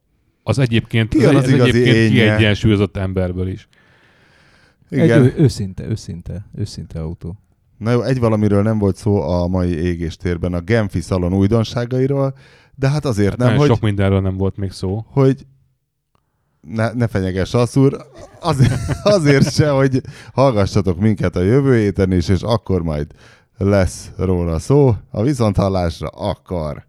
az 0.42 0.58
egyébként, 0.58 1.08
Ki 1.08 1.24
az 1.24 1.34
az, 1.34 1.44
az 1.44 1.50
egyébként 1.52 1.96
énje? 1.96 2.08
kiegyensúlyozott 2.08 2.96
emberből 2.96 3.48
is. 3.48 3.68
Egy 4.90 5.04
Igen. 5.04 5.22
ő, 5.22 5.34
őszinte, 5.36 5.84
őszinte, 5.88 6.46
őszinte 6.54 7.00
autó. 7.00 7.38
Na 7.78 7.90
jó, 7.90 8.02
egy 8.02 8.18
valamiről 8.18 8.62
nem 8.62 8.78
volt 8.78 8.96
szó 8.96 9.22
a 9.22 9.46
mai 9.46 9.70
égéstérben, 9.76 10.52
a 10.54 10.60
Genfi 10.60 11.00
szalon 11.00 11.34
újdonságairól, 11.34 12.34
de 12.80 12.88
hát 12.88 13.04
azért 13.04 13.36
nem, 13.36 13.48
Nem, 13.48 13.56
hogy, 13.56 13.68
sok 13.68 13.80
mindenről 13.80 14.20
nem 14.20 14.36
volt 14.36 14.56
még 14.56 14.70
szó. 14.70 15.04
hogy 15.08 15.46
ne, 16.60 16.92
ne 16.92 17.06
fenyeges 17.06 17.54
Asszúr, 17.54 18.06
azért, 18.40 18.72
azért 19.02 19.52
se, 19.52 19.70
hogy 19.70 20.00
hallgassatok 20.32 20.98
minket 20.98 21.36
a 21.36 21.40
jövő 21.40 21.76
héten 21.76 22.12
is, 22.12 22.28
és 22.28 22.40
akkor 22.40 22.82
majd 22.82 23.06
lesz 23.58 24.10
róla 24.16 24.58
szó. 24.58 24.94
A 25.10 25.22
viszonthallásra 25.22 26.08
akkor. 26.08 26.88